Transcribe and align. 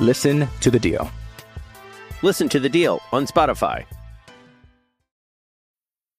Listen 0.00 0.46
to 0.60 0.70
The 0.70 0.78
Deal. 0.78 1.10
Listen 2.22 2.48
to 2.48 2.58
the 2.58 2.68
deal 2.68 3.00
on 3.12 3.26
Spotify. 3.26 3.84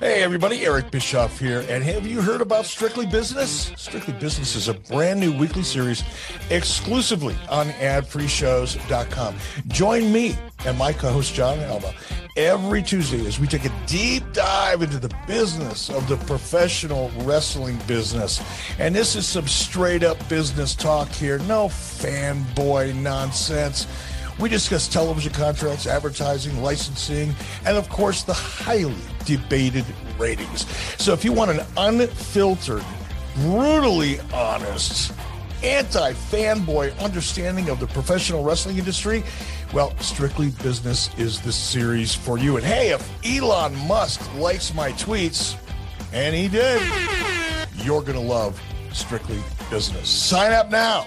Hey 0.00 0.22
everybody, 0.22 0.64
Eric 0.64 0.90
Bischoff 0.90 1.38
here, 1.38 1.64
and 1.68 1.82
have 1.84 2.06
you 2.06 2.20
heard 2.20 2.40
about 2.40 2.66
Strictly 2.66 3.06
Business? 3.06 3.72
Strictly 3.76 4.14
Business 4.14 4.54
is 4.54 4.68
a 4.68 4.74
brand 4.74 5.20
new 5.20 5.36
weekly 5.36 5.62
series 5.62 6.02
exclusively 6.50 7.36
on 7.48 7.68
adfreeshows.com. 7.70 9.34
Join 9.68 10.12
me 10.12 10.36
and 10.64 10.78
my 10.78 10.92
co-host 10.92 11.34
Jon 11.34 11.58
Alba 11.60 11.94
every 12.36 12.82
Tuesday 12.82 13.26
as 13.26 13.40
we 13.40 13.46
take 13.46 13.64
a 13.64 13.72
deep 13.86 14.22
dive 14.32 14.82
into 14.82 14.98
the 14.98 15.14
business 15.26 15.90
of 15.90 16.08
the 16.08 16.16
professional 16.26 17.10
wrestling 17.20 17.78
business. 17.86 18.40
And 18.78 18.94
this 18.94 19.16
is 19.16 19.26
some 19.26 19.48
straight 19.48 20.02
up 20.02 20.16
business 20.28 20.74
talk 20.74 21.08
here, 21.08 21.38
no 21.40 21.66
fanboy 21.66 22.94
nonsense. 22.94 23.86
We 24.40 24.48
discuss 24.48 24.88
television 24.88 25.34
contracts, 25.34 25.86
advertising, 25.86 26.62
licensing, 26.62 27.34
and 27.66 27.76
of 27.76 27.90
course, 27.90 28.22
the 28.22 28.32
highly 28.32 28.94
debated 29.26 29.84
ratings. 30.18 30.66
So 30.96 31.12
if 31.12 31.26
you 31.26 31.32
want 31.32 31.50
an 31.50 31.60
unfiltered, 31.76 32.82
brutally 33.36 34.18
honest, 34.32 35.12
anti 35.62 36.14
fanboy 36.14 36.98
understanding 37.00 37.68
of 37.68 37.80
the 37.80 37.86
professional 37.88 38.42
wrestling 38.42 38.78
industry, 38.78 39.22
well, 39.74 39.94
Strictly 39.98 40.50
Business 40.62 41.10
is 41.18 41.40
the 41.42 41.52
series 41.52 42.14
for 42.14 42.38
you. 42.38 42.56
And 42.56 42.64
hey, 42.64 42.92
if 42.92 43.26
Elon 43.26 43.76
Musk 43.86 44.22
likes 44.36 44.72
my 44.72 44.92
tweets, 44.92 45.54
and 46.14 46.34
he 46.34 46.48
did, 46.48 46.80
you're 47.84 48.00
going 48.00 48.14
to 48.14 48.20
love 48.20 48.58
Strictly 48.94 49.38
Business. 49.68 50.08
Sign 50.08 50.52
up 50.52 50.70
now 50.70 51.06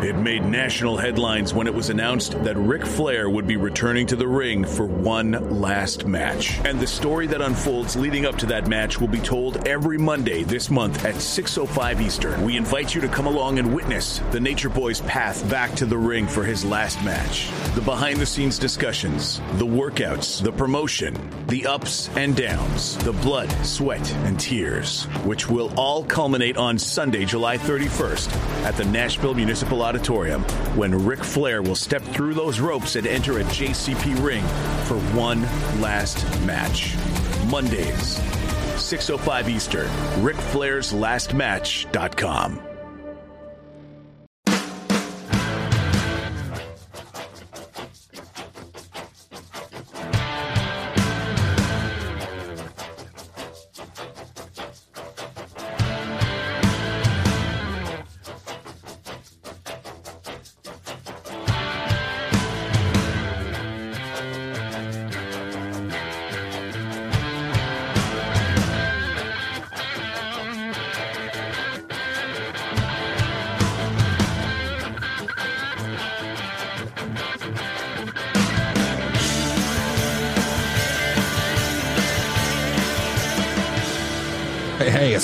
It 0.00 0.14
made 0.14 0.44
national 0.44 0.96
headlines 0.96 1.52
when 1.52 1.66
it 1.66 1.74
was 1.74 1.90
announced 1.90 2.44
that 2.44 2.56
Ric 2.56 2.86
Flair 2.86 3.28
would 3.28 3.48
be 3.48 3.56
returning 3.56 4.06
to 4.06 4.14
the 4.14 4.28
ring 4.28 4.64
for 4.64 4.86
one 4.86 5.32
last 5.60 6.06
match. 6.06 6.56
And 6.64 6.78
the 6.78 6.86
story 6.86 7.26
that 7.26 7.42
unfolds 7.42 7.96
leading 7.96 8.24
up 8.24 8.38
to 8.38 8.46
that 8.46 8.68
match 8.68 9.00
will 9.00 9.08
be 9.08 9.18
told 9.18 9.66
every 9.66 9.98
Monday 9.98 10.44
this 10.44 10.70
month 10.70 11.04
at 11.04 11.16
6:05 11.16 12.00
Eastern. 12.00 12.44
We 12.44 12.56
invite 12.56 12.94
you 12.94 13.00
to 13.00 13.08
come 13.08 13.26
along 13.26 13.58
and 13.58 13.74
witness 13.74 14.20
the 14.30 14.38
Nature 14.38 14.68
Boy's 14.68 15.00
path 15.00 15.48
back 15.50 15.74
to 15.74 15.84
the 15.84 15.98
ring 15.98 16.28
for 16.28 16.44
his 16.44 16.64
last 16.64 17.02
match. 17.04 17.50
The 17.74 17.80
behind-the-scenes 17.80 18.56
discussions, 18.56 19.40
the 19.54 19.66
workouts, 19.66 20.40
the 20.40 20.52
promotion, 20.52 21.16
the 21.48 21.66
ups 21.66 22.08
and 22.14 22.36
downs, 22.36 22.96
the 22.98 23.12
blood, 23.14 23.50
sweat, 23.66 24.12
and 24.26 24.38
tears, 24.38 25.06
which 25.24 25.50
will 25.50 25.72
all 25.76 26.04
culminate 26.04 26.56
on 26.56 26.78
Sunday, 26.78 27.24
July 27.24 27.58
31st 27.58 28.30
at 28.64 28.76
the 28.76 28.84
Nashville 28.84 29.34
Municipal 29.34 29.87
Auditorium 29.88 30.42
when 30.76 31.06
Ric 31.06 31.24
Flair 31.24 31.62
will 31.62 31.74
step 31.74 32.02
through 32.02 32.34
those 32.34 32.60
ropes 32.60 32.96
and 32.96 33.06
enter 33.06 33.38
a 33.38 33.44
JCP 33.44 34.22
ring 34.22 34.44
for 34.84 34.98
one 35.16 35.40
last 35.80 36.26
match. 36.42 36.94
Mondays, 37.46 38.18
6.05 38.76 39.48
Eastern, 39.48 39.88
Ric 40.22 40.36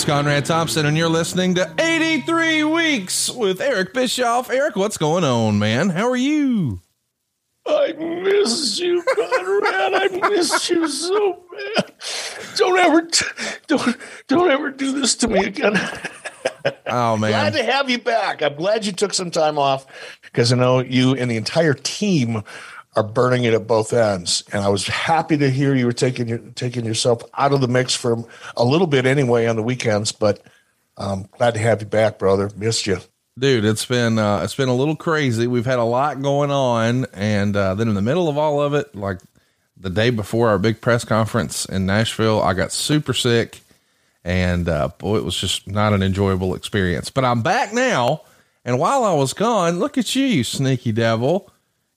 Flair's 0.05 0.17
Last 0.17 0.27
Match.com. 0.27 0.27
Hey, 0.27 0.45
hey, 0.45 0.45
it's 0.45 0.45
Conrad 0.45 0.45
Thompson, 0.45 0.87
and 0.87 0.97
you're 0.97 1.09
listening 1.09 1.55
to 1.55 1.75
83 1.79 2.65
Weeks 2.65 3.31
with 3.31 3.61
Eric 3.61 3.95
Bischoff. 3.95 4.51
Eric, 4.51 4.77
what's 4.77 4.99
going 4.99 5.25
on, 5.25 5.59
man? 5.59 5.91
How 5.91 6.09
are 6.09 6.17
you? 6.17 6.81
I 7.67 7.93
miss 7.93 8.79
you, 8.79 9.03
Conrad. 9.03 9.95
I 9.95 10.09
miss 10.31 10.69
you 10.71 10.89
so 10.89 11.43
bad. 11.53 11.93
Don't 12.57 12.79
ever, 12.79 13.03
t- 13.03 13.27
don't, 13.67 13.97
don't 14.29 14.51
ever 14.51 14.71
do 14.71 15.01
this 15.01 15.15
to 15.17 15.29
me 15.29 15.47
again. 15.47 15.75
Oh, 16.87 17.17
man! 17.17 17.31
Glad 17.31 17.53
to 17.55 17.65
have 17.65 17.91
you 17.91 17.99
back. 17.99 18.43
I'm 18.43 18.55
glad 18.55 18.87
you 18.87 18.93
took 18.93 19.15
some 19.15 19.31
time 19.31 19.59
off 19.59 19.87
because 20.23 20.53
I 20.53 20.57
know 20.57 20.81
you 20.81 21.15
and 21.15 21.31
the 21.31 21.37
entire 21.37 21.75
team 21.75 22.43
are 22.97 23.03
burning 23.03 23.45
it 23.45 23.55
at 23.55 23.67
both 23.67 23.93
ends. 23.93 24.45
And 24.53 24.63
I 24.63 24.69
was 24.69 24.87
happy 24.87 25.37
to 25.39 25.51
hear 25.51 25.75
you 25.75 25.87
were 25.87 25.93
taking 25.93 26.29
your 26.29 26.39
taking 26.39 26.85
yourself 26.85 27.23
out 27.35 27.53
of 27.53 27.61
the 27.61 27.69
mix 27.69 27.95
for 27.95 28.25
a 28.57 28.65
little 28.65 28.87
bit 28.87 29.07
anyway 29.07 29.47
on 29.47 29.57
the 29.57 29.63
weekends. 29.63 30.13
But 30.13 30.41
um, 30.97 31.29
glad 31.37 31.55
to 31.55 31.61
have 31.61 31.81
you 31.81 31.87
back, 31.87 32.19
brother. 32.19 32.51
Missed 32.57 32.87
you. 32.87 32.99
Dude, 33.37 33.65
it's 33.65 33.85
been 33.85 34.19
uh, 34.19 34.43
it's 34.45 34.55
been 34.55 34.69
a 34.69 34.75
little 34.75 34.95
crazy. 34.95 35.49
We've 35.49 35.67
had 35.67 35.81
a 35.81 35.85
lot 35.85 36.23
going 36.23 36.53
on, 36.53 37.07
and 37.13 37.57
uh, 37.57 37.75
then 37.75 37.89
in 37.89 37.95
the 37.95 38.03
middle 38.03 38.29
of 38.29 38.39
all 38.39 38.63
of 38.63 38.75
it, 38.75 38.95
like 38.95 39.19
the 39.77 39.91
day 39.91 40.11
before 40.11 40.51
our 40.51 40.59
big 40.59 40.81
press 40.81 41.05
conference 41.05 41.65
in 41.65 41.85
Nashville, 41.85 42.41
I 42.41 42.55
got 42.55 42.71
super 42.71 43.13
sick, 43.13 43.61
and 44.23 44.69
uh, 44.69 44.89
boy, 44.99 45.17
it 45.17 45.25
was 45.25 45.37
just 45.37 45.67
not 45.67 45.93
an 45.93 46.01
enjoyable 46.01 46.55
experience. 46.55 47.11
But 47.11 47.25
I'm 47.25 47.43
back 47.43 47.73
now, 47.73 48.21
and 48.65 48.79
while 48.79 49.03
I 49.03 49.15
was 49.15 49.33
gone, 49.33 49.81
look 49.81 49.99
at 49.99 50.15
you, 50.15 50.27
you 50.27 50.45
sneaky 50.45 50.93
devil! 50.93 51.51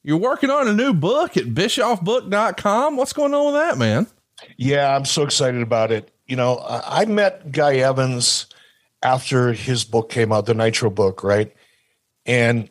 You're 0.07 0.15
working 0.15 0.49
on 0.49 0.69
a 0.69 0.73
new 0.73 0.93
book 0.93 1.35
at 1.35 1.47
BischoffBook.com. 1.47 2.95
What's 2.95 3.11
going 3.11 3.33
on 3.33 3.47
with 3.47 3.55
that, 3.55 3.77
man? 3.77 4.07
Yeah, 4.55 4.95
I'm 4.95 5.03
so 5.03 5.23
excited 5.23 5.61
about 5.61 5.91
it. 5.91 6.13
You 6.27 6.37
know, 6.37 6.63
I 6.65 7.03
met 7.03 7.51
Guy 7.51 7.75
Evans 7.75 8.45
after 9.03 9.51
his 9.51 9.83
book 9.83 10.09
came 10.09 10.31
out, 10.31 10.45
the 10.45 10.53
Nitro 10.53 10.89
book, 10.89 11.25
right? 11.25 11.53
And 12.25 12.69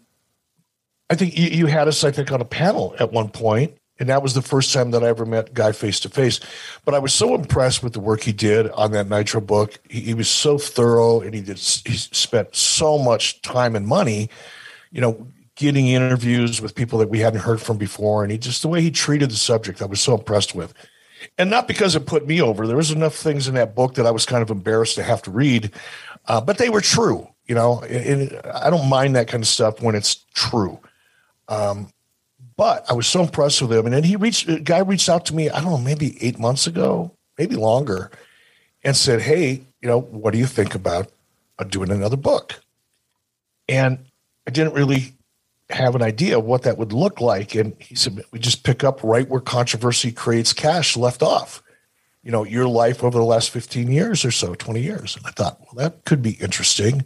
I 1.10 1.14
think 1.14 1.36
you, 1.36 1.66
had 1.66 1.88
us, 1.88 2.04
I 2.04 2.10
think, 2.10 2.32
on 2.32 2.40
a 2.40 2.46
panel 2.46 2.96
at 2.98 3.12
one 3.12 3.28
point, 3.28 3.76
and 3.98 4.08
that 4.08 4.22
was 4.22 4.32
the 4.32 4.40
first 4.40 4.72
time 4.72 4.92
that 4.92 5.04
I 5.04 5.08
ever 5.08 5.26
met 5.26 5.52
Guy 5.52 5.72
face 5.72 6.00
to 6.00 6.08
face. 6.08 6.40
But 6.86 6.94
I 6.94 6.98
was 7.00 7.12
so 7.12 7.34
impressed 7.34 7.82
with 7.82 7.92
the 7.92 8.00
work 8.00 8.22
he 8.22 8.32
did 8.32 8.70
on 8.70 8.92
that 8.92 9.10
Nitro 9.10 9.42
book. 9.42 9.78
He, 9.90 10.00
he 10.00 10.14
was 10.14 10.30
so 10.30 10.56
thorough, 10.56 11.20
and 11.20 11.34
he 11.34 11.42
did 11.42 11.58
he 11.58 11.98
spent 11.98 12.56
so 12.56 12.96
much 12.96 13.42
time 13.42 13.76
and 13.76 13.86
money, 13.86 14.30
you 14.90 15.02
know, 15.02 15.28
getting 15.56 15.88
interviews 15.88 16.61
with 16.61 16.75
people 16.75 16.99
that 17.00 17.11
we 17.11 17.19
hadn't 17.19 17.41
heard 17.41 17.61
from 17.61 17.76
before, 17.76 18.23
and 18.23 18.31
he 18.31 18.38
just 18.38 18.62
the 18.62 18.69
way 18.69 18.81
he 18.81 18.91
treated 18.91 19.31
the 19.31 19.37
subject, 19.37 19.82
I 19.82 19.87
was 19.87 20.00
so 20.00 20.14
impressed 20.14 20.55
with 20.55 20.73
and 21.38 21.50
not 21.50 21.69
because 21.69 21.94
it 21.94 22.06
put 22.06 22.26
me 22.26 22.41
over. 22.41 22.67
There 22.67 22.76
was 22.76 22.91
enough 22.91 23.14
things 23.14 23.49
in 23.49 23.55
that 23.55 23.75
book 23.75 23.94
that 23.94 24.06
I 24.06 24.11
was 24.11 24.26
kind 24.26 24.43
of 24.43 24.50
embarrassed 24.50 24.97
to 24.97 25.03
have 25.03 25.23
to 25.23 25.31
read, 25.31 25.70
uh, 26.26 26.41
but 26.41 26.58
they 26.58 26.69
were 26.69 26.81
true. 26.81 27.29
You 27.47 27.55
know, 27.55 27.81
and, 27.82 28.41
I 28.44 28.70
don't 28.70 28.88
mind 28.88 29.14
that 29.14 29.29
kind 29.29 29.43
of 29.43 29.47
stuff 29.47 29.81
when 29.81 29.94
it's 29.94 30.17
true. 30.35 30.81
Um, 31.49 31.93
but 32.56 32.85
I 32.91 32.93
was 32.94 33.06
so 33.06 33.23
impressed 33.23 33.62
with 33.62 33.73
him, 33.73 33.87
and 33.87 33.94
then 33.94 34.03
he 34.03 34.17
reached. 34.17 34.49
A 34.49 34.58
guy 34.58 34.79
reached 34.79 35.08
out 35.08 35.26
to 35.26 35.35
me. 35.35 35.49
I 35.50 35.61
don't 35.61 35.70
know, 35.70 35.79
maybe 35.79 36.17
eight 36.25 36.38
months 36.38 36.67
ago, 36.67 37.12
maybe 37.38 37.55
longer, 37.55 38.11
and 38.82 38.97
said, 38.97 39.20
"Hey, 39.20 39.62
you 39.81 39.88
know, 39.88 40.00
what 40.00 40.32
do 40.32 40.38
you 40.38 40.47
think 40.47 40.75
about 40.75 41.12
uh, 41.58 41.64
doing 41.64 41.91
another 41.91 42.17
book?" 42.17 42.61
And 43.69 44.06
I 44.47 44.50
didn't 44.50 44.75
really 44.75 45.15
have 45.70 45.94
an 45.94 46.02
idea 46.02 46.38
of 46.38 46.44
what 46.44 46.62
that 46.62 46.78
would 46.78 46.92
look 46.92 47.20
like. 47.20 47.54
And 47.54 47.74
he 47.80 47.94
said, 47.94 48.22
we 48.32 48.38
just 48.38 48.62
pick 48.62 48.84
up 48.84 49.02
right 49.02 49.28
where 49.28 49.40
controversy 49.40 50.12
creates 50.12 50.52
cash 50.52 50.96
left 50.96 51.22
off. 51.22 51.62
You 52.22 52.32
know, 52.32 52.44
your 52.44 52.66
life 52.66 53.04
over 53.04 53.18
the 53.18 53.24
last 53.24 53.50
15 53.50 53.90
years 53.90 54.24
or 54.24 54.30
so, 54.30 54.54
20 54.54 54.80
years. 54.80 55.16
And 55.16 55.26
I 55.26 55.30
thought, 55.30 55.60
well, 55.60 55.74
that 55.76 56.04
could 56.04 56.22
be 56.22 56.32
interesting. 56.32 57.04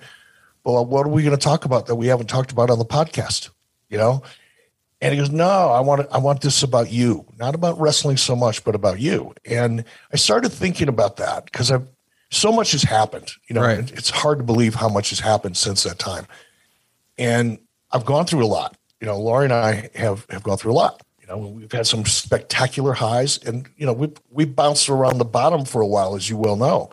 But 0.64 0.84
what 0.84 1.06
are 1.06 1.10
we 1.10 1.22
going 1.22 1.36
to 1.36 1.42
talk 1.42 1.64
about 1.64 1.86
that 1.86 1.96
we 1.96 2.06
haven't 2.06 2.28
talked 2.28 2.52
about 2.52 2.70
on 2.70 2.78
the 2.78 2.84
podcast? 2.84 3.50
You 3.88 3.98
know? 3.98 4.22
And 5.02 5.14
he 5.14 5.18
goes, 5.18 5.30
No, 5.30 5.48
I 5.70 5.80
want 5.80 6.06
I 6.12 6.18
want 6.18 6.42
this 6.42 6.62
about 6.62 6.92
you, 6.92 7.24
not 7.38 7.54
about 7.54 7.80
wrestling 7.80 8.18
so 8.18 8.36
much, 8.36 8.64
but 8.64 8.74
about 8.74 9.00
you. 9.00 9.32
And 9.46 9.84
I 10.12 10.16
started 10.16 10.50
thinking 10.50 10.88
about 10.88 11.16
that 11.16 11.46
because 11.46 11.70
I've 11.70 11.88
so 12.30 12.52
much 12.52 12.72
has 12.72 12.82
happened. 12.82 13.30
You 13.48 13.54
know, 13.54 13.62
Right. 13.62 13.90
it's 13.92 14.10
hard 14.10 14.38
to 14.38 14.44
believe 14.44 14.74
how 14.74 14.88
much 14.88 15.08
has 15.10 15.20
happened 15.20 15.56
since 15.56 15.84
that 15.84 15.98
time. 15.98 16.26
And 17.16 17.58
I've 17.92 18.04
gone 18.04 18.26
through 18.26 18.44
a 18.44 18.46
lot. 18.46 18.76
You 19.00 19.06
know, 19.06 19.19
Loree 19.19 19.44
and 19.44 19.52
I 19.52 19.90
have 19.94 20.26
have 20.31 20.42
gone 20.42 20.58
through 20.58 20.72
a 20.72 20.75
lot. 20.75 21.02
You 21.20 21.26
know, 21.26 21.38
we've 21.38 21.72
had 21.72 21.87
some 21.87 22.04
spectacular 22.04 22.92
highs, 22.92 23.38
and 23.38 23.69
you 23.76 23.87
know, 23.87 23.92
we 23.92 24.12
we 24.31 24.44
bounced 24.44 24.88
around 24.88 25.19
the 25.19 25.25
bottom 25.25 25.64
for 25.64 25.81
a 25.81 25.87
while, 25.87 26.14
as 26.14 26.28
you 26.28 26.37
well 26.37 26.56
know. 26.56 26.90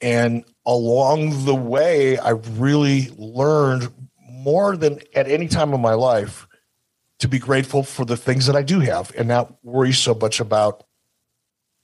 And 0.00 0.44
along 0.66 1.44
the 1.44 1.54
way, 1.54 2.18
I've 2.18 2.60
really 2.60 3.10
learned 3.16 3.92
more 4.18 4.76
than 4.76 5.00
at 5.14 5.28
any 5.28 5.48
time 5.48 5.72
in 5.72 5.80
my 5.80 5.94
life 5.94 6.46
to 7.20 7.28
be 7.28 7.38
grateful 7.38 7.82
for 7.82 8.04
the 8.04 8.16
things 8.16 8.46
that 8.46 8.56
I 8.56 8.62
do 8.62 8.80
have, 8.80 9.12
and 9.16 9.28
not 9.28 9.54
worry 9.62 9.92
so 9.92 10.14
much 10.14 10.40
about 10.40 10.84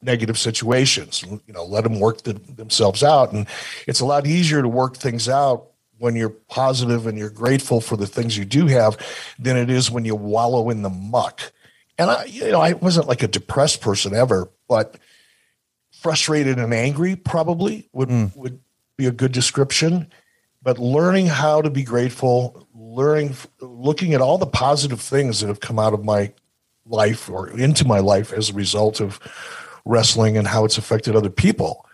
negative 0.02 0.38
situations. 0.38 1.22
You 1.22 1.40
know, 1.52 1.64
let 1.64 1.84
them 1.84 2.00
work 2.00 2.22
the, 2.22 2.32
themselves 2.32 3.04
out, 3.04 3.32
and 3.32 3.46
it's 3.86 4.00
a 4.00 4.06
lot 4.06 4.26
easier 4.26 4.60
to 4.60 4.68
work 4.68 4.96
things 4.96 5.28
out 5.28 5.69
when 6.00 6.16
you're 6.16 6.30
positive 6.30 7.06
and 7.06 7.18
you're 7.18 7.28
grateful 7.28 7.78
for 7.78 7.94
the 7.94 8.06
things 8.06 8.36
you 8.36 8.46
do 8.46 8.66
have 8.66 8.96
than 9.38 9.58
it 9.58 9.68
is 9.68 9.90
when 9.90 10.06
you 10.06 10.14
wallow 10.14 10.70
in 10.70 10.80
the 10.80 10.88
muck. 10.88 11.52
And 11.98 12.10
I, 12.10 12.24
you 12.24 12.50
know, 12.50 12.60
I 12.60 12.72
wasn't 12.72 13.06
like 13.06 13.22
a 13.22 13.28
depressed 13.28 13.82
person 13.82 14.14
ever, 14.14 14.50
but 14.66 14.96
frustrated 15.92 16.58
and 16.58 16.72
angry 16.72 17.16
probably 17.16 17.90
would 17.92 18.08
hmm. 18.08 18.26
would 18.34 18.60
be 18.96 19.04
a 19.06 19.12
good 19.12 19.32
description. 19.32 20.10
But 20.62 20.78
learning 20.78 21.26
how 21.26 21.60
to 21.60 21.68
be 21.68 21.82
grateful, 21.82 22.66
learning, 22.74 23.36
looking 23.60 24.14
at 24.14 24.22
all 24.22 24.38
the 24.38 24.46
positive 24.46 25.02
things 25.02 25.40
that 25.40 25.48
have 25.48 25.60
come 25.60 25.78
out 25.78 25.92
of 25.92 26.02
my 26.02 26.32
life 26.86 27.28
or 27.28 27.50
into 27.50 27.86
my 27.86 27.98
life 27.98 28.32
as 28.32 28.48
a 28.48 28.54
result 28.54 29.00
of 29.00 29.20
wrestling 29.84 30.38
and 30.38 30.46
how 30.46 30.64
it's 30.64 30.78
affected 30.78 31.14
other 31.14 31.30
people, 31.30 31.86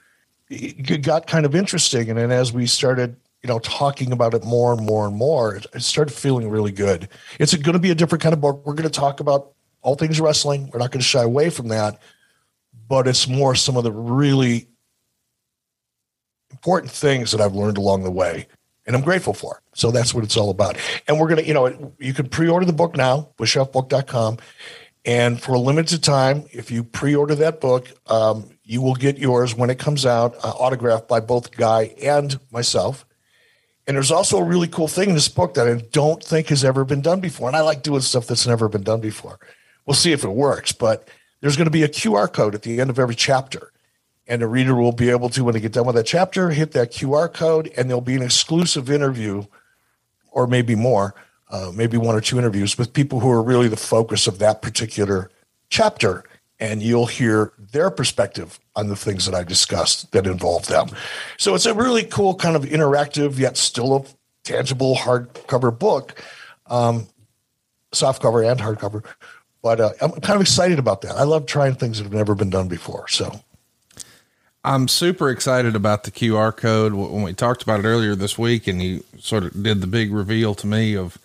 it 0.49 1.03
got 1.03 1.27
kind 1.27 1.45
of 1.45 1.57
interesting. 1.57 2.09
And 2.09 2.19
then 2.19 2.31
as 2.31 2.53
we 2.53 2.67
started 2.67 3.17
you 3.47 3.53
know, 3.53 3.61
talking 3.61 4.11
about 4.11 4.35
it 4.35 4.43
more 4.43 4.73
and 4.73 4.85
more 4.85 5.07
and 5.07 5.15
more, 5.15 5.55
it, 5.55 5.81
started 5.81 6.13
feeling 6.13 6.51
really 6.51 6.73
good. 6.73 7.09
It's 7.39 7.55
going 7.55 7.75
to 7.75 7.79
be 7.79 7.93
a 7.93 7.95
different 7.95 8.21
kind 8.21 8.33
of 8.33 8.41
book. 8.41 8.67
We're 8.67 8.75
going 8.75 8.91
to 8.91 9.01
talk 9.01 9.21
about 9.21 9.53
all 9.83 9.95
things 9.95 10.19
wrestling. 10.19 10.69
We're 10.73 10.81
not 10.81 10.91
going 10.91 11.01
to 11.01 11.07
shy 11.07 11.23
away 11.23 11.51
from 11.51 11.69
that, 11.69 12.01
but 12.89 13.07
it's 13.07 13.29
more 13.29 13.55
some 13.55 13.77
of 13.77 13.85
the 13.85 13.93
really 13.93 14.67
important 16.51 16.91
things 16.91 17.31
that 17.31 17.41
I've 17.41 17.55
learned 17.55 17.79
along 17.79 18.03
the 18.03 18.11
way, 18.11 18.49
and 18.85 18.97
I'm 18.97 19.03
grateful 19.03 19.33
for. 19.33 19.63
So 19.75 19.93
that's 19.93 20.13
what 20.13 20.25
it's 20.25 20.37
all 20.37 20.51
about. 20.51 20.77
And 21.07 21.21
we're 21.21 21.29
going 21.29 21.45
to, 21.45 21.47
you 21.47 21.55
know, 21.55 21.95
you 22.01 22.15
can 22.15 22.29
pre-order 22.29 22.67
the 22.67 22.73
book 22.73 22.97
now, 22.97 23.29
bischoffbook.com. 23.39 24.39
And 25.05 25.41
for 25.41 25.55
a 25.55 25.61
limited 25.61 26.03
time, 26.03 26.47
if 26.51 26.73
you 26.73 26.83
pre-order 26.83 27.37
that 27.37 27.61
book, 27.61 27.93
um, 28.09 28.51
you 28.65 28.83
will 28.83 28.97
get 28.97 29.19
yours 29.19 29.55
when 29.55 29.71
it 29.71 29.79
comes 29.79 30.05
out, 30.05 30.35
uh, 30.43 30.49
autographed 30.49 31.07
by 31.07 31.21
both 31.21 31.53
Guy 31.53 31.95
and 32.03 32.41
myself. 32.51 33.06
And 33.87 33.97
there's 33.97 34.11
also 34.11 34.39
a 34.39 34.45
really 34.45 34.67
cool 34.67 34.89
thing 34.89 35.11
in 35.11 35.15
this 35.15 35.29
book 35.29 35.55
that 35.55 35.69
I 35.69 35.75
don't 35.93 36.23
think 36.23 36.49
has 36.49 36.65
ever 36.65 36.85
been 36.85 37.03
done 37.03 37.21
before. 37.21 37.49
And 37.49 37.57
I 37.57 37.61
like 37.61 37.83
doing 37.83 38.01
stuff 38.01 38.27
that's 38.27 38.47
never 38.47 38.69
been 38.69 38.83
done 38.83 39.01
before. 39.01 39.39
We'll 39.87 39.95
see 39.95 40.13
if 40.13 40.25
it 40.25 40.31
works, 40.31 40.73
but 40.73 41.09
there's 41.41 41.57
going 41.57 41.67
to 41.67 41.71
be 41.71 41.85
a 41.85 41.89
QR 41.89 42.33
code 42.33 42.55
at 42.55 42.63
the 42.63 42.81
end 42.81 42.91
of 42.91 42.99
every 42.99 43.15
chapter. 43.15 43.73
And 44.27 44.43
the 44.43 44.49
reader 44.49 44.75
will 44.75 44.91
be 44.91 45.11
able 45.11 45.29
to, 45.31 45.45
when 45.45 45.55
they 45.55 45.61
get 45.61 45.73
done 45.73 45.87
with 45.87 45.95
that 45.95 46.07
chapter, 46.07 46.51
hit 46.51 46.73
that 46.73 46.91
QR 46.91 47.33
code, 47.33 47.71
and 47.77 47.89
there'll 47.89 48.01
be 48.01 48.17
an 48.17 48.23
exclusive 48.23 48.91
interview, 48.91 49.45
or 50.33 50.49
maybe 50.49 50.75
more, 50.75 51.15
uh, 51.49 51.71
maybe 51.73 51.97
one 51.97 52.17
or 52.17 52.21
two 52.21 52.37
interviews 52.37 52.77
with 52.77 52.93
people 52.93 53.21
who 53.21 53.31
are 53.31 53.43
really 53.43 53.69
the 53.69 53.77
focus 53.77 54.27
of 54.27 54.41
that 54.41 54.63
particular 54.63 55.31
chapter. 55.69 56.25
And 56.59 56.83
you'll 56.83 57.07
hear 57.07 57.53
their 57.59 57.91
perspective 57.91 58.59
on 58.75 58.89
the 58.89 58.97
things 58.97 59.27
that 59.27 59.35
I 59.35 59.45
discussed 59.45 60.13
that 60.13 60.27
involve 60.27 60.67
them. 60.67 60.89
So 61.37 61.55
it's 61.55 61.67
a 61.67 61.75
really 61.75 62.05
cool 62.05 62.35
kind 62.35 62.57
of 62.57 62.65
interactive, 62.65 63.39
yet 63.39 63.59
still 63.59 63.97
a 63.97 64.05
tangible 64.45 64.97
hardcover 64.97 65.77
book, 65.77 66.23
um, 66.67 67.09
soft 67.93 68.23
cover 68.23 68.43
and 68.43 68.59
hardcover. 68.59 69.05
But 69.63 69.81
uh, 69.81 69.91
I'm 70.01 70.13
kind 70.13 70.37
of 70.37 70.41
excited 70.41 70.79
about 70.79 71.03
that. 71.03 71.17
I 71.17 71.25
love 71.25 71.47
trying 71.47 71.75
things 71.75 71.99
that 71.99 72.05
have 72.05 72.13
never 72.13 72.35
been 72.35 72.51
done 72.51 72.69
before. 72.69 73.09
So 73.09 73.41
I'm 74.65 74.89
super 74.89 75.31
excited 75.31 75.77
about 75.77 76.05
the 76.05 76.11
QR 76.11 76.57
code. 76.57 76.95
When 76.95 77.23
we 77.23 77.33
talked 77.33 77.63
about 77.63 77.81
it 77.81 77.85
earlier 77.85 78.15
this 78.15 78.37
week, 78.37 78.67
and 78.67 78.83
you 78.83 79.05
sort 79.19 79.45
of 79.45 79.63
did 79.63 79.81
the 79.81 79.87
big 79.87 80.13
reveal 80.13 80.55
to 80.57 80.67
me 80.67 80.97
of 80.97 81.19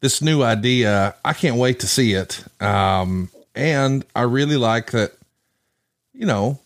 this 0.00 0.20
new 0.20 0.42
idea, 0.42 1.14
I 1.24 1.32
can't 1.32 1.56
wait 1.56 1.80
to 1.80 1.86
see 1.86 2.12
it. 2.12 2.44
Um, 2.60 3.30
and 3.56 4.04
I 4.14 4.22
really 4.22 4.56
like 4.56 4.92
that, 4.92 5.12
you 6.12 6.26
know, 6.26 6.60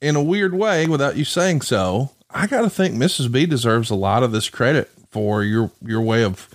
in 0.00 0.16
a 0.16 0.22
weird 0.22 0.54
way, 0.54 0.86
without 0.86 1.16
you 1.16 1.24
saying 1.24 1.62
so, 1.62 2.10
I 2.30 2.46
got 2.46 2.60
to 2.60 2.70
think 2.70 2.94
Mrs. 2.94 3.32
B 3.32 3.46
deserves 3.46 3.90
a 3.90 3.94
lot 3.94 4.22
of 4.22 4.32
this 4.32 4.50
credit 4.50 4.90
for 5.10 5.42
your 5.42 5.70
your 5.82 6.02
way 6.02 6.22
of 6.22 6.50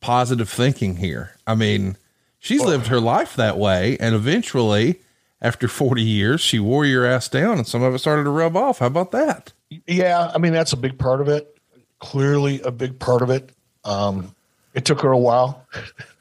positive 0.00 0.48
thinking 0.48 0.96
here. 0.96 1.36
I 1.46 1.54
mean, 1.54 1.96
she's 2.38 2.62
lived 2.62 2.88
her 2.88 3.00
life 3.00 3.36
that 3.36 3.56
way, 3.56 3.96
and 4.00 4.14
eventually, 4.14 5.00
after 5.40 5.68
forty 5.68 6.02
years, 6.02 6.40
she 6.40 6.58
wore 6.58 6.84
your 6.84 7.06
ass 7.06 7.28
down, 7.28 7.58
and 7.58 7.66
some 7.66 7.82
of 7.82 7.94
it 7.94 7.98
started 8.00 8.24
to 8.24 8.30
rub 8.30 8.56
off. 8.56 8.80
How 8.80 8.86
about 8.86 9.12
that? 9.12 9.52
Yeah, 9.86 10.32
I 10.34 10.38
mean 10.38 10.52
that's 10.52 10.72
a 10.72 10.76
big 10.76 10.98
part 10.98 11.20
of 11.20 11.28
it. 11.28 11.56
Clearly, 12.00 12.60
a 12.62 12.72
big 12.72 12.98
part 12.98 13.22
of 13.22 13.30
it. 13.30 13.50
Um, 13.84 14.34
it 14.74 14.84
took 14.84 15.00
her 15.02 15.12
a 15.12 15.18
while. 15.18 15.64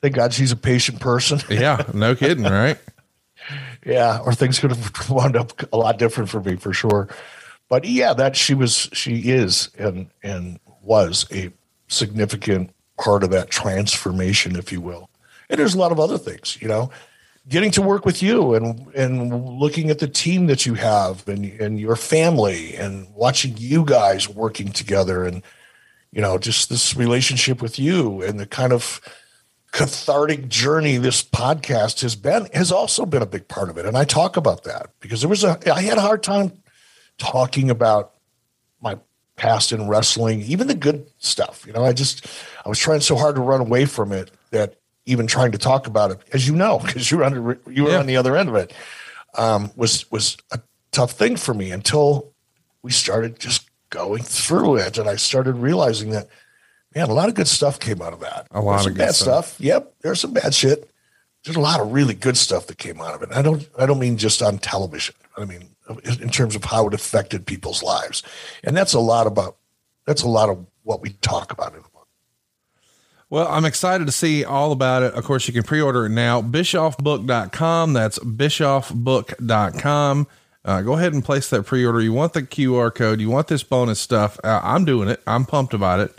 Thank 0.00 0.14
God 0.14 0.32
she's 0.32 0.52
a 0.52 0.56
patient 0.56 1.00
person. 1.00 1.40
Yeah, 1.50 1.82
no 1.92 2.14
kidding, 2.14 2.44
right? 2.44 2.78
yeah, 3.84 4.18
or 4.18 4.32
things 4.32 4.58
could 4.58 4.70
have 4.70 5.10
wound 5.10 5.36
up 5.36 5.52
a 5.72 5.76
lot 5.76 5.98
different 5.98 6.30
for 6.30 6.40
me 6.40 6.56
for 6.56 6.72
sure. 6.72 7.08
But 7.68 7.84
yeah, 7.84 8.14
that 8.14 8.36
she 8.36 8.54
was, 8.54 8.88
she 8.92 9.30
is, 9.30 9.70
and 9.78 10.10
and 10.22 10.58
was 10.82 11.26
a 11.32 11.52
significant 11.88 12.70
part 12.98 13.22
of 13.24 13.30
that 13.30 13.50
transformation, 13.50 14.56
if 14.56 14.72
you 14.72 14.80
will. 14.80 15.10
And 15.50 15.58
there's 15.58 15.74
a 15.74 15.78
lot 15.78 15.92
of 15.92 16.00
other 16.00 16.18
things, 16.18 16.58
you 16.60 16.68
know, 16.68 16.90
getting 17.48 17.70
to 17.72 17.82
work 17.82 18.04
with 18.04 18.22
you 18.22 18.54
and 18.54 18.86
and 18.94 19.58
looking 19.58 19.90
at 19.90 19.98
the 19.98 20.08
team 20.08 20.46
that 20.46 20.66
you 20.66 20.74
have 20.74 21.26
and 21.28 21.44
and 21.60 21.80
your 21.80 21.96
family 21.96 22.76
and 22.76 23.08
watching 23.14 23.54
you 23.56 23.84
guys 23.84 24.28
working 24.28 24.70
together 24.72 25.24
and 25.24 25.42
you 26.10 26.22
know, 26.22 26.38
just 26.38 26.70
this 26.70 26.96
relationship 26.96 27.60
with 27.60 27.78
you 27.78 28.22
and 28.22 28.40
the 28.40 28.46
kind 28.46 28.72
of 28.72 29.00
cathartic 29.72 30.48
journey 30.48 30.96
this 30.96 31.22
podcast 31.22 32.00
has 32.00 32.16
been 32.16 32.48
has 32.54 32.72
also 32.72 33.04
been 33.04 33.22
a 33.22 33.26
big 33.26 33.48
part 33.48 33.68
of 33.68 33.76
it. 33.76 33.86
And 33.86 33.96
I 33.96 34.04
talk 34.04 34.36
about 34.36 34.64
that 34.64 34.90
because 35.00 35.20
there 35.20 35.28
was 35.28 35.44
a 35.44 35.58
I 35.72 35.82
had 35.82 35.98
a 35.98 36.02
hard 36.02 36.22
time 36.22 36.52
talking 37.18 37.70
about 37.70 38.14
my 38.80 38.98
past 39.36 39.72
in 39.72 39.86
wrestling, 39.88 40.42
even 40.42 40.66
the 40.66 40.74
good 40.74 41.06
stuff. 41.18 41.64
You 41.66 41.72
know, 41.72 41.84
I 41.84 41.92
just 41.92 42.26
I 42.64 42.68
was 42.68 42.78
trying 42.78 43.00
so 43.00 43.16
hard 43.16 43.34
to 43.36 43.40
run 43.40 43.60
away 43.60 43.84
from 43.84 44.12
it 44.12 44.30
that 44.50 44.76
even 45.06 45.26
trying 45.26 45.52
to 45.52 45.58
talk 45.58 45.86
about 45.86 46.10
it, 46.10 46.18
as 46.32 46.46
you 46.46 46.54
know, 46.54 46.78
because 46.84 47.10
you 47.10 47.18
were 47.18 47.24
under 47.24 47.60
you 47.70 47.84
were 47.84 47.90
yeah. 47.90 47.98
on 47.98 48.06
the 48.06 48.16
other 48.16 48.36
end 48.36 48.48
of 48.48 48.54
it, 48.54 48.72
um, 49.34 49.70
was 49.76 50.10
was 50.10 50.36
a 50.50 50.60
tough 50.92 51.12
thing 51.12 51.36
for 51.36 51.52
me 51.52 51.70
until 51.70 52.32
we 52.82 52.90
started 52.90 53.38
just 53.38 53.68
going 53.90 54.22
through 54.22 54.76
it, 54.76 54.98
and 54.98 55.08
I 55.08 55.16
started 55.16 55.54
realizing 55.54 56.10
that 56.10 56.28
man, 56.98 57.08
a 57.10 57.14
lot 57.14 57.28
of 57.28 57.36
good 57.36 57.46
stuff 57.46 57.78
came 57.78 58.02
out 58.02 58.12
of 58.12 58.18
that. 58.20 58.48
A 58.50 58.60
lot 58.60 58.84
of 58.86 58.96
bad 58.96 59.14
stuff. 59.14 59.50
stuff. 59.50 59.60
Yep, 59.60 59.94
there's 60.02 60.18
some 60.20 60.32
bad 60.32 60.52
shit. 60.52 60.90
There's 61.44 61.56
a 61.56 61.60
lot 61.60 61.78
of 61.80 61.92
really 61.92 62.14
good 62.14 62.36
stuff 62.36 62.66
that 62.66 62.78
came 62.78 63.00
out 63.00 63.14
of 63.14 63.22
it. 63.22 63.28
I 63.32 63.40
don't 63.40 63.68
I 63.78 63.86
don't 63.86 64.00
mean 64.00 64.18
just 64.18 64.42
on 64.42 64.58
television. 64.58 65.14
I 65.36 65.44
mean 65.44 65.68
in 66.04 66.28
terms 66.28 66.56
of 66.56 66.64
how 66.64 66.88
it 66.88 66.94
affected 66.94 67.46
people's 67.46 67.80
lives, 67.82 68.22
and 68.64 68.76
that's 68.76 68.94
a 68.94 69.00
lot 69.00 69.28
about 69.28 69.56
that's 70.06 70.22
a 70.22 70.28
lot 70.28 70.48
of 70.48 70.66
what 70.82 71.00
we 71.00 71.10
talk 71.10 71.52
about 71.52 71.74
in 71.74 71.82
the 71.82 71.88
book. 71.88 72.08
Well, 73.30 73.46
I'm 73.46 73.64
excited 73.64 74.06
to 74.06 74.12
see 74.12 74.44
all 74.44 74.72
about 74.72 75.04
it. 75.04 75.14
Of 75.14 75.22
course, 75.24 75.46
you 75.46 75.54
can 75.54 75.62
pre-order 75.62 76.06
it 76.06 76.10
now. 76.10 76.42
Bischoffbook.com. 76.42 77.92
That's 77.92 78.18
bischoffbook.com. 78.18 80.26
Uh, 80.64 80.82
go 80.82 80.94
ahead 80.94 81.12
and 81.12 81.24
place 81.24 81.48
that 81.50 81.62
pre-order. 81.64 82.00
You 82.00 82.14
want 82.14 82.32
the 82.32 82.42
QR 82.42 82.92
code. 82.92 83.20
You 83.20 83.30
want 83.30 83.46
this 83.48 83.62
bonus 83.62 84.00
stuff. 84.00 84.40
Uh, 84.42 84.60
I'm 84.64 84.84
doing 84.84 85.08
it. 85.08 85.22
I'm 85.26 85.44
pumped 85.44 85.74
about 85.74 86.00
it. 86.00 86.18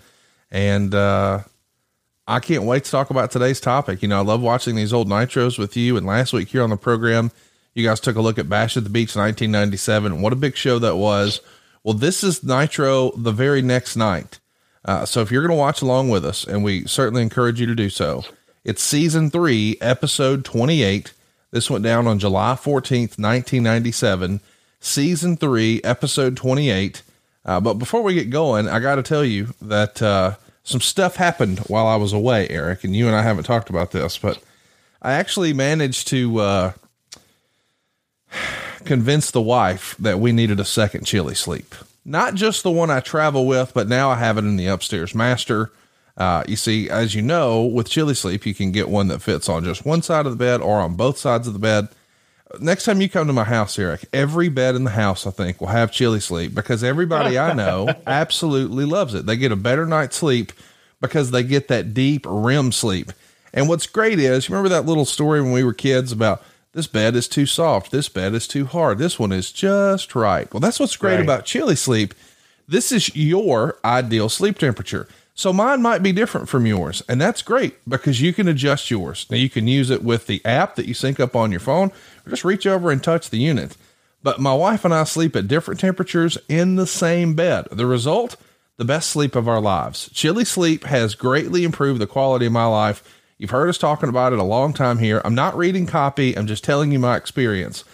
And, 0.52 0.94
uh, 0.94 1.44
I 2.30 2.40
can't 2.40 2.64
wait 2.64 2.84
to 2.84 2.92
talk 2.92 3.10
about 3.10 3.32
today's 3.32 3.60
topic. 3.60 4.04
You 4.04 4.08
know, 4.08 4.20
I 4.20 4.24
love 4.24 4.42
watching 4.42 4.76
these 4.76 4.94
old 4.94 5.10
nitros 5.10 5.58
with 5.58 5.76
you. 5.76 5.98
And 5.98 6.06
last 6.06 6.32
week 6.32 6.50
here 6.50 6.62
on 6.62 6.70
the 6.70 6.78
program, 6.78 7.32
you 7.74 7.84
guys 7.84 8.00
took 8.00 8.16
a 8.16 8.22
look 8.22 8.38
at 8.38 8.48
Bash 8.48 8.78
at 8.78 8.84
the 8.84 8.90
Beach 8.90 9.16
1997. 9.16 10.22
What 10.22 10.32
a 10.32 10.36
big 10.36 10.56
show 10.56 10.78
that 10.78 10.98
was. 10.98 11.42
Well, 11.84 11.96
this 11.96 12.24
is 12.24 12.44
Nitro 12.44 13.12
the 13.16 13.32
very 13.32 13.64
next 13.64 13.96
night. 13.96 14.40
Uh, 14.86 15.06
so 15.06 15.22
if 15.22 15.32
you're 15.32 15.42
going 15.42 15.58
to 15.58 15.60
watch 15.60 15.82
along 15.82 16.10
with 16.10 16.24
us, 16.24 16.46
and 16.46 16.64
we 16.64 16.86
certainly 16.86 17.24
encourage 17.24 17.60
you 17.60 17.66
to 17.66 17.76
do 17.76 17.90
so, 17.90 18.24
it's 18.64 18.84
season 18.84 19.32
three, 19.32 19.78
episode 19.82 20.46
28. 20.46 21.14
This 21.52 21.70
went 21.70 21.84
down 21.84 22.06
on 22.06 22.20
July 22.20 22.54
14th, 22.54 23.18
1997. 23.18 24.40
Season 24.80 25.36
three, 25.36 25.82
episode 25.84 26.38
28. 26.38 27.02
Uh, 27.50 27.60
but 27.60 27.80
before 27.80 28.04
we 28.04 28.14
get 28.14 28.30
going, 28.30 28.70
I 28.70 28.80
got 28.80 28.96
to 28.96 29.02
tell 29.02 29.26
you 29.26 29.56
that 29.60 30.04
uh, 30.04 30.36
some 30.62 30.80
stuff 30.80 31.16
happened 31.16 31.58
while 31.62 31.88
I 31.88 31.96
was 31.96 32.14
away, 32.14 32.48
Eric, 32.48 32.84
and 32.84 32.96
you 32.96 33.08
and 33.08 33.16
I 33.16 33.24
haven't 33.24 33.46
talked 33.46 33.72
about 33.72 33.90
this, 33.90 34.20
but 34.20 34.38
I 35.02 35.14
actually 35.14 35.52
managed 35.52 36.08
to 36.10 36.38
uh, 36.42 36.72
convince 38.86 39.32
the 39.32 39.42
wife 39.42 39.96
that 39.98 40.20
we 40.20 40.32
needed 40.32 40.60
a 40.60 40.64
second 40.64 41.06
chili 41.06 41.34
sleep. 41.34 41.74
Not 42.06 42.36
just 42.36 42.62
the 42.62 42.70
one 42.70 42.92
I 42.92 43.00
travel 43.00 43.48
with, 43.48 43.74
but 43.74 43.88
now 43.88 44.12
I 44.12 44.18
have 44.18 44.38
it 44.38 44.46
in 44.46 44.56
the 44.56 44.68
upstairs 44.68 45.16
master. 45.16 45.72
Uh, 46.18 46.44
you 46.48 46.56
see, 46.56 46.88
as 46.88 47.16
you 47.16 47.24
know, 47.24 47.64
with 47.64 47.90
chili 47.90 48.14
sleep, 48.14 48.46
you 48.46 48.54
can 48.54 48.72
get 48.72 48.90
one 48.90 49.08
that 49.08 49.24
fits 49.24 49.50
on 49.50 49.64
just 49.64 49.88
one 49.88 50.04
side 50.04 50.28
of 50.28 50.34
the 50.34 50.38
bed 50.38 50.62
or 50.62 50.80
on 50.82 50.94
both 50.94 51.18
sides 51.18 51.48
of 51.48 51.54
the 51.54 51.60
bed. 51.60 51.88
Next 52.60 52.86
time 52.86 53.00
you 53.00 53.10
come 53.10 53.28
to 53.28 53.34
my 53.34 53.44
house, 53.44 53.78
Eric, 53.78 54.06
every 54.12 54.50
bed 54.50 54.76
in 54.76 54.84
the 54.84 54.90
house, 54.92 55.28
I 55.28 55.32
think, 55.32 55.62
will 55.62 55.68
have 55.68 55.92
chili 55.92 56.20
sleep 56.20 56.56
because 56.56 56.84
everybody 56.84 57.38
I 57.38 57.54
know 57.56 57.94
absolutely 58.08 58.86
loves 58.86 59.14
it. 59.14 59.28
They 59.28 59.38
get 59.38 59.52
a 59.52 59.56
better 59.56 59.86
night's 59.86 60.16
sleep 60.16 60.52
because 61.00 61.30
they 61.30 61.44
get 61.44 61.68
that 61.68 61.94
deep 61.94 62.26
REM 62.28 62.72
sleep. 62.72 63.12
And 63.54 63.68
what's 63.68 63.86
great 63.86 64.20
is, 64.20 64.48
you 64.48 64.56
remember 64.56 64.70
that 64.70 64.86
little 64.86 65.06
story 65.06 65.42
when 65.42 65.52
we 65.52 65.64
were 65.64 65.74
kids 65.74 66.12
about 66.12 66.44
this 66.74 66.88
bed 66.88 67.16
is 67.16 67.28
too 67.28 67.46
soft. 67.46 67.92
This 67.92 68.10
bed 68.10 68.34
is 68.34 68.48
too 68.48 68.66
hard. 68.66 68.98
This 68.98 69.20
one 69.20 69.32
is 69.32 69.52
just 69.52 70.16
right. 70.16 70.52
Well, 70.54 70.60
that's 70.60 70.80
what's 70.80 70.98
great 70.98 71.16
right. 71.16 71.24
about 71.24 71.46
chili 71.46 71.76
sleep. 71.76 72.14
This 72.68 72.92
is 72.92 73.16
your 73.16 73.78
ideal 73.84 74.30
sleep 74.30 74.58
temperature. 74.60 75.08
So 75.40 75.54
mine 75.54 75.82
might 75.82 76.04
be 76.04 76.12
different 76.12 76.50
from 76.50 76.66
yours. 76.66 77.02
And 77.08 77.22
that's 77.22 77.42
great 77.42 77.78
because 77.88 78.22
you 78.22 78.34
can 78.34 78.50
adjust 78.50 78.92
yours. 78.92 79.26
Now 79.30 79.38
you 79.38 79.50
can 79.50 79.68
use 79.68 79.90
it 79.90 80.04
with 80.04 80.28
the 80.28 80.44
app 80.44 80.76
that 80.76 80.86
you 80.86 80.94
sync 80.94 81.20
up 81.20 81.36
on 81.36 81.50
your 81.50 81.62
phone 81.62 81.92
or 82.26 82.30
just 82.30 82.44
reach 82.44 82.68
over 82.68 82.92
and 82.92 83.02
touch 83.02 83.30
the 83.30 83.38
unit. 83.38 83.78
But 84.22 84.42
my 84.42 84.54
wife 84.54 84.84
and 84.84 84.94
I 84.94 85.06
sleep 85.06 85.38
at 85.38 85.48
different 85.48 85.80
temperatures 85.80 86.38
in 86.50 86.76
the 86.76 86.86
same 86.86 87.36
bed. 87.36 87.70
The 87.72 87.86
result, 87.86 88.36
the 88.76 88.84
best 88.84 89.10
sleep 89.10 89.34
of 89.34 89.48
our 89.48 89.62
lives. 89.62 90.10
Chili 90.14 90.44
sleep 90.44 90.84
has 90.84 91.16
greatly 91.16 91.64
improved 91.64 92.02
the 92.02 92.08
quality 92.08 92.48
of 92.48 92.52
my 92.52 92.66
life 92.66 93.02
You've 93.40 93.52
heard 93.52 93.70
us 93.70 93.78
talking 93.78 94.10
about 94.10 94.34
it 94.34 94.40
a 94.40 94.44
long 94.44 94.74
time 94.74 94.98
here. 94.98 95.22
I'm 95.24 95.34
not 95.34 95.56
reading 95.56 95.86
copy, 95.86 96.38
I'm 96.38 96.46
just 96.46 96.62
telling 96.62 96.92
you 96.92 97.00
my 97.00 97.16
experience. 97.16 97.86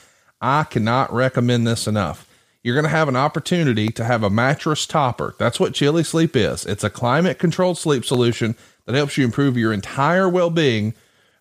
I 0.41 0.63
cannot 0.63 1.13
recommend 1.13 1.67
this 1.67 1.85
enough. 1.85 2.27
You're 2.65 2.73
going 2.73 2.85
to 2.85 2.89
have 2.89 3.07
an 3.07 3.15
opportunity 3.15 3.89
to 3.89 4.03
have 4.03 4.23
a 4.23 4.29
mattress 4.31 4.87
topper. 4.87 5.35
That's 5.37 5.59
what 5.59 5.75
Chili 5.75 6.03
Sleep 6.03 6.35
is. 6.35 6.65
It's 6.65 6.83
a 6.83 6.89
climate 6.89 7.37
controlled 7.37 7.77
sleep 7.77 8.03
solution 8.03 8.55
that 8.85 8.95
helps 8.95 9.19
you 9.19 9.23
improve 9.23 9.55
your 9.55 9.71
entire 9.71 10.27
well 10.27 10.49
being 10.49 10.95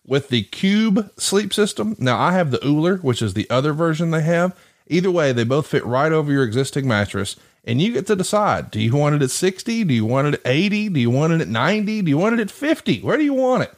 with 0.05 0.29
the 0.29 0.43
Cube 0.43 1.11
sleep 1.17 1.51
system. 1.51 1.95
Now, 1.97 2.19
I 2.19 2.33
have 2.33 2.51
the 2.51 2.63
Ooler, 2.63 2.97
which 2.97 3.23
is 3.23 3.33
the 3.33 3.49
other 3.49 3.73
version 3.73 4.11
they 4.11 4.21
have. 4.21 4.55
Either 4.85 5.09
way, 5.09 5.31
they 5.31 5.43
both 5.43 5.65
fit 5.65 5.83
right 5.83 6.11
over 6.11 6.31
your 6.31 6.43
existing 6.43 6.87
mattress, 6.87 7.37
and 7.63 7.81
you 7.81 7.91
get 7.91 8.05
to 8.05 8.15
decide 8.15 8.69
do 8.69 8.79
you 8.79 8.95
want 8.95 9.15
it 9.15 9.23
at 9.23 9.31
60? 9.31 9.83
Do 9.83 9.95
you 9.95 10.05
want 10.05 10.27
it 10.27 10.35
at 10.35 10.41
80? 10.45 10.89
Do 10.89 10.99
you 10.99 11.09
want 11.09 11.33
it 11.33 11.41
at 11.41 11.47
90? 11.47 12.03
Do 12.03 12.09
you 12.09 12.19
want 12.19 12.39
it 12.39 12.39
at 12.39 12.51
50? 12.51 13.01
Where 13.01 13.17
do 13.17 13.23
you 13.23 13.33
want 13.33 13.63
it? 13.63 13.73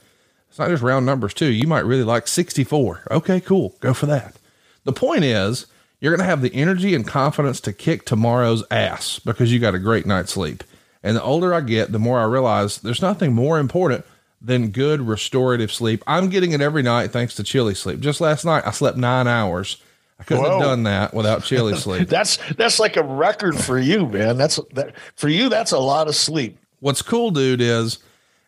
It's 0.50 0.60
not 0.60 0.68
just 0.68 0.84
round 0.84 1.06
numbers 1.06 1.34
too. 1.34 1.54
You 1.54 1.66
might 1.66 1.86
really 1.86 2.04
like 2.04 2.28
64. 2.28 3.04
Okay, 3.10 3.40
cool. 3.40 3.74
Go 3.80 3.94
for 3.94 4.08
that. 4.08 4.36
The 4.84 4.92
point 4.92 5.24
is, 5.24 5.68
you're 6.00 6.16
going 6.16 6.26
to 6.26 6.30
have 6.30 6.42
the 6.42 6.54
energy 6.54 6.94
and 6.94 7.08
confidence 7.08 7.60
to 7.62 7.74
kick 7.74 8.06
tomorrow's 8.06 8.64
ass 8.70 9.20
because 9.20 9.52
you 9.52 9.60
got 9.60 9.76
a 9.76 9.80
great 9.80 10.06
night's 10.06 10.34
sleep. 10.34 10.64
And 11.04 11.16
the 11.16 11.24
older 11.24 11.54
I 11.54 11.62
get, 11.62 11.92
the 11.92 12.00
more 12.00 12.20
I 12.20 12.26
realize 12.26 12.80
there's 12.80 13.02
nothing 13.02 13.34
more 13.34 13.60
important 13.60 14.06
than 14.42 14.70
good 14.70 15.02
restorative 15.02 15.72
sleep. 15.72 16.04
I'm 16.06 16.30
getting 16.30 16.52
it 16.52 16.62
every 16.62 16.84
night 16.84 17.12
thanks 17.12 17.36
to 17.36 17.44
chili 17.44 17.74
sleep. 17.74 18.00
Just 18.00 18.22
last 18.22 18.46
night, 18.46 18.64
I 18.66 18.72
slept 18.72 18.98
nine 18.98 19.28
hours. 19.28 19.82
I 20.20 20.24
couldn't 20.24 20.44
Whoa. 20.44 20.52
have 20.52 20.62
done 20.62 20.84
that 20.84 21.14
without 21.14 21.44
chili 21.44 21.76
sleep. 21.78 22.10
that's 22.10 22.38
that's 22.56 22.80
like 22.80 22.98
a 22.98 23.04
record 23.04 23.56
for 23.58 23.78
you, 23.78 24.08
man. 24.08 24.38
That's 24.38 24.60
that 24.74 24.96
for 25.16 25.30
you. 25.30 25.50
That's 25.50 25.72
a 25.72 25.80
lot 25.80 26.08
of 26.08 26.16
sleep. 26.16 26.58
What's 26.80 27.02
cool, 27.02 27.32
dude, 27.32 27.62
is 27.62 28.00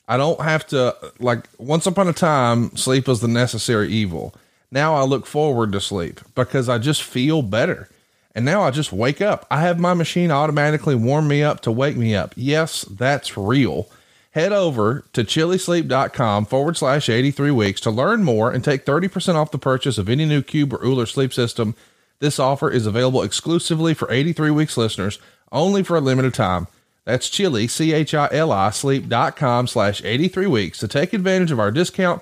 I 0.08 0.18
don't 0.18 0.42
have 0.42 0.66
to 0.68 0.96
like 1.20 1.48
once 1.58 1.86
upon 1.86 2.08
a 2.08 2.14
time 2.14 2.76
sleep 2.76 3.08
was 3.08 3.22
the 3.22 3.28
necessary 3.28 3.90
evil. 3.90 4.34
Now 4.72 4.96
I 4.96 5.04
look 5.04 5.26
forward 5.26 5.72
to 5.72 5.82
sleep 5.82 6.22
because 6.36 6.70
I 6.70 6.78
just 6.78 7.04
feel 7.04 7.42
better. 7.42 7.90
And 8.36 8.46
now 8.46 8.62
I 8.62 8.72
just 8.72 8.94
wake 8.94 9.22
up. 9.22 9.46
I 9.50 9.62
have 9.62 9.80
my 9.80 9.94
machine 9.94 10.32
automatically 10.32 10.96
warm 10.96 11.28
me 11.28 11.44
up 11.44 11.62
to 11.62 11.72
wake 11.72 11.98
me 11.98 12.16
up. 12.16 12.34
Yes, 12.36 12.84
that's 12.84 13.36
real. 13.36 13.90
Head 14.32 14.54
over 14.54 15.06
to 15.14 15.24
chilisleep.com 15.24 16.46
forward 16.46 16.78
slash 16.78 17.10
83 17.10 17.50
weeks 17.52 17.82
to 17.82 17.90
learn 17.90 18.24
more 18.24 18.52
and 18.52 18.64
take 18.64 18.86
30% 18.86 19.36
off 19.36 19.52
the 19.52 19.58
purchase 19.58 19.98
of 19.98 20.08
any 20.08 20.26
new 20.26 20.44
Cube 20.44 20.74
or 20.74 20.86
Ooler 20.86 21.08
sleep 21.08 21.34
system. 21.34 21.76
This 22.20 22.38
offer 22.38 22.70
is 22.70 22.86
available 22.86 23.24
exclusively 23.24 23.96
for 23.96 24.12
83 24.12 24.52
weeks 24.52 24.78
listeners 24.78 25.18
only 25.52 25.82
for 25.82 25.98
a 25.98 26.02
limited 26.02 26.36
time. 26.36 26.68
That's 27.06 27.30
chili, 27.30 27.68
C-H-I-L-I, 27.68 28.70
sleep.com 28.70 29.68
slash 29.68 30.04
83 30.04 30.46
weeks 30.46 30.78
to 30.80 30.88
take 30.88 31.12
advantage 31.12 31.52
of 31.52 31.60
our 31.60 31.72
discount 31.72 32.22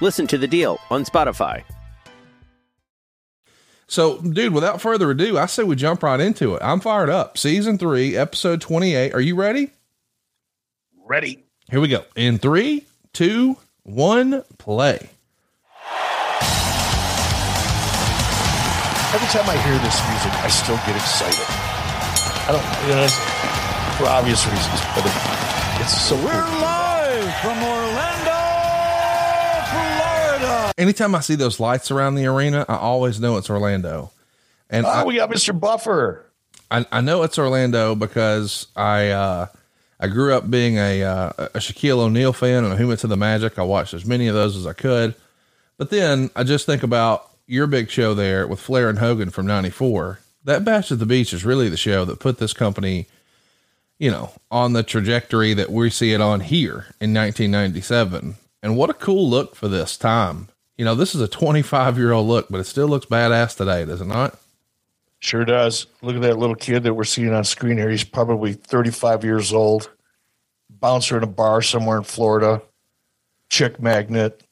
Listen 0.00 0.26
to 0.28 0.38
the 0.38 0.46
deal 0.46 0.78
on 0.90 1.04
Spotify. 1.04 1.64
So, 3.86 4.18
dude, 4.20 4.54
without 4.54 4.80
further 4.80 5.10
ado, 5.10 5.36
I 5.36 5.46
say 5.46 5.64
we 5.64 5.74
jump 5.74 6.02
right 6.02 6.20
into 6.20 6.54
it. 6.54 6.62
I'm 6.62 6.78
fired 6.78 7.10
up. 7.10 7.36
Season 7.36 7.76
three, 7.76 8.16
episode 8.16 8.60
28. 8.60 9.12
Are 9.14 9.20
you 9.20 9.34
ready? 9.34 9.70
Ready. 11.04 11.42
Here 11.70 11.80
we 11.80 11.88
go. 11.88 12.04
In 12.14 12.38
three, 12.38 12.86
two, 13.12 13.56
one, 13.82 14.44
play. 14.58 15.10
every 19.14 19.26
time 19.26 19.50
I 19.50 19.56
hear 19.66 19.76
this 19.82 19.98
music, 20.06 20.32
I 20.44 20.48
still 20.48 20.76
get 20.86 20.94
excited. 20.94 21.44
I 22.46 22.54
don't, 22.54 22.62
you 22.86 22.94
know, 22.94 23.08
for 23.98 24.06
obvious 24.06 24.46
reasons. 24.46 24.80
But 24.94 25.04
it's 25.82 26.00
so 26.00 26.14
We're 26.16 26.30
cool. 26.30 26.69
Anytime 30.80 31.14
I 31.14 31.20
see 31.20 31.34
those 31.34 31.60
lights 31.60 31.90
around 31.90 32.14
the 32.14 32.24
arena, 32.26 32.64
I 32.66 32.76
always 32.76 33.20
know 33.20 33.36
it's 33.36 33.50
Orlando. 33.50 34.12
And 34.70 34.86
Oh, 34.86 34.88
I, 34.88 35.04
we 35.04 35.16
got 35.16 35.28
Mr. 35.30 35.58
Buffer. 35.58 36.24
I, 36.70 36.86
I 36.90 37.02
know 37.02 37.22
it's 37.22 37.38
Orlando 37.38 37.94
because 37.94 38.66
I 38.74 39.10
uh, 39.10 39.46
I 39.98 40.06
grew 40.06 40.32
up 40.32 40.50
being 40.50 40.78
a 40.78 41.02
uh, 41.02 41.32
a 41.38 41.58
Shaquille 41.58 41.98
O'Neal 41.98 42.32
fan 42.32 42.64
and 42.64 42.78
he 42.78 42.86
went 42.86 43.00
to 43.00 43.06
the 43.08 43.16
Magic. 43.16 43.58
I 43.58 43.62
watched 43.62 43.92
as 43.92 44.06
many 44.06 44.26
of 44.26 44.34
those 44.34 44.56
as 44.56 44.66
I 44.66 44.72
could, 44.72 45.14
but 45.76 45.90
then 45.90 46.30
I 46.34 46.44
just 46.44 46.64
think 46.64 46.82
about 46.82 47.28
your 47.46 47.66
big 47.66 47.90
show 47.90 48.14
there 48.14 48.46
with 48.46 48.58
Flair 48.60 48.88
and 48.88 49.00
Hogan 49.00 49.28
from 49.28 49.46
'94. 49.46 50.20
That 50.44 50.64
Bash 50.64 50.90
at 50.90 50.98
the 50.98 51.04
Beach 51.04 51.34
is 51.34 51.44
really 51.44 51.68
the 51.68 51.76
show 51.76 52.06
that 52.06 52.20
put 52.20 52.38
this 52.38 52.54
company, 52.54 53.06
you 53.98 54.10
know, 54.10 54.32
on 54.50 54.72
the 54.72 54.82
trajectory 54.82 55.52
that 55.52 55.70
we 55.70 55.90
see 55.90 56.14
it 56.14 56.22
on 56.22 56.40
here 56.40 56.86
in 57.00 57.12
1997. 57.12 58.36
And 58.62 58.76
what 58.78 58.88
a 58.88 58.94
cool 58.94 59.28
look 59.28 59.54
for 59.54 59.68
this 59.68 59.98
time. 59.98 60.48
You 60.80 60.86
know, 60.86 60.94
this 60.94 61.14
is 61.14 61.20
a 61.20 61.28
25 61.28 61.98
year 61.98 62.12
old 62.12 62.26
look, 62.26 62.48
but 62.48 62.58
it 62.58 62.64
still 62.64 62.88
looks 62.88 63.04
badass 63.04 63.54
today, 63.54 63.84
does 63.84 64.00
it 64.00 64.06
not? 64.06 64.38
Sure 65.18 65.44
does. 65.44 65.86
Look 66.00 66.16
at 66.16 66.22
that 66.22 66.38
little 66.38 66.54
kid 66.56 66.84
that 66.84 66.94
we're 66.94 67.04
seeing 67.04 67.34
on 67.34 67.44
screen 67.44 67.76
here. 67.76 67.90
He's 67.90 68.02
probably 68.02 68.54
35 68.54 69.22
years 69.22 69.52
old, 69.52 69.90
bouncer 70.70 71.18
in 71.18 71.22
a 71.22 71.26
bar 71.26 71.60
somewhere 71.60 71.98
in 71.98 72.04
Florida, 72.04 72.62
chick 73.50 73.78
magnet. 73.78 74.42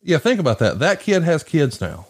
Yeah, 0.00 0.16
think 0.16 0.40
about 0.40 0.58
that. 0.60 0.78
That 0.78 1.00
kid 1.00 1.22
has 1.22 1.42
kids 1.42 1.82
now. 1.82 2.06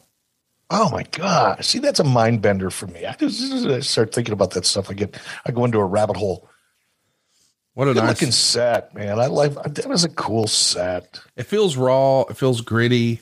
Oh 0.70 0.88
my 0.90 1.02
God. 1.02 1.64
See, 1.64 1.80
that's 1.80 1.98
a 1.98 2.04
mind 2.04 2.42
bender 2.42 2.70
for 2.70 2.86
me. 2.86 3.06
I 3.06 3.14
just 3.14 3.66
I 3.66 3.80
start 3.80 4.14
thinking 4.14 4.34
about 4.34 4.52
that 4.52 4.66
stuff. 4.66 4.88
I 4.88 4.94
get, 4.94 5.16
I 5.44 5.50
go 5.50 5.64
into 5.64 5.80
a 5.80 5.84
rabbit 5.84 6.16
hole. 6.16 6.48
What 7.80 7.88
a 7.88 7.94
Good 7.94 8.00
nice 8.02 8.20
looking 8.20 8.30
set, 8.32 8.94
man. 8.94 9.18
I 9.18 9.24
like 9.24 9.54
that 9.54 9.86
was 9.86 10.04
a 10.04 10.10
cool 10.10 10.46
set. 10.46 11.18
It 11.34 11.44
feels 11.44 11.78
raw. 11.78 12.24
It 12.28 12.36
feels 12.36 12.60
gritty. 12.60 13.20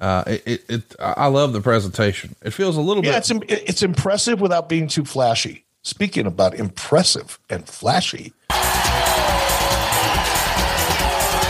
Uh, 0.00 0.24
it, 0.26 0.42
it, 0.46 0.64
it, 0.70 0.94
I 0.98 1.26
love 1.26 1.52
the 1.52 1.60
presentation. 1.60 2.34
It 2.42 2.52
feels 2.52 2.78
a 2.78 2.80
little 2.80 3.04
Yeah, 3.04 3.10
bit. 3.10 3.18
it's 3.18 3.30
im- 3.30 3.42
it's 3.48 3.82
impressive 3.82 4.40
without 4.40 4.70
being 4.70 4.88
too 4.88 5.04
flashy. 5.04 5.66
Speaking 5.82 6.24
about 6.26 6.54
impressive 6.54 7.38
and 7.50 7.68
flashy, 7.68 8.32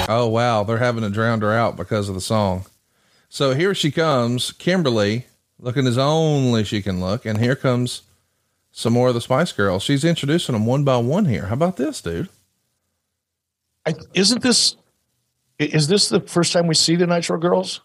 oh 0.09 0.26
wow, 0.28 0.64
they're 0.64 0.78
having 0.78 1.02
to 1.04 1.11
drown 1.11 1.40
her 1.42 1.52
out 1.52 1.76
because 1.76 2.09
of 2.09 2.16
the 2.16 2.21
song. 2.21 2.64
So 3.28 3.54
here 3.54 3.73
she 3.73 3.92
comes, 3.92 4.50
Kimberly, 4.50 5.26
looking 5.61 5.87
as 5.87 5.97
only 5.97 6.64
she 6.64 6.83
can 6.83 7.00
look, 7.00 7.25
and 7.25 7.38
here 7.38 7.54
comes 7.54 8.02
some 8.76 8.92
more 8.92 9.09
of 9.09 9.14
the 9.14 9.23
Spice 9.23 9.52
Girls. 9.52 9.83
She's 9.83 10.04
introducing 10.04 10.52
them 10.52 10.66
one 10.66 10.85
by 10.85 10.99
one 10.99 11.25
here. 11.25 11.47
How 11.47 11.54
about 11.54 11.78
this, 11.78 12.02
dude? 12.02 12.28
I, 13.87 13.95
isn't 14.12 14.42
this 14.42 14.76
is 15.59 15.88
this 15.88 16.11
the 16.11 16.21
first 16.21 16.52
time 16.52 16.66
we 16.66 16.75
see 16.75 16.95
the 16.95 17.06
Nitro 17.06 17.38
Girls? 17.38 17.80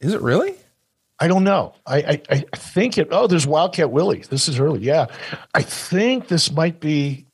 Is 0.00 0.14
it 0.14 0.22
really? 0.22 0.54
I 1.18 1.28
don't 1.28 1.44
know. 1.44 1.74
I, 1.86 1.98
I 1.98 2.22
I 2.30 2.56
think 2.56 2.96
it. 2.96 3.08
Oh, 3.10 3.26
there's 3.26 3.46
Wildcat 3.46 3.90
Willie. 3.90 4.20
This 4.20 4.48
is 4.48 4.58
early. 4.58 4.80
Yeah, 4.80 5.06
I 5.52 5.60
think 5.60 6.28
this 6.28 6.50
might 6.50 6.80
be 6.80 7.26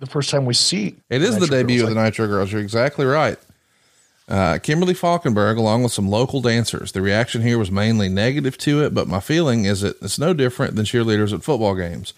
the 0.00 0.06
first 0.06 0.30
time 0.30 0.46
we 0.46 0.54
see. 0.54 0.96
It 1.10 1.22
is 1.22 1.36
the 1.36 1.42
Nitro 1.42 1.56
debut 1.58 1.78
Girls. 1.78 1.90
of 1.90 1.94
the 1.94 2.02
Nitro 2.02 2.26
Girls. 2.26 2.50
You're 2.50 2.60
exactly 2.60 3.06
right. 3.06 3.38
Uh, 4.30 4.58
Kimberly 4.58 4.94
Falkenberg, 4.94 5.58
along 5.58 5.82
with 5.82 5.92
some 5.92 6.08
local 6.08 6.40
dancers. 6.40 6.92
The 6.92 7.02
reaction 7.02 7.42
here 7.42 7.58
was 7.58 7.70
mainly 7.70 8.08
negative 8.08 8.56
to 8.58 8.84
it, 8.84 8.94
but 8.94 9.08
my 9.08 9.18
feeling 9.18 9.64
is 9.64 9.80
that 9.80 10.00
it's 10.00 10.20
no 10.20 10.32
different 10.32 10.76
than 10.76 10.84
cheerleaders 10.84 11.32
at 11.34 11.42
football 11.42 11.74
games. 11.74 12.14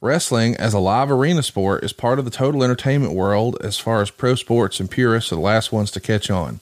Wrestling, 0.00 0.56
as 0.56 0.72
a 0.72 0.78
live 0.78 1.10
arena 1.10 1.42
sport, 1.42 1.84
is 1.84 1.92
part 1.92 2.18
of 2.18 2.24
the 2.24 2.30
total 2.30 2.64
entertainment 2.64 3.12
world 3.12 3.58
as 3.62 3.78
far 3.78 4.00
as 4.00 4.10
pro 4.10 4.34
sports 4.34 4.80
and 4.80 4.90
purists 4.90 5.30
are 5.30 5.34
the 5.34 5.42
last 5.42 5.70
ones 5.70 5.90
to 5.90 6.00
catch 6.00 6.30
on. 6.30 6.60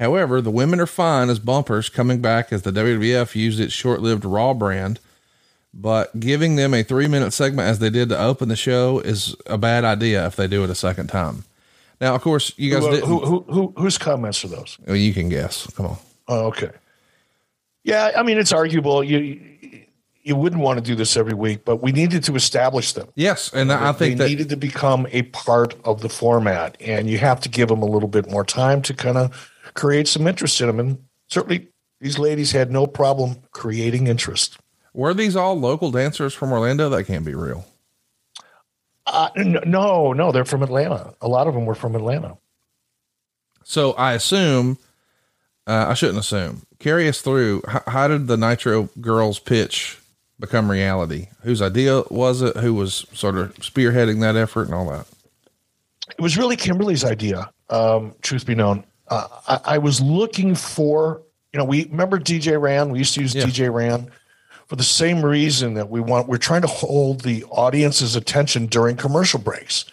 However, 0.00 0.40
the 0.40 0.50
women 0.50 0.80
are 0.80 0.86
fine 0.86 1.30
as 1.30 1.38
bumpers 1.38 1.88
coming 1.88 2.20
back 2.20 2.52
as 2.52 2.62
the 2.62 2.72
WWF 2.72 3.36
used 3.36 3.60
its 3.60 3.72
short 3.72 4.00
lived 4.00 4.24
Raw 4.24 4.52
brand, 4.52 4.98
but 5.72 6.18
giving 6.18 6.56
them 6.56 6.74
a 6.74 6.82
three 6.82 7.06
minute 7.06 7.32
segment 7.32 7.68
as 7.68 7.78
they 7.78 7.90
did 7.90 8.08
to 8.08 8.20
open 8.20 8.48
the 8.48 8.56
show 8.56 8.98
is 8.98 9.36
a 9.46 9.56
bad 9.56 9.84
idea 9.84 10.26
if 10.26 10.34
they 10.34 10.48
do 10.48 10.64
it 10.64 10.70
a 10.70 10.74
second 10.74 11.06
time. 11.06 11.44
Now, 12.00 12.14
of 12.14 12.22
course, 12.22 12.52
you 12.56 12.72
guys 12.72 12.82
Who, 12.82 12.88
uh, 12.88 12.90
didn't. 12.92 13.06
who, 13.08 13.18
who, 13.20 13.44
who, 13.48 13.74
whose 13.76 13.98
comments 13.98 14.44
are 14.44 14.48
those? 14.48 14.78
well, 14.86 14.96
you 14.96 15.12
can 15.12 15.28
guess. 15.28 15.66
Come 15.72 15.86
on. 15.86 15.96
Oh, 16.28 16.46
okay. 16.46 16.70
Yeah, 17.84 18.12
I 18.16 18.22
mean 18.22 18.38
it's 18.38 18.52
arguable. 18.52 19.02
You 19.02 19.40
you 20.22 20.36
wouldn't 20.36 20.60
want 20.60 20.78
to 20.78 20.84
do 20.84 20.94
this 20.94 21.16
every 21.16 21.32
week, 21.32 21.64
but 21.64 21.76
we 21.76 21.92
needed 21.92 22.22
to 22.24 22.36
establish 22.36 22.92
them. 22.92 23.08
Yes, 23.14 23.50
and 23.54 23.72
I 23.72 23.92
think 23.92 24.18
they 24.18 24.24
that 24.24 24.28
needed 24.30 24.48
to 24.50 24.56
become 24.56 25.06
a 25.12 25.22
part 25.22 25.74
of 25.84 26.02
the 26.02 26.10
format, 26.10 26.76
and 26.80 27.08
you 27.08 27.16
have 27.18 27.40
to 27.40 27.48
give 27.48 27.68
them 27.68 27.80
a 27.82 27.86
little 27.86 28.08
bit 28.08 28.30
more 28.30 28.44
time 28.44 28.82
to 28.82 28.94
kind 28.94 29.16
of 29.16 29.50
create 29.74 30.06
some 30.08 30.26
interest 30.26 30.60
in 30.60 30.66
them. 30.66 30.78
And 30.78 30.98
certainly, 31.28 31.68
these 32.00 32.18
ladies 32.18 32.52
had 32.52 32.70
no 32.70 32.86
problem 32.86 33.36
creating 33.52 34.08
interest. 34.08 34.58
were 34.92 35.14
these 35.14 35.36
all 35.36 35.58
local 35.58 35.90
dancers 35.90 36.34
from 36.34 36.52
Orlando? 36.52 36.90
That 36.90 37.04
can't 37.04 37.24
be 37.24 37.34
real. 37.34 37.64
Uh, 39.06 39.28
no, 39.36 40.12
no, 40.12 40.30
they're 40.32 40.44
from 40.44 40.62
Atlanta. 40.62 41.14
A 41.20 41.28
lot 41.28 41.46
of 41.46 41.54
them 41.54 41.66
were 41.66 41.74
from 41.74 41.96
Atlanta. 41.96 42.36
So 43.64 43.92
I 43.92 44.12
assume, 44.14 44.78
uh, 45.66 45.86
I 45.88 45.94
shouldn't 45.94 46.18
assume. 46.18 46.62
Carry 46.78 47.08
us 47.08 47.20
through. 47.20 47.62
How, 47.66 47.82
how 47.86 48.08
did 48.08 48.26
the 48.26 48.36
Nitro 48.36 48.88
Girls 49.00 49.38
pitch 49.38 49.98
become 50.38 50.70
reality? 50.70 51.28
Whose 51.42 51.60
idea 51.62 52.02
was 52.10 52.42
it? 52.42 52.56
Who 52.56 52.74
was 52.74 53.06
sort 53.12 53.36
of 53.36 53.54
spearheading 53.56 54.20
that 54.20 54.36
effort 54.36 54.64
and 54.64 54.74
all 54.74 54.88
that? 54.90 55.06
It 56.10 56.20
was 56.20 56.36
really 56.36 56.56
Kimberly's 56.56 57.04
idea. 57.04 57.50
Um, 57.68 58.14
truth 58.22 58.46
be 58.46 58.54
known, 58.54 58.84
uh, 59.08 59.28
I, 59.46 59.74
I 59.74 59.78
was 59.78 60.00
looking 60.00 60.54
for 60.54 61.22
you 61.52 61.58
know 61.58 61.64
we 61.64 61.84
remember 61.86 62.18
DJ 62.18 62.60
Ran. 62.60 62.90
We 62.90 62.98
used 62.98 63.14
to 63.14 63.20
use 63.20 63.34
Yeah. 63.34 63.44
DJ 63.44 63.72
Ran 63.72 64.10
for 64.70 64.76
the 64.76 64.84
same 64.84 65.26
reason 65.26 65.74
that 65.74 65.90
we 65.90 65.98
want. 65.98 66.28
We're 66.28 66.38
trying 66.38 66.62
to 66.62 66.68
hold 66.68 67.22
the 67.22 67.42
audience's 67.50 68.14
attention 68.14 68.66
during 68.66 68.96
commercial 68.96 69.40
breaks. 69.40 69.84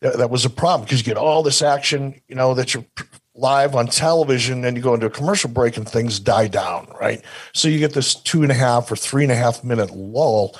That, 0.00 0.16
that 0.16 0.30
was 0.30 0.46
a 0.46 0.50
problem 0.50 0.86
because 0.86 1.00
you 1.00 1.04
get 1.04 1.18
all 1.18 1.42
this 1.42 1.60
action, 1.60 2.22
you 2.26 2.34
know, 2.34 2.54
that 2.54 2.72
you're 2.72 2.86
live 3.34 3.74
on 3.74 3.88
television, 3.88 4.64
and 4.64 4.74
you 4.74 4.82
go 4.82 4.94
into 4.94 5.04
a 5.04 5.10
commercial 5.10 5.50
break 5.50 5.76
and 5.76 5.86
things 5.86 6.18
die 6.18 6.48
down, 6.48 6.90
right? 6.98 7.22
So 7.52 7.68
you 7.68 7.78
get 7.78 7.92
this 7.92 8.14
two 8.14 8.42
and 8.42 8.50
a 8.50 8.54
half 8.54 8.90
or 8.90 8.96
three 8.96 9.22
and 9.22 9.30
a 9.30 9.36
half 9.36 9.62
minute 9.62 9.90
lull. 9.90 10.56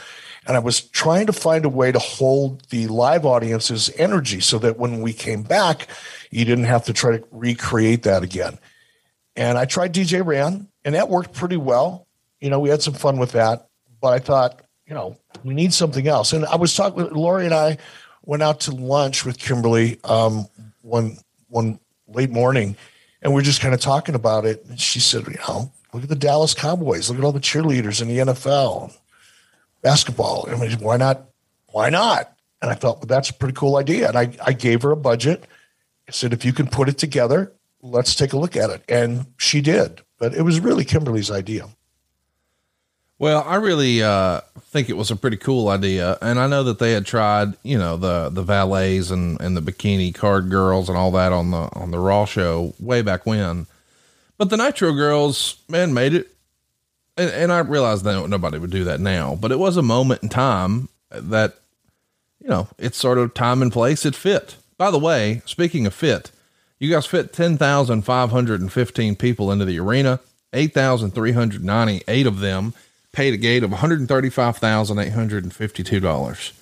And 0.47 0.55
I 0.55 0.61
was 0.61 0.83
trying 0.83 1.25
to 1.25 1.33
find 1.33 1.65
a 1.65 1.71
way 1.71 1.91
to 1.91 1.99
hold 1.99 2.69
the 2.69 2.89
live 2.89 3.25
audience's 3.25 3.91
energy 3.97 4.41
so 4.41 4.59
that 4.59 4.79
when 4.79 5.01
we 5.01 5.15
came 5.15 5.43
back, 5.43 5.89
you 6.31 6.45
didn't 6.45 6.65
have 6.65 6.85
to 6.85 6.93
try 6.93 7.17
to 7.17 7.25
recreate 7.31 8.03
that 8.03 8.23
again. 8.23 8.59
And 9.35 9.57
I 9.57 9.65
tried 9.65 9.95
DJ 9.95 10.25
Ran, 10.25 10.69
and 10.85 10.95
that 10.95 11.09
worked 11.09 11.33
pretty 11.33 11.57
well. 11.57 12.06
You 12.41 12.51
know, 12.51 12.61
we 12.61 12.69
had 12.69 12.83
some 12.83 12.95
fun 12.95 13.19
with 13.19 13.33
that. 13.33 13.69
But 14.01 14.13
I 14.13 14.19
thought, 14.19 14.63
you 14.87 14.95
know, 14.95 15.17
we 15.45 15.55
need 15.55 15.73
something 15.73 16.07
else. 16.07 16.33
And 16.33 16.45
I 16.47 16.57
was 16.57 16.75
talking 16.75 17.03
with 17.03 17.13
Loree 17.13 17.45
and 17.45 17.55
I 17.55 17.79
went 18.25 18.43
out 18.43 18.61
to 18.61 18.73
lunch 18.73 19.25
with 19.25 19.39
Kimberly 19.39 19.99
um, 20.05 20.47
one 20.83 21.19
one 21.49 21.79
late 22.09 22.31
morning, 22.31 22.77
and 23.23 23.33
we 23.33 23.41
are 23.41 23.45
just 23.45 23.61
kind 23.61 23.75
of 23.75 23.81
talking 23.81 24.15
about 24.15 24.45
it. 24.45 24.65
And 24.67 24.81
she 24.81 25.01
said, 25.01 25.27
you 25.27 25.39
know, 25.49 25.73
look 25.93 26.03
at 26.03 26.09
the 26.09 26.17
Dallas 26.17 26.55
Cowboys, 26.55 27.09
look 27.09 27.19
at 27.19 27.25
all 27.25 27.33
the 27.33 27.41
cheerleaders 27.41 28.03
in 28.03 28.09
the 28.09 28.19
NFL, 28.19 28.95
basketball. 29.83 30.49
I 30.49 30.57
mean, 30.57 30.79
why 30.79 30.97
not? 30.97 31.23
Why 31.69 31.89
not? 31.91 32.33
And 32.63 32.71
I 32.71 32.75
thought, 32.75 32.99
well, 32.99 33.07
that's 33.07 33.31
a 33.31 33.35
pretty 33.35 33.55
cool 33.55 33.77
idea. 33.77 34.09
And 34.09 34.17
I, 34.17 34.31
I 34.45 34.53
gave 34.53 34.83
her 34.83 34.91
a 34.91 34.97
budget. 34.97 35.45
I 36.09 36.13
said, 36.13 36.33
if 36.33 36.45
you 36.45 36.53
can 36.53 36.67
put 36.69 36.89
it 36.89 36.99
together, 36.99 37.53
let's 37.83 38.15
take 38.15 38.33
a 38.33 38.39
look 38.39 38.57
at 38.57 38.71
it. 38.71 38.83
And 38.89 39.27
she 39.37 39.61
did. 39.61 40.01
But 40.19 40.35
it 40.35 40.43
was 40.43 40.61
really 40.61 40.85
Kimberly's 40.85 41.31
idea. 41.31 41.69
Well, 43.19 43.43
I 43.47 43.55
really 43.57 44.03
uh, 44.03 44.43
think 44.61 44.91
it 44.91 44.97
was 44.97 45.11
a 45.11 45.17
pretty 45.17 45.39
cool 45.39 45.69
idea, 45.69 46.19
and 46.21 46.39
I 46.39 46.47
know 46.47 46.63
that 46.65 46.79
they 46.79 46.93
had 46.93 47.07
tried, 47.07 47.55
you 47.63 47.79
know, 47.79 47.97
the 47.97 48.29
the 48.29 48.43
valets 48.43 49.11
and 49.11 49.41
and 49.41 49.57
the 49.57 49.63
bikini 49.63 50.15
card 50.15 50.51
girls 50.51 50.91
and 50.91 50.99
all 50.99 51.11
that 51.13 51.33
on 51.33 51.51
the 51.51 51.69
on 51.73 51.93
the 51.93 51.99
Raw 51.99 52.27
show 52.27 52.75
way 52.79 53.01
back 53.01 53.25
when, 53.25 53.67
but 54.37 54.51
the 54.51 54.59
Nitro 54.59 54.93
girls, 54.93 55.57
man, 55.67 55.95
made 55.95 56.13
it. 56.13 56.29
And, 57.17 57.31
and 57.31 57.53
I 57.53 57.61
realize 57.61 58.03
that 58.03 58.29
nobody 58.29 58.59
would 58.59 58.71
do 58.71 58.85
that 58.85 59.01
now, 59.01 59.35
but 59.35 59.51
it 59.51 59.59
was 59.59 59.79
a 59.79 59.83
moment 59.83 60.23
in 60.23 60.29
time 60.29 60.91
that, 61.11 61.55
you 62.43 62.49
know, 62.51 62.69
it's 62.79 62.99
sort 62.99 63.17
of 63.17 63.33
time 63.33 63.63
and 63.63 63.73
place. 63.73 64.05
It 64.05 64.15
fit. 64.15 64.57
By 64.77 64.91
the 64.91 64.99
way, 64.99 65.41
speaking 65.47 65.87
of 65.87 65.95
fit, 65.95 66.31
you 66.79 66.91
guys 66.91 67.07
fit 67.07 67.33
ten 67.33 67.57
thousand 67.57 68.03
five 68.03 68.31
hundred 68.31 68.61
and 68.61 68.71
fifteen 68.71 69.17
people 69.17 69.51
into 69.51 69.65
the 69.65 69.79
arena. 69.79 70.21
Eight 70.53 70.75
thousand 70.75 71.13
three 71.13 71.33
hundred 71.33 71.65
ninety 71.65 72.03
eight 72.07 72.27
of 72.27 72.41
them 72.41 72.75
paid 73.17 73.33
a 73.33 73.39
gate 73.39 73.63
of 73.63 73.71
$135,852. 73.71 76.53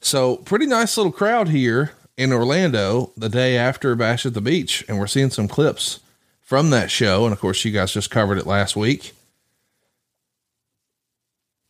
So, 0.00 0.36
pretty 0.38 0.64
nice 0.64 0.96
little 0.96 1.12
crowd 1.12 1.50
here 1.50 1.92
in 2.16 2.32
Orlando 2.32 3.12
the 3.14 3.28
day 3.28 3.58
after 3.58 3.94
Bash 3.94 4.24
at 4.24 4.32
the 4.32 4.40
Beach. 4.40 4.82
And 4.88 4.98
we're 4.98 5.06
seeing 5.06 5.28
some 5.28 5.48
clips 5.48 6.00
from 6.40 6.70
that 6.70 6.90
show. 6.90 7.24
And 7.24 7.34
of 7.34 7.40
course, 7.40 7.62
you 7.62 7.72
guys 7.72 7.92
just 7.92 8.10
covered 8.10 8.38
it 8.38 8.46
last 8.46 8.74
week. 8.74 9.12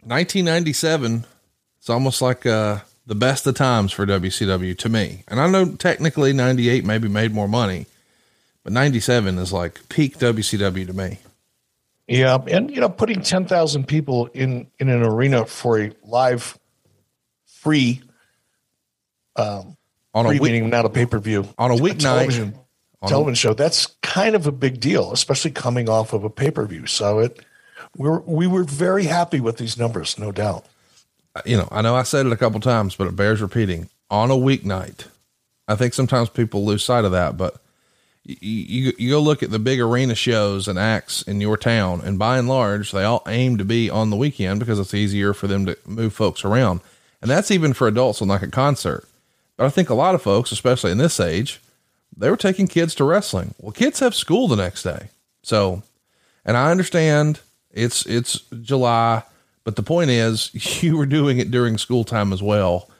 1997. 0.02 1.26
It's 1.78 1.90
almost 1.90 2.22
like 2.22 2.46
uh, 2.46 2.82
the 3.06 3.16
best 3.16 3.44
of 3.48 3.56
times 3.56 3.90
for 3.90 4.06
WCW 4.06 4.78
to 4.78 4.88
me. 4.88 5.24
And 5.26 5.40
I 5.40 5.48
know 5.48 5.74
technically 5.74 6.32
98 6.32 6.84
maybe 6.84 7.08
made 7.08 7.34
more 7.34 7.48
money, 7.48 7.86
but 8.62 8.72
97 8.72 9.36
is 9.38 9.52
like 9.52 9.88
peak 9.88 10.18
WCW 10.18 10.86
to 10.86 10.92
me. 10.92 11.18
Yeah, 12.08 12.38
and 12.48 12.70
you 12.70 12.80
know, 12.80 12.88
putting 12.88 13.20
ten 13.22 13.46
thousand 13.46 13.88
people 13.88 14.26
in 14.26 14.68
in 14.78 14.88
an 14.88 15.02
arena 15.02 15.44
for 15.44 15.80
a 15.80 15.92
live, 16.04 16.58
free, 17.46 18.02
um, 19.34 19.76
on 20.14 20.26
a 20.26 20.28
free 20.28 20.38
week, 20.38 20.52
meaning 20.52 20.70
not 20.70 20.84
a 20.84 20.88
pay 20.88 21.06
per 21.06 21.18
view 21.18 21.48
on 21.58 21.72
a 21.72 21.74
weeknight 21.74 22.00
television 22.00 22.54
television 23.06 23.34
show. 23.34 23.54
That's 23.54 23.86
kind 24.02 24.34
of 24.36 24.46
a 24.46 24.52
big 24.52 24.80
deal, 24.80 25.12
especially 25.12 25.50
coming 25.50 25.88
off 25.88 26.12
of 26.12 26.24
a 26.24 26.30
pay 26.30 26.50
per 26.50 26.64
view. 26.64 26.86
So 26.86 27.18
it, 27.18 27.40
we 27.96 28.08
were 28.08 28.20
we 28.20 28.46
were 28.46 28.64
very 28.64 29.04
happy 29.04 29.40
with 29.40 29.56
these 29.58 29.76
numbers, 29.76 30.18
no 30.18 30.32
doubt. 30.32 30.64
You 31.44 31.56
know, 31.56 31.68
I 31.70 31.82
know 31.82 31.94
I 31.94 32.02
said 32.04 32.26
it 32.26 32.32
a 32.32 32.36
couple 32.36 32.60
times, 32.60 32.96
but 32.96 33.06
it 33.06 33.16
bears 33.16 33.42
repeating. 33.42 33.88
On 34.08 34.30
a 34.30 34.34
weeknight, 34.34 35.06
I 35.66 35.74
think 35.74 35.92
sometimes 35.92 36.28
people 36.28 36.64
lose 36.64 36.84
sight 36.84 37.04
of 37.04 37.10
that, 37.12 37.36
but 37.36 37.56
you, 38.26 38.36
you, 38.40 38.92
you 38.98 39.10
go 39.10 39.20
look 39.20 39.42
at 39.42 39.50
the 39.50 39.58
big 39.58 39.80
arena 39.80 40.14
shows 40.14 40.66
and 40.68 40.78
acts 40.78 41.22
in 41.22 41.40
your 41.40 41.56
town, 41.56 42.00
and 42.04 42.18
by 42.18 42.38
and 42.38 42.48
large, 42.48 42.90
they 42.92 43.04
all 43.04 43.22
aim 43.28 43.56
to 43.58 43.64
be 43.64 43.88
on 43.88 44.10
the 44.10 44.16
weekend 44.16 44.58
because 44.60 44.78
it's 44.80 44.94
easier 44.94 45.32
for 45.32 45.46
them 45.46 45.64
to 45.66 45.78
move 45.86 46.12
folks 46.12 46.44
around. 46.44 46.80
And 47.22 47.30
that's 47.30 47.50
even 47.50 47.72
for 47.72 47.86
adults 47.88 48.20
on 48.20 48.28
like 48.28 48.42
a 48.42 48.48
concert. 48.48 49.08
But 49.56 49.66
I 49.66 49.70
think 49.70 49.88
a 49.88 49.94
lot 49.94 50.14
of 50.14 50.22
folks, 50.22 50.52
especially 50.52 50.90
in 50.92 50.98
this 50.98 51.18
age, 51.20 51.60
they 52.16 52.28
were 52.28 52.36
taking 52.36 52.66
kids 52.66 52.94
to 52.96 53.04
wrestling. 53.04 53.54
Well, 53.60 53.72
kids 53.72 54.00
have 54.00 54.14
school 54.14 54.48
the 54.48 54.56
next 54.56 54.82
day. 54.82 55.08
So, 55.42 55.82
and 56.44 56.56
I 56.56 56.70
understand 56.70 57.40
it's, 57.70 58.04
it's 58.06 58.40
July, 58.62 59.22
but 59.64 59.76
the 59.76 59.82
point 59.82 60.10
is 60.10 60.50
you 60.82 60.96
were 60.96 61.06
doing 61.06 61.38
it 61.38 61.50
during 61.50 61.78
school 61.78 62.04
time 62.04 62.32
as 62.32 62.42
well. 62.42 62.90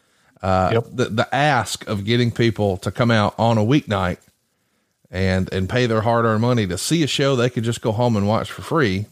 Uh, 0.42 0.70
Yep. 0.74 0.86
the, 0.92 1.04
the 1.06 1.34
ask 1.34 1.86
of 1.88 2.04
getting 2.04 2.30
people 2.30 2.76
to 2.78 2.90
come 2.92 3.10
out 3.10 3.34
on 3.38 3.58
a 3.58 3.62
weeknight 3.62 4.18
and, 5.10 5.52
and 5.52 5.68
pay 5.68 5.86
their 5.86 6.02
hard 6.02 6.24
earned 6.24 6.42
money 6.42 6.66
to 6.66 6.78
see 6.78 7.02
a 7.02 7.06
show 7.06 7.36
they 7.36 7.50
could 7.50 7.64
just 7.64 7.80
go 7.80 7.92
home 7.92 8.16
and 8.16 8.26
watch 8.26 8.50
for 8.50 8.62
free. 8.62 9.06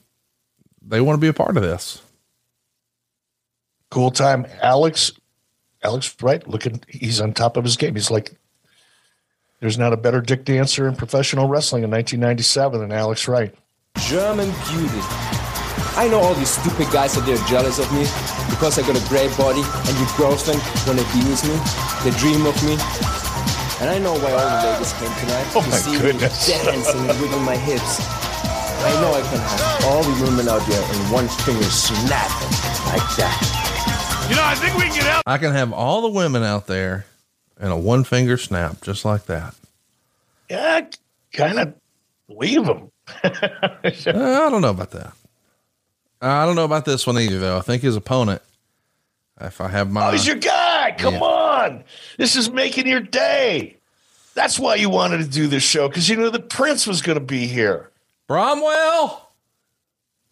They 0.82 1.00
want 1.00 1.16
to 1.16 1.20
be 1.20 1.28
a 1.28 1.32
part 1.32 1.56
of 1.56 1.62
this. 1.62 2.02
Cool 3.90 4.10
time, 4.10 4.46
Alex. 4.60 5.12
Alex, 5.82 6.16
right? 6.20 6.46
Looking, 6.48 6.82
he's 6.88 7.20
on 7.20 7.32
top 7.32 7.56
of 7.56 7.64
his 7.64 7.76
game. 7.76 7.94
He's 7.94 8.10
like, 8.10 8.34
there's 9.60 9.78
not 9.78 9.92
a 9.92 9.96
better 9.96 10.20
dick 10.20 10.44
dancer 10.44 10.88
in 10.88 10.96
professional 10.96 11.48
wrestling 11.48 11.84
in 11.84 11.90
1997 11.90 12.80
than 12.80 12.92
Alex 12.92 13.28
Wright. 13.28 13.54
German 13.98 14.50
beauty. 14.68 15.00
I 15.96 16.08
know 16.10 16.18
all 16.18 16.34
these 16.34 16.50
stupid 16.50 16.90
guys 16.92 17.16
out 17.16 17.24
there 17.24 17.36
jealous 17.46 17.78
of 17.78 17.90
me 17.92 18.02
because 18.50 18.78
I 18.78 18.82
got 18.82 19.00
a 19.00 19.08
great 19.08 19.34
body 19.38 19.62
and 19.62 19.98
your 19.98 20.08
girlfriend 20.18 20.60
wanna 20.86 21.06
be 21.14 21.22
with 21.30 21.44
me. 21.46 21.54
They 22.02 22.16
dream 22.18 22.44
of 22.46 22.56
me. 22.64 23.23
And 23.84 23.92
I 23.92 23.98
know 23.98 24.14
why 24.14 24.32
all 24.32 24.48
the 24.48 24.70
ladies 24.72 24.92
came 24.94 25.12
tonight 25.20 25.44
Oh 25.54 25.60
to 25.60 25.68
my 25.68 25.76
see 25.76 25.98
goodness. 25.98 26.48
me 26.48 26.54
dancing 26.64 27.00
and 27.10 27.20
wiggling 27.20 27.44
my 27.44 27.54
hips. 27.56 28.00
I 28.00 28.90
know 29.00 29.12
I 29.12 29.20
can 29.20 29.38
have 29.38 29.84
all 29.84 30.02
the 30.02 30.24
women 30.24 30.48
out 30.48 30.66
there 30.66 30.80
in 30.94 31.12
one 31.12 31.28
finger 31.28 31.64
snap 31.64 32.30
like 32.88 33.16
that. 33.16 34.26
You 34.30 34.36
know, 34.36 34.42
I 34.42 34.54
think 34.54 34.74
we 34.76 34.84
can 34.84 34.94
get 34.94 35.06
out. 35.06 35.22
I 35.26 35.36
can 35.36 35.52
have 35.52 35.74
all 35.74 36.00
the 36.00 36.08
women 36.08 36.42
out 36.42 36.66
there 36.66 37.04
in 37.60 37.68
a 37.70 37.76
one 37.76 38.04
finger 38.04 38.38
snap, 38.38 38.80
just 38.80 39.04
like 39.04 39.26
that. 39.26 39.54
Yeah, 40.48 40.86
kind 41.34 41.58
of 41.58 41.74
leave 42.28 42.64
him. 42.64 42.90
Uh, 43.22 44.46
I 44.46 44.48
don't 44.48 44.62
know 44.62 44.70
about 44.70 44.92
that. 44.92 45.12
I 46.22 46.46
don't 46.46 46.56
know 46.56 46.64
about 46.64 46.86
this 46.86 47.06
one 47.06 47.18
either, 47.18 47.38
though. 47.38 47.58
I 47.58 47.60
think 47.60 47.82
his 47.82 47.96
opponent, 47.96 48.40
if 49.46 49.60
I 49.60 49.68
have 49.68 49.90
my, 49.90 50.08
Oh, 50.08 50.12
he's 50.12 50.26
your 50.26 50.36
guy. 50.36 50.94
Come 50.98 51.14
Yeah. 51.14 51.20
on. 51.20 51.84
This 52.18 52.36
is 52.36 52.50
making 52.50 52.86
your 52.86 53.00
day. 53.00 53.76
That's 54.34 54.58
why 54.58 54.74
you 54.76 54.90
wanted 54.90 55.18
to 55.18 55.24
do 55.28 55.46
this 55.46 55.62
show 55.62 55.88
because 55.88 56.08
you 56.08 56.16
knew 56.16 56.30
the 56.30 56.40
Prince 56.40 56.86
was 56.86 57.02
going 57.02 57.18
to 57.18 57.24
be 57.24 57.46
here. 57.46 57.90
Bromwell, 58.28 59.20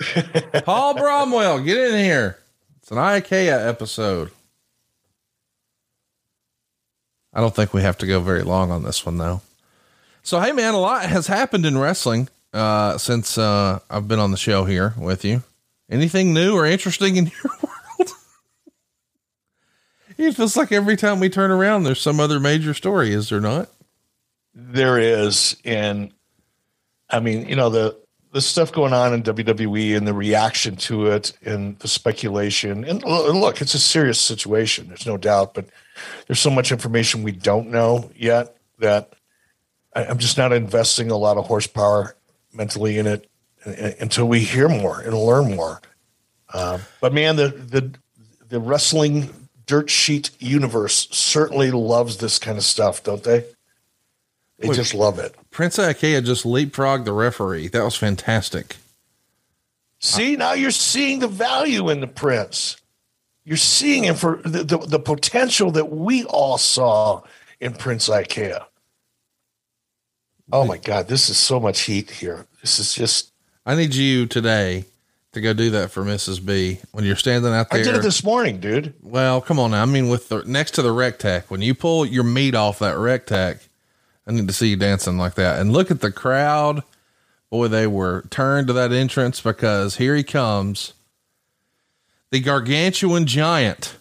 Paul 0.64 0.94
Bromwell, 0.94 1.64
get 1.64 1.76
in 1.78 2.04
here. 2.04 2.38
It's 2.78 2.90
an 2.90 2.96
Iaukea 2.96 3.68
episode. 3.68 4.30
I 7.32 7.40
don't 7.40 7.54
think 7.54 7.72
we 7.72 7.82
have 7.82 7.96
to 7.98 8.06
go 8.06 8.20
very 8.20 8.42
long 8.42 8.70
on 8.70 8.82
this 8.82 9.06
one, 9.06 9.18
though. 9.18 9.40
So, 10.22 10.40
hey, 10.40 10.52
man, 10.52 10.74
a 10.74 10.78
lot 10.78 11.06
has 11.06 11.26
happened 11.26 11.64
in 11.66 11.78
wrestling 11.78 12.28
uh, 12.52 12.98
since 12.98 13.38
uh, 13.38 13.80
I've 13.90 14.06
been 14.08 14.18
on 14.18 14.30
the 14.30 14.36
show 14.36 14.64
here 14.64 14.94
with 14.98 15.24
you. 15.24 15.42
Anything 15.90 16.32
new 16.34 16.54
or 16.54 16.66
interesting 16.66 17.16
in 17.16 17.26
your 17.26 17.34
world? 17.62 17.76
It 20.24 20.36
feels 20.36 20.56
like 20.56 20.72
every 20.72 20.96
time 20.96 21.20
we 21.20 21.28
turn 21.28 21.50
around, 21.50 21.84
there's 21.84 22.00
some 22.00 22.20
other 22.20 22.40
major 22.40 22.74
story, 22.74 23.12
is 23.12 23.28
there 23.28 23.40
not? 23.40 23.68
There 24.54 24.98
is, 24.98 25.56
and 25.64 26.12
I 27.08 27.20
mean, 27.20 27.48
you 27.48 27.56
know 27.56 27.70
the 27.70 27.98
the 28.32 28.40
stuff 28.40 28.72
going 28.72 28.94
on 28.94 29.12
in 29.12 29.22
WWE 29.22 29.96
and 29.96 30.08
the 30.08 30.14
reaction 30.14 30.74
to 30.74 31.06
it 31.08 31.36
and 31.44 31.78
the 31.80 31.88
speculation. 31.88 32.82
And 32.84 33.04
look, 33.04 33.60
it's 33.60 33.74
a 33.74 33.78
serious 33.78 34.18
situation. 34.18 34.88
There's 34.88 35.06
no 35.06 35.18
doubt, 35.18 35.52
but 35.52 35.66
there's 36.26 36.40
so 36.40 36.50
much 36.50 36.72
information 36.72 37.22
we 37.22 37.32
don't 37.32 37.68
know 37.68 38.10
yet 38.16 38.56
that 38.78 39.12
I'm 39.94 40.16
just 40.16 40.38
not 40.38 40.52
investing 40.52 41.10
a 41.10 41.16
lot 41.16 41.36
of 41.36 41.46
horsepower 41.46 42.16
mentally 42.54 42.98
in 42.98 43.06
it 43.06 43.28
uh, 43.66 43.90
until 44.00 44.26
we 44.26 44.40
hear 44.40 44.68
more 44.68 45.00
and 45.00 45.14
learn 45.14 45.54
more. 45.54 45.80
Um, 46.54 46.80
but 47.00 47.12
man, 47.12 47.36
the 47.36 47.48
the 47.48 47.94
the 48.48 48.60
wrestling 48.60 49.30
dirt 49.72 49.88
sheet 49.88 50.30
universe 50.38 51.08
certainly 51.12 51.70
loves 51.70 52.18
this 52.18 52.38
kind 52.38 52.58
of 52.58 52.64
stuff, 52.64 53.02
don't 53.02 53.24
they? 53.24 53.42
They 54.58 54.68
Look, 54.68 54.76
just 54.76 54.92
love 54.92 55.18
it. 55.18 55.34
Prince 55.50 55.78
Iaukea 55.78 56.22
just 56.22 56.44
leapfrogged 56.44 57.06
the 57.06 57.14
referee. 57.14 57.68
That 57.68 57.82
was 57.82 57.96
fantastic. 57.96 58.76
See, 59.98 60.36
now 60.36 60.52
you're 60.52 60.72
seeing 60.72 61.20
the 61.20 61.28
value 61.28 61.88
in 61.88 62.00
the 62.00 62.06
Prince. 62.06 62.76
You're 63.46 63.56
seeing 63.56 64.04
him 64.04 64.14
for 64.14 64.42
the, 64.44 64.62
the, 64.62 64.76
the 64.76 64.98
potential 64.98 65.70
that 65.70 65.90
we 65.90 66.24
all 66.24 66.58
saw 66.58 67.22
in 67.58 67.72
Prince 67.72 68.10
Iaukea. 68.10 68.66
Oh 70.52 70.66
my 70.66 70.76
God, 70.76 71.08
this 71.08 71.30
is 71.30 71.38
so 71.38 71.58
much 71.58 71.80
heat 71.80 72.10
here. 72.10 72.46
This 72.60 72.78
is 72.78 72.92
just. 72.92 73.32
I 73.64 73.74
need 73.74 73.94
you 73.94 74.26
today 74.26 74.84
to 75.32 75.40
go 75.40 75.52
do 75.52 75.70
that 75.70 75.90
for 75.90 76.02
Mrs. 76.02 76.44
B 76.44 76.78
when 76.92 77.04
you're 77.04 77.16
standing 77.16 77.52
out 77.52 77.70
there. 77.70 77.80
I 77.80 77.84
did 77.84 77.94
it 77.94 78.02
this 78.02 78.22
morning, 78.22 78.60
dude. 78.60 78.94
Well, 79.02 79.40
come 79.40 79.58
on 79.58 79.70
now. 79.70 79.82
I 79.82 79.86
mean, 79.86 80.08
with 80.08 80.28
the 80.28 80.44
next 80.44 80.72
to 80.72 80.82
the 80.82 80.92
rec 80.92 81.18
tech, 81.18 81.50
when 81.50 81.62
you 81.62 81.74
pull 81.74 82.04
your 82.04 82.24
meat 82.24 82.54
off 82.54 82.78
that 82.80 82.98
rec 82.98 83.26
tech, 83.26 83.58
I 84.26 84.32
need 84.32 84.46
to 84.46 84.54
see 84.54 84.68
you 84.68 84.76
dancing 84.76 85.18
like 85.18 85.34
that. 85.34 85.58
And 85.58 85.72
look 85.72 85.90
at 85.90 86.00
the 86.00 86.12
crowd. 86.12 86.82
Boy, 87.50 87.68
they 87.68 87.86
were 87.86 88.22
turned 88.30 88.68
to 88.68 88.72
that 88.72 88.92
entrance 88.92 89.40
because 89.40 89.96
here 89.96 90.14
he 90.14 90.22
comes. 90.22 90.94
The 92.30 92.40
gargantuan 92.40 93.26
giant. 93.26 93.96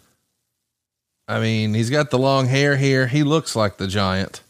I 1.28 1.40
mean, 1.40 1.74
he's 1.74 1.90
got 1.90 2.12
the 2.12 2.20
long 2.20 2.48
hair 2.48 2.78
here. 2.78 3.08
He 3.08 3.24
looks 3.24 3.56
like 3.56 3.78
the 3.78 3.88
giant. 3.88 4.42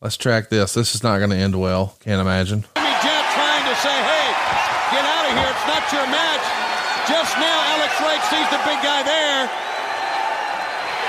Let's 0.00 0.16
track 0.16 0.50
this. 0.50 0.74
This 0.74 0.94
is 0.94 1.02
not 1.02 1.18
going 1.18 1.30
to 1.30 1.36
end 1.36 1.60
well. 1.60 1.96
Can't 2.00 2.20
imagine. 2.20 2.64
Jimmy 2.74 2.90
Jet 3.02 3.26
trying 3.34 3.66
to 3.68 3.76
say, 3.78 3.92
hey, 3.92 4.28
get 4.94 5.04
out 5.04 5.26
of 5.26 5.34
here. 5.36 5.50
It's 5.50 5.66
not 5.66 5.92
your 5.92 6.06
match. 6.06 6.46
Just 7.10 7.34
now, 7.42 7.58
Alex 7.74 7.90
Wright 7.98 8.22
sees 8.30 8.46
the 8.54 8.62
big 8.62 8.78
guy 8.86 9.02
there. 9.02 9.50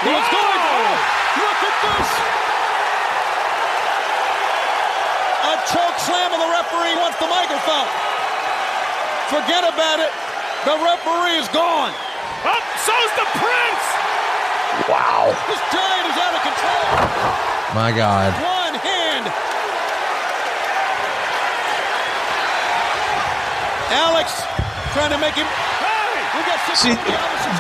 He's 0.02 0.28
going 0.34 0.62
for 0.66 0.82
it. 0.82 1.02
Look 1.38 1.60
at 1.62 1.78
this. 1.86 2.10
A 5.46 5.54
choke 5.70 6.00
slam 6.02 6.34
of 6.34 6.42
the 6.42 6.50
referee 6.50 6.98
wants 6.98 7.22
the 7.22 7.30
microphone. 7.30 7.86
Forget 9.30 9.62
about 9.62 10.02
it. 10.02 10.10
The 10.66 10.74
referee 10.82 11.38
is 11.38 11.48
gone. 11.54 11.94
Up, 12.50 12.66
so's 12.82 13.14
the 13.22 13.28
Prince. 13.38 13.86
Wow. 14.90 15.38
This 15.46 15.62
giant 15.70 16.06
is 16.10 16.18
out 16.18 16.34
of 16.34 16.42
control. 16.42 16.86
My 17.78 17.94
God. 17.94 18.34
One 18.42 18.74
hand. 18.82 19.30
Alex 23.94 24.42
trying 24.94 25.12
to 25.12 25.18
make 25.20 25.36
him. 25.36 25.46
Hey, 25.46 25.92
we 25.92 25.92
got 25.92 26.00
six 26.22 26.31
See, 26.76 26.96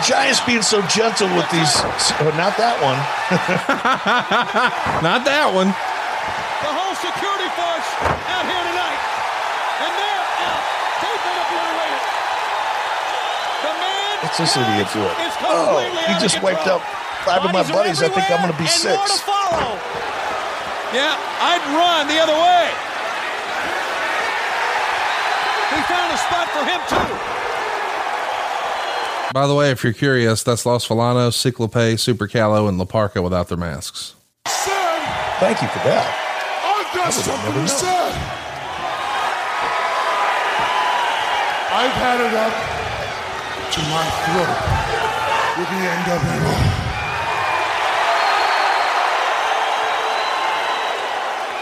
Giants 0.08 0.40
being 0.48 0.62
so 0.64 0.82
gentle 0.88 1.28
with 1.36 1.46
these. 1.52 1.74
oh, 2.24 2.32
not 2.40 2.56
that 2.58 2.80
one. 2.80 2.96
Not 5.04 5.26
that 5.28 5.52
one. 5.52 5.68
The 5.68 6.72
whole 6.72 6.96
security 6.96 7.50
force 7.54 7.90
out 8.32 8.46
here 8.48 8.64
tonight. 8.72 9.02
And 9.84 9.92
they're 10.00 10.26
out. 10.48 10.64
They've 11.04 11.22
been 11.28 11.38
obliterated. 11.44 12.04
The 13.62 13.72
man 13.84 14.16
What's 14.24 14.38
this 14.40 14.54
idiot 14.56 14.88
doing? 14.96 15.18
is 15.28 15.34
Oh, 15.44 15.84
he 16.08 16.14
just 16.24 16.38
of 16.40 16.44
wiped 16.46 16.64
control. 16.64 16.80
out 16.80 17.28
five 17.28 17.42
of 17.44 17.52
my 17.52 17.66
buddies. 17.68 18.00
I 18.02 18.08
think 18.10 18.26
I'm 18.32 18.40
going 18.48 18.56
to 18.56 18.58
be 18.58 18.66
everywhere, 18.70 18.96
and 18.96 19.12
six. 19.12 19.20
to 19.20 19.28
follow. 19.28 19.76
Yeah, 20.96 21.14
I'd 21.20 21.64
run 21.76 22.08
the 22.08 22.18
other 22.24 22.38
way. 22.38 22.66
We 25.76 25.80
found 25.88 26.10
a 26.16 26.20
spot 26.20 26.48
for 26.56 26.64
him 26.64 26.80
too. 26.88 27.12
By 29.34 29.48
the 29.48 29.56
way, 29.56 29.72
if 29.72 29.84
you're 29.84 29.94
curious, 29.94 30.44
that's 30.44 30.66
Los 30.66 30.86
Falanos, 30.86 31.36
Ciclope, 31.36 31.98
Super 31.98 32.28
Calo, 32.28 32.68
and 32.68 32.78
La 32.78 32.84
Parka 32.84 33.22
without 33.22 33.48
their 33.48 33.58
masks. 33.58 34.16
Thank 34.46 35.62
you 35.62 35.70
for 35.70 35.80
that. 35.80 36.06
I've 36.64 36.94
got 36.94 37.14
something 37.14 37.54
to 37.54 37.68
say. 37.68 38.12
I've 41.72 41.96
had 41.96 42.20
it 42.20 42.34
up 42.36 42.54
to 43.72 43.80
my 43.88 44.04
throat 44.28 44.60
with 45.58 45.70
the 45.72 45.82
NWO. 45.96 46.92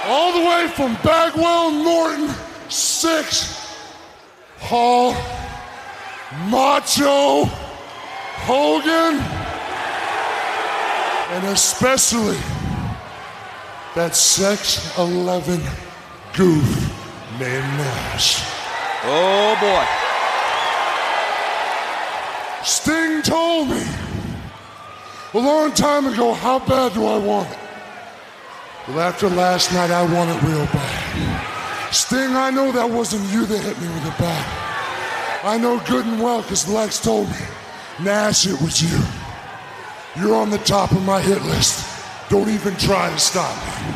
All 0.10 0.34
the 0.34 0.44
way 0.50 0.68
from 0.76 0.96
Bagwell, 1.04 1.72
Norton, 1.72 2.30
Syxx, 2.68 3.54
Hall, 4.58 5.14
Macho, 6.32 7.46
Hogan, 8.46 9.20
and 11.32 11.48
especially 11.48 12.38
that 13.96 14.16
sex 14.16 14.96
11 15.00 15.60
goof 16.36 16.94
named 17.40 17.64
Nash. 17.80 18.44
Oh 19.06 19.58
boy. 19.60 19.86
Sting 22.64 23.24
told 23.24 23.70
me 23.70 23.84
a 25.34 25.40
long 25.40 25.72
time 25.74 26.06
ago, 26.06 26.34
how 26.34 26.60
bad 26.60 26.94
do 26.94 27.08
I 27.08 27.18
want 27.18 27.50
it? 27.50 27.58
Well, 28.88 29.00
after 29.00 29.30
last 29.30 29.74
night, 29.74 29.90
I 29.90 30.04
want 30.14 30.30
it 30.30 30.48
real 30.48 30.66
bad. 30.68 31.94
Sting, 31.94 32.36
I 32.36 32.52
know 32.52 32.72
that 32.72 32.88
wasn't 32.88 33.24
you 33.32 33.48
that 33.48 33.58
hit 33.64 33.82
me 33.82 33.88
with 33.88 34.04
the 34.04 34.16
bat. 34.20 34.69
I 35.42 35.58
know 35.58 35.80
good 35.88 36.06
and 36.06 36.22
well 36.22 36.42
because 36.42 36.68
Lex 36.68 37.00
told 37.00 37.30
me. 37.30 37.46
Nash, 38.02 38.46
it 38.46 38.60
was 38.62 38.82
you. 38.82 39.00
You're 40.18 40.36
on 40.36 40.50
the 40.50 40.58
top 40.60 40.92
of 40.92 41.02
my 41.06 41.22
hit 41.22 41.42
list. 41.44 41.88
Don't 42.30 42.50
even 42.50 42.76
try 42.76 43.10
to 43.10 43.20
stop 43.20 43.56
me. 43.56 43.96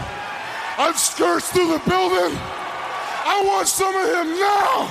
I've 0.77 0.97
skirts 0.97 1.51
through 1.51 1.67
the 1.67 1.81
building. 1.89 2.39
I 3.25 3.43
want 3.45 3.67
some 3.67 3.93
of 3.93 4.07
him 4.07 4.39
now. 4.39 4.87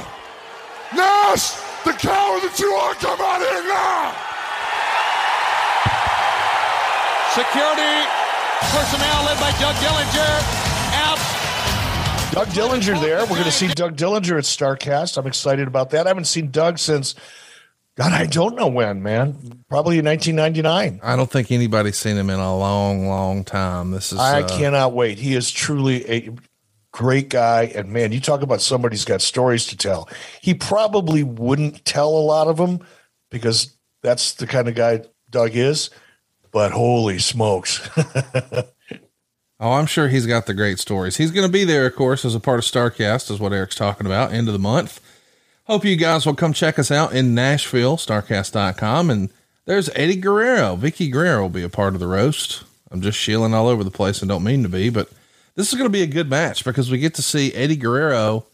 Nash, 0.95 1.57
the 1.85 1.97
coward 1.97 2.45
that 2.45 2.57
you 2.61 2.69
are, 2.69 2.95
come 3.01 3.21
out 3.21 3.41
here 3.41 3.65
now. 3.65 4.13
Security 7.33 7.97
personnel 8.77 9.25
led 9.25 9.41
by 9.41 9.53
Doug 9.57 9.77
Dillinger 9.81 10.37
out. 11.01 11.42
Doug 12.33 12.49
Dillinger 12.49 12.99
there. 12.99 13.21
We're 13.21 13.27
going 13.27 13.45
to 13.45 13.53
see 13.53 13.69
Doug 13.69 13.95
Dillinger 13.95 14.39
at 14.39 14.45
Starrcast. 14.45 15.19
I'm 15.19 15.27
excited 15.27 15.69
about 15.69 15.91
that. 15.91 16.07
I 16.07 16.09
haven't 16.09 16.25
seen 16.25 16.51
Doug 16.51 16.79
since, 16.79 17.15
God, 17.95 18.11
I 18.11 18.25
don't 18.25 18.57
know 18.57 18.69
when, 18.69 19.03
man. 19.03 19.65
Probably 19.69 19.99
in 19.99 20.07
1999. 20.07 21.01
I 21.03 21.15
don't 21.15 21.31
think 21.31 21.51
anybody's 21.51 21.99
seen 21.99 22.17
him 22.17 22.31
in 22.31 22.39
a 22.39 22.57
long, 22.57 23.07
long 23.07 23.45
time. 23.45 23.91
This 23.91 24.15
is. 24.15 24.19
I 24.19 24.41
uh, 24.41 24.49
cannot 24.49 24.95
wait. 24.95 25.19
He 25.19 25.35
is 25.35 25.51
truly 25.51 26.09
a 26.11 26.31
great 26.91 27.29
guy. 27.29 27.65
And 27.65 27.91
man, 27.91 28.13
you 28.13 28.21
talk 28.21 28.41
about 28.41 28.63
somebody 28.63 28.95
who's 28.95 29.05
got 29.05 29.21
stories 29.21 29.67
to 29.67 29.77
tell. 29.77 30.09
He 30.41 30.55
probably 30.55 31.23
wouldn't 31.23 31.85
tell 31.85 32.09
a 32.09 32.25
lot 32.25 32.49
of 32.49 32.57
them 32.57 32.81
because 33.31 33.77
that's 34.03 34.33
the 34.33 34.47
kind 34.47 34.69
of 34.69 34.75
guy 34.75 35.03
Doug 35.29 35.55
is. 35.55 35.91
But 36.51 36.73
holy 36.73 37.19
smokes. 37.19 37.87
Oh, 39.63 39.75
I'm 39.75 39.87
sure 39.87 40.09
he's 40.09 40.27
got 40.27 40.47
the 40.47 40.55
great 40.55 40.81
stories. 40.81 41.19
He's 41.19 41.31
going 41.31 41.47
to 41.47 41.53
be 41.53 41.63
there, 41.63 41.87
of 41.87 41.95
course, 41.95 42.25
as 42.25 42.35
a 42.35 42.41
part 42.41 42.59
of 42.59 42.65
Starrcast, 42.65 43.31
is 43.31 43.39
what 43.39 43.53
Eric's 43.53 43.77
talking 43.77 44.07
about, 44.07 44.33
end 44.33 44.49
of 44.49 44.55
the 44.55 44.59
month. 44.59 45.01
Hope 45.67 45.85
you 45.85 45.95
guys 45.95 46.27
will 46.27 46.35
come 46.35 46.53
check 46.53 46.81
us 46.81 46.91
out 46.91 47.15
in 47.15 47.33
Nashville, 47.33 47.97
starrcast.com. 47.97 49.09
And 49.09 49.31
there's 49.65 49.89
Eddie 49.95 50.17
Guerrero. 50.17 50.77
Vickie 50.77 51.13
Guerrero 51.13 51.43
will 51.43 51.49
be 51.49 51.63
a 51.63 51.69
part 51.69 51.95
of 51.95 52.01
the 52.01 52.09
roast. 52.09 52.65
I'm 52.91 53.01
just 53.01 53.17
shilling 53.17 53.55
all 53.55 53.69
over 53.69 53.85
the 53.85 53.93
place 53.93 54.21
and 54.21 54.29
don't 54.29 54.43
mean 54.43 54.65
to 54.65 54.69
be, 54.69 54.91
but 54.91 55.09
this 55.55 55.69
is 55.69 55.79
going 55.79 55.89
to 55.89 55.97
be 55.97 56.03
a 56.03 56.09
good 56.09 56.29
match 56.29 56.65
because 56.65 56.91
we 56.91 56.99
get 56.99 57.15
to 57.15 57.23
see 57.23 57.55
Eddie 57.55 57.77
Guerrero 57.77 58.45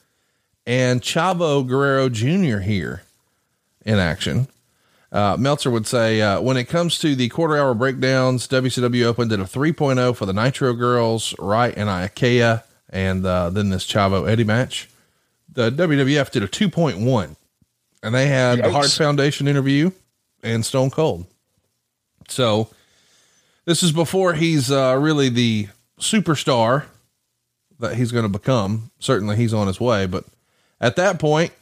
and 0.66 1.01
Chavo 1.01 1.66
Guerrero 1.66 2.11
Jr. 2.11 2.59
here 2.59 3.03
in 3.87 3.99
action. 3.99 4.47
Uh, 5.11 5.37
Meltzer 5.38 5.71
would 5.71 5.87
say, 5.87 6.21
uh, 6.21 6.40
when 6.40 6.57
it 6.57 6.64
comes 6.64 6.99
to 6.99 7.14
the 7.14 7.29
quarter 7.31 7.57
hour 7.57 7.73
breakdowns, 7.75 8.47
WCW 8.47 9.05
opened 9.05 9.33
at 9.33 9.40
a 9.40 9.44
3.0 9.44 10.14
for 10.14 10.27
the 10.27 10.35
Nitro 10.35 10.75
Girls, 10.75 11.35
Wright 11.38 11.75
and 11.77 11.88
Iaukea, 11.88 12.62
and 12.90 13.25
uh, 13.25 13.49
then 13.51 13.71
this 13.71 13.87
Chavo 13.87 14.29
Eddie 14.29 14.44
match. 14.44 14.88
The 15.51 15.71
WWF 15.71 16.31
did 16.31 16.42
a 16.42 16.49
2.1, 16.49 17.37
and 18.03 18.14
they 18.14 18.27
had 18.27 18.59
the 18.59 18.62
Yikes. 18.64 18.73
Hart 18.73 18.90
Foundation 18.90 19.49
interview 19.49 19.92
and 20.42 20.64
Stone 20.64 20.90
Cold. 20.90 21.27
So 22.29 22.68
this 23.64 23.83
is 23.83 23.92
before 23.92 24.35
he's 24.35 24.71
uh, 24.71 24.97
really 25.01 25.31
the 25.31 25.68
superstar 25.99 26.85
that 27.81 27.97
he's 27.97 28.12
going 28.12 28.25
to 28.25 28.29
become. 28.29 28.90
Certainly 28.99 29.37
he's 29.37 29.55
on 29.55 29.66
his 29.66 29.81
way, 29.81 30.07
but 30.07 30.25
at 30.81 30.97
that 30.97 31.18
point, 31.18 31.53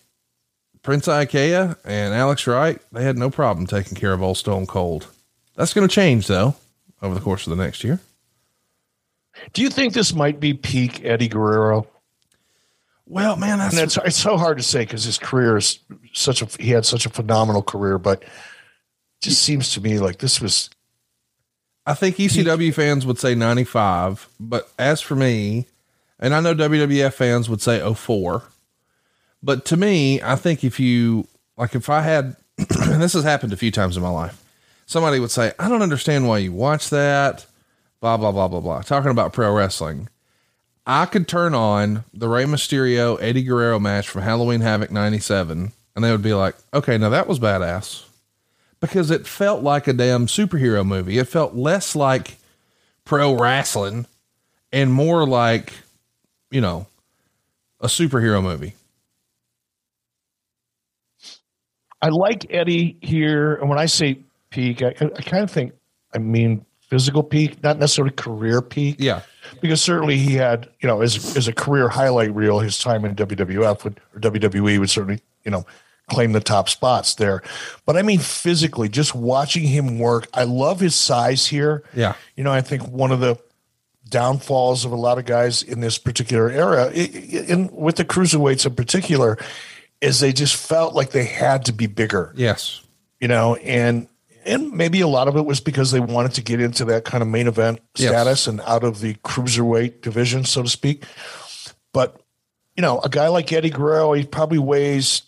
Prince 0.86 1.08
Iaukea 1.08 1.76
and 1.84 2.14
Alex 2.14 2.46
Wright, 2.46 2.80
they 2.92 3.02
had 3.02 3.18
no 3.18 3.28
problem 3.28 3.66
taking 3.66 3.96
care 3.96 4.12
of 4.12 4.22
old 4.22 4.38
Stone 4.38 4.66
Cold. 4.66 5.08
That's 5.56 5.74
going 5.74 5.86
to 5.86 5.92
change 5.92 6.28
though 6.28 6.54
over 7.02 7.12
the 7.12 7.20
course 7.20 7.44
of 7.44 7.50
the 7.50 7.62
next 7.62 7.82
year. 7.82 8.00
Do 9.52 9.62
you 9.62 9.68
think 9.68 9.92
this 9.92 10.14
might 10.14 10.38
be 10.38 10.54
peak 10.54 11.04
Eddie 11.04 11.28
Guerrero? 11.28 11.88
Well, 13.04 13.36
man, 13.36 13.58
that's 13.58 13.76
it's, 13.76 13.98
it's 13.98 14.16
so 14.16 14.36
hard 14.36 14.58
to 14.58 14.62
say 14.62 14.84
because 14.84 15.04
his 15.04 15.18
career 15.18 15.56
is 15.56 15.80
such 16.12 16.40
a 16.40 16.46
he 16.62 16.70
had 16.70 16.86
such 16.86 17.04
a 17.04 17.10
phenomenal 17.10 17.62
career, 17.62 17.98
but 17.98 18.22
it 18.22 18.28
just 19.22 19.42
seems 19.42 19.72
to 19.72 19.80
me 19.80 19.98
like 19.98 20.18
this 20.18 20.40
was 20.40 20.70
I 21.84 21.94
think 21.94 22.16
ECW 22.16 22.72
fans 22.72 23.04
would 23.04 23.18
say 23.18 23.34
95, 23.34 24.28
but 24.38 24.70
as 24.78 25.00
for 25.00 25.16
me, 25.16 25.66
and 26.18 26.32
I 26.32 26.40
know 26.40 26.54
WWF 26.54 27.12
fans 27.12 27.48
would 27.48 27.60
say 27.60 27.80
04, 27.92 28.42
but 29.46 29.64
to 29.66 29.76
me, 29.76 30.20
I 30.20 30.34
think 30.34 30.64
if 30.64 30.80
you, 30.80 31.28
like 31.56 31.76
if 31.76 31.88
I 31.88 32.00
had, 32.00 32.34
this 32.56 33.12
has 33.12 33.22
happened 33.22 33.52
a 33.52 33.56
few 33.56 33.70
times 33.70 33.96
in 33.96 34.02
my 34.02 34.10
life, 34.10 34.42
somebody 34.86 35.20
would 35.20 35.30
say, 35.30 35.52
I 35.56 35.68
don't 35.68 35.82
understand 35.82 36.26
why 36.26 36.38
you 36.38 36.52
watch 36.52 36.90
that, 36.90 37.46
blah, 38.00 38.16
blah, 38.16 38.32
blah, 38.32 38.48
blah, 38.48 38.60
blah, 38.60 38.82
talking 38.82 39.12
about 39.12 39.32
pro 39.32 39.54
wrestling. 39.54 40.08
I 40.84 41.06
could 41.06 41.28
turn 41.28 41.54
on 41.54 42.02
the 42.12 42.28
Rey 42.28 42.44
Mysterio 42.44 43.18
Eddie 43.20 43.44
Guerrero 43.44 43.78
match 43.78 44.08
from 44.08 44.22
Halloween 44.22 44.62
Havoc 44.62 44.90
97, 44.90 45.70
and 45.94 46.04
they 46.04 46.10
would 46.10 46.22
be 46.22 46.34
like, 46.34 46.56
okay, 46.74 46.98
now 46.98 47.10
that 47.10 47.28
was 47.28 47.38
badass 47.38 48.04
because 48.80 49.12
it 49.12 49.28
felt 49.28 49.62
like 49.62 49.86
a 49.86 49.92
damn 49.92 50.26
superhero 50.26 50.84
movie. 50.84 51.18
It 51.18 51.28
felt 51.28 51.54
less 51.54 51.94
like 51.94 52.36
pro 53.04 53.38
wrestling 53.38 54.06
and 54.72 54.92
more 54.92 55.24
like, 55.24 55.72
you 56.50 56.60
know, 56.60 56.88
a 57.80 57.86
superhero 57.86 58.42
movie. 58.42 58.74
I 62.02 62.08
like 62.08 62.46
Eddie 62.50 62.96
here, 63.00 63.54
and 63.54 63.68
when 63.68 63.78
I 63.78 63.86
say 63.86 64.18
peak, 64.50 64.82
I, 64.82 64.88
I 65.00 65.22
kind 65.22 65.42
of 65.42 65.50
think 65.50 65.72
I 66.14 66.18
mean 66.18 66.64
physical 66.80 67.22
peak, 67.22 67.62
not 67.62 67.78
necessarily 67.78 68.14
career 68.14 68.62
peak. 68.62 68.96
Yeah, 68.98 69.22
because 69.60 69.80
certainly 69.80 70.18
he 70.18 70.34
had, 70.34 70.68
you 70.80 70.86
know, 70.86 71.00
as 71.00 71.36
as 71.36 71.48
a 71.48 71.52
career 71.52 71.88
highlight 71.88 72.34
reel, 72.34 72.58
his 72.60 72.78
time 72.78 73.04
in 73.04 73.14
WWF 73.14 73.84
would, 73.84 74.00
or 74.14 74.20
WWE 74.20 74.78
would 74.78 74.90
certainly, 74.90 75.20
you 75.44 75.50
know, 75.50 75.64
claim 76.10 76.32
the 76.32 76.40
top 76.40 76.68
spots 76.68 77.14
there. 77.14 77.42
But 77.84 77.96
I 77.96 78.02
mean, 78.02 78.18
physically, 78.18 78.88
just 78.88 79.14
watching 79.14 79.64
him 79.64 79.98
work, 79.98 80.28
I 80.34 80.44
love 80.44 80.80
his 80.80 80.94
size 80.94 81.46
here. 81.46 81.82
Yeah, 81.94 82.14
you 82.36 82.44
know, 82.44 82.52
I 82.52 82.60
think 82.60 82.86
one 82.88 83.12
of 83.12 83.20
the 83.20 83.38
downfalls 84.08 84.84
of 84.84 84.92
a 84.92 84.96
lot 84.96 85.18
of 85.18 85.24
guys 85.24 85.62
in 85.62 85.80
this 85.80 85.98
particular 85.98 86.50
era, 86.50 86.90
in 86.92 87.68
with 87.72 87.96
the 87.96 88.04
cruiserweights 88.04 88.66
in 88.66 88.74
particular, 88.74 89.38
is 90.00 90.20
they 90.20 90.32
just 90.32 90.56
felt 90.56 90.94
like 90.94 91.10
they 91.10 91.24
had 91.24 91.64
to 91.66 91.72
be 91.72 91.86
bigger. 91.86 92.32
Yes, 92.36 92.82
you 93.20 93.28
know, 93.28 93.56
and 93.56 94.08
and 94.44 94.72
maybe 94.72 95.00
a 95.00 95.08
lot 95.08 95.26
of 95.28 95.36
it 95.36 95.44
was 95.44 95.58
because 95.60 95.90
they 95.90 96.00
wanted 96.00 96.32
to 96.34 96.42
get 96.42 96.60
into 96.60 96.84
that 96.86 97.04
kind 97.04 97.20
of 97.22 97.28
main 97.28 97.46
event 97.48 97.80
Yes. 97.96 98.10
status 98.10 98.46
and 98.46 98.60
out 98.60 98.84
of 98.84 99.00
the 99.00 99.14
cruiserweight 99.24 100.02
division, 100.02 100.44
so 100.44 100.62
to 100.62 100.68
speak. 100.68 101.04
But 101.92 102.20
you 102.76 102.82
know, 102.82 103.00
a 103.00 103.08
guy 103.08 103.28
like 103.28 103.52
Eddie 103.52 103.70
Guerrero, 103.70 104.12
he 104.12 104.24
probably 104.24 104.58
weighs 104.58 105.22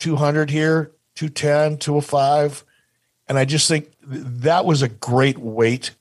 200 0.00 0.50
here, 0.50 0.92
210, 1.14 1.78
205. 1.78 2.64
And 3.28 3.38
I 3.38 3.44
just 3.44 3.68
think 3.68 3.92
that 4.02 4.64
was 4.64 4.82
a 4.82 4.88
great 4.88 5.38
weight 5.38 5.92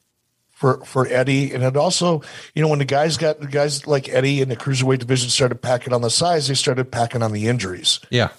for, 0.56 0.84
for 0.86 1.06
Eddie. 1.08 1.54
And 1.54 1.64
it 1.64 1.78
also, 1.78 2.24
you 2.56 2.64
know, 2.64 2.70
when 2.70 2.80
the 2.80 2.86
guys 2.86 3.18
got 3.18 3.40
the 3.40 3.48
guys 3.48 3.86
like 3.86 4.10
Eddie 4.10 4.42
in 4.42 4.50
the 4.50 4.56
cruiserweight 4.56 5.00
division 5.00 5.30
started 5.30 5.62
packing 5.62 5.94
on 5.94 6.02
the 6.02 6.10
size, 6.10 6.48
they 6.48 6.56
started 6.56 6.92
packing 6.92 7.22
on 7.22 7.34
the 7.34 7.48
injuries. 7.48 8.00
Yeah. 8.10 8.30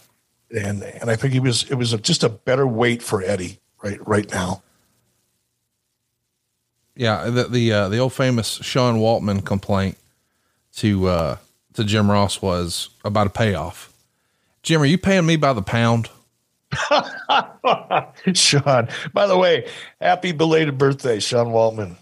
And, 0.50 0.82
and 0.82 1.10
I 1.10 1.16
think 1.16 1.34
it 1.34 1.40
was, 1.40 1.70
it 1.70 1.74
was 1.74 1.92
a, 1.92 1.98
just 1.98 2.24
a 2.24 2.28
better 2.28 2.66
weight 2.66 3.02
for 3.02 3.22
Eddie 3.22 3.60
right, 3.82 4.04
right 4.08 4.28
now. 4.30 4.62
Yeah, 6.98 7.28
the 7.28 7.44
the 7.44 7.72
uh, 7.72 7.88
the 7.90 7.98
old 7.98 8.14
famous 8.14 8.48
Sean 8.62 8.96
Waltman 8.96 9.44
complaint 9.44 9.98
to 10.76 11.08
uh, 11.08 11.36
to 11.74 11.84
Jim 11.84 12.10
Ross 12.10 12.40
was 12.40 12.88
about 13.04 13.26
a 13.26 13.30
payoff. 13.30 13.92
Jim, 14.62 14.80
are 14.80 14.86
you 14.86 14.96
paying 14.96 15.26
me 15.26 15.36
by 15.36 15.52
the 15.52 15.60
pound? 15.60 16.08
Sean, 18.32 18.88
by 19.12 19.26
the 19.26 19.36
way, 19.36 19.68
happy 20.00 20.32
belated 20.32 20.78
birthday, 20.78 21.20
Sean 21.20 21.48
Waltman. 21.48 21.96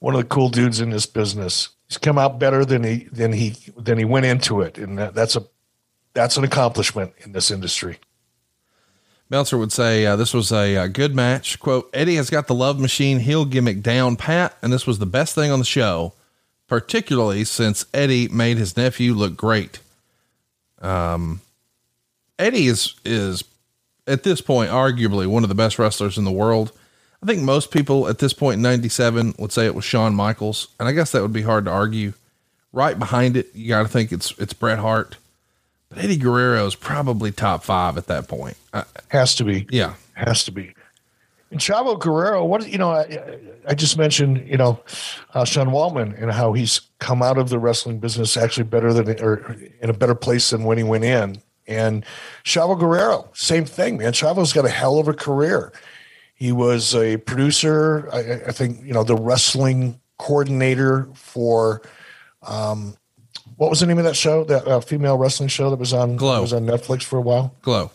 One 0.00 0.14
of 0.14 0.20
the 0.20 0.26
cool 0.26 0.48
dudes 0.48 0.80
in 0.80 0.90
this 0.90 1.06
business. 1.06 1.70
He's 1.88 1.98
come 1.98 2.18
out 2.18 2.38
better 2.38 2.64
than 2.64 2.84
he 2.84 3.08
than 3.12 3.32
he 3.32 3.56
than 3.76 3.98
he 3.98 4.04
went 4.04 4.26
into 4.26 4.60
it, 4.60 4.78
and 4.78 4.98
that, 4.98 5.14
that's 5.14 5.36
a 5.36 5.44
that's 6.12 6.36
an 6.36 6.44
accomplishment 6.44 7.12
in 7.18 7.32
this 7.32 7.50
industry. 7.50 7.98
Meltzer 9.30 9.56
would 9.58 9.70
say 9.70 10.04
uh, 10.06 10.16
this 10.16 10.34
was 10.34 10.50
a, 10.50 10.74
a, 10.74 10.88
good 10.88 11.14
match. 11.14 11.60
Quote, 11.60 11.88
Eddie 11.94 12.16
has 12.16 12.30
got 12.30 12.48
the 12.48 12.54
love 12.54 12.80
machine 12.80 13.20
heel 13.20 13.44
gimmick 13.44 13.80
down 13.80 14.16
pat, 14.16 14.56
and 14.60 14.72
this 14.72 14.88
was 14.88 14.98
the 14.98 15.06
best 15.06 15.36
thing 15.36 15.52
on 15.52 15.60
the 15.60 15.64
show, 15.64 16.14
particularly 16.66 17.44
since 17.44 17.86
Eddie 17.94 18.26
made 18.26 18.58
his 18.58 18.76
nephew 18.76 19.14
look 19.14 19.36
great. 19.36 19.78
Um, 20.80 21.42
Eddie 22.40 22.66
is, 22.66 22.94
is 23.04 23.44
at 24.06 24.24
this 24.24 24.40
point, 24.40 24.70
arguably 24.70 25.28
one 25.28 25.44
of 25.44 25.48
the 25.48 25.54
best 25.54 25.78
wrestlers 25.78 26.18
in 26.18 26.24
the 26.24 26.32
world. 26.32 26.72
I 27.22 27.26
think 27.26 27.42
most 27.42 27.70
people 27.70 28.08
at 28.08 28.18
this 28.18 28.32
point 28.32 28.56
in 28.56 28.62
97 28.62 29.34
would 29.38 29.52
say 29.52 29.66
it 29.66 29.74
was 29.74 29.84
Shawn 29.84 30.14
Michaels. 30.14 30.68
And 30.78 30.88
I 30.88 30.92
guess 30.92 31.12
that 31.12 31.22
would 31.22 31.32
be 31.32 31.42
hard 31.42 31.66
to 31.66 31.70
argue. 31.70 32.14
Right 32.72 32.98
behind 32.98 33.36
it, 33.36 33.48
you 33.54 33.68
got 33.68 33.82
to 33.82 33.88
think 33.88 34.12
it's, 34.12 34.32
it's 34.38 34.52
Bret 34.52 34.78
Hart. 34.78 35.16
But 35.88 35.98
Eddie 35.98 36.16
Guerrero 36.16 36.66
is 36.66 36.76
probably 36.76 37.32
top 37.32 37.64
five 37.64 37.98
at 37.98 38.06
that 38.06 38.28
point. 38.28 38.56
Uh, 38.72 38.84
Has 39.08 39.34
to 39.34 39.44
be. 39.44 39.66
Yeah. 39.70 39.94
Has 40.14 40.44
to 40.44 40.52
be. 40.52 40.74
And 41.50 41.58
Chavo 41.58 41.98
Guerrero, 41.98 42.44
what, 42.44 42.68
you 42.68 42.78
know, 42.78 42.92
I, 42.92 43.38
I 43.66 43.74
just 43.74 43.98
mentioned, 43.98 44.46
you 44.48 44.56
know, 44.56 44.80
uh, 45.34 45.44
Sean 45.44 45.70
Waltman 45.70 46.20
and 46.22 46.30
how 46.30 46.52
he's 46.52 46.80
come 47.00 47.22
out 47.22 47.38
of 47.38 47.48
the 47.48 47.58
wrestling 47.58 47.98
business 47.98 48.36
actually 48.36 48.64
better 48.64 48.92
than, 48.92 49.20
or 49.20 49.56
in 49.82 49.90
a 49.90 49.92
better 49.92 50.14
place 50.14 50.50
than 50.50 50.62
when 50.62 50.78
he 50.78 50.84
went 50.84 51.02
in. 51.02 51.42
And 51.66 52.04
Chavo 52.44 52.78
Guerrero, 52.78 53.28
same 53.34 53.64
thing, 53.64 53.98
man. 53.98 54.12
Chavo's 54.12 54.52
got 54.52 54.64
a 54.64 54.70
hell 54.70 55.00
of 55.00 55.08
a 55.08 55.12
career. 55.12 55.72
He 56.40 56.52
was 56.52 56.94
a 56.94 57.18
producer, 57.18 58.08
I, 58.10 58.48
I 58.48 58.52
think, 58.52 58.82
you 58.82 58.94
know, 58.94 59.04
the 59.04 59.14
wrestling 59.14 60.00
coordinator 60.18 61.06
for, 61.12 61.82
um, 62.42 62.96
what 63.56 63.68
was 63.68 63.80
the 63.80 63.86
name 63.86 63.98
of 63.98 64.04
that 64.04 64.16
show? 64.16 64.44
That 64.44 64.66
uh, 64.66 64.80
female 64.80 65.18
wrestling 65.18 65.50
show 65.50 65.68
that 65.68 65.78
was 65.78 65.92
on 65.92 66.16
Glow. 66.16 66.40
was 66.40 66.54
on 66.54 66.64
Netflix 66.64 67.02
for 67.02 67.18
a 67.18 67.20
while. 67.20 67.54
Glow. 67.60 67.90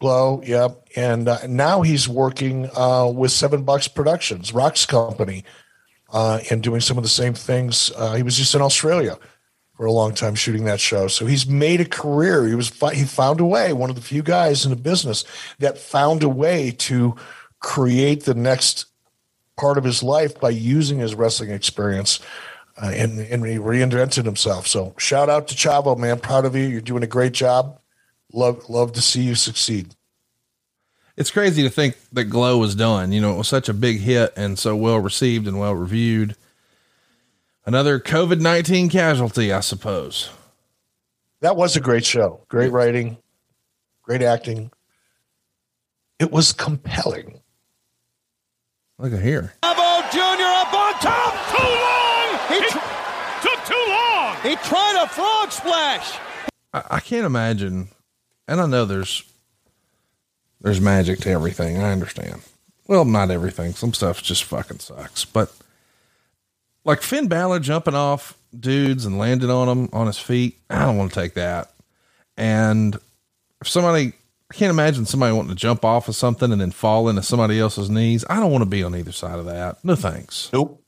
Glow, 0.00 0.42
yep. 0.46 0.88
And 0.96 1.28
uh, 1.28 1.40
now 1.46 1.82
he's 1.82 2.08
working 2.08 2.70
uh, 2.74 3.12
with 3.14 3.30
Seven 3.30 3.64
Bucks 3.64 3.86
Productions, 3.86 4.54
Rock's 4.54 4.86
company, 4.86 5.44
uh, 6.10 6.40
and 6.50 6.62
doing 6.62 6.80
some 6.80 6.96
of 6.96 7.02
the 7.02 7.10
same 7.10 7.34
things. 7.34 7.92
Uh, 7.94 8.14
he 8.14 8.22
was 8.22 8.38
just 8.38 8.54
in 8.54 8.62
Australia 8.62 9.18
for 9.76 9.84
a 9.84 9.92
long 9.92 10.14
time 10.14 10.34
shooting 10.34 10.64
that 10.64 10.80
show, 10.80 11.06
so 11.08 11.26
he's 11.26 11.46
made 11.46 11.80
a 11.80 11.84
career. 11.84 12.46
He 12.46 12.54
was 12.54 12.70
he 12.92 13.04
found 13.04 13.40
a 13.40 13.44
way. 13.44 13.72
One 13.72 13.90
of 13.90 13.96
the 13.96 14.02
few 14.02 14.22
guys 14.22 14.64
in 14.64 14.70
the 14.70 14.76
business 14.76 15.24
that 15.58 15.76
found 15.76 16.22
a 16.22 16.28
way 16.28 16.70
to 16.70 17.16
create 17.64 18.24
the 18.24 18.34
next 18.34 18.84
part 19.56 19.78
of 19.78 19.84
his 19.84 20.02
life 20.02 20.38
by 20.38 20.50
using 20.50 20.98
his 20.98 21.14
wrestling 21.14 21.50
experience 21.50 22.20
uh, 22.76 22.92
and, 22.94 23.18
and 23.18 23.46
he 23.46 23.56
reinvented 23.56 24.26
himself. 24.26 24.66
So 24.66 24.94
shout 24.98 25.30
out 25.30 25.48
to 25.48 25.54
Chavo, 25.54 25.96
man. 25.96 26.20
Proud 26.20 26.44
of 26.44 26.54
you. 26.54 26.64
You're 26.64 26.82
doing 26.82 27.02
a 27.02 27.08
great 27.08 27.32
job. 27.32 27.80
Love, 28.34 28.68
love 28.68 28.92
to 28.92 29.00
see 29.00 29.22
you 29.22 29.34
succeed. 29.34 29.94
It's 31.16 31.30
crazy 31.30 31.62
to 31.62 31.70
think 31.70 31.96
that 32.12 32.24
Glow 32.24 32.58
was 32.58 32.74
done. 32.74 33.12
You 33.12 33.20
know, 33.22 33.32
it 33.32 33.38
was 33.38 33.48
such 33.48 33.68
a 33.70 33.74
big 33.74 34.00
hit 34.00 34.34
and 34.36 34.58
so 34.58 34.76
well 34.76 34.98
received 34.98 35.48
and 35.48 35.58
well 35.58 35.74
reviewed. 35.74 36.36
Another 37.64 37.98
COVID 37.98 38.40
19 38.40 38.90
casualty, 38.90 39.52
I 39.52 39.60
suppose. 39.60 40.28
That 41.40 41.56
was 41.56 41.76
a 41.76 41.80
great 41.80 42.04
show. 42.04 42.44
Great 42.48 42.72
writing, 42.72 43.16
great 44.02 44.22
acting. 44.22 44.70
It 46.18 46.30
was 46.30 46.52
compelling. 46.52 47.40
Look 48.98 49.12
at 49.12 49.22
here. 49.22 49.52
Chavo 49.62 50.10
Jr. 50.12 50.18
up 50.42 50.72
on 50.74 50.92
top. 51.00 51.34
Too 51.50 51.68
long. 51.84 52.38
He, 52.48 52.60
He 52.64 53.48
took 53.48 53.64
too 53.66 53.84
long. 53.88 54.36
he 54.42 54.56
tried 54.68 55.02
a 55.02 55.08
frog 55.08 55.50
splash. 55.52 56.18
I, 56.72 56.82
I 56.92 57.00
can't 57.00 57.26
imagine, 57.26 57.88
and 58.48 58.60
I 58.60 58.66
know 58.66 58.84
there's 58.84 59.24
there's 60.60 60.80
magic 60.80 61.18
to 61.20 61.30
everything. 61.30 61.78
I 61.78 61.92
understand. 61.92 62.42
Well, 62.86 63.04
not 63.04 63.30
everything. 63.30 63.72
Some 63.72 63.92
stuff 63.94 64.22
just 64.22 64.44
fucking 64.44 64.78
sucks. 64.78 65.24
But 65.24 65.52
like 66.84 67.02
Finn 67.02 67.28
Balor 67.28 67.60
jumping 67.60 67.94
off 67.94 68.36
dudes 68.58 69.04
and 69.06 69.18
landing 69.18 69.50
on 69.50 69.66
them 69.66 69.88
on 69.92 70.06
his 70.06 70.18
feet, 70.18 70.58
I 70.70 70.80
don't 70.84 70.96
want 70.96 71.12
to 71.12 71.20
take 71.20 71.34
that. 71.34 71.72
And 72.36 72.96
if 73.60 73.68
somebody, 73.68 74.12
I 74.50 74.54
can't 74.54 74.70
imagine 74.70 75.06
somebody 75.06 75.32
wanting 75.32 75.50
to 75.50 75.56
jump 75.56 75.84
off 75.84 76.08
of 76.08 76.16
something 76.16 76.52
and 76.52 76.60
then 76.60 76.70
fall 76.70 77.08
into 77.08 77.22
somebody 77.22 77.58
else's 77.58 77.90
knees. 77.90 78.24
I 78.28 78.36
don't 78.36 78.52
want 78.52 78.62
to 78.62 78.70
be 78.70 78.82
on 78.82 78.94
either 78.94 79.12
side 79.12 79.38
of 79.38 79.46
that. 79.46 79.82
No 79.84 79.96
thanks. 79.96 80.50
Nope. 80.52 80.82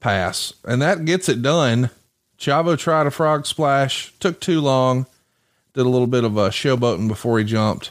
Pass. 0.00 0.54
And 0.64 0.80
that 0.82 1.04
gets 1.04 1.28
it 1.28 1.42
done. 1.42 1.90
Chavo 2.38 2.78
tried 2.78 3.06
a 3.06 3.10
frog 3.10 3.46
splash, 3.46 4.12
took 4.18 4.40
too 4.40 4.60
long, 4.60 5.06
did 5.74 5.86
a 5.86 5.88
little 5.88 6.06
bit 6.06 6.24
of 6.24 6.36
a 6.36 6.48
showboating 6.48 7.08
before 7.08 7.38
he 7.38 7.44
jumped. 7.44 7.90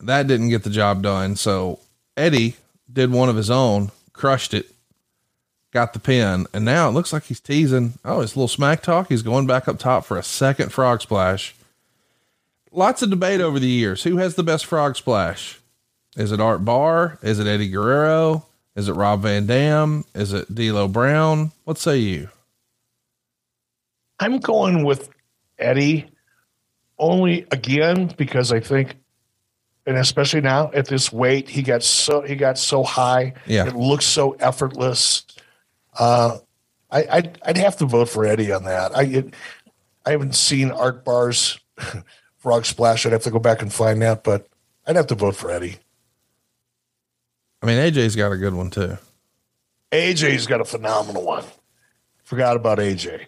That 0.00 0.26
didn't 0.26 0.50
get 0.50 0.62
the 0.64 0.70
job 0.70 1.02
done. 1.02 1.36
So 1.36 1.80
Eddie 2.16 2.56
did 2.92 3.10
one 3.10 3.28
of 3.28 3.36
his 3.36 3.50
own, 3.50 3.90
crushed 4.12 4.54
it, 4.54 4.70
got 5.72 5.92
the 5.92 5.98
pin, 5.98 6.46
and 6.52 6.64
now 6.64 6.88
it 6.88 6.92
looks 6.92 7.12
like 7.12 7.24
he's 7.24 7.40
teasing. 7.40 7.94
Oh, 8.04 8.20
it's 8.20 8.34
a 8.34 8.38
little 8.38 8.48
smack 8.48 8.82
talk. 8.82 9.08
He's 9.08 9.22
going 9.22 9.46
back 9.46 9.68
up 9.68 9.78
top 9.78 10.04
for 10.04 10.16
a 10.16 10.22
second 10.22 10.72
frog 10.72 11.02
splash. 11.02 11.54
Lots 12.70 13.02
of 13.02 13.10
debate 13.10 13.40
over 13.40 13.58
the 13.58 13.68
years. 13.68 14.02
Who 14.02 14.18
has 14.18 14.34
the 14.34 14.42
best 14.42 14.66
frog 14.66 14.96
splash? 14.96 15.60
Is 16.16 16.32
it 16.32 16.40
Art 16.40 16.64
Barr? 16.64 17.18
Is 17.22 17.38
it 17.38 17.46
Eddie 17.46 17.68
Guerrero? 17.68 18.44
Is 18.74 18.88
it 18.88 18.92
Rob 18.92 19.22
Van 19.22 19.46
Dam? 19.46 20.04
Is 20.14 20.32
it 20.32 20.54
D'Lo 20.54 20.86
Brown? 20.88 21.52
What 21.64 21.78
say 21.78 21.98
you? 21.98 22.28
I'm 24.20 24.38
going 24.38 24.84
with 24.84 25.10
Eddie 25.58 26.08
only 26.98 27.46
again 27.50 28.12
because 28.16 28.52
I 28.52 28.60
think, 28.60 28.96
and 29.86 29.96
especially 29.96 30.40
now 30.40 30.70
at 30.74 30.86
this 30.86 31.12
weight, 31.12 31.48
he 31.48 31.62
got 31.62 31.82
so 31.82 32.22
he 32.22 32.34
got 32.36 32.58
so 32.58 32.82
high. 32.82 33.34
Yeah. 33.46 33.66
it 33.66 33.76
looks 33.76 34.04
so 34.04 34.32
effortless. 34.32 35.24
Uh, 35.98 36.38
I, 36.90 37.06
I'd, 37.10 37.38
I'd 37.42 37.56
have 37.56 37.76
to 37.78 37.86
vote 37.86 38.08
for 38.08 38.24
Eddie 38.24 38.52
on 38.52 38.64
that. 38.64 38.96
I 38.96 39.02
it, 39.04 39.34
I 40.04 40.10
haven't 40.10 40.34
seen 40.34 40.70
Art 40.70 41.04
Barr's 41.04 41.58
frog 42.38 42.64
splash. 42.64 43.04
I'd 43.04 43.12
have 43.12 43.22
to 43.22 43.30
go 43.30 43.38
back 43.38 43.62
and 43.62 43.72
find 43.72 44.00
that, 44.02 44.24
but 44.24 44.48
I'd 44.86 44.96
have 44.96 45.06
to 45.08 45.14
vote 45.14 45.36
for 45.36 45.50
Eddie. 45.50 45.76
I 47.62 47.66
mean, 47.66 47.78
AJ's 47.78 48.16
got 48.16 48.32
a 48.32 48.36
good 48.36 48.54
one 48.54 48.70
too. 48.70 48.98
AJ's 49.92 50.46
got 50.46 50.60
a 50.60 50.64
phenomenal 50.64 51.24
one. 51.24 51.44
Forgot 52.22 52.56
about 52.56 52.78
AJ. 52.78 53.26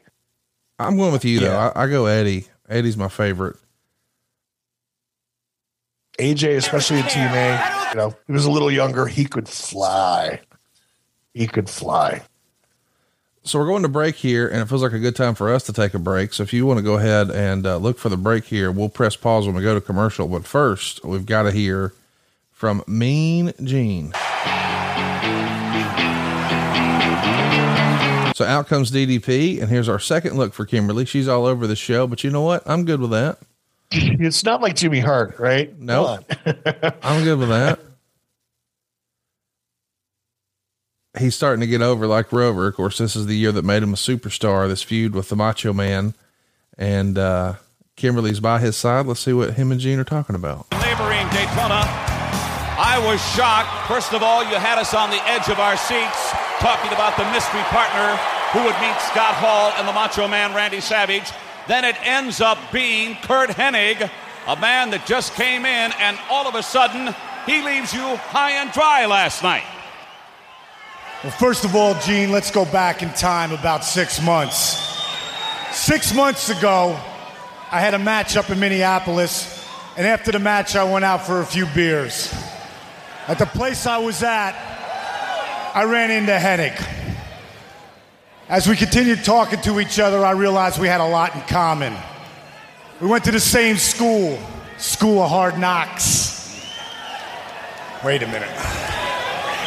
I'm 0.78 0.96
going 0.96 1.12
with 1.12 1.24
you 1.24 1.40
though. 1.40 1.52
Yeah. 1.52 1.72
I, 1.74 1.84
I 1.84 1.86
go 1.88 2.06
Eddie. 2.06 2.46
Eddie's 2.68 2.96
my 2.96 3.08
favorite. 3.08 3.56
AJ, 6.18 6.56
especially 6.56 6.98
in 6.98 7.04
TNA, 7.04 7.90
you 7.90 7.96
know, 7.96 8.14
he 8.26 8.32
was 8.32 8.44
a 8.44 8.50
little 8.50 8.70
younger. 8.70 9.06
He 9.06 9.24
could 9.24 9.48
fly. 9.48 10.40
He 11.32 11.46
could 11.46 11.68
fly. 11.68 12.22
So 13.42 13.58
we're 13.58 13.66
going 13.66 13.82
to 13.82 13.88
break 13.88 14.16
here, 14.16 14.46
and 14.46 14.60
it 14.60 14.66
feels 14.66 14.82
like 14.82 14.92
a 14.92 14.98
good 14.98 15.16
time 15.16 15.34
for 15.34 15.52
us 15.52 15.62
to 15.64 15.72
take 15.72 15.94
a 15.94 15.98
break. 15.98 16.34
So 16.34 16.42
if 16.42 16.52
you 16.52 16.66
want 16.66 16.78
to 16.78 16.82
go 16.82 16.98
ahead 16.98 17.30
and 17.30 17.66
uh, 17.66 17.78
look 17.78 17.98
for 17.98 18.10
the 18.10 18.18
break 18.18 18.44
here, 18.44 18.70
we'll 18.70 18.90
press 18.90 19.16
pause 19.16 19.46
when 19.46 19.56
we 19.56 19.62
go 19.62 19.74
to 19.74 19.80
commercial. 19.80 20.28
But 20.28 20.44
first, 20.44 21.02
we've 21.04 21.24
got 21.24 21.44
to 21.44 21.50
hear 21.50 21.94
from 22.52 22.84
Mean 22.86 23.54
Gene. 23.64 24.12
So 28.36 28.44
out 28.44 28.66
comes 28.68 28.90
DDP, 28.90 29.60
and 29.60 29.70
here's 29.70 29.88
our 29.88 29.98
second 29.98 30.36
look 30.36 30.52
for 30.52 30.66
Kimberly. 30.66 31.06
She's 31.06 31.26
all 31.26 31.46
over 31.46 31.66
the 31.66 31.76
show, 31.76 32.06
but 32.06 32.22
you 32.22 32.30
know 32.30 32.42
what? 32.42 32.62
I'm 32.66 32.84
good 32.84 33.00
with 33.00 33.10
that. 33.10 33.38
It's 33.90 34.44
not 34.44 34.60
like 34.60 34.76
Jimmy 34.76 35.00
Hart, 35.00 35.38
right? 35.38 35.76
No, 35.78 36.20
I'm 37.02 37.24
good 37.24 37.38
with 37.38 37.48
that. 37.48 37.80
He's 41.18 41.34
starting 41.34 41.60
to 41.60 41.66
get 41.66 41.82
over 41.82 42.06
like 42.06 42.32
Rover. 42.32 42.68
Of 42.68 42.76
course, 42.76 42.98
this 42.98 43.16
is 43.16 43.26
the 43.26 43.36
year 43.36 43.50
that 43.52 43.64
made 43.64 43.82
him 43.82 43.92
a 43.92 43.96
superstar. 43.96 44.68
This 44.68 44.82
feud 44.82 45.12
with 45.12 45.28
the 45.28 45.36
Macho 45.36 45.72
Man, 45.72 46.14
and 46.78 47.18
uh, 47.18 47.54
Kimberly's 47.96 48.38
by 48.38 48.60
his 48.60 48.76
side. 48.76 49.06
Let's 49.06 49.20
see 49.20 49.32
what 49.32 49.54
him 49.54 49.72
and 49.72 49.80
Gene 49.80 49.98
are 49.98 50.04
talking 50.04 50.36
about. 50.36 50.70
Neighboring 50.70 51.28
Daytona. 51.30 51.82
I 52.82 53.02
was 53.04 53.20
shocked. 53.34 53.88
First 53.88 54.14
of 54.14 54.22
all, 54.22 54.42
you 54.42 54.56
had 54.56 54.78
us 54.78 54.94
on 54.94 55.10
the 55.10 55.20
edge 55.28 55.48
of 55.48 55.58
our 55.58 55.76
seats 55.76 56.30
talking 56.60 56.92
about 56.92 57.16
the 57.16 57.30
mystery 57.32 57.60
partner 57.68 58.16
who 58.52 58.64
would 58.64 58.78
meet 58.80 58.96
Scott 59.02 59.34
Hall 59.34 59.72
and 59.76 59.86
the 59.86 59.92
Macho 59.92 60.28
Man 60.28 60.54
Randy 60.54 60.80
Savage. 60.80 61.30
Then 61.68 61.84
it 61.84 61.96
ends 62.06 62.40
up 62.40 62.58
being 62.72 63.16
Curt 63.22 63.50
Hennig, 63.50 64.08
a 64.46 64.56
man 64.60 64.90
that 64.90 65.06
just 65.06 65.34
came 65.34 65.66
in, 65.66 65.92
and 66.00 66.18
all 66.30 66.48
of 66.48 66.54
a 66.54 66.62
sudden, 66.62 67.14
he 67.46 67.62
leaves 67.62 67.92
you 67.92 68.16
high 68.16 68.52
and 68.52 68.72
dry 68.72 69.06
last 69.06 69.42
night. 69.42 69.64
Well, 71.22 71.32
first 71.32 71.66
of 71.66 71.76
all, 71.76 71.92
Gene, 72.00 72.32
let's 72.32 72.50
go 72.50 72.64
back 72.64 73.02
in 73.02 73.10
time 73.10 73.52
about 73.52 73.84
six 73.84 74.22
months. 74.22 74.78
Six 75.70 76.14
months 76.14 76.48
ago, 76.48 76.98
I 77.70 77.78
had 77.78 77.92
a 77.92 77.98
match 77.98 78.38
up 78.38 78.48
in 78.48 78.58
Minneapolis, 78.58 79.58
And 79.98 80.06
after 80.06 80.32
the 80.32 80.38
match, 80.38 80.76
I 80.76 80.84
went 80.90 81.04
out 81.04 81.26
for 81.26 81.40
a 81.40 81.44
few 81.44 81.66
beers. 81.66 82.32
At 83.28 83.38
the 83.38 83.44
place 83.44 83.84
I 83.84 83.98
was 83.98 84.22
at, 84.22 84.52
I 85.74 85.84
ran 85.84 86.10
into 86.10 86.32
Hennig. 86.32 86.82
As 88.48 88.66
we 88.66 88.74
continued 88.74 89.22
talking 89.22 89.60
to 89.60 89.78
each 89.78 89.98
other, 89.98 90.24
I 90.24 90.30
realized 90.30 90.80
we 90.80 90.88
had 90.88 91.02
a 91.02 91.06
lot 91.06 91.34
in 91.34 91.42
common. 91.42 91.94
We 92.98 93.08
went 93.08 93.24
to 93.24 93.30
the 93.30 93.40
same 93.40 93.76
school, 93.76 94.38
School 94.78 95.20
of 95.22 95.28
Hard 95.28 95.58
Knocks. 95.58 96.64
Wait 98.02 98.22
a 98.22 98.26
minute. 98.26 99.09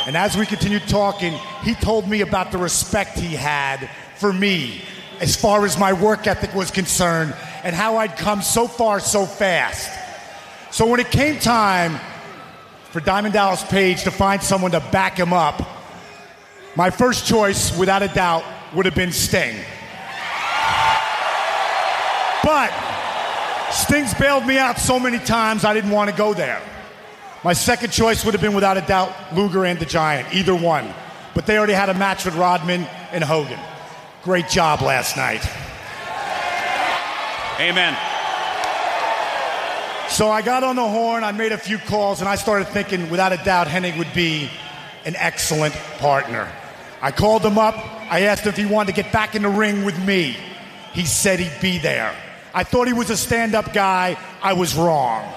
And 0.06 0.18
as 0.18 0.36
we 0.36 0.46
continued 0.46 0.88
talking, 0.88 1.34
he 1.64 1.76
told 1.76 2.10
me 2.10 2.22
about 2.22 2.52
the 2.52 2.58
respect 2.58 3.18
he 3.18 3.36
had 3.36 3.90
for 4.18 4.34
me 4.34 4.82
as 5.22 5.36
far 5.36 5.66
as 5.66 5.78
my 5.80 5.94
work 5.94 6.28
ethic 6.28 6.54
was 6.54 6.72
concerned 6.72 7.34
and 7.64 7.74
how 7.74 7.98
I'd 7.98 8.18
come 8.18 8.42
so 8.42 8.68
far 8.68 9.00
so 9.00 9.26
fast. 9.26 9.90
So 10.72 10.86
when 10.88 11.00
it 11.00 11.10
came 11.12 11.40
time 11.40 12.00
for 12.92 13.00
Diamond 13.00 13.34
Dallas 13.34 13.64
Page 13.64 14.04
to 14.04 14.12
find 14.12 14.44
someone 14.44 14.72
to 14.72 14.82
back 14.92 15.18
him 15.18 15.32
up, 15.32 15.62
my 16.76 16.90
first 16.90 17.26
choice, 17.26 17.78
without 17.78 18.04
a 18.04 18.08
doubt, 18.10 18.44
would 18.74 18.86
have 18.86 18.96
been 18.96 19.12
Sting. 19.12 19.56
But 22.44 22.74
Sting's 23.72 24.14
bailed 24.16 24.46
me 24.46 24.58
out 24.58 24.80
so 24.80 25.00
many 25.00 25.20
times 25.20 25.64
I 25.64 25.74
didn't 25.74 25.92
want 25.92 26.10
to 26.10 26.16
go 26.16 26.34
there. 26.34 26.62
My 27.44 27.54
second 27.54 27.92
choice 27.92 28.24
would 28.24 28.34
have 28.34 28.42
been, 28.42 28.54
without 28.54 28.78
a 28.78 28.82
doubt, 28.82 29.12
Luger 29.34 29.66
and 29.66 29.78
the 29.78 29.86
Giant, 29.86 30.34
either 30.34 30.56
one. 30.56 30.94
But 31.36 31.46
they 31.46 31.58
already 31.58 31.74
had 31.74 31.90
a 31.90 31.94
match 31.94 32.24
with 32.24 32.36
Rodman 32.36 32.84
and 33.12 33.24
Hogan. 33.24 33.60
Great 34.24 34.48
job 34.48 34.82
last 34.82 35.18
night. 35.18 35.44
Amen. 37.60 37.98
So 40.10 40.30
I 40.30 40.42
got 40.42 40.64
on 40.64 40.76
the 40.76 40.88
horn, 40.88 41.24
I 41.24 41.32
made 41.32 41.52
a 41.52 41.58
few 41.58 41.80
calls, 41.80 42.22
and 42.22 42.30
I 42.30 42.36
started 42.36 42.70
thinking, 42.70 43.10
without 43.10 43.34
a 43.34 43.44
doubt, 43.44 43.68
Hennig 43.68 43.98
would 43.98 44.14
be 44.14 44.50
an 45.06 45.16
excellent 45.18 45.74
partner. 45.98 46.50
I 47.02 47.12
called 47.12 47.46
him 47.46 47.58
up. 47.58 47.76
I 48.10 48.22
asked 48.22 48.44
him 48.44 48.50
if 48.50 48.58
he 48.58 48.66
wanted 48.66 48.96
to 48.96 49.02
get 49.02 49.12
back 49.12 49.36
in 49.36 49.42
the 49.42 49.50
ring 49.50 49.84
with 49.84 50.02
me. 50.06 50.38
He 50.94 51.04
said 51.06 51.40
he'd 51.40 51.62
be 51.62 51.78
there. 51.80 52.16
I 52.54 52.64
thought 52.64 52.88
he 52.88 52.94
was 52.94 53.10
a 53.10 53.18
stand 53.18 53.56
up 53.56 53.74
guy. 53.74 54.18
I 54.42 54.54
was 54.54 54.76
wrong. 54.76 55.34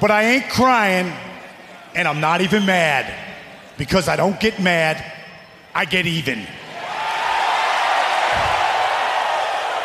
But 0.00 0.10
I 0.10 0.24
ain't 0.24 0.48
crying, 0.48 1.12
and 1.94 2.08
I'm 2.08 2.20
not 2.20 2.40
even 2.40 2.66
mad 2.66 3.12
because 3.76 4.08
I 4.08 4.16
don't 4.16 4.38
get 4.38 4.60
mad, 4.60 5.02
I 5.74 5.84
get 5.84 6.06
even. 6.06 6.46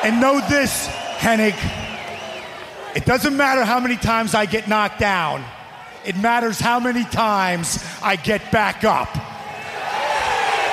And 0.04 0.22
know 0.22 0.40
this, 0.50 0.88
Hennig, 1.18 1.56
it 2.96 3.06
doesn't 3.06 3.36
matter 3.36 3.66
how 3.66 3.80
many 3.80 3.98
times 3.98 4.34
I 4.34 4.46
get 4.46 4.68
knocked 4.68 5.00
down, 5.00 5.44
it 6.06 6.18
matters 6.18 6.60
how 6.60 6.80
many 6.80 7.04
times 7.04 7.84
I 8.02 8.16
get 8.16 8.52
back 8.52 8.84
up. 8.84 9.10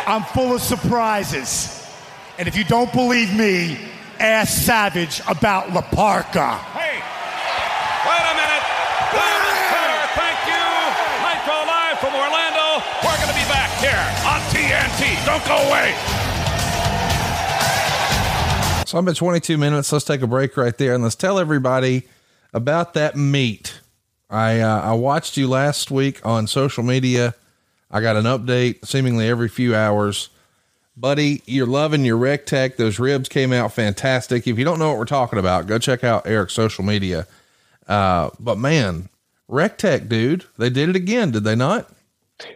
I'm 0.09 0.23
full 0.23 0.55
of 0.55 0.63
surprises. 0.63 1.73
And 2.39 2.47
if 2.47 2.57
you 2.57 2.65
don't 2.65 2.93
believe 2.93 3.35
me, 3.35 3.79
ask 4.21 4.63
Savage 4.65 5.21
about 5.27 5.73
La 5.73 5.81
Parka. 5.81 6.55
Hey, 6.57 7.03
Don't 14.99 15.45
go 15.45 15.57
away. 15.57 15.95
So 18.87 18.99
I'm 18.99 19.09
at 19.09 19.17
22 19.17 19.59
minutes. 19.59 19.93
Let's 19.93 20.05
take 20.05 20.23
a 20.23 20.27
break 20.27 20.57
right 20.57 20.77
there 20.79 20.95
and 20.95 21.03
let's 21.03 21.17
tell 21.17 21.39
everybody 21.39 22.05
about 22.55 22.95
that 22.95 23.17
meet. 23.17 23.81
I 24.31 24.61
uh, 24.61 24.81
I 24.81 24.95
watched 24.95 25.37
you 25.37 25.49
last 25.49 25.91
week 25.91 26.25
on 26.25 26.47
social 26.47 26.83
media. 26.83 27.35
I 27.91 28.01
got 28.01 28.17
an 28.17 28.25
update 28.25 28.87
seemingly 28.87 29.29
every 29.29 29.49
few 29.49 29.75
hours. 29.75 30.31
Buddy, 30.97 31.43
you're 31.45 31.67
loving 31.67 32.05
your 32.05 32.19
recteq. 32.19 32.77
Those 32.77 32.99
ribs 32.99 33.29
came 33.29 33.53
out 33.53 33.73
fantastic. 33.73 34.47
If 34.47 34.59
you 34.59 34.65
don't 34.65 34.79
know 34.79 34.89
what 34.89 34.99
we're 34.99 35.05
talking 35.05 35.39
about, 35.39 35.67
go 35.67 35.79
check 35.79 36.05
out 36.05 36.27
Eric's 36.27 36.55
social 36.55 36.85
media. 36.85 37.27
Uh, 37.87 38.31
but 38.41 38.57
man, 38.57 39.11
recteq, 39.51 40.09
dude, 40.09 40.47
they 40.57 40.71
did 40.71 40.89
it 40.89 40.97
again, 40.97 41.33
did 41.33 41.45
they 41.45 41.55
not? 41.55 41.91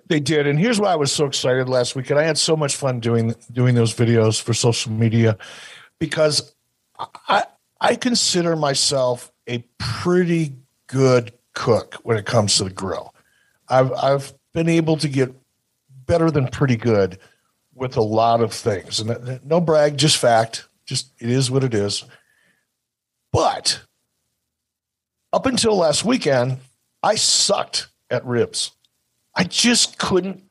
They 0.06 0.20
did, 0.20 0.46
and 0.46 0.58
here's 0.58 0.78
why 0.78 0.92
I 0.92 0.96
was 0.96 1.10
so 1.10 1.24
excited 1.24 1.68
last 1.68 1.96
week, 1.96 2.10
and 2.10 2.18
I 2.18 2.24
had 2.24 2.36
so 2.36 2.56
much 2.56 2.76
fun 2.76 3.00
doing 3.00 3.34
doing 3.50 3.74
those 3.74 3.94
videos 3.94 4.40
for 4.40 4.52
social 4.52 4.92
media 4.92 5.38
because 5.98 6.54
I 7.28 7.44
I 7.80 7.94
consider 7.94 8.56
myself 8.56 9.32
a 9.48 9.64
pretty 9.78 10.56
good 10.86 11.32
cook 11.54 11.94
when 12.02 12.18
it 12.18 12.26
comes 12.26 12.56
to 12.56 12.64
the 12.64 12.70
grill. 12.70 13.14
I've 13.68 13.92
I've 13.92 14.34
been 14.52 14.68
able 14.68 14.98
to 14.98 15.08
get 15.08 15.34
better 16.06 16.30
than 16.30 16.48
pretty 16.48 16.76
good 16.76 17.18
with 17.74 17.96
a 17.96 18.02
lot 18.02 18.42
of 18.42 18.52
things, 18.52 19.00
and 19.00 19.10
uh, 19.10 19.38
no 19.44 19.60
brag, 19.60 19.96
just 19.96 20.18
fact. 20.18 20.68
Just 20.84 21.12
it 21.20 21.30
is 21.30 21.50
what 21.50 21.64
it 21.64 21.72
is. 21.72 22.04
But 23.32 23.80
up 25.32 25.46
until 25.46 25.76
last 25.76 26.04
weekend, 26.04 26.58
I 27.02 27.14
sucked 27.14 27.88
at 28.10 28.26
ribs. 28.26 28.72
I 29.40 29.44
just 29.44 29.96
couldn't 29.96 30.42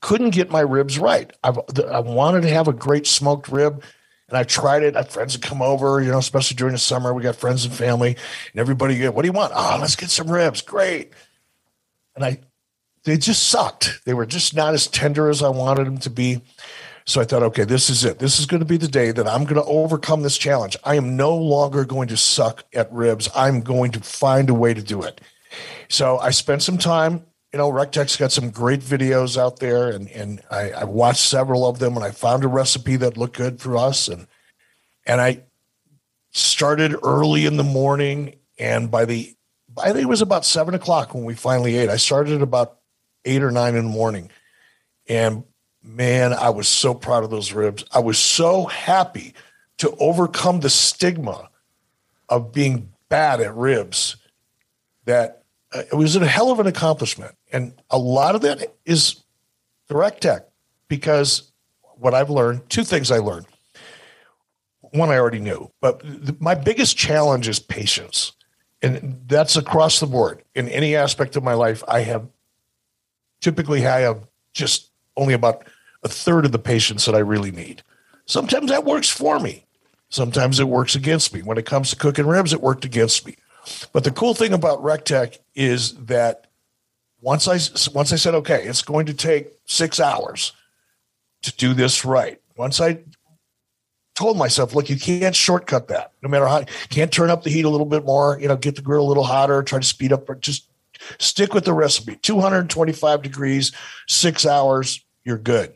couldn't 0.00 0.30
get 0.30 0.50
my 0.50 0.58
ribs 0.58 0.98
right. 0.98 1.32
I've, 1.44 1.56
I 1.88 2.00
wanted 2.00 2.40
to 2.40 2.48
have 2.48 2.66
a 2.66 2.72
great 2.72 3.06
smoked 3.06 3.48
rib, 3.48 3.80
and 4.28 4.36
I 4.36 4.42
tried 4.42 4.82
it. 4.82 4.96
I 4.96 5.02
had 5.02 5.08
friends 5.08 5.36
would 5.36 5.46
come 5.46 5.62
over, 5.62 6.02
you 6.02 6.10
know, 6.10 6.18
especially 6.18 6.56
during 6.56 6.72
the 6.72 6.80
summer. 6.80 7.14
We 7.14 7.22
got 7.22 7.36
friends 7.36 7.64
and 7.64 7.72
family, 7.72 8.16
and 8.50 8.60
everybody. 8.60 9.06
What 9.06 9.22
do 9.22 9.28
you 9.28 9.32
want? 9.32 9.52
Oh, 9.54 9.78
let's 9.80 9.94
get 9.94 10.10
some 10.10 10.28
ribs. 10.28 10.62
Great. 10.62 11.12
And 12.16 12.24
I, 12.24 12.40
they 13.04 13.18
just 13.18 13.44
sucked. 13.44 14.00
They 14.04 14.14
were 14.14 14.26
just 14.26 14.52
not 14.52 14.74
as 14.74 14.88
tender 14.88 15.28
as 15.28 15.40
I 15.40 15.48
wanted 15.50 15.86
them 15.86 15.98
to 15.98 16.10
be. 16.10 16.42
So 17.04 17.20
I 17.20 17.24
thought, 17.24 17.44
okay, 17.44 17.64
this 17.64 17.88
is 17.88 18.04
it. 18.04 18.18
This 18.18 18.40
is 18.40 18.46
going 18.46 18.62
to 18.62 18.66
be 18.66 18.78
the 18.78 18.88
day 18.88 19.12
that 19.12 19.28
I'm 19.28 19.44
going 19.44 19.62
to 19.62 19.64
overcome 19.64 20.24
this 20.24 20.38
challenge. 20.38 20.76
I 20.82 20.96
am 20.96 21.14
no 21.14 21.36
longer 21.36 21.84
going 21.84 22.08
to 22.08 22.16
suck 22.16 22.64
at 22.74 22.92
ribs. 22.92 23.28
I'm 23.32 23.60
going 23.60 23.92
to 23.92 24.00
find 24.00 24.50
a 24.50 24.54
way 24.54 24.74
to 24.74 24.82
do 24.82 25.02
it. 25.02 25.20
So 25.88 26.18
I 26.18 26.30
spent 26.30 26.64
some 26.64 26.78
time 26.78 27.26
you 27.54 27.58
know, 27.58 27.70
Recteq's 27.70 28.16
got 28.16 28.32
some 28.32 28.50
great 28.50 28.80
videos 28.80 29.40
out 29.40 29.60
there, 29.60 29.88
and 29.88 30.10
and 30.10 30.42
I, 30.50 30.72
I, 30.72 30.84
watched 30.84 31.20
several 31.20 31.64
of 31.68 31.78
them, 31.78 31.94
and 31.94 32.04
I 32.04 32.10
found 32.10 32.42
a 32.42 32.48
recipe 32.48 32.96
that 32.96 33.16
looked 33.16 33.36
good 33.36 33.60
for 33.60 33.76
us, 33.76 34.08
and 34.08 34.26
and 35.06 35.20
I 35.20 35.44
started 36.32 36.96
early 37.04 37.46
in 37.46 37.56
the 37.56 37.62
morning, 37.62 38.34
and 38.58 38.90
by 38.90 39.04
the 39.04 39.36
I 39.80 39.92
think 39.92 40.02
it 40.02 40.08
was 40.08 40.20
about 40.20 40.44
seven 40.44 40.74
o'clock 40.74 41.14
when 41.14 41.22
we 41.22 41.36
finally 41.36 41.76
ate. 41.76 41.90
I 41.90 41.96
started 41.96 42.42
about 42.42 42.80
eight 43.24 43.44
or 43.44 43.52
nine 43.52 43.76
in 43.76 43.84
the 43.84 43.90
morning, 43.92 44.32
and 45.08 45.44
man, 45.80 46.32
I 46.32 46.50
was 46.50 46.66
so 46.66 46.92
proud 46.92 47.22
of 47.22 47.30
those 47.30 47.52
ribs. 47.52 47.84
I 47.92 48.00
was 48.00 48.18
so 48.18 48.64
happy 48.64 49.32
to 49.78 49.94
overcome 50.00 50.58
the 50.58 50.70
stigma 50.70 51.50
of 52.28 52.52
being 52.52 52.90
bad 53.08 53.40
at 53.40 53.54
ribs 53.54 54.16
that 55.04 55.43
Uh, 55.74 55.82
it 55.92 55.94
was 55.94 56.16
a 56.16 56.26
hell 56.26 56.50
of 56.50 56.60
an 56.60 56.66
accomplishment. 56.66 57.34
And 57.52 57.74
a 57.90 57.98
lot 57.98 58.34
of 58.34 58.42
that 58.42 58.74
is 58.84 59.24
direct 59.88 60.22
tech 60.22 60.48
because 60.88 61.52
what 61.96 62.14
I've 62.14 62.30
learned, 62.30 62.68
two 62.70 62.84
things 62.84 63.10
I 63.10 63.18
learned. 63.18 63.46
One 64.80 65.10
I 65.10 65.18
already 65.18 65.40
knew, 65.40 65.72
but 65.80 66.00
th- 66.00 66.38
my 66.38 66.54
biggest 66.54 66.96
challenge 66.96 67.48
is 67.48 67.58
patience. 67.58 68.32
And 68.80 69.20
that's 69.26 69.56
across 69.56 69.98
the 69.98 70.06
board. 70.06 70.44
In 70.54 70.68
any 70.68 70.94
aspect 70.94 71.34
of 71.34 71.42
my 71.42 71.54
life, 71.54 71.82
I 71.88 72.00
have 72.00 72.28
typically 73.40 73.84
I 73.84 74.00
have 74.00 74.28
just 74.52 74.90
only 75.16 75.34
about 75.34 75.66
a 76.04 76.08
third 76.08 76.44
of 76.44 76.52
the 76.52 76.58
patience 76.58 77.06
that 77.06 77.14
I 77.14 77.20
really 77.20 77.50
need. 77.50 77.82
Sometimes 78.26 78.70
that 78.70 78.84
works 78.84 79.08
for 79.08 79.40
me. 79.40 79.66
Sometimes 80.10 80.60
it 80.60 80.68
works 80.68 80.94
against 80.94 81.34
me. 81.34 81.42
When 81.42 81.58
it 81.58 81.66
comes 81.66 81.90
to 81.90 81.96
cooking 81.96 82.26
ribs, 82.26 82.52
it 82.52 82.60
worked 82.60 82.84
against 82.84 83.26
me. 83.26 83.36
But 83.92 84.04
the 84.04 84.10
cool 84.10 84.34
thing 84.34 84.52
about 84.52 84.82
Recteq 84.82 85.38
is 85.54 85.94
that 86.06 86.46
once 87.20 87.48
I 87.48 87.58
once 87.92 88.12
I 88.12 88.16
said, 88.16 88.34
okay, 88.34 88.64
it's 88.64 88.82
going 88.82 89.06
to 89.06 89.14
take 89.14 89.48
six 89.66 89.98
hours 89.98 90.52
to 91.42 91.56
do 91.56 91.74
this 91.74 92.04
right. 92.04 92.40
Once 92.56 92.80
I 92.80 93.00
told 94.14 94.36
myself, 94.36 94.74
look, 94.74 94.88
you 94.88 94.96
can't 94.96 95.34
shortcut 95.34 95.88
that. 95.88 96.12
No 96.22 96.28
matter 96.28 96.46
how, 96.46 96.64
can't 96.90 97.12
turn 97.12 97.30
up 97.30 97.42
the 97.42 97.50
heat 97.50 97.64
a 97.64 97.70
little 97.70 97.86
bit 97.86 98.04
more. 98.04 98.38
You 98.40 98.48
know, 98.48 98.56
get 98.56 98.76
the 98.76 98.82
grill 98.82 99.04
a 99.04 99.08
little 99.08 99.24
hotter. 99.24 99.62
Try 99.62 99.80
to 99.80 99.86
speed 99.86 100.12
up, 100.12 100.26
but 100.26 100.40
just 100.40 100.68
stick 101.18 101.54
with 101.54 101.64
the 101.64 101.72
recipe. 101.72 102.16
225 102.16 103.22
degrees, 103.22 103.72
six 104.06 104.46
hours, 104.46 105.04
you're 105.24 105.38
good. 105.38 105.74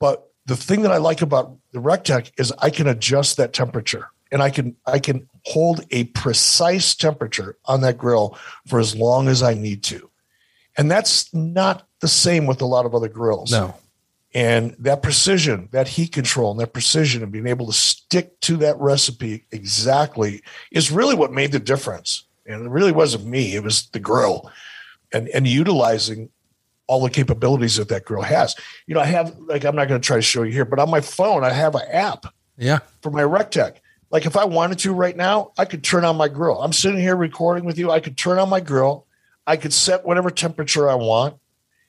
But 0.00 0.30
the 0.46 0.56
thing 0.56 0.82
that 0.82 0.92
I 0.92 0.98
like 0.98 1.20
about 1.20 1.56
the 1.72 1.80
Recteq 1.80 2.30
is 2.38 2.52
I 2.58 2.70
can 2.70 2.86
adjust 2.86 3.36
that 3.36 3.52
temperature 3.52 4.08
and 4.30 4.42
I 4.42 4.50
can 4.50 4.76
I 4.86 4.98
can 4.98 5.28
hold 5.44 5.84
a 5.90 6.04
precise 6.04 6.94
temperature 6.94 7.56
on 7.64 7.80
that 7.82 7.98
grill 7.98 8.38
for 8.66 8.78
as 8.78 8.94
long 8.94 9.28
as 9.28 9.42
I 9.42 9.54
need 9.54 9.82
to. 9.84 10.10
And 10.76 10.90
that's 10.90 11.32
not 11.34 11.86
the 12.00 12.08
same 12.08 12.46
with 12.46 12.60
a 12.60 12.66
lot 12.66 12.86
of 12.86 12.94
other 12.94 13.08
grills. 13.08 13.50
No. 13.50 13.74
And 14.34 14.76
that 14.78 15.02
precision, 15.02 15.68
that 15.72 15.88
heat 15.88 16.12
control, 16.12 16.50
and 16.50 16.60
that 16.60 16.72
precision 16.74 17.22
and 17.22 17.32
being 17.32 17.46
able 17.46 17.66
to 17.66 17.72
stick 17.72 18.38
to 18.42 18.58
that 18.58 18.78
recipe 18.78 19.44
exactly 19.50 20.42
is 20.70 20.92
really 20.92 21.14
what 21.14 21.32
made 21.32 21.52
the 21.52 21.58
difference. 21.58 22.24
and 22.46 22.66
it 22.66 22.70
really 22.70 22.92
wasn't 22.92 23.26
me. 23.26 23.54
It 23.54 23.64
was 23.64 23.88
the 23.88 24.00
grill, 24.00 24.50
and 25.12 25.28
and 25.28 25.46
utilizing 25.46 26.30
all 26.86 27.02
the 27.02 27.10
capabilities 27.10 27.76
that 27.76 27.88
that 27.88 28.04
grill 28.04 28.22
has. 28.22 28.54
You 28.86 28.94
know, 28.94 29.00
I 29.00 29.06
have 29.06 29.36
like 29.38 29.64
I'm 29.64 29.76
not 29.76 29.88
going 29.88 30.00
to 30.00 30.06
try 30.06 30.16
to 30.16 30.22
show 30.22 30.42
you 30.42 30.52
here, 30.52 30.64
but 30.64 30.78
on 30.78 30.90
my 30.90 31.00
phone 31.00 31.42
I 31.42 31.50
have 31.50 31.74
an 31.74 31.88
app. 31.90 32.26
Yeah. 32.56 32.80
For 33.02 33.10
my 33.10 33.22
Recteq. 33.22 33.76
Like 34.10 34.26
if 34.26 34.36
I 34.36 34.44
wanted 34.44 34.78
to 34.80 34.92
right 34.92 35.16
now, 35.16 35.52
I 35.58 35.64
could 35.64 35.84
turn 35.84 36.04
on 36.04 36.16
my 36.16 36.28
grill. 36.28 36.60
I'm 36.62 36.72
sitting 36.72 37.00
here 37.00 37.16
recording 37.16 37.64
with 37.64 37.78
you. 37.78 37.90
I 37.90 38.00
could 38.00 38.16
turn 38.16 38.38
on 38.38 38.48
my 38.48 38.60
grill. 38.60 39.06
I 39.46 39.56
could 39.56 39.72
set 39.72 40.04
whatever 40.04 40.30
temperature 40.30 40.88
I 40.88 40.94
want. 40.94 41.36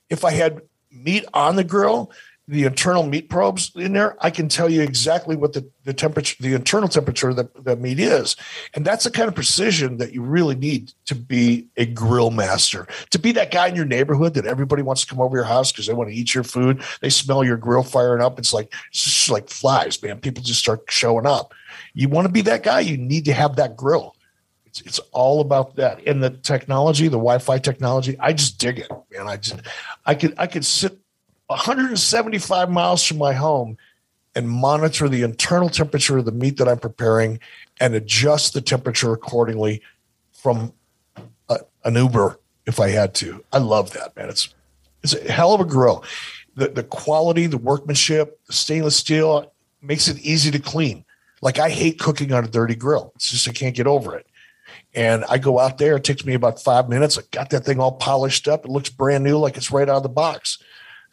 If 0.10 0.26
I 0.26 0.32
had 0.32 0.62
meat 0.92 1.26
on 1.34 1.56
the 1.56 1.64
grill, 1.64 2.12
the 2.50 2.64
internal 2.64 3.04
meat 3.04 3.30
probes 3.30 3.72
in 3.76 3.94
there, 3.94 4.18
I 4.22 4.32
can 4.32 4.50
tell 4.50 4.70
you 4.70 4.82
exactly 4.82 5.36
what 5.36 5.54
the, 5.54 5.70
the 5.84 5.94
temperature, 5.94 6.36
the 6.42 6.56
internal 6.56 6.90
temperature 6.90 7.32
that 7.32 7.64
that 7.64 7.80
meat 7.80 8.00
is. 8.00 8.36
And 8.74 8.84
that's 8.84 9.04
the 9.04 9.12
kind 9.12 9.28
of 9.28 9.36
precision 9.36 9.98
that 9.98 10.14
you 10.14 10.24
really 10.24 10.56
need 10.56 10.92
to 11.06 11.14
be 11.14 11.68
a 11.78 11.86
grill 11.86 12.32
master, 12.32 12.88
to 13.12 13.20
be 13.20 13.32
that 13.34 13.52
guy 13.52 13.68
in 13.68 13.76
your 13.76 13.86
neighborhood 13.86 14.34
that 14.34 14.48
everybody 14.48 14.82
wants 14.82 15.02
to 15.02 15.08
come 15.08 15.22
over 15.22 15.38
your 15.38 15.46
house 15.46 15.72
because 15.72 15.86
they 15.86 15.94
want 15.94 16.10
to 16.10 16.16
eat 16.16 16.34
your 16.34 16.44
food. 16.44 16.82
They 17.02 17.12
smell 17.12 17.44
your 17.44 17.58
grill 17.58 17.84
firing 17.84 18.22
up. 18.22 18.40
It's 18.40 18.52
like, 18.52 18.74
it's 18.88 19.30
like 19.30 19.50
flies, 19.50 20.02
man. 20.02 20.20
People 20.20 20.42
just 20.42 20.60
start 20.60 20.86
showing 20.90 21.28
up. 21.28 21.54
You 21.94 22.10
want 22.10 22.28
to 22.28 22.32
be 22.32 22.42
that 22.42 22.64
guy, 22.64 22.82
you 22.82 22.98
need 22.98 23.26
to 23.26 23.34
have 23.34 23.56
that 23.58 23.76
grill. 23.76 24.16
It's, 24.66 24.82
it's 24.82 25.00
all 25.12 25.42
about 25.42 25.76
that. 25.78 26.06
And 26.06 26.24
the 26.24 26.30
technology, 26.30 27.08
the 27.08 27.18
Wi-Fi 27.18 27.58
technology, 27.58 28.16
I 28.20 28.34
just 28.34 28.60
dig 28.60 28.80
it, 28.80 28.92
man. 29.12 29.28
I 29.28 29.38
just, 29.38 29.62
I 30.06 30.14
could, 30.14 30.36
I 30.38 30.48
could 30.48 30.66
sit 30.66 30.98
175 31.48 32.70
miles 32.70 33.04
from 33.04 33.18
my 33.18 33.34
home 33.34 33.78
and 34.36 34.48
monitor 34.48 35.10
the 35.10 35.24
internal 35.24 35.70
temperature 35.70 36.20
of 36.20 36.26
the 36.26 36.32
meat 36.32 36.58
that 36.58 36.68
I'm 36.68 36.78
preparing 36.78 37.40
and 37.80 37.96
adjust 37.96 38.54
the 38.54 38.62
temperature 38.62 39.12
accordingly 39.12 39.82
from 40.32 40.74
a, 41.50 41.60
an 41.84 41.96
Uber 41.96 42.40
if 42.66 42.80
I 42.80 42.90
had 42.90 43.16
to. 43.16 43.44
I 43.52 43.58
love 43.58 43.92
that, 43.94 44.16
man. 44.16 44.30
It's 44.30 44.54
it's 45.02 45.16
a 45.16 45.32
hell 45.32 45.54
of 45.54 45.62
a 45.62 45.66
grill. 45.66 46.04
The 46.56 46.68
the 46.68 46.84
quality, 46.84 47.48
the 47.48 47.58
workmanship, 47.58 48.40
the 48.46 48.54
stainless 48.54 48.96
steel 48.96 49.52
makes 49.82 50.08
it 50.08 50.20
easy 50.20 50.52
to 50.52 50.60
clean. 50.60 51.04
Like 51.42 51.60
I 51.60 51.70
hate 51.70 52.00
cooking 52.00 52.34
on 52.34 52.44
a 52.44 52.48
dirty 52.48 52.76
grill. 52.76 53.12
It's 53.16 53.30
just 53.30 53.48
I 53.48 53.54
can't 53.54 53.76
get 53.76 53.88
over 53.88 54.16
it. 54.16 54.28
And 54.94 55.24
I 55.30 55.38
go 55.38 55.60
out 55.60 55.78
there, 55.78 55.98
it 55.98 56.04
takes 56.04 56.26
me 56.26 56.34
about 56.34 56.62
five 56.62 56.90
minutes. 56.90 57.18
I 57.18 57.22
got 57.32 57.52
that 57.52 57.64
thing 57.64 57.80
all 57.80 57.94
polished 57.94 58.48
up. 58.48 58.66
It 58.66 58.72
looks 58.72 58.90
brand 58.90 59.24
new, 59.24 59.38
like 59.38 59.56
it's 59.56 59.72
right 59.72 59.88
out 59.88 59.98
of 59.98 60.04
the 60.04 60.10
box. 60.10 60.58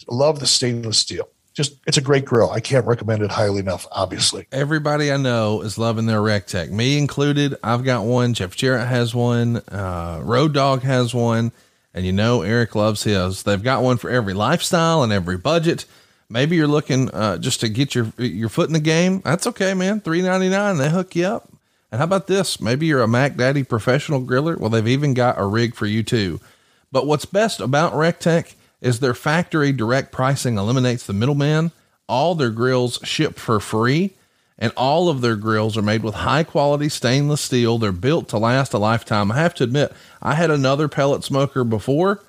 Love 0.09 0.41
the 0.41 0.47
stainless 0.47 0.99
steel. 0.99 1.29
Just 1.55 1.81
it's 1.87 1.97
a 1.97 2.03
great 2.03 2.27
grill. 2.27 2.51
I 2.51 2.61
can't 2.61 2.87
recommend 2.87 3.23
it 3.23 3.31
highly 3.31 3.61
enough, 3.61 3.87
obviously. 3.91 4.47
Everybody 4.53 5.11
I 5.11 5.17
know 5.17 5.63
is 5.63 5.79
loving 5.79 6.05
their 6.05 6.21
Recteq, 6.21 6.71
me 6.71 6.99
included. 6.99 7.57
I've 7.63 7.83
got 7.83 8.05
one. 8.05 8.35
Jeff 8.35 8.55
Jarrett 8.55 8.87
has 8.87 9.15
one. 9.15 9.59
Uh, 9.69 10.21
Road 10.23 10.53
Dog 10.53 10.83
has 10.83 11.15
one. 11.15 11.53
And 11.95 12.05
you 12.05 12.13
know, 12.13 12.43
Eric 12.43 12.75
loves 12.75 13.05
his. 13.05 13.43
They've 13.43 13.63
got 13.63 13.83
one 13.83 13.97
for 13.97 14.11
every 14.11 14.35
lifestyle 14.35 15.03
and 15.03 15.11
every 15.15 15.39
budget. 15.39 15.87
Maybe 16.29 16.57
you're 16.57 16.67
looking 16.67 17.11
uh, 17.11 17.39
just 17.39 17.61
to 17.61 17.69
get 17.69 17.95
your 17.95 18.13
your 18.19 18.49
foot 18.49 18.69
in 18.69 18.73
the 18.73 18.81
game. 18.81 19.21
That's 19.25 19.47
okay, 19.47 19.75
man. 19.75 20.01
Three 20.01 20.23
ninety 20.23 20.49
nine. 20.49 20.77
They 20.77 20.91
hook 20.91 21.15
you 21.15 21.27
up. 21.27 21.49
And 21.93 21.99
how 21.99 22.05
about 22.05 22.27
this? 22.27 22.61
Maybe 22.61 22.87
you're 22.87 23.03
a 23.03 23.09
Mac 23.09 23.37
Daddy 23.37 23.63
professional 23.63 24.21
griller. 24.21 24.59
Well, 24.59 24.71
they've 24.71 24.89
even 24.89 25.15
got 25.15 25.39
a 25.39 25.47
rig 25.47 25.75
for 25.75 25.87
you 25.87 26.03
too. 26.03 26.41
But 26.91 27.07
what's 27.07 27.25
best 27.25 27.61
about 27.61 27.93
Recteq 27.93 28.55
is 28.81 29.01
their 29.01 29.15
factory 29.15 29.73
direct 29.73 30.13
pricing 30.13 30.59
eliminates 30.59 31.07
the 31.07 31.13
middleman. 31.13 31.71
All 32.09 32.35
their 32.35 32.51
grills 32.51 32.99
ship 33.03 33.37
for 33.37 33.59
free, 33.59 34.13
and 34.59 34.73
all 34.77 35.09
of 35.09 35.21
their 35.21 35.37
grills 35.37 35.77
are 35.77 35.83
made 35.83 36.03
with 36.03 36.15
high 36.15 36.45
quality 36.45 36.89
stainless 36.89 37.41
steel. 37.41 37.79
They're 37.79 37.93
built 37.93 38.29
to 38.29 38.39
last 38.39 38.73
a 38.73 38.79
lifetime. 38.79 39.33
I 39.33 39.37
have 39.37 39.55
to 39.55 39.65
admit, 39.65 39.93
I 40.23 40.35
had 40.35 40.51
another 40.51 40.89
pellet 40.89 41.25
smoker 41.25 41.65
before. 41.65 42.21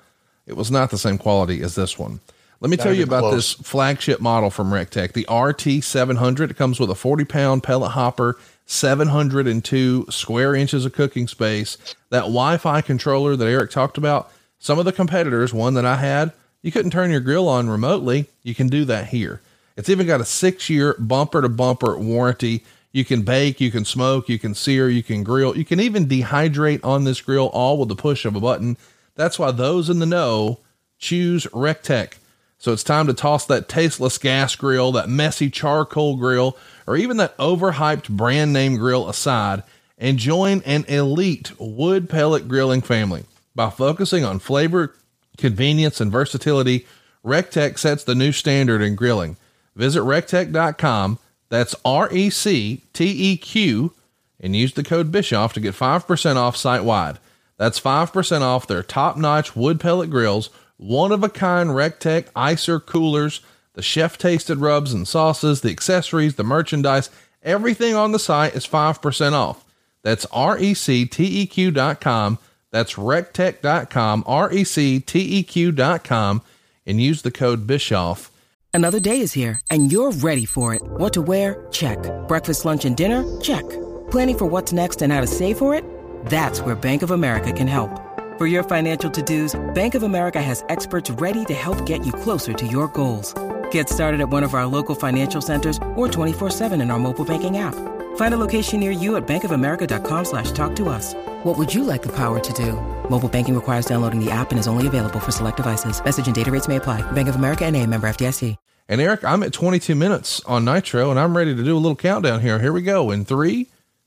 It 0.46 0.56
was 0.56 0.70
not 0.70 0.90
the 0.90 0.98
same 0.98 1.18
quality 1.18 1.62
as 1.62 1.74
this 1.74 1.98
one. 1.98 2.20
Let 2.60 2.70
me 2.70 2.76
Not 2.76 2.82
tell 2.82 2.92
you 2.94 3.04
about 3.04 3.20
close. 3.20 3.34
this 3.56 3.66
flagship 3.66 4.20
model 4.20 4.50
from 4.50 4.70
Recteq, 4.72 5.12
the 5.12 5.26
RT700. 5.28 6.50
It 6.50 6.56
comes 6.56 6.80
with 6.80 6.90
a 6.90 6.94
40 6.94 7.24
pound 7.24 7.62
pellet 7.62 7.92
hopper, 7.92 8.36
702 8.66 10.06
square 10.10 10.54
inches 10.54 10.84
of 10.84 10.92
cooking 10.92 11.28
space. 11.28 11.78
That 12.10 12.22
Wi 12.22 12.56
Fi 12.56 12.80
controller 12.80 13.36
that 13.36 13.46
Eric 13.46 13.70
talked 13.70 13.96
about, 13.96 14.30
some 14.58 14.78
of 14.78 14.84
the 14.84 14.92
competitors, 14.92 15.54
one 15.54 15.74
that 15.74 15.86
I 15.86 15.96
had, 15.96 16.32
you 16.62 16.72
couldn't 16.72 16.90
turn 16.90 17.12
your 17.12 17.20
grill 17.20 17.48
on 17.48 17.70
remotely. 17.70 18.26
You 18.42 18.54
can 18.54 18.66
do 18.66 18.84
that 18.86 19.08
here. 19.08 19.40
It's 19.76 19.88
even 19.88 20.08
got 20.08 20.20
a 20.20 20.24
six 20.24 20.68
year 20.68 20.96
bumper 20.98 21.40
to 21.40 21.48
bumper 21.48 21.96
warranty. 21.96 22.64
You 22.90 23.04
can 23.04 23.22
bake, 23.22 23.60
you 23.60 23.70
can 23.70 23.84
smoke, 23.84 24.28
you 24.28 24.38
can 24.40 24.54
sear, 24.54 24.88
you 24.88 25.04
can 25.04 25.22
grill, 25.22 25.56
you 25.56 25.64
can 25.64 25.78
even 25.78 26.06
dehydrate 26.08 26.84
on 26.84 27.04
this 27.04 27.20
grill 27.20 27.46
all 27.48 27.78
with 27.78 27.88
the 27.88 27.94
push 27.94 28.24
of 28.24 28.34
a 28.34 28.40
button. 28.40 28.76
That's 29.14 29.38
why 29.38 29.52
those 29.52 29.88
in 29.88 30.00
the 30.00 30.06
know 30.06 30.58
choose 30.98 31.46
Recteq. 31.46 32.14
So 32.58 32.72
it's 32.72 32.82
time 32.82 33.06
to 33.06 33.14
toss 33.14 33.46
that 33.46 33.68
tasteless 33.68 34.18
gas 34.18 34.56
grill, 34.56 34.92
that 34.92 35.08
messy 35.08 35.48
charcoal 35.48 36.16
grill, 36.16 36.56
or 36.86 36.96
even 36.96 37.16
that 37.18 37.36
overhyped 37.38 38.08
brand 38.08 38.52
name 38.52 38.76
grill 38.76 39.08
aside 39.08 39.62
and 39.96 40.18
join 40.18 40.62
an 40.62 40.84
elite 40.86 41.52
wood 41.58 42.08
pellet 42.08 42.48
grilling 42.48 42.82
family. 42.82 43.24
By 43.54 43.70
focusing 43.70 44.24
on 44.24 44.38
flavor, 44.38 44.94
convenience, 45.36 46.00
and 46.00 46.10
versatility, 46.10 46.86
Recteq 47.24 47.78
sets 47.78 48.04
the 48.04 48.14
new 48.14 48.32
standard 48.32 48.82
in 48.82 48.94
grilling. 48.94 49.36
Visit 49.74 50.00
recteq.com, 50.00 51.18
that's 51.48 51.74
R 51.84 52.12
E 52.12 52.30
C 52.30 52.82
T 52.92 53.04
E 53.04 53.36
Q, 53.36 53.92
and 54.40 54.54
use 54.54 54.74
the 54.74 54.84
code 54.84 55.10
Bischoff 55.12 55.52
to 55.54 55.60
get 55.60 55.74
5% 55.74 56.36
off 56.36 56.56
site 56.56 56.84
wide. 56.84 57.18
That's 57.56 57.80
5% 57.80 58.40
off 58.40 58.66
their 58.66 58.82
top 58.82 59.16
notch 59.16 59.56
wood 59.56 59.80
pellet 59.80 60.10
grills, 60.10 60.50
one 60.78 61.12
of 61.12 61.22
a 61.22 61.28
kind 61.28 61.70
Recteq 61.70 62.30
icer 62.32 62.84
coolers, 62.84 63.42
the 63.74 63.82
chef 63.82 64.16
tasted 64.16 64.58
rubs 64.58 64.92
and 64.92 65.06
sauces, 65.06 65.60
the 65.60 65.70
accessories, 65.70 66.36
the 66.36 66.44
merchandise, 66.44 67.10
everything 67.42 67.94
on 67.94 68.12
the 68.12 68.18
site 68.18 68.54
is 68.54 68.66
5% 68.66 69.32
off. 69.32 69.64
That's 70.02 70.26
R 70.32 70.58
E 70.58 70.74
C 70.74 71.04
T 71.04 71.42
E 71.42 71.46
Q.com. 71.46 72.38
That's 72.70 72.94
recteq.com, 72.94 74.24
R 74.26 74.64
C 74.64 75.00
T 75.00 75.42
Q.com, 75.42 76.42
and 76.86 77.00
use 77.00 77.22
the 77.22 77.30
code 77.30 77.66
Bischoff. 77.66 78.30
Another 78.72 79.00
day 79.00 79.20
is 79.20 79.32
here, 79.32 79.60
and 79.70 79.90
you're 79.90 80.12
ready 80.12 80.44
for 80.44 80.74
it. 80.74 80.82
What 80.82 81.12
to 81.14 81.22
wear? 81.22 81.66
Check. 81.72 81.98
Breakfast, 82.28 82.64
lunch, 82.64 82.84
and 82.84 82.96
dinner? 82.96 83.24
Check. 83.40 83.68
Planning 84.10 84.38
for 84.38 84.46
what's 84.46 84.72
next 84.72 85.02
and 85.02 85.12
how 85.12 85.20
to 85.20 85.26
save 85.26 85.58
for 85.58 85.74
it? 85.74 85.84
That's 86.26 86.60
where 86.60 86.76
Bank 86.76 87.02
of 87.02 87.10
America 87.10 87.52
can 87.52 87.66
help. 87.66 88.07
For 88.38 88.46
your 88.46 88.62
financial 88.62 89.10
to 89.10 89.20
dos, 89.20 89.56
Bank 89.74 89.96
of 89.96 90.04
America 90.04 90.40
has 90.40 90.64
experts 90.68 91.10
ready 91.10 91.44
to 91.46 91.54
help 91.54 91.84
get 91.84 92.06
you 92.06 92.12
closer 92.12 92.52
to 92.52 92.66
your 92.68 92.86
goals. 92.86 93.34
Get 93.72 93.88
started 93.88 94.20
at 94.20 94.28
one 94.28 94.44
of 94.44 94.54
our 94.54 94.64
local 94.64 94.94
financial 94.94 95.40
centers 95.40 95.76
or 95.96 96.06
24-7 96.06 96.80
in 96.80 96.92
our 96.92 97.00
mobile 97.00 97.24
banking 97.24 97.58
app. 97.58 97.74
Find 98.14 98.34
a 98.34 98.36
location 98.36 98.78
near 98.78 98.92
you 98.92 99.16
at 99.16 99.26
bankofamerica.com 99.26 100.24
slash 100.24 100.52
talk 100.52 100.76
to 100.76 100.88
us. 100.88 101.14
What 101.42 101.58
would 101.58 101.74
you 101.74 101.82
like 101.82 102.02
the 102.02 102.12
power 102.12 102.38
to 102.38 102.52
do? 102.52 102.74
Mobile 103.10 103.28
banking 103.28 103.56
requires 103.56 103.86
downloading 103.86 104.24
the 104.24 104.30
app 104.30 104.52
and 104.52 104.60
is 104.60 104.68
only 104.68 104.86
available 104.86 105.18
for 105.18 105.32
select 105.32 105.56
devices. 105.56 106.00
Message 106.04 106.26
and 106.26 106.34
data 106.36 106.52
rates 106.52 106.68
may 106.68 106.76
apply. 106.76 107.02
Bank 107.10 107.26
of 107.26 107.34
America 107.34 107.64
and 107.64 107.74
a 107.74 107.84
member 107.88 108.08
FDIC. 108.08 108.54
And 108.88 109.00
Eric, 109.00 109.24
I'm 109.24 109.42
at 109.42 109.52
22 109.52 109.96
minutes 109.96 110.44
on 110.44 110.64
Nitro, 110.64 111.10
and 111.10 111.18
I'm 111.18 111.36
ready 111.36 111.56
to 111.56 111.64
do 111.64 111.74
a 111.74 111.82
little 111.82 111.96
countdown 111.96 112.40
here. 112.40 112.60
Here 112.60 112.72
we 112.72 112.82
go 112.82 113.10
in 113.10 113.24
three, 113.24 113.66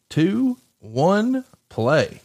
two, 0.09 0.57
one, 0.79 1.43
play. 1.67 2.21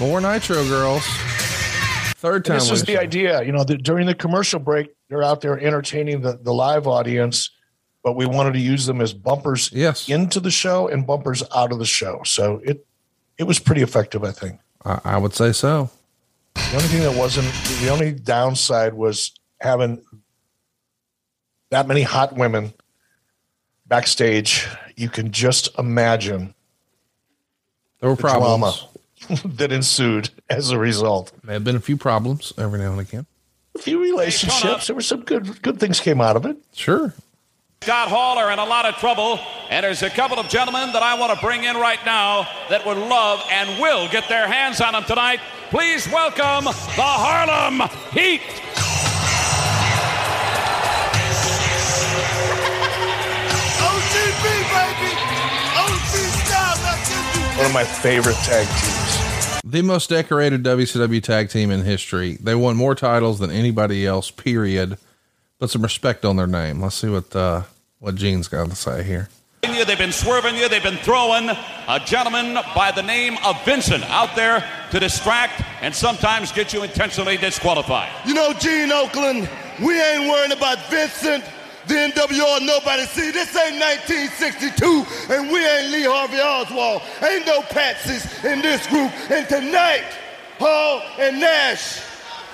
More 0.00 0.18
Nitro 0.18 0.64
girls. 0.66 1.04
Third 2.16 2.46
time. 2.46 2.58
This 2.58 2.70
is 2.70 2.84
the 2.84 2.98
idea. 2.98 3.42
You 3.42 3.52
know, 3.52 3.64
the, 3.64 3.76
during 3.76 4.06
the 4.06 4.14
commercial 4.14 4.58
break, 4.58 4.94
they're 5.10 5.22
out 5.22 5.42
there 5.42 5.60
entertaining 5.60 6.22
the, 6.22 6.38
the 6.40 6.54
live 6.54 6.86
audience, 6.86 7.50
but 8.02 8.14
we 8.16 8.24
wanted 8.24 8.54
to 8.54 8.60
use 8.60 8.86
them 8.86 9.02
as 9.02 9.12
bumpers 9.12 9.70
yes. 9.74 10.08
into 10.08 10.40
the 10.40 10.50
show 10.50 10.88
and 10.88 11.06
bumpers 11.06 11.42
out 11.54 11.70
of 11.70 11.78
the 11.78 11.84
show. 11.84 12.22
So 12.24 12.62
it 12.64 12.86
it 13.36 13.44
was 13.44 13.58
pretty 13.58 13.82
effective, 13.82 14.24
I 14.24 14.32
think. 14.32 14.58
I, 14.86 15.00
I 15.04 15.16
would 15.18 15.34
say 15.34 15.52
so. 15.52 15.90
The 16.54 16.76
only 16.76 16.88
thing 16.88 17.02
that 17.02 17.14
wasn't 17.14 17.52
the 17.82 17.90
only 17.90 18.12
downside 18.12 18.94
was 18.94 19.32
having 19.60 20.02
that 21.68 21.86
many 21.86 22.02
hot 22.02 22.34
women 22.34 22.72
backstage. 23.84 24.66
You 24.96 25.10
can 25.10 25.30
just 25.30 25.78
imagine 25.78 26.54
There 28.00 28.08
were 28.08 28.16
problems. 28.16 28.60
drama 28.78 28.90
that 29.44 29.72
ensued 29.72 30.30
as 30.48 30.70
a 30.70 30.78
result. 30.78 31.32
There 31.44 31.54
have 31.54 31.64
been 31.64 31.76
a 31.76 31.80
few 31.80 31.96
problems 31.96 32.52
every 32.56 32.78
now 32.78 32.92
and 32.92 33.00
again. 33.00 33.26
A 33.74 33.78
few 33.78 34.02
relationships. 34.02 34.86
There 34.86 34.96
were 34.96 35.02
some 35.02 35.20
good 35.22 35.62
good 35.62 35.78
things 35.78 36.00
came 36.00 36.20
out 36.20 36.36
of 36.36 36.46
it. 36.46 36.56
Sure. 36.74 37.14
Scott 37.82 38.08
Hall 38.08 38.36
are 38.36 38.52
in 38.52 38.58
a 38.58 38.64
lot 38.64 38.84
of 38.84 38.96
trouble, 38.96 39.40
and 39.70 39.84
there's 39.84 40.02
a 40.02 40.10
couple 40.10 40.38
of 40.38 40.48
gentlemen 40.50 40.92
that 40.92 41.02
I 41.02 41.18
want 41.18 41.32
to 41.32 41.40
bring 41.40 41.64
in 41.64 41.76
right 41.76 41.98
now 42.04 42.46
that 42.68 42.84
would 42.84 42.98
love 42.98 43.42
and 43.50 43.80
will 43.80 44.06
get 44.10 44.28
their 44.28 44.46
hands 44.46 44.82
on 44.82 44.92
them 44.92 45.04
tonight. 45.04 45.40
Please 45.70 46.06
welcome 46.12 46.64
the 46.66 46.72
Harlem 47.00 47.80
Heat. 48.12 48.42
OTB, 53.80 54.44
baby! 54.76 55.12
OTB 55.80 56.14
style, 56.44 57.56
One 57.56 57.66
of 57.66 57.72
my 57.72 57.84
favorite 57.84 58.36
tag 58.44 58.66
teams. 58.66 58.99
The 59.70 59.82
most 59.82 60.10
decorated 60.10 60.64
WCW 60.64 61.22
tag 61.22 61.48
team 61.48 61.70
in 61.70 61.84
history. 61.84 62.36
They 62.40 62.56
won 62.56 62.76
more 62.76 62.96
titles 62.96 63.38
than 63.38 63.52
anybody 63.52 64.04
else, 64.04 64.28
period. 64.28 64.98
Put 65.60 65.70
some 65.70 65.82
respect 65.82 66.24
on 66.24 66.34
their 66.34 66.48
name. 66.48 66.80
Let's 66.80 66.96
see 66.96 67.08
what 67.08 67.36
uh, 67.36 67.62
what 68.00 68.16
Gene's 68.16 68.48
got 68.48 68.68
to 68.68 68.74
say 68.74 69.04
here. 69.04 69.28
you. 69.62 69.84
They've 69.84 69.96
been 69.96 70.10
swerving 70.10 70.56
you. 70.56 70.68
They've 70.68 70.82
been 70.82 70.96
throwing 70.96 71.48
a 71.48 72.00
gentleman 72.04 72.54
by 72.74 72.90
the 72.90 73.02
name 73.02 73.38
of 73.44 73.64
Vincent 73.64 74.02
out 74.10 74.34
there 74.34 74.68
to 74.90 74.98
distract 74.98 75.62
and 75.82 75.94
sometimes 75.94 76.50
get 76.50 76.72
you 76.72 76.82
intentionally 76.82 77.36
disqualified. 77.36 78.10
You 78.26 78.34
know, 78.34 78.52
Gene 78.54 78.88
Okerlund, 78.88 79.48
we 79.78 80.02
ain't 80.02 80.28
worrying 80.28 80.50
about 80.50 80.78
Vincent, 80.90 81.44
the 81.90 81.96
NWO, 81.96 82.64
nobody. 82.64 83.02
See, 83.06 83.32
this 83.32 83.54
ain't 83.56 83.80
1962, 83.82 85.34
and 85.34 85.50
we 85.50 85.58
ain't 85.58 85.90
Lee 85.90 86.04
Harvey 86.06 86.38
Oswald. 86.38 87.02
Ain't 87.20 87.46
no 87.46 87.62
patsies 87.62 88.22
in 88.44 88.62
this 88.62 88.86
group. 88.86 89.10
And 89.28 89.48
tonight, 89.48 90.06
Hall 90.58 91.02
and 91.18 91.40
Nash, 91.40 92.00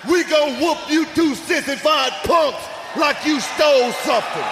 we 0.09 0.24
gonna 0.24 0.57
whoop 0.59 0.78
you 0.89 1.05
two 1.14 1.34
sissified 1.34 2.12
punks 2.24 2.64
like 2.97 3.26
you 3.26 3.39
stole 3.41 3.93
something. 4.09 4.49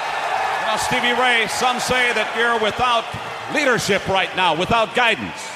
Now, 0.69 0.77
Stevie 0.77 1.19
Ray, 1.19 1.47
some 1.49 1.81
say 1.81 2.13
that 2.13 2.37
you're 2.37 2.61
without 2.61 3.05
leadership 3.55 4.07
right 4.07 4.35
now, 4.37 4.55
without 4.55 4.95
guidance. 4.95 5.49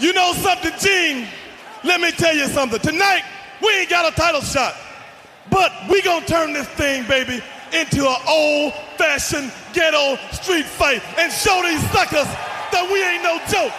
You 0.00 0.12
know 0.12 0.32
something, 0.32 0.72
Gene? 0.80 1.28
Let 1.84 2.00
me 2.00 2.10
tell 2.10 2.34
you 2.34 2.48
something. 2.48 2.80
Tonight, 2.80 3.22
we 3.62 3.68
ain't 3.78 3.90
got 3.90 4.12
a 4.12 4.16
title 4.16 4.40
shot. 4.40 4.74
But 5.50 5.72
we 5.88 6.02
gonna 6.02 6.26
turn 6.26 6.52
this 6.52 6.68
thing, 6.68 7.06
baby, 7.06 7.42
into 7.72 8.06
an 8.06 8.20
old-fashioned 8.28 9.52
ghetto 9.72 10.16
street 10.32 10.66
fight 10.66 11.02
and 11.18 11.32
show 11.32 11.62
these 11.62 11.82
suckers 11.90 12.28
that 12.70 12.86
we 12.90 13.02
ain't 13.02 13.22
no 13.22 13.38
joke. 13.50 13.74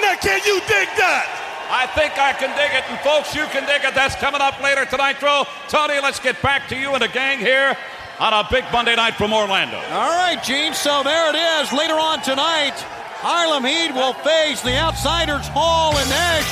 Now, 0.00 0.14
can 0.20 0.40
you 0.44 0.60
dig 0.68 0.88
that? 0.98 1.26
I 1.68 1.86
think 1.98 2.14
I 2.14 2.32
can 2.32 2.54
dig 2.54 2.70
it, 2.78 2.84
and 2.86 2.98
folks, 3.00 3.34
you 3.34 3.42
can 3.50 3.66
dig 3.66 3.82
it. 3.82 3.94
That's 3.94 4.14
coming 4.14 4.40
up 4.40 4.62
later 4.62 4.84
tonight, 4.84 5.18
Nitro. 5.18 5.46
Tony, 5.68 6.00
let's 6.00 6.20
get 6.20 6.40
back 6.42 6.68
to 6.68 6.76
you 6.76 6.92
and 6.92 7.02
the 7.02 7.08
gang 7.08 7.38
here 7.38 7.76
on 8.20 8.32
a 8.32 8.46
big 8.50 8.64
Monday 8.72 8.94
night 8.94 9.14
from 9.14 9.32
Orlando. 9.32 9.76
All 9.90 10.14
right, 10.14 10.42
Gene. 10.42 10.74
So 10.74 11.02
there 11.02 11.30
it 11.30 11.36
is. 11.36 11.72
Later 11.72 11.94
on 11.94 12.22
tonight, 12.22 12.74
Harlem 13.18 13.64
Heat 13.64 13.92
will 13.92 14.12
face 14.14 14.62
the 14.62 14.76
Outsiders, 14.78 15.48
Hall 15.48 15.96
and 15.96 16.08
Nash, 16.10 16.48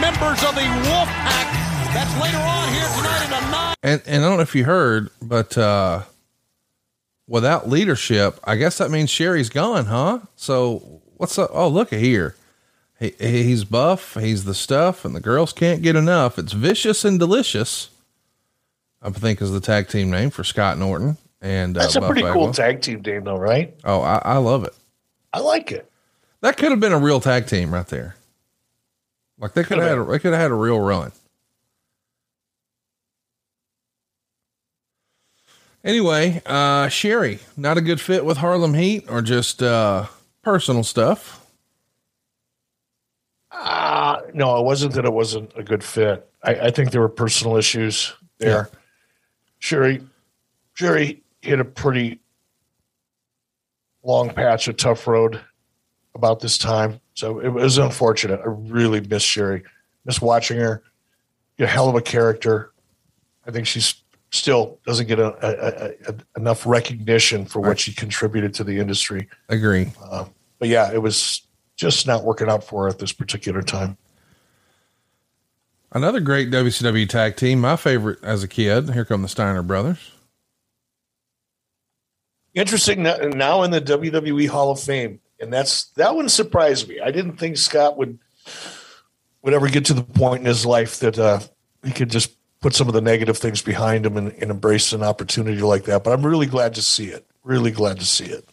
members 0.00 0.42
of 0.44 0.54
the 0.54 0.66
Wolf 0.88 1.08
Pack. 1.08 1.48
That's 1.94 2.12
later 2.20 2.38
on 2.38 2.68
here 2.68 2.88
tonight 2.96 3.24
in 3.24 3.30
the 3.30 3.50
nine. 3.50 3.74
And 3.82 4.02
and 4.06 4.24
I 4.24 4.28
don't 4.28 4.36
know 4.36 4.42
if 4.42 4.54
you 4.54 4.64
heard, 4.64 5.10
but 5.22 5.56
uh, 5.56 6.02
without 7.28 7.68
leadership, 7.68 8.40
I 8.42 8.56
guess 8.56 8.78
that 8.78 8.90
means 8.90 9.10
Sherri's 9.10 9.50
gone, 9.50 9.86
huh? 9.86 10.20
So 10.34 11.02
what's 11.16 11.38
up? 11.38 11.50
Oh, 11.52 11.68
look 11.68 11.92
at 11.92 12.00
here. 12.00 12.34
He, 12.98 13.14
he's 13.20 13.62
buff. 13.62 14.14
He's 14.14 14.44
the 14.44 14.54
stuff, 14.54 15.04
and 15.04 15.14
the 15.14 15.20
girls 15.20 15.52
can't 15.52 15.82
get 15.82 15.94
enough. 15.94 16.38
It's 16.38 16.52
vicious 16.52 17.04
and 17.04 17.18
delicious. 17.18 17.90
I 19.00 19.10
think 19.10 19.40
is 19.40 19.52
the 19.52 19.60
tag 19.60 19.86
team 19.86 20.10
name 20.10 20.30
for 20.30 20.42
Scott 20.42 20.76
Norton 20.76 21.16
and 21.40 21.76
uh, 21.76 21.82
That's 21.82 21.94
a 21.94 22.00
Buff 22.00 22.10
pretty 22.10 22.28
cool 22.32 22.52
tag 22.52 22.82
team 22.82 23.00
name, 23.02 23.24
though, 23.24 23.38
right? 23.38 23.74
Oh, 23.84 24.00
I, 24.00 24.20
I 24.24 24.36
love 24.38 24.64
it. 24.64 24.74
I 25.32 25.40
like 25.40 25.70
it. 25.70 25.88
That 26.40 26.56
could 26.56 26.70
have 26.70 26.80
been 26.80 26.92
a 26.92 26.98
real 26.98 27.20
tag 27.20 27.46
team 27.46 27.72
right 27.72 27.86
there. 27.86 28.16
Like 29.38 29.52
they 29.52 29.62
could 29.62 29.78
have 29.78 29.88
had, 29.88 29.98
a, 29.98 30.04
they 30.04 30.18
could 30.18 30.32
have 30.32 30.40
had 30.40 30.50
a 30.50 30.54
real 30.54 30.80
run. 30.80 31.12
Anyway, 35.84 36.42
uh, 36.44 36.88
Sherri, 36.88 37.38
not 37.56 37.78
a 37.78 37.80
good 37.80 38.00
fit 38.00 38.24
with 38.24 38.38
Harlem 38.38 38.74
Heat 38.74 39.04
or 39.08 39.22
just, 39.22 39.62
uh, 39.62 40.06
personal 40.42 40.82
stuff. 40.82 41.46
Uh, 43.50 44.20
no, 44.34 44.58
it 44.58 44.64
wasn't 44.64 44.94
that 44.94 45.04
it 45.04 45.12
wasn't 45.12 45.50
a 45.56 45.62
good 45.62 45.82
fit. 45.82 46.28
I, 46.42 46.54
I 46.54 46.70
think 46.70 46.90
there 46.90 47.00
were 47.00 47.08
personal 47.08 47.56
issues 47.56 48.12
there. 48.38 48.70
Sherri, 49.58 50.02
Sherri 50.74 51.22
hit 51.42 51.60
a 51.60 51.64
pretty 51.64 52.20
long 54.02 54.30
patch 54.30 54.68
of 54.68 54.76
tough 54.76 55.06
road 55.06 55.40
about 56.14 56.40
this 56.40 56.58
time. 56.58 57.00
So 57.14 57.40
it 57.40 57.48
was 57.48 57.78
unfortunate. 57.78 58.40
I 58.40 58.48
really 58.48 59.00
miss 59.00 59.22
Sherri. 59.22 59.64
Miss 60.04 60.20
watching 60.20 60.58
her. 60.58 60.82
You're 61.56 61.68
a 61.68 61.70
hell 61.70 61.88
of 61.88 61.96
a 61.96 62.00
character. 62.00 62.72
I 63.46 63.50
think 63.50 63.66
she's 63.66 63.94
still 64.30 64.78
doesn't 64.86 65.06
get 65.06 65.18
a, 65.18 65.26
a, 65.42 66.12
a, 66.12 66.14
enough 66.36 66.66
recognition 66.66 67.44
for 67.44 67.60
what 67.60 67.78
she 67.78 67.92
contributed 67.92 68.54
to 68.54 68.64
the 68.64 68.78
industry. 68.78 69.28
Agree. 69.48 69.92
Um, 70.10 70.30
but 70.58 70.68
yeah, 70.68 70.92
it 70.92 71.00
was 71.00 71.42
just 71.76 72.06
not 72.06 72.24
working 72.24 72.48
out 72.48 72.64
for 72.64 72.84
her 72.84 72.88
at 72.88 72.98
this 72.98 73.12
particular 73.12 73.62
time. 73.62 73.96
Another 75.92 76.20
great 76.20 76.50
WCW 76.50 77.08
tag 77.08 77.36
team, 77.36 77.60
my 77.60 77.76
favorite 77.76 78.22
as 78.22 78.42
a 78.42 78.48
kid. 78.48 78.92
Here 78.92 79.06
come 79.06 79.22
the 79.22 79.28
Steiner 79.28 79.62
brothers. 79.62 80.12
Interesting 82.52 83.02
now 83.02 83.62
in 83.62 83.70
the 83.70 83.80
WWE 83.80 84.48
Hall 84.48 84.70
of 84.70 84.80
Fame, 84.80 85.20
and 85.40 85.52
that's 85.52 85.86
that 85.90 86.14
one 86.14 86.28
surprised 86.28 86.88
me. 86.88 87.00
I 87.00 87.10
didn't 87.10 87.36
think 87.36 87.56
Scott 87.56 87.96
would 87.96 88.18
would 89.42 89.54
ever 89.54 89.68
get 89.68 89.86
to 89.86 89.94
the 89.94 90.02
point 90.02 90.40
in 90.40 90.46
his 90.46 90.66
life 90.66 90.98
that 90.98 91.18
uh, 91.18 91.40
he 91.84 91.92
could 91.92 92.10
just 92.10 92.37
put 92.60 92.74
some 92.74 92.88
of 92.88 92.94
the 92.94 93.00
negative 93.00 93.38
things 93.38 93.62
behind 93.62 94.04
him 94.04 94.16
and, 94.16 94.32
and 94.32 94.50
embrace 94.50 94.92
an 94.92 95.02
opportunity 95.02 95.60
like 95.60 95.84
that. 95.84 96.04
But 96.04 96.12
I'm 96.12 96.26
really 96.26 96.46
glad 96.46 96.74
to 96.74 96.82
see 96.82 97.06
it. 97.06 97.26
Really 97.44 97.70
glad 97.70 97.98
to 97.98 98.04
see 98.04 98.26
it. 98.26 98.44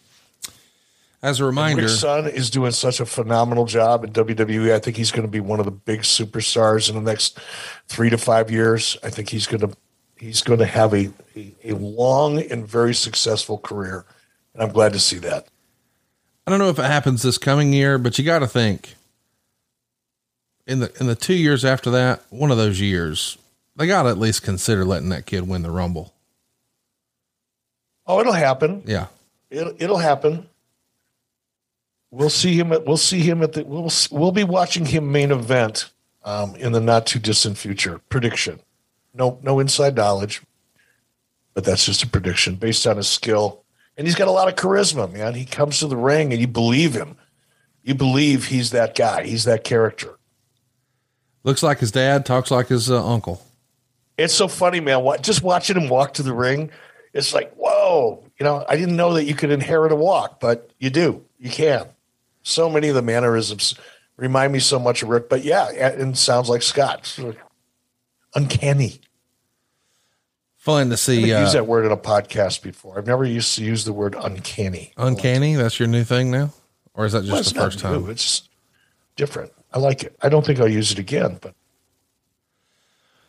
As 1.21 1.39
a 1.39 1.45
reminder, 1.45 1.83
Rick's 1.83 1.99
son 1.99 2.27
is 2.27 2.51
doing 2.51 2.71
such 2.71 2.99
a 2.99 3.05
phenomenal 3.05 3.65
job 3.65 4.03
in 4.03 4.11
WWE. 4.11 4.71
I 4.71 4.79
think 4.79 4.95
he's 4.95 5.11
going 5.11 5.25
to 5.25 5.31
be 5.31 5.39
one 5.39 5.59
of 5.59 5.65
the 5.65 5.71
big 5.71 6.01
superstars 6.01 6.87
in 6.87 6.95
the 6.95 7.01
next 7.01 7.39
three 7.87 8.11
to 8.11 8.17
five 8.17 8.51
years. 8.51 8.95
I 9.01 9.09
think 9.09 9.29
he's 9.29 9.47
going 9.47 9.61
to 9.61 9.75
he's 10.17 10.43
going 10.43 10.59
to 10.59 10.67
have 10.67 10.93
a, 10.93 11.09
a, 11.35 11.55
a 11.63 11.71
long 11.73 12.39
and 12.39 12.67
very 12.67 12.93
successful 12.93 13.57
career, 13.57 14.05
and 14.53 14.61
I'm 14.61 14.71
glad 14.71 14.93
to 14.93 14.99
see 14.99 15.17
that. 15.17 15.47
I 16.45 16.51
don't 16.51 16.59
know 16.59 16.69
if 16.69 16.77
it 16.77 16.85
happens 16.85 17.23
this 17.23 17.39
coming 17.39 17.73
year, 17.73 17.97
but 17.97 18.19
you 18.19 18.23
got 18.23 18.39
to 18.39 18.47
think 18.47 18.93
in 20.67 20.79
the 20.79 20.91
in 20.99 21.07
the 21.07 21.15
two 21.15 21.33
years 21.33 21.65
after 21.65 21.89
that, 21.91 22.23
one 22.29 22.51
of 22.51 22.57
those 22.57 22.79
years, 22.79 23.37
they 23.75 23.87
got 23.87 24.03
to 24.03 24.09
at 24.09 24.17
least 24.17 24.43
consider 24.43 24.85
letting 24.85 25.09
that 25.09 25.25
kid 25.25 25.47
win 25.47 25.61
the 25.61 25.71
Rumble. 25.71 26.13
Oh, 28.07 28.19
it'll 28.19 28.33
happen. 28.33 28.83
Yeah, 28.85 29.07
It'll 29.49 29.73
it'll 29.79 29.97
happen. 29.97 30.47
We'll 32.11 32.29
see 32.29 32.57
him 32.57 32.71
at 32.71 32.85
we'll 32.85 32.97
see 32.97 33.19
him 33.19 33.41
at 33.43 33.53
the 33.53 33.63
we'll 33.65 33.91
we'll 34.11 34.31
be 34.31 34.43
watching 34.43 34.85
him 34.85 35.11
main 35.11 35.31
event 35.31 35.91
um, 36.23 36.55
in 36.55 36.71
the 36.71 36.79
not 36.79 37.05
too 37.05 37.19
distant 37.19 37.57
future. 37.57 37.99
Prediction. 38.09 38.59
No 39.13 39.39
no 39.41 39.59
inside 39.59 39.95
knowledge, 39.95 40.41
but 41.53 41.63
that's 41.63 41.85
just 41.85 42.03
a 42.03 42.07
prediction 42.07 42.55
based 42.55 42.85
on 42.87 42.97
his 42.97 43.07
skill. 43.07 43.63
And 43.97 44.05
he's 44.05 44.15
got 44.15 44.27
a 44.27 44.31
lot 44.31 44.49
of 44.49 44.55
charisma, 44.55 45.11
man. 45.11 45.35
He 45.35 45.45
comes 45.45 45.79
to 45.79 45.87
the 45.87 45.95
ring 45.97 46.31
and 46.31 46.41
you 46.41 46.47
believe 46.47 46.93
him. 46.93 47.17
You 47.81 47.95
believe 47.95 48.47
he's 48.47 48.71
that 48.71 48.93
guy. 48.95 49.23
He's 49.23 49.45
that 49.45 49.63
character. 49.63 50.17
looks 51.43 51.63
like 51.63 51.79
his 51.79 51.91
dad, 51.91 52.25
talks 52.25 52.51
like 52.51 52.67
his 52.67 52.91
uh, 52.91 53.05
uncle. 53.05 53.41
It's 54.17 54.33
so 54.33 54.47
funny, 54.47 54.79
man. 54.79 55.03
What, 55.03 55.21
just 55.23 55.43
watching 55.43 55.75
him 55.77 55.89
walk 55.89 56.13
to 56.15 56.23
the 56.23 56.33
ring, 56.33 56.71
it's 57.13 57.33
like, 57.33 57.53
whoa. 57.55 58.23
You 58.39 58.43
know, 58.43 58.65
I 58.67 58.75
didn't 58.75 58.95
know 58.95 59.13
that 59.13 59.25
you 59.25 59.35
could 59.35 59.51
inherit 59.51 59.91
a 59.91 59.95
walk, 59.95 60.39
but 60.39 60.69
you 60.79 60.89
do. 60.89 61.23
You 61.39 61.49
can. 61.49 61.85
So 62.43 62.69
many 62.69 62.89
of 62.89 62.95
the 62.95 63.01
mannerisms 63.01 63.75
remind 64.17 64.53
me 64.53 64.59
so 64.59 64.77
much 64.79 65.03
of 65.03 65.09
Rick. 65.09 65.29
But 65.29 65.43
yeah, 65.43 65.69
and 65.69 66.17
sounds 66.17 66.49
like 66.49 66.61
Scott. 66.61 67.17
Uncanny. 68.33 68.99
Fun 70.57 70.87
to 70.87 70.93
I've 70.93 70.99
see. 70.99 71.19
used 71.21 71.31
Uh, 71.33 71.51
that 71.53 71.67
word 71.67 71.85
in 71.85 71.91
a 71.91 71.97
podcast 71.97 72.61
before. 72.63 72.97
I've 72.97 73.07
never 73.07 73.23
used 73.23 73.55
to 73.57 73.63
use 73.63 73.85
the 73.85 73.93
word 73.93 74.15
uncanny. 74.19 74.91
uncanny. 74.97 75.55
That's 75.55 75.79
your 75.79 75.87
new 75.87 76.03
thing 76.03 76.31
now, 76.31 76.51
or 76.93 77.05
is 77.05 77.13
that 77.13 77.21
just 77.23 77.31
Well, 77.31 77.43
the 77.43 77.53
first 77.71 77.79
time? 77.79 78.03
new. 78.03 78.09
It's 78.09 78.49
different. 79.15 79.51
I 79.71 79.79
like 79.79 80.03
it. 80.03 80.15
I 80.21 80.29
don't 80.29 80.45
think 80.45 80.59
I'll 80.59 80.67
use 80.67 80.91
it 80.91 80.99
again, 80.99 81.37
but 81.39 81.53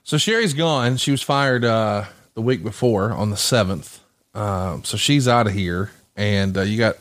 So 0.07 0.19
Sherri's 0.19 0.55
gone. 0.55 0.99
She 0.99 1.11
was 1.11 1.21
fired 1.21 1.65
uh, 1.65 2.05
the 2.35 2.41
week 2.41 2.63
before 2.63 3.11
on 3.11 3.31
the 3.31 3.37
seventh. 3.37 4.01
Um, 4.35 4.85
so 4.85 4.97
she's 4.97 5.27
out 5.27 5.49
of 5.49 5.53
here, 5.53 5.91
and 6.15 6.57
uh, 6.57 6.63
you 6.63 6.79
got 6.79 6.99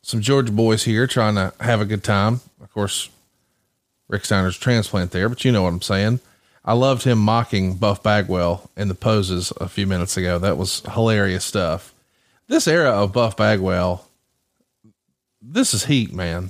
some 0.00 0.22
Georgia 0.22 0.50
boys 0.50 0.82
here 0.82 1.06
trying 1.06 1.34
to 1.34 1.52
have 1.60 1.82
a 1.82 1.84
good 1.84 2.02
time. 2.02 2.40
Of 2.62 2.72
course, 2.72 3.10
Rick 4.08 4.24
Steiner's 4.24 4.56
transplant 4.56 5.10
there, 5.10 5.28
but 5.28 5.44
you 5.44 5.52
know 5.52 5.64
what 5.64 5.74
I'm 5.74 5.82
saying. 5.82 6.20
I 6.64 6.72
loved 6.72 7.02
him 7.02 7.18
mocking 7.18 7.74
Buff 7.74 8.02
Bagwell 8.02 8.70
in 8.78 8.88
the 8.88 8.94
poses 8.94 9.52
a 9.60 9.68
few 9.68 9.86
minutes 9.86 10.16
ago. 10.16 10.38
That 10.38 10.56
was 10.56 10.80
hilarious 10.94 11.44
stuff. 11.44 11.92
This 12.46 12.66
era 12.66 12.92
of 12.92 13.12
Buff 13.12 13.36
Bagwell, 13.36 14.06
this 15.42 15.74
is 15.74 15.84
heat, 15.84 16.14
man. 16.14 16.48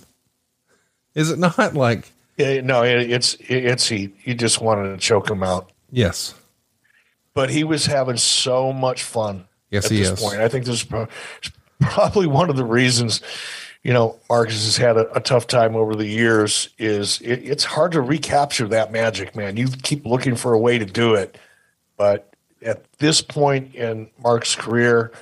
Is 1.16 1.28
it 1.28 1.40
not 1.40 1.74
like? 1.74 2.12
Yeah, 2.41 2.61
no, 2.61 2.82
it, 2.82 3.11
it's 3.11 3.36
it's 3.41 3.88
he. 3.88 4.12
You 4.24 4.34
just 4.34 4.61
wanted 4.61 4.91
to 4.93 4.97
choke 4.97 5.30
him 5.30 5.43
out. 5.43 5.70
Yes, 5.91 6.34
but 7.34 7.51
he 7.51 7.64
was 7.64 7.86
having 7.86 8.16
so 8.16 8.72
much 8.72 9.03
fun. 9.03 9.47
Yes, 9.70 9.86
at 9.86 9.91
he 9.93 9.99
this 9.99 10.11
is. 10.11 10.20
point. 10.20 10.41
I 10.41 10.49
think 10.49 10.64
this 10.64 10.76
is 10.76 10.84
pro- 10.84 11.09
probably 11.80 12.26
one 12.26 12.51
of 12.51 12.57
the 12.57 12.64
reasons 12.64 13.22
you 13.82 13.93
know, 13.93 14.18
Marcus 14.28 14.64
has 14.64 14.76
had 14.76 14.97
a, 14.97 15.11
a 15.16 15.20
tough 15.20 15.47
time 15.47 15.74
over 15.74 15.95
the 15.95 16.07
years 16.07 16.68
is 16.78 17.20
it, 17.22 17.36
it's 17.36 17.64
hard 17.64 17.93
to 17.93 18.01
recapture 18.01 18.68
that 18.68 18.93
magic, 18.93 19.34
man. 19.34 19.57
You 19.57 19.68
keep 19.68 20.05
looking 20.05 20.36
for 20.36 20.53
a 20.53 20.59
way 20.59 20.78
to 20.78 20.84
do 20.84 21.14
it, 21.14 21.38
but 21.97 22.34
at 22.62 22.93
this 22.99 23.22
point 23.22 23.74
in 23.74 24.11
Mark's 24.22 24.55
career, 24.55 25.12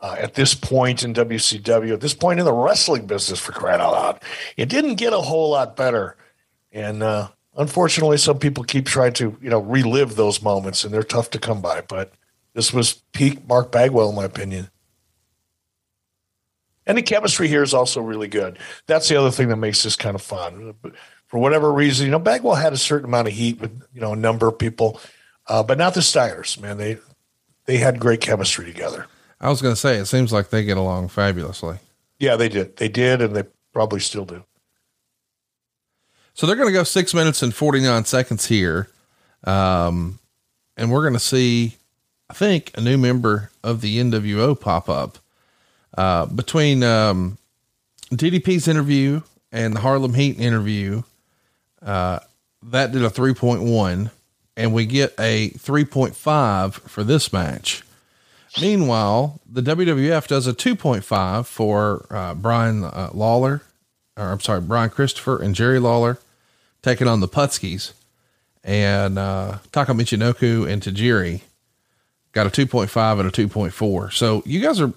uh, 0.00 0.16
at 0.18 0.34
this 0.34 0.54
point 0.54 1.02
in 1.02 1.12
WCW, 1.12 1.92
at 1.92 2.00
this 2.00 2.14
point 2.14 2.38
in 2.38 2.46
the 2.46 2.52
wrestling 2.52 3.06
business, 3.06 3.40
for 3.40 3.52
crying 3.52 3.80
out 3.80 3.92
loud, 3.92 4.22
it 4.56 4.68
didn't 4.68 4.94
get 4.94 5.12
a 5.12 5.20
whole 5.20 5.50
lot 5.50 5.76
better. 5.76 6.16
And 6.72 7.02
uh, 7.02 7.28
unfortunately, 7.56 8.18
some 8.18 8.38
people 8.38 8.64
keep 8.64 8.86
trying 8.86 9.14
to, 9.14 9.36
you 9.40 9.50
know, 9.50 9.60
relive 9.60 10.16
those 10.16 10.42
moments, 10.42 10.84
and 10.84 10.92
they're 10.92 11.02
tough 11.02 11.30
to 11.30 11.38
come 11.38 11.60
by. 11.60 11.80
But 11.80 12.12
this 12.54 12.72
was 12.72 13.02
peak 13.12 13.46
Mark 13.48 13.72
Bagwell, 13.72 14.10
in 14.10 14.16
my 14.16 14.24
opinion. 14.24 14.70
And 16.86 16.96
the 16.96 17.02
chemistry 17.02 17.48
here 17.48 17.62
is 17.62 17.74
also 17.74 18.00
really 18.00 18.28
good. 18.28 18.58
That's 18.86 19.08
the 19.08 19.16
other 19.16 19.30
thing 19.30 19.48
that 19.48 19.56
makes 19.56 19.82
this 19.82 19.94
kind 19.94 20.14
of 20.14 20.22
fun. 20.22 20.74
For 21.26 21.38
whatever 21.38 21.70
reason, 21.70 22.06
you 22.06 22.10
know, 22.10 22.18
Bagwell 22.18 22.54
had 22.54 22.72
a 22.72 22.78
certain 22.78 23.04
amount 23.04 23.28
of 23.28 23.34
heat 23.34 23.60
with, 23.60 23.82
you 23.92 24.00
know, 24.00 24.14
a 24.14 24.16
number 24.16 24.48
of 24.48 24.58
people, 24.58 24.98
uh, 25.46 25.62
but 25.62 25.76
not 25.76 25.92
the 25.92 26.00
Steiners, 26.00 26.58
man. 26.58 26.78
They 26.78 26.96
they 27.66 27.76
had 27.76 28.00
great 28.00 28.22
chemistry 28.22 28.64
together. 28.64 29.06
I 29.38 29.50
was 29.50 29.60
going 29.60 29.74
to 29.74 29.80
say, 29.80 29.96
it 29.96 30.06
seems 30.06 30.32
like 30.32 30.48
they 30.48 30.64
get 30.64 30.78
along 30.78 31.08
fabulously. 31.08 31.78
Yeah, 32.18 32.36
they 32.36 32.48
did. 32.48 32.78
They 32.78 32.88
did, 32.88 33.20
and 33.20 33.36
they 33.36 33.44
probably 33.74 34.00
still 34.00 34.24
do. 34.24 34.44
So 36.38 36.46
they're 36.46 36.54
going 36.54 36.68
to 36.68 36.72
go 36.72 36.84
six 36.84 37.14
minutes 37.14 37.42
and 37.42 37.52
49 37.52 38.04
seconds 38.04 38.46
here. 38.46 38.88
Um, 39.42 40.20
and 40.76 40.88
we're 40.92 41.00
going 41.00 41.14
to 41.14 41.18
see, 41.18 41.78
I 42.30 42.34
think, 42.34 42.70
a 42.76 42.80
new 42.80 42.96
member 42.96 43.50
of 43.64 43.80
the 43.80 43.98
NWO 43.98 44.58
pop 44.58 44.88
up. 44.88 45.18
Uh, 45.96 46.26
between 46.26 46.84
um, 46.84 47.38
DDP's 48.12 48.68
interview 48.68 49.22
and 49.50 49.74
the 49.74 49.80
Harlem 49.80 50.14
Heat 50.14 50.38
interview, 50.38 51.02
uh, 51.82 52.20
that 52.62 52.92
did 52.92 53.02
a 53.02 53.10
3.1, 53.10 54.12
and 54.56 54.72
we 54.72 54.86
get 54.86 55.14
a 55.18 55.50
3.5 55.50 56.74
for 56.74 57.02
this 57.02 57.32
match. 57.32 57.82
Meanwhile, 58.60 59.40
the 59.44 59.60
WWF 59.60 60.28
does 60.28 60.46
a 60.46 60.52
2.5 60.52 61.46
for 61.46 62.06
uh, 62.10 62.34
Brian 62.34 62.84
uh, 62.84 63.10
Lawler, 63.12 63.62
or 64.16 64.30
I'm 64.30 64.38
sorry, 64.38 64.60
Brian 64.60 64.90
Christopher 64.90 65.42
and 65.42 65.56
Jerry 65.56 65.80
Lawler 65.80 66.20
taking 66.82 67.06
on 67.08 67.20
the 67.20 67.28
Putskis. 67.28 67.92
And 68.64 69.18
uh, 69.18 69.58
Taka 69.72 69.92
Michinoku 69.92 70.68
and 70.70 70.82
Tajiri 70.82 71.42
got 72.32 72.46
a 72.46 72.50
2.5 72.50 73.20
and 73.20 73.28
a 73.28 73.32
2.4. 73.32 74.12
So 74.12 74.42
you 74.44 74.60
guys 74.60 74.80
are 74.80 74.92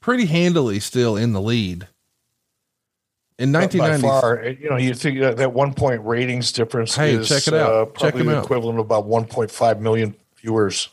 pretty 0.00 0.26
handily 0.26 0.80
still 0.80 1.16
in 1.16 1.32
the 1.32 1.40
lead. 1.40 1.86
In 3.38 3.52
1990, 3.52 4.62
you 4.62 4.70
know, 4.70 4.76
you 4.76 4.94
think 4.94 5.20
that, 5.20 5.36
that 5.36 5.52
one 5.52 5.74
point 5.74 6.02
ratings 6.04 6.52
difference 6.52 6.94
Hey, 6.96 7.14
is 7.16 7.28
check 7.28 7.46
it 7.46 7.52
out. 7.54 7.70
Uh, 7.70 7.84
Check 7.84 7.94
probably 7.94 8.18
them 8.22 8.26
the 8.28 8.38
out. 8.38 8.44
equivalent 8.44 8.78
of 8.78 8.86
about 8.86 9.06
1.5 9.06 9.80
million 9.80 10.14
viewers. 10.38 10.88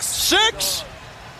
Six. 0.00 0.84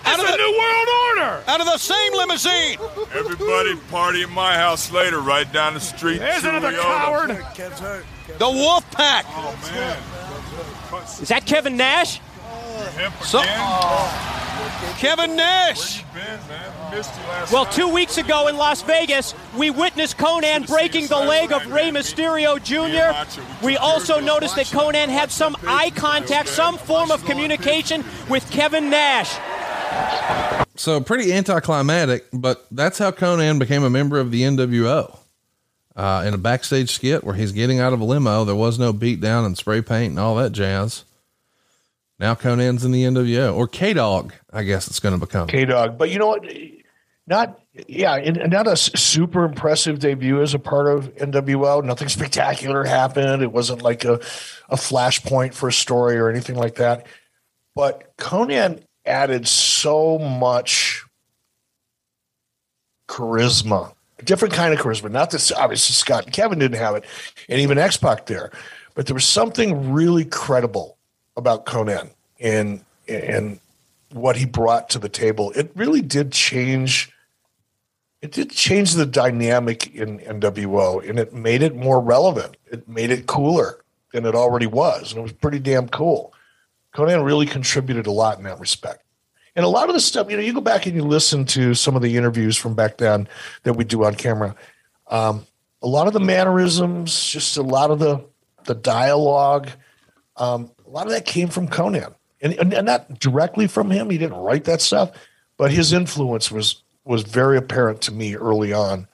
That's 0.04 0.22
a 0.22 0.36
new 0.36 0.58
world 0.58 0.88
order. 1.08 1.42
Out 1.48 1.60
of 1.60 1.66
the 1.66 1.78
same 1.78 2.12
limousine. 2.14 2.78
Everybody 3.14 3.74
party 3.90 4.22
at 4.22 4.30
my 4.30 4.54
house 4.54 4.92
later, 4.92 5.20
right 5.20 5.50
down 5.52 5.74
the 5.74 5.80
street. 5.80 6.18
There's 6.18 6.44
another 6.44 6.70
Churiota. 6.72 8.04
The 8.38 8.48
Wolf 8.48 8.90
Pack. 8.90 9.26
Oh. 9.28 9.54
Is 11.20 11.28
that 11.28 11.44
Kevin 11.46 11.76
Nash? 11.76 12.20
So, 13.22 13.42
Kevin 14.98 15.36
Nash. 15.36 16.04
Well, 17.52 17.66
two 17.66 17.88
weeks 17.88 18.18
ago 18.18 18.48
in 18.48 18.56
Las 18.56 18.82
Vegas, 18.82 19.34
we 19.56 19.70
witnessed 19.70 20.16
Konnan 20.16 20.66
breaking 20.66 21.08
the 21.08 21.18
leg 21.18 21.52
of 21.52 21.66
Rey 21.70 21.90
Mysterio 21.90 22.62
Jr. 22.62 23.64
We 23.64 23.76
also 23.76 24.20
noticed 24.20 24.56
that 24.56 24.66
Konnan 24.66 25.08
had 25.08 25.30
some 25.30 25.56
eye 25.66 25.90
contact, 25.90 26.48
some 26.48 26.78
form 26.78 27.10
of 27.10 27.24
communication 27.24 28.04
with 28.28 28.48
Kevin 28.50 28.90
Nash. 28.90 29.36
so 30.76 31.00
pretty 31.00 31.32
anticlimactic, 31.32 32.26
but 32.32 32.66
that's 32.70 32.98
how 32.98 33.10
Konnan 33.10 33.58
became 33.58 33.82
a 33.82 33.90
member 33.90 34.18
of 34.20 34.30
the 34.30 34.42
NWO. 34.42 35.18
Uh, 35.96 36.24
in 36.26 36.34
a 36.34 36.38
backstage 36.38 36.90
skit 36.90 37.22
where 37.22 37.36
he's 37.36 37.52
getting 37.52 37.78
out 37.78 37.92
of 37.92 38.00
a 38.00 38.04
limo, 38.04 38.44
there 38.44 38.54
was 38.54 38.78
no 38.78 38.92
beat 38.92 39.20
down 39.20 39.44
and 39.44 39.56
spray 39.56 39.80
paint 39.80 40.10
and 40.10 40.18
all 40.18 40.34
that 40.34 40.50
jazz. 40.50 41.04
Now 42.18 42.34
Konnan's 42.34 42.84
in 42.84 42.90
the 42.90 43.04
NWO 43.04 43.54
or 43.54 43.68
K 43.68 43.92
Dog, 43.92 44.32
I 44.52 44.64
guess 44.64 44.88
it's 44.88 44.98
going 45.00 45.18
to 45.18 45.24
become. 45.24 45.46
K 45.46 45.64
Dog. 45.64 45.96
But 45.96 46.10
you 46.10 46.18
know 46.18 46.28
what? 46.28 46.44
Not, 47.26 47.58
yeah, 47.88 48.16
and 48.16 48.50
not 48.50 48.66
a 48.66 48.76
super 48.76 49.44
impressive 49.44 49.98
debut 49.98 50.42
as 50.42 50.52
a 50.52 50.58
part 50.58 50.88
of 50.88 51.14
NWO. 51.14 51.82
Nothing 51.82 52.08
spectacular 52.08 52.84
happened. 52.84 53.42
It 53.42 53.52
wasn't 53.52 53.82
like 53.82 54.04
a, 54.04 54.14
a 54.68 54.76
flashpoint 54.76 55.54
for 55.54 55.68
a 55.68 55.72
story 55.72 56.16
or 56.16 56.28
anything 56.28 56.56
like 56.56 56.74
that. 56.76 57.06
But 57.74 58.16
Conan 58.18 58.84
added 59.06 59.48
so 59.48 60.18
much 60.18 61.04
charisma, 63.08 63.94
different 64.24 64.54
kind 64.54 64.74
of 64.74 64.80
charisma. 64.80 65.10
Not 65.10 65.30
this, 65.30 65.52
obviously, 65.52 65.94
Scott 65.94 66.24
and 66.24 66.32
Kevin 66.32 66.58
didn't 66.58 66.78
have 66.78 66.94
it, 66.96 67.04
and 67.48 67.60
even 67.60 67.78
X 67.78 67.96
Pac 67.96 68.26
there. 68.26 68.50
But 68.94 69.06
there 69.06 69.14
was 69.14 69.26
something 69.26 69.92
really 69.92 70.24
credible 70.24 70.96
about 71.36 71.66
Konnan 71.66 72.10
and 72.40 72.84
and 73.08 73.60
what 74.12 74.36
he 74.36 74.44
brought 74.44 74.88
to 74.90 74.98
the 74.98 75.08
table. 75.08 75.52
It 75.56 75.70
really 75.74 76.00
did 76.00 76.32
change. 76.32 77.10
It 78.22 78.32
did 78.32 78.50
change 78.50 78.94
the 78.94 79.04
dynamic 79.04 79.94
in 79.94 80.20
NWO, 80.20 81.06
and 81.06 81.18
it 81.18 81.34
made 81.34 81.62
it 81.62 81.76
more 81.76 82.00
relevant. 82.00 82.56
It 82.70 82.88
made 82.88 83.10
it 83.10 83.26
cooler 83.26 83.84
than 84.12 84.24
it 84.24 84.34
already 84.34 84.66
was, 84.66 85.10
and 85.10 85.18
it 85.18 85.22
was 85.22 85.32
pretty 85.32 85.58
damn 85.58 85.88
cool. 85.88 86.32
Konnan 86.94 87.24
really 87.24 87.46
contributed 87.46 88.06
a 88.06 88.12
lot 88.12 88.38
in 88.38 88.44
that 88.44 88.60
respect. 88.60 89.03
And 89.56 89.64
a 89.64 89.68
lot 89.68 89.88
of 89.88 89.94
the 89.94 90.00
stuff, 90.00 90.30
you 90.30 90.36
know, 90.36 90.42
you 90.42 90.52
go 90.52 90.60
back 90.60 90.86
and 90.86 90.96
you 90.96 91.02
listen 91.02 91.44
to 91.46 91.74
some 91.74 91.94
of 91.94 92.02
the 92.02 92.16
interviews 92.16 92.56
from 92.56 92.74
back 92.74 92.96
then 92.98 93.28
that 93.62 93.74
we 93.74 93.84
do 93.84 94.04
on 94.04 94.14
camera. 94.14 94.56
Um, 95.08 95.46
a 95.82 95.86
lot 95.86 96.06
of 96.06 96.12
the 96.12 96.20
mannerisms, 96.20 97.28
just 97.28 97.56
a 97.56 97.62
lot 97.62 97.90
of 97.90 97.98
the 97.98 98.24
the 98.64 98.74
dialogue, 98.74 99.68
um, 100.36 100.70
a 100.86 100.90
lot 100.90 101.06
of 101.06 101.12
that 101.12 101.26
came 101.26 101.48
from 101.48 101.68
Konnan, 101.68 102.14
and, 102.40 102.54
and, 102.54 102.72
and 102.72 102.86
not 102.86 103.18
directly 103.18 103.66
from 103.66 103.90
him. 103.90 104.08
He 104.08 104.18
didn't 104.18 104.38
write 104.38 104.64
that 104.64 104.80
stuff, 104.80 105.12
but 105.56 105.70
his 105.70 105.92
influence 105.92 106.50
was 106.50 106.82
was 107.04 107.22
very 107.22 107.58
apparent 107.58 108.00
to 108.02 108.12
me 108.12 108.34
early 108.34 108.72
on, 108.72 109.06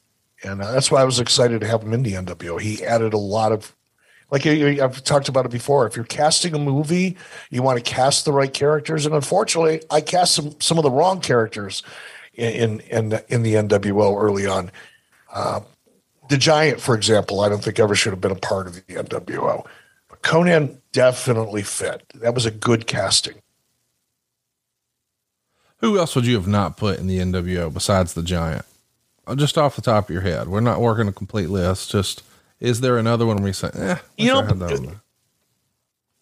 and 0.45 0.63
uh, 0.63 0.73
that's 0.73 0.91
why 0.91 1.01
I 1.01 1.05
was 1.05 1.19
excited 1.19 1.61
to 1.61 1.67
have 1.67 1.83
him 1.83 1.93
in 1.93 2.05
the 2.05 2.13
NWO. 2.13 2.61
He 2.61 2.85
added 2.85 3.13
a 3.13 3.19
lot 3.19 3.51
of, 3.51 3.75
like 4.31 4.47
I've 4.47 5.03
talked 5.05 5.29
about 5.29 5.45
it 5.45 5.51
before. 5.51 5.87
If 5.87 5.97
you're 5.97 6.05
casting 6.05 6.55
a 6.55 6.59
movie, 6.59 7.17
you 7.51 7.63
want 7.63 7.79
to 7.79 7.85
cast 7.85 8.25
the 8.25 8.33
right 8.33 8.53
characters, 8.53 9.07
and 9.07 9.15
unfortunately, 9.15 9.83
I 9.91 10.01
cast 10.01 10.35
some 10.35 10.59
some 10.61 10.79
of 10.79 10.85
the 10.85 10.91
wrong 10.91 11.21
characters 11.21 11.83
in 12.35 12.81
in 12.81 13.21
in 13.29 13.43
the 13.43 13.55
NWO 13.55 14.21
early 14.21 14.47
on. 14.47 14.71
Uh, 15.33 15.61
the 16.29 16.37
Giant, 16.37 16.81
for 16.81 16.95
example, 16.95 17.41
I 17.41 17.49
don't 17.49 17.63
think 17.63 17.79
ever 17.81 17.95
should 17.95 18.13
have 18.13 18.21
been 18.21 18.31
a 18.31 18.37
part 18.37 18.69
of 18.69 18.75
the 18.75 18.83
NWO. 18.83 19.67
But 20.09 20.23
Konnan 20.23 20.79
definitely 20.93 21.63
fit. 21.63 22.05
That 22.15 22.35
was 22.35 22.47
a 22.47 22.51
good 22.53 22.87
casting. 22.87 23.43
Who 25.79 25.99
else 25.99 26.15
would 26.15 26.27
you 26.27 26.37
have 26.37 26.47
not 26.47 26.77
put 26.77 26.99
in 26.99 27.07
the 27.07 27.19
NWO 27.19 27.73
besides 27.73 28.15
the 28.15 28.23
Giant? 28.23 28.65
Uh, 29.27 29.35
Just 29.35 29.59
off 29.59 29.77
the 29.77 29.83
top 29.83 30.05
of 30.05 30.13
your 30.13 30.23
head, 30.23 30.49
we're 30.49 30.61
not 30.61 30.81
working 30.81 31.09
a 31.09 31.13
complete 31.13 31.49
list. 31.49 31.91
Just 31.91 32.23
is 32.61 32.81
there 32.81 32.99
another 32.99 33.27
one 33.27 33.43
we 33.43 33.53
say? 33.53 33.71
Eh, 33.75 33.97
You 34.19 34.29
know, 34.29 34.43
that 34.43 34.53
on 34.53 34.59
there. 34.87 35.01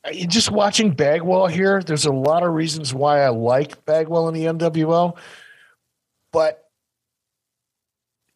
Uh, 0.04 0.12
Just 0.28 0.50
watching 0.50 0.92
Bagwell 0.92 1.48
here, 1.48 1.82
there's 1.82 2.06
a 2.06 2.12
lot 2.12 2.42
of 2.42 2.52
reasons 2.54 2.94
why 2.94 3.20
I 3.22 3.28
like 3.28 3.84
Bagwell 3.84 4.28
in 4.28 4.34
the 4.34 4.44
NWO, 4.44 5.16
but 6.32 6.68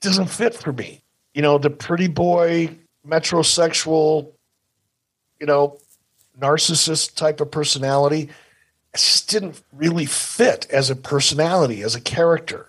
it 0.01 0.05
doesn't 0.07 0.27
fit 0.29 0.55
for 0.55 0.73
me. 0.73 1.03
You 1.35 1.43
know, 1.43 1.59
the 1.59 1.71
pretty 1.71 2.09
boy, 2.09 2.77
metrosexual, 3.07 4.33
you 5.41 5.47
know, 5.47 5.79
narcissist 6.39 7.15
type 7.15 7.41
of 7.41 7.51
personality. 7.51 8.29
It 8.95 8.99
just 8.99 9.31
didn't 9.31 9.63
really 9.73 10.05
fit 10.07 10.67
as 10.71 10.91
a 10.91 10.97
personality, 10.97 11.83
as 11.83 11.95
a 11.95 12.01
character. 12.01 12.67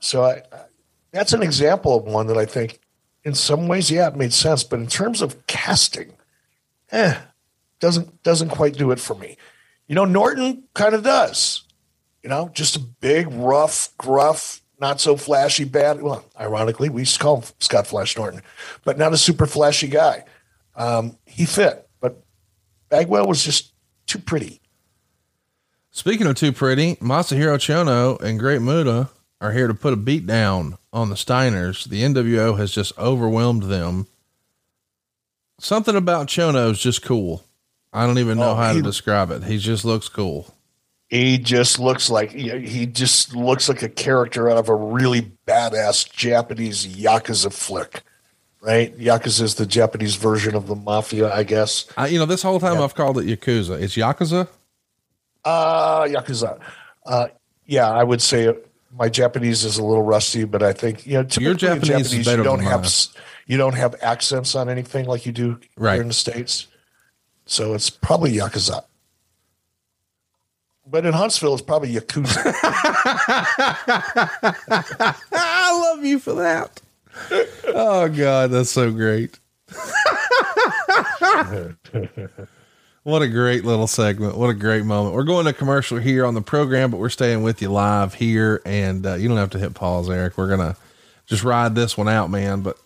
So 0.00 0.24
I, 0.24 0.42
I- 0.52 0.64
that's 1.12 1.32
an 1.32 1.42
example 1.42 1.96
of 1.96 2.04
one 2.04 2.28
that 2.28 2.38
I 2.38 2.46
think, 2.46 2.79
in 3.24 3.34
some 3.34 3.68
ways, 3.68 3.90
yeah, 3.90 4.08
it 4.08 4.16
made 4.16 4.32
sense. 4.32 4.64
But 4.64 4.80
in 4.80 4.86
terms 4.86 5.22
of 5.22 5.46
casting, 5.46 6.14
eh, 6.90 7.18
doesn't 7.80 8.22
doesn't 8.22 8.50
quite 8.50 8.74
do 8.74 8.90
it 8.90 9.00
for 9.00 9.14
me. 9.14 9.36
You 9.86 9.94
know, 9.94 10.04
Norton 10.04 10.64
kind 10.74 10.94
of 10.94 11.02
does. 11.02 11.64
You 12.22 12.28
know, 12.28 12.50
just 12.52 12.76
a 12.76 12.80
big, 12.80 13.28
rough, 13.30 13.88
gruff, 13.96 14.60
not 14.78 15.00
so 15.00 15.16
flashy 15.16 15.64
bad. 15.64 16.02
Well, 16.02 16.24
ironically, 16.38 16.88
we 16.88 17.02
used 17.02 17.14
to 17.14 17.20
call 17.20 17.40
him 17.40 17.48
Scott 17.58 17.86
Flash 17.86 18.16
Norton, 18.16 18.42
but 18.84 18.98
not 18.98 19.12
a 19.12 19.18
super 19.18 19.46
flashy 19.46 19.88
guy. 19.88 20.24
Um, 20.76 21.16
he 21.26 21.46
fit, 21.46 21.88
but 22.00 22.22
Bagwell 22.88 23.26
was 23.26 23.44
just 23.44 23.72
too 24.06 24.18
pretty. 24.18 24.60
Speaking 25.90 26.26
of 26.26 26.36
too 26.36 26.52
pretty, 26.52 26.96
Masahiro 26.96 27.56
Chono 27.56 28.20
and 28.20 28.38
Great 28.38 28.62
Muta 28.62 29.08
are 29.40 29.52
here 29.52 29.66
to 29.68 29.74
put 29.74 29.92
a 29.92 29.96
beat 29.96 30.26
down 30.26 30.76
on 30.92 31.08
the 31.08 31.14
Steiners. 31.16 31.84
The 31.88 32.02
NWO 32.02 32.58
has 32.58 32.72
just 32.72 32.96
overwhelmed 32.98 33.64
them. 33.64 34.06
Something 35.58 35.96
about 35.96 36.26
Chono 36.28 36.70
is 36.70 36.78
just 36.78 37.02
cool. 37.02 37.44
I 37.92 38.06
don't 38.06 38.18
even 38.18 38.38
know 38.38 38.50
Oh, 38.50 38.54
how 38.54 38.72
he- 38.72 38.78
to 38.78 38.82
describe 38.82 39.30
it. 39.30 39.44
He 39.44 39.58
just 39.58 39.84
looks 39.84 40.08
cool. 40.08 40.54
He 41.08 41.38
just 41.38 41.80
looks 41.80 42.08
like 42.08 42.30
he 42.30 42.86
just 42.86 43.34
looks 43.34 43.68
like 43.68 43.82
a 43.82 43.88
character 43.88 44.48
out 44.48 44.58
of 44.58 44.68
a 44.68 44.74
really 44.76 45.32
badass 45.44 46.08
Japanese 46.12 46.86
yakuza 46.86 47.52
flick, 47.52 48.04
right? 48.60 48.96
Yakuza 48.96 49.40
is 49.42 49.56
the 49.56 49.66
Japanese 49.66 50.14
version 50.14 50.54
of 50.54 50.68
the 50.68 50.76
mafia, 50.76 51.34
I 51.34 51.42
guess. 51.42 51.86
I, 51.96 52.06
you 52.06 52.20
know, 52.20 52.26
this 52.26 52.42
whole 52.44 52.60
time 52.60 52.80
I've 52.80 52.94
called 52.94 53.18
it 53.18 53.26
Yakuza. 53.26 53.82
It's 53.82 53.96
Yakuza. 53.96 54.46
Uh 55.44 56.02
yakuza. 56.04 56.60
Uh, 57.04 57.26
yeah, 57.66 57.90
I 57.90 58.04
would 58.04 58.22
say 58.22 58.54
my 58.96 59.08
Japanese 59.08 59.64
is 59.64 59.78
a 59.78 59.84
little 59.84 60.02
rusty, 60.02 60.44
but 60.44 60.62
I 60.62 60.72
think 60.72 61.06
you 61.06 61.14
know 61.14 61.26
Your 61.38 61.52
in 61.52 61.58
Japanese 61.58 62.12
is 62.12 62.26
better 62.26 62.38
you 62.38 62.44
don't 62.44 62.62
have 62.62 62.88
you 63.46 63.56
don't 63.56 63.74
have 63.74 63.94
accents 64.02 64.54
on 64.54 64.68
anything 64.68 65.06
like 65.06 65.26
you 65.26 65.32
do 65.32 65.58
Right. 65.76 65.94
here 65.94 66.02
in 66.02 66.08
the 66.08 66.14
states. 66.14 66.66
So 67.46 67.74
it's 67.74 67.90
probably 67.90 68.32
yakuza. 68.32 68.84
But 70.86 71.06
in 71.06 71.12
Huntsville, 71.12 71.54
it's 71.54 71.62
probably 71.62 71.94
Yakuza. 71.94 72.42
I 75.32 75.92
love 75.94 76.04
you 76.04 76.18
for 76.18 76.32
that. 76.34 76.80
Oh 77.68 78.08
God, 78.08 78.50
that's 78.50 78.72
so 78.72 78.90
great. 78.90 79.38
What 83.02 83.22
a 83.22 83.28
great 83.28 83.64
little 83.64 83.86
segment. 83.86 84.36
What 84.36 84.50
a 84.50 84.54
great 84.54 84.84
moment. 84.84 85.14
We're 85.14 85.24
going 85.24 85.46
to 85.46 85.54
commercial 85.54 85.96
here 85.96 86.26
on 86.26 86.34
the 86.34 86.42
program, 86.42 86.90
but 86.90 87.00
we're 87.00 87.08
staying 87.08 87.42
with 87.42 87.62
you 87.62 87.70
live 87.70 88.12
here. 88.12 88.60
And 88.66 89.06
uh, 89.06 89.14
you 89.14 89.26
don't 89.26 89.38
have 89.38 89.50
to 89.50 89.58
hit 89.58 89.72
pause, 89.72 90.10
Eric. 90.10 90.36
We're 90.36 90.54
going 90.54 90.74
to 90.74 90.76
just 91.24 91.42
ride 91.42 91.74
this 91.74 91.96
one 91.96 92.08
out, 92.08 92.28
man. 92.28 92.60
But 92.60 92.76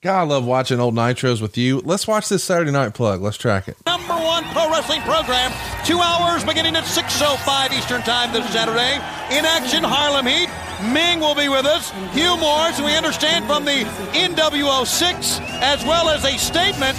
God, 0.00 0.20
I 0.20 0.22
love 0.22 0.46
watching 0.46 0.80
old 0.80 0.94
Nitros 0.94 1.42
with 1.42 1.58
you. 1.58 1.80
Let's 1.80 2.08
watch 2.08 2.30
this 2.30 2.42
Saturday 2.42 2.70
night 2.70 2.94
plug. 2.94 3.20
Let's 3.20 3.36
track 3.36 3.68
it. 3.68 3.76
Number 3.84 4.14
one 4.14 4.44
pro 4.44 4.70
wrestling 4.70 5.02
program. 5.02 5.52
Two 5.84 5.98
hours 5.98 6.44
beginning 6.44 6.74
at 6.74 6.84
6.05 6.84 7.76
Eastern 7.76 8.00
Time 8.02 8.32
this 8.32 8.50
Saturday. 8.50 8.94
In 9.36 9.44
action, 9.44 9.84
Harlem 9.84 10.24
Heat. 10.24 10.48
Ming 10.94 11.20
will 11.20 11.34
be 11.34 11.50
with 11.50 11.66
us. 11.66 11.90
Hugh 12.14 12.36
Morrus, 12.36 12.82
we 12.82 12.96
understand 12.96 13.44
from 13.44 13.66
the 13.66 13.84
NWO 14.14 14.86
6, 14.86 15.40
as 15.60 15.84
well 15.84 16.08
as 16.08 16.24
a 16.24 16.38
statement 16.38 16.96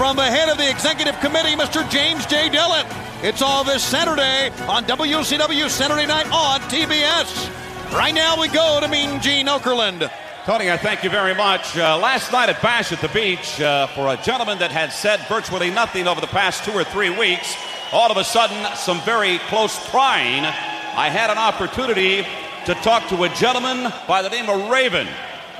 from 0.00 0.16
the 0.16 0.22
head 0.22 0.48
of 0.48 0.56
the 0.56 0.70
executive 0.70 1.14
committee, 1.20 1.54
Mr. 1.54 1.86
James 1.90 2.24
J. 2.24 2.48
Dillon. 2.48 2.86
It's 3.22 3.42
all 3.42 3.64
this 3.64 3.84
Saturday 3.84 4.48
on 4.66 4.84
WCW 4.84 5.68
Saturday 5.68 6.06
Night 6.06 6.24
on 6.32 6.58
TBS. 6.70 7.92
Right 7.92 8.14
now 8.14 8.40
we 8.40 8.48
go 8.48 8.80
to 8.80 8.88
Mean 8.88 9.20
Gene 9.20 9.46
Okerlund. 9.46 10.10
Tony, 10.46 10.70
I 10.70 10.78
thank 10.78 11.04
you 11.04 11.10
very 11.10 11.34
much. 11.34 11.76
Uh, 11.76 11.98
last 11.98 12.32
night 12.32 12.48
at 12.48 12.62
Bash 12.62 12.92
at 12.92 13.02
the 13.02 13.08
Beach, 13.08 13.60
uh, 13.60 13.88
for 13.88 14.08
a 14.08 14.16
gentleman 14.16 14.58
that 14.60 14.70
had 14.70 14.90
said 14.90 15.20
virtually 15.28 15.68
nothing 15.68 16.08
over 16.08 16.22
the 16.22 16.28
past 16.28 16.64
two 16.64 16.72
or 16.72 16.82
three 16.82 17.10
weeks, 17.10 17.54
all 17.92 18.10
of 18.10 18.16
a 18.16 18.24
sudden, 18.24 18.74
some 18.76 19.02
very 19.02 19.36
close 19.50 19.78
prying. 19.90 20.46
I 20.46 21.10
had 21.10 21.28
an 21.28 21.36
opportunity 21.36 22.26
to 22.64 22.74
talk 22.76 23.06
to 23.10 23.24
a 23.24 23.28
gentleman 23.28 23.92
by 24.08 24.22
the 24.22 24.30
name 24.30 24.48
of 24.48 24.70
Raven, 24.70 25.08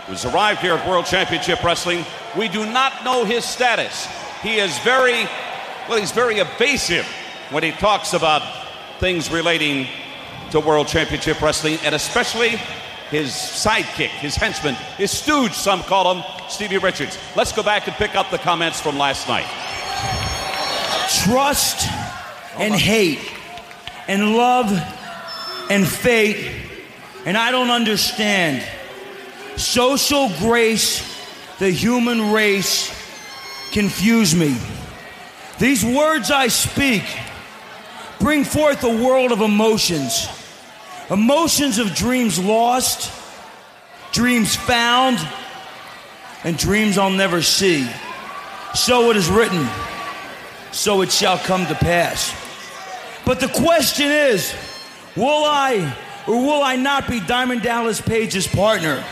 who's 0.06 0.24
arrived 0.24 0.60
here 0.60 0.72
at 0.72 0.88
World 0.88 1.04
Championship 1.04 1.62
Wrestling. 1.62 2.06
We 2.38 2.48
do 2.48 2.64
not 2.64 3.04
know 3.04 3.26
his 3.26 3.44
status. 3.44 4.08
He 4.42 4.58
is 4.58 4.78
very, 4.80 5.26
well, 5.88 5.98
he's 5.98 6.12
very 6.12 6.38
evasive 6.38 7.06
when 7.50 7.62
he 7.62 7.72
talks 7.72 8.12
about 8.12 8.42
things 8.98 9.30
relating 9.30 9.86
to 10.50 10.60
World 10.60 10.88
Championship 10.88 11.40
Wrestling, 11.40 11.78
and 11.84 11.94
especially 11.94 12.58
his 13.10 13.30
sidekick, 13.30 14.08
his 14.08 14.36
henchman, 14.36 14.74
his 14.96 15.10
stooge, 15.10 15.52
some 15.52 15.82
call 15.82 16.14
him, 16.14 16.24
Stevie 16.48 16.78
Richards. 16.78 17.18
Let's 17.36 17.52
go 17.52 17.62
back 17.62 17.86
and 17.86 17.96
pick 17.96 18.14
up 18.14 18.30
the 18.30 18.38
comments 18.38 18.80
from 18.80 18.98
last 18.98 19.28
night. 19.28 19.46
trust 21.24 21.88
and 22.56 22.74
hate 22.74 23.20
and 24.08 24.36
love 24.36 24.70
and 25.70 25.86
fate 25.86 26.68
and 27.26 27.36
I 27.36 27.50
don't 27.50 27.70
understand 27.70 28.64
social 29.56 30.30
grace 30.38 31.06
the 31.58 31.70
human 31.70 32.32
race 32.32 32.90
confuse 33.72 34.34
me 34.34 34.56
these 35.58 35.84
words 35.84 36.30
I 36.30 36.48
speak 36.48 37.04
bring 38.18 38.44
forth 38.44 38.82
a 38.84 39.04
world 39.04 39.32
of 39.32 39.40
emotions 39.40 40.28
emotions 41.10 41.78
of 41.78 41.94
dreams 41.94 42.38
lost 42.38 43.12
dreams 44.12 44.56
found 44.56 45.18
and 46.44 46.56
dreams 46.56 46.98
I'll 46.98 47.10
never 47.10 47.42
see 47.42 47.88
so 48.74 49.10
it 49.10 49.16
is 49.16 49.28
written 49.28 49.68
so 50.72 51.02
it 51.02 51.10
shall 51.10 51.38
come 51.38 51.66
to 51.66 51.74
pass. 51.74 52.34
But 53.24 53.40
the 53.40 53.48
question 53.48 54.06
is, 54.06 54.54
will 55.16 55.44
I 55.44 55.96
or 56.26 56.34
will 56.34 56.62
I 56.62 56.76
not 56.76 57.08
be 57.08 57.20
Diamond 57.20 57.62
Dallas 57.62 58.00
Page's 58.00 58.46
partner? 58.46 59.04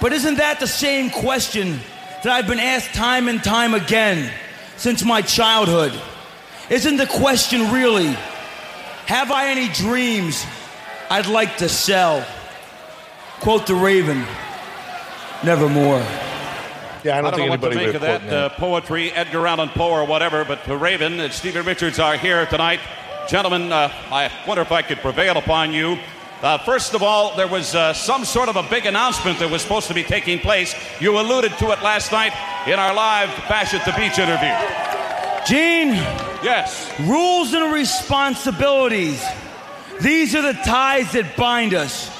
But 0.00 0.12
isn't 0.12 0.36
that 0.36 0.58
the 0.60 0.66
same 0.66 1.10
question 1.10 1.80
that 2.24 2.32
I've 2.32 2.46
been 2.46 2.58
asked 2.58 2.94
time 2.94 3.28
and 3.28 3.42
time 3.42 3.74
again 3.74 4.32
since 4.76 5.04
my 5.04 5.22
childhood? 5.22 5.92
Isn't 6.70 6.96
the 6.96 7.06
question 7.06 7.70
really, 7.70 8.06
have 9.06 9.30
I 9.30 9.48
any 9.48 9.68
dreams 9.68 10.44
I'd 11.10 11.26
like 11.26 11.58
to 11.58 11.68
sell? 11.68 12.26
Quote 13.40 13.66
the 13.66 13.74
Raven, 13.74 14.24
nevermore. 15.44 15.98
Yeah, 17.04 17.18
I 17.18 17.20
don't, 17.20 17.26
I 17.26 17.30
don't 17.30 17.34
think 17.34 17.46
know 17.46 17.50
what 17.50 17.60
to 17.60 17.66
anybody 17.66 17.76
make 17.76 17.86
would 17.88 17.96
of 17.96 18.02
have 18.02 18.22
that 18.26 18.32
uh, 18.32 18.48
poetry, 18.56 19.12
Edgar 19.12 19.46
Allan 19.46 19.68
Poe 19.68 19.90
or 19.90 20.06
whatever, 20.06 20.46
but 20.46 20.64
to 20.64 20.78
Raven 20.78 21.20
and 21.20 21.30
Stevie 21.30 21.60
Richards 21.60 21.98
are 21.98 22.16
here 22.16 22.46
tonight. 22.46 22.80
Gentlemen, 23.28 23.70
uh, 23.70 23.92
I 24.10 24.30
wonder 24.46 24.62
if 24.62 24.72
I 24.72 24.80
could 24.80 24.98
prevail 24.98 25.36
upon 25.36 25.74
you. 25.74 25.98
Uh, 26.44 26.58
first 26.58 26.92
of 26.92 27.02
all, 27.02 27.34
there 27.36 27.48
was 27.48 27.74
uh, 27.74 27.94
some 27.94 28.22
sort 28.22 28.50
of 28.50 28.56
a 28.56 28.62
big 28.64 28.84
announcement 28.84 29.38
that 29.38 29.50
was 29.50 29.62
supposed 29.62 29.88
to 29.88 29.94
be 29.94 30.04
taking 30.04 30.38
place. 30.38 30.74
You 31.00 31.18
alluded 31.18 31.56
to 31.56 31.70
it 31.70 31.80
last 31.80 32.12
night 32.12 32.34
in 32.68 32.78
our 32.78 32.92
live 32.92 33.30
Bash 33.48 33.72
at 33.72 33.86
the 33.86 33.92
Beach 33.92 34.18
interview. 34.18 34.52
Gene. 35.46 35.94
Yes. 36.44 36.92
Rules 37.00 37.54
and 37.54 37.72
responsibilities. 37.72 39.24
These 40.02 40.34
are 40.34 40.42
the 40.42 40.52
ties 40.52 41.12
that 41.12 41.34
bind 41.34 41.72
us. 41.72 42.10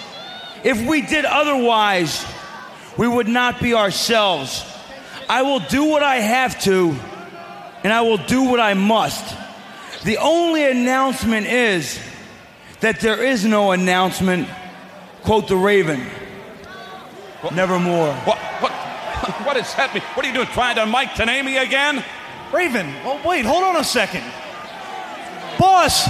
If 0.65 0.81
we 0.89 1.03
did 1.03 1.27
otherwise, 1.27 2.25
we 2.97 3.07
would 3.07 3.29
not 3.29 3.61
be 3.61 3.75
ourselves. 3.75 4.65
I 5.29 5.43
will 5.43 5.61
do 5.61 5.85
what 5.85 6.03
I 6.03 6.17
have 6.17 6.59
to, 6.63 6.97
and 7.83 7.93
I 7.93 8.01
will 8.01 8.17
do 8.17 8.45
what 8.45 8.59
I 8.59 8.73
must. 8.73 9.37
The 10.03 10.17
only 10.17 10.65
announcement 10.65 11.47
is 11.47 12.01
that 12.85 13.01
there 13.01 13.25
is 13.25 13.47
no 13.47 13.71
announcement. 13.71 14.47
Quote 15.23 15.49
the 15.49 15.57
Raven. 15.57 16.07
Nevermore. 17.55 18.13
What, 18.13 18.39
what, 18.61 18.73
what 19.47 19.57
is 19.57 19.73
happening? 19.73 20.03
What 20.13 20.27
are 20.27 20.29
you 20.29 20.35
doing? 20.35 20.49
Trying 20.49 20.77
to 20.77 20.85
Mike 20.85 21.13
Tanami 21.13 21.63
again? 21.63 22.05
Raven, 22.53 22.95
oh, 23.05 23.23
wait, 23.27 23.47
hold 23.47 23.65
on 23.65 23.77
a 23.77 23.85
second. 23.85 24.23
Boss, 25.59 26.07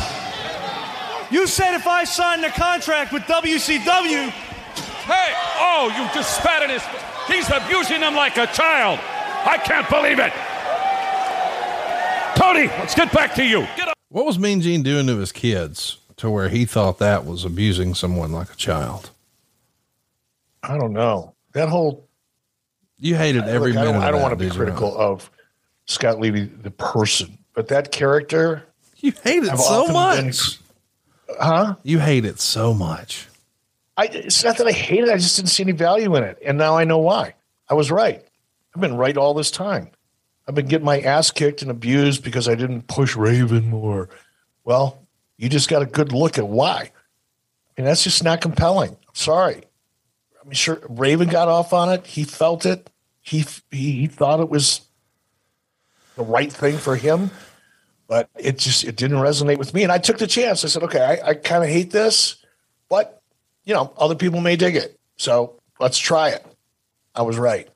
you 1.30 1.46
said 1.46 1.76
if 1.76 1.86
I 1.86 2.02
signed 2.02 2.44
a 2.44 2.50
contract 2.50 3.12
with 3.12 3.22
WCW. 3.22 4.30
Hey, 4.30 5.32
oh, 5.60 5.94
you 5.96 6.12
just 6.12 6.36
spat 6.36 6.64
in 6.64 6.70
his. 6.70 6.82
He's 7.28 7.48
abusing 7.50 8.00
them 8.00 8.16
like 8.16 8.36
a 8.36 8.48
child. 8.48 8.98
I 9.00 9.58
can't 9.58 9.88
believe 9.88 10.18
it. 10.18 10.32
Tony, 12.36 12.66
let's 12.80 12.96
get 12.96 13.12
back 13.12 13.32
to 13.36 13.44
you. 13.44 13.60
Get 13.76 13.86
up. 13.86 13.94
What 14.08 14.26
was 14.26 14.40
Mean 14.40 14.60
Gene 14.60 14.82
doing 14.82 15.06
to 15.06 15.18
his 15.18 15.30
kids 15.30 15.98
to 16.16 16.30
where 16.30 16.48
he 16.48 16.64
thought 16.64 16.98
that 16.98 17.24
was 17.24 17.44
abusing 17.44 17.94
someone 17.94 18.32
like 18.32 18.50
a 18.52 18.56
child? 18.56 19.10
I 20.62 20.78
don't 20.78 20.92
know. 20.92 21.34
That 21.52 21.68
whole 21.68 22.08
You 22.98 23.16
hated 23.16 23.44
every 23.44 23.72
Look, 23.72 23.78
I 23.78 23.84
minute. 23.84 23.92
don't, 23.94 24.02
I 24.02 24.10
don't 24.10 24.22
want 24.22 24.32
to 24.32 24.36
be 24.36 24.46
did 24.46 24.54
you 24.54 24.60
not? 24.60 24.64
critical 24.66 24.96
of 24.98 25.30
Scott 25.86 26.20
Levy, 26.20 26.44
the 26.44 26.70
person, 26.70 27.38
but 27.54 27.68
that 27.68 27.92
character. 27.92 28.62
You 28.98 29.12
hate 29.22 29.42
it 29.44 29.56
so 29.58 29.86
often 29.86 30.14
been- 30.16 30.26
much. 30.26 30.58
huh? 31.40 31.74
You 31.82 31.98
hate 31.98 32.24
it 32.24 32.40
so 32.40 32.72
much. 32.72 33.28
I, 33.96 34.06
it's 34.06 34.42
not 34.42 34.56
that 34.58 34.66
I 34.66 34.72
hate 34.72 35.04
it. 35.04 35.10
I 35.10 35.16
just 35.18 35.36
didn't 35.36 35.50
see 35.50 35.62
any 35.62 35.72
value 35.72 36.16
in 36.16 36.24
it. 36.24 36.38
And 36.44 36.58
now 36.58 36.76
I 36.76 36.84
know 36.84 36.98
why. 36.98 37.34
I 37.68 37.74
was 37.74 37.90
right. 37.92 38.24
I've 38.74 38.80
been 38.80 38.96
right 38.96 39.16
all 39.16 39.34
this 39.34 39.50
time. 39.52 39.90
I've 40.48 40.54
been 40.54 40.66
getting 40.66 40.84
my 40.84 41.00
ass 41.00 41.30
kicked 41.30 41.62
and 41.62 41.70
abused 41.70 42.24
because 42.24 42.48
I 42.48 42.54
didn't 42.56 42.88
push 42.88 43.14
Raven 43.14 43.68
more. 43.70 44.08
Well, 44.64 45.03
you 45.36 45.48
just 45.48 45.68
got 45.68 45.82
a 45.82 45.86
good 45.86 46.12
look 46.12 46.38
at 46.38 46.46
why. 46.48 46.90
Mean, 47.76 47.86
that's 47.86 48.04
just 48.04 48.22
not 48.22 48.40
compelling. 48.40 48.96
Sorry. 49.12 49.62
I 50.40 50.44
mean, 50.44 50.54
sure, 50.54 50.80
Raven 50.88 51.28
got 51.28 51.48
off 51.48 51.72
on 51.72 51.92
it. 51.92 52.06
He 52.06 52.24
felt 52.24 52.66
it. 52.66 52.88
He, 53.20 53.44
he, 53.70 53.92
he 53.92 54.06
thought 54.06 54.40
it 54.40 54.48
was 54.48 54.82
the 56.16 56.22
right 56.22 56.52
thing 56.52 56.76
for 56.76 56.94
him, 56.94 57.30
but 58.06 58.28
it 58.38 58.58
just, 58.58 58.84
it 58.84 58.96
didn't 58.96 59.16
resonate 59.16 59.58
with 59.58 59.74
me. 59.74 59.82
And 59.82 59.90
I 59.90 59.98
took 59.98 60.18
the 60.18 60.26
chance. 60.26 60.64
I 60.64 60.68
said, 60.68 60.82
okay, 60.84 61.00
I, 61.00 61.30
I 61.30 61.34
kind 61.34 61.64
of 61.64 61.70
hate 61.70 61.90
this, 61.90 62.36
but 62.88 63.22
you 63.64 63.74
know, 63.74 63.92
other 63.96 64.14
people 64.14 64.40
may 64.40 64.56
dig 64.56 64.76
it. 64.76 64.98
So 65.16 65.58
let's 65.80 65.98
try 65.98 66.28
it. 66.30 66.44
I 67.14 67.22
was 67.22 67.38
right. 67.38 67.68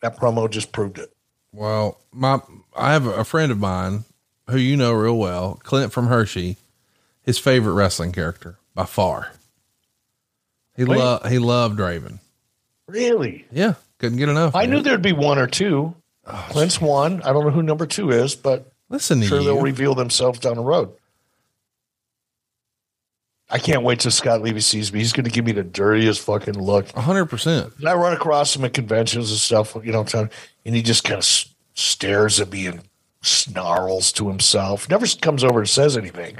That 0.00 0.16
promo 0.16 0.50
just 0.50 0.72
proved 0.72 0.98
it. 0.98 1.12
Well, 1.52 2.00
my 2.12 2.40
I 2.74 2.92
have 2.92 3.06
a 3.06 3.24
friend 3.24 3.52
of 3.52 3.58
mine 3.58 4.04
who 4.48 4.56
you 4.56 4.76
know 4.76 4.92
real 4.92 5.16
well, 5.16 5.60
Clint 5.62 5.92
from 5.92 6.08
Hershey. 6.08 6.56
His 7.24 7.38
favorite 7.38 7.74
wrestling 7.74 8.12
character 8.12 8.58
by 8.74 8.84
far. 8.84 9.32
He 10.76 10.84
loved 10.84 11.26
he 11.28 11.38
loved 11.38 11.78
Raven. 11.78 12.18
Really? 12.88 13.46
Yeah, 13.52 13.74
couldn't 13.98 14.18
get 14.18 14.28
enough. 14.28 14.54
I 14.56 14.62
man. 14.62 14.70
knew 14.70 14.80
there'd 14.82 15.02
be 15.02 15.12
one 15.12 15.38
or 15.38 15.46
two. 15.46 15.94
Oh, 16.26 16.46
Clint's 16.50 16.80
one. 16.80 17.22
I 17.22 17.32
don't 17.32 17.44
know 17.44 17.50
who 17.50 17.62
number 17.62 17.86
two 17.86 18.10
is, 18.10 18.34
but 18.34 18.72
Listen 18.88 19.22
sure 19.22 19.38
you. 19.40 19.44
they'll 19.44 19.60
reveal 19.60 19.94
themselves 19.94 20.38
down 20.38 20.56
the 20.56 20.62
road. 20.62 20.92
I 23.50 23.58
can't 23.58 23.82
wait 23.82 24.00
till 24.00 24.10
Scott 24.10 24.40
Levy 24.40 24.60
sees 24.60 24.92
me. 24.92 25.00
He's 25.00 25.12
going 25.12 25.24
to 25.24 25.30
give 25.30 25.44
me 25.44 25.52
the 25.52 25.62
dirtiest 25.62 26.22
fucking 26.22 26.54
look. 26.58 26.88
hundred 26.92 27.26
percent. 27.26 27.72
And 27.78 27.88
I 27.88 27.94
run 27.94 28.14
across 28.14 28.56
him 28.56 28.64
at 28.64 28.72
conventions 28.72 29.30
and 29.30 29.38
stuff, 29.38 29.76
you 29.84 29.92
know, 29.92 30.06
and 30.64 30.74
he 30.74 30.80
just 30.82 31.04
kind 31.04 31.14
of 31.18 31.24
s- 31.24 31.52
stares 31.74 32.40
at 32.40 32.50
me 32.50 32.66
and 32.66 32.80
snarls 33.20 34.10
to 34.12 34.28
himself. 34.28 34.88
Never 34.88 35.06
comes 35.20 35.44
over 35.44 35.60
and 35.60 35.68
says 35.68 35.96
anything. 35.98 36.38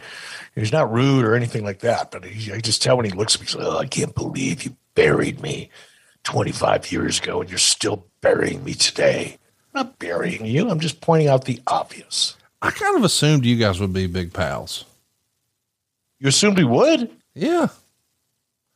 He's 0.55 0.73
not 0.73 0.93
rude 0.93 1.25
or 1.25 1.35
anything 1.35 1.65
like 1.65 1.81
that, 1.81 2.11
but 2.11 2.25
he, 2.25 2.53
I 2.53 2.61
just 2.61 2.83
tell 2.83 2.97
when 2.97 3.07
he 3.07 3.13
looks 3.13 3.35
at 3.35 3.41
me, 3.41 3.47
he's 3.47 3.57
like, 3.57 3.67
oh, 3.67 3.79
I 3.79 3.87
can't 3.87 4.15
believe 4.15 4.65
you 4.65 4.77
buried 4.95 5.41
me 5.41 5.71
25 6.25 6.93
years 6.93 7.19
ago 7.21 7.41
and 7.41 7.49
you're 7.49 7.59
still 7.59 8.07
burying 8.21 8.63
me 8.63 8.75
today. 8.75 9.39
I'm 9.75 9.87
not 9.87 9.99
burying 9.99 10.45
you. 10.45 10.69
I'm 10.69 10.81
just 10.81 11.01
pointing 11.01 11.29
out 11.29 11.47
the 11.47 11.61
obvious. 11.67 12.37
I 12.61 12.71
kind 12.71 12.97
of 12.97 13.05
assumed 13.05 13.45
you 13.47 13.57
guys 13.57 13.81
would 13.81 13.93
be 13.93 14.07
big 14.07 14.33
pals. 14.33 14.85
You 16.21 16.29
assumed 16.29 16.59
we 16.59 16.65
would? 16.65 17.11
Yeah. 17.35 17.69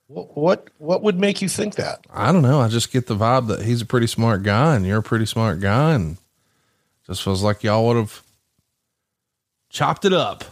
What, 0.08 0.36
what, 0.36 0.68
what 0.78 1.02
would 1.02 1.20
make 1.20 1.42
you 1.42 1.48
think 1.48 1.74
that? 1.74 2.06
I 2.10 2.32
don't 2.32 2.42
know. 2.42 2.60
I 2.60 2.68
just 2.68 2.90
get 2.90 3.06
the 3.06 3.16
vibe 3.16 3.48
that 3.48 3.62
he's 3.62 3.82
a 3.82 3.86
pretty 3.86 4.06
smart 4.06 4.42
guy 4.42 4.76
and 4.76 4.86
you're 4.86 4.98
a 4.98 5.02
pretty 5.02 5.26
smart 5.26 5.60
guy 5.60 5.94
and 5.94 6.16
just 7.06 7.22
feels 7.22 7.42
like 7.42 7.62
y'all 7.62 7.86
would 7.86 7.96
have 7.96 8.22
chopped 9.68 10.04
it 10.04 10.12
up. 10.12 10.44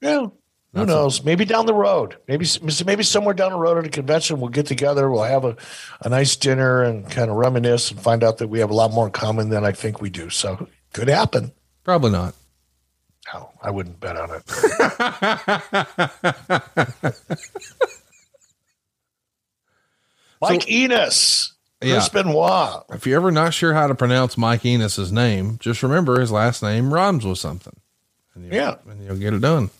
Yeah. 0.00 0.26
Who 0.72 0.78
That's 0.80 0.88
knows? 0.88 1.24
maybe 1.24 1.44
down 1.44 1.66
the 1.66 1.74
road, 1.74 2.16
maybe 2.28 2.46
maybe 2.86 3.02
somewhere 3.02 3.34
down 3.34 3.50
the 3.50 3.58
road 3.58 3.78
at 3.78 3.86
a 3.86 3.88
convention, 3.88 4.38
we'll 4.40 4.50
get 4.50 4.66
together. 4.66 5.10
We'll 5.10 5.24
have 5.24 5.44
a, 5.44 5.56
a 6.02 6.08
nice 6.08 6.36
dinner 6.36 6.84
and 6.84 7.10
kind 7.10 7.28
of 7.28 7.36
reminisce 7.36 7.90
and 7.90 8.00
find 8.00 8.22
out 8.22 8.38
that 8.38 8.46
we 8.46 8.60
have 8.60 8.70
a 8.70 8.74
lot 8.74 8.92
more 8.92 9.06
in 9.06 9.12
common 9.12 9.50
than 9.50 9.64
I 9.64 9.72
think 9.72 10.00
we 10.00 10.10
do. 10.10 10.30
So 10.30 10.68
could 10.92 11.08
happen. 11.08 11.50
Probably 11.82 12.12
not. 12.12 12.34
No, 13.34 13.50
I 13.60 13.70
wouldn't 13.70 13.98
bet 13.98 14.16
on 14.16 14.30
it. 14.30 14.44
Mike 20.40 20.70
Enos, 20.70 21.52
Chris 21.80 22.08
Benoit. 22.08 22.82
If 22.90 23.06
you're 23.06 23.16
ever 23.16 23.30
not 23.30 23.54
sure 23.54 23.74
how 23.74 23.86
to 23.86 23.94
pronounce 23.94 24.36
Mike 24.38 24.64
Enos's 24.64 25.12
name, 25.12 25.58
just 25.60 25.82
remember 25.82 26.20
his 26.20 26.32
last 26.32 26.62
name 26.62 26.92
rhymes 26.94 27.26
with 27.26 27.38
something. 27.38 27.76
And 28.34 28.46
you'll, 28.46 28.54
Yeah. 28.54 28.76
And 28.88 29.04
you'll 29.04 29.16
get 29.18 29.34
it 29.34 29.40
done. 29.40 29.70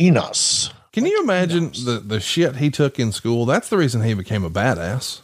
Enos. 0.00 0.72
Can 0.92 1.06
you 1.06 1.22
imagine 1.22 1.72
the, 1.72 2.02
the 2.04 2.20
shit 2.20 2.56
he 2.56 2.70
took 2.70 2.98
in 2.98 3.12
school? 3.12 3.46
That's 3.46 3.68
the 3.68 3.78
reason 3.78 4.02
he 4.02 4.14
became 4.14 4.44
a 4.44 4.50
badass. 4.50 5.20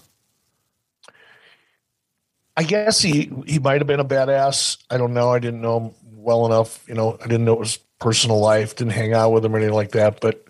I 2.56 2.64
guess 2.64 3.00
he 3.00 3.30
he 3.46 3.58
might 3.58 3.80
have 3.80 3.86
been 3.86 4.00
a 4.00 4.04
badass. 4.04 4.78
I 4.90 4.96
don't 4.96 5.14
know. 5.14 5.30
I 5.30 5.38
didn't 5.38 5.60
know 5.60 5.78
him 5.78 5.94
well 6.16 6.44
enough. 6.46 6.84
You 6.88 6.94
know, 6.94 7.16
I 7.22 7.28
didn't 7.28 7.44
know 7.44 7.60
his 7.60 7.76
personal 8.00 8.40
life. 8.40 8.74
Didn't 8.74 8.94
hang 8.94 9.12
out 9.12 9.30
with 9.30 9.44
him 9.44 9.54
or 9.54 9.58
anything 9.58 9.74
like 9.74 9.92
that. 9.92 10.20
But 10.20 10.44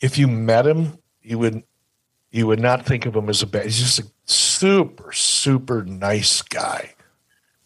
if 0.00 0.18
you 0.18 0.28
met 0.28 0.66
him, 0.66 0.98
you 1.22 1.38
would 1.38 1.62
you 2.32 2.46
would 2.48 2.60
not 2.60 2.84
think 2.84 3.06
of 3.06 3.16
him 3.16 3.28
as 3.28 3.42
a 3.42 3.46
bad. 3.46 3.64
He's 3.64 3.78
just 3.78 4.00
a 4.00 4.06
super 4.24 5.12
super 5.12 5.84
nice 5.84 6.42
guy. 6.42 6.94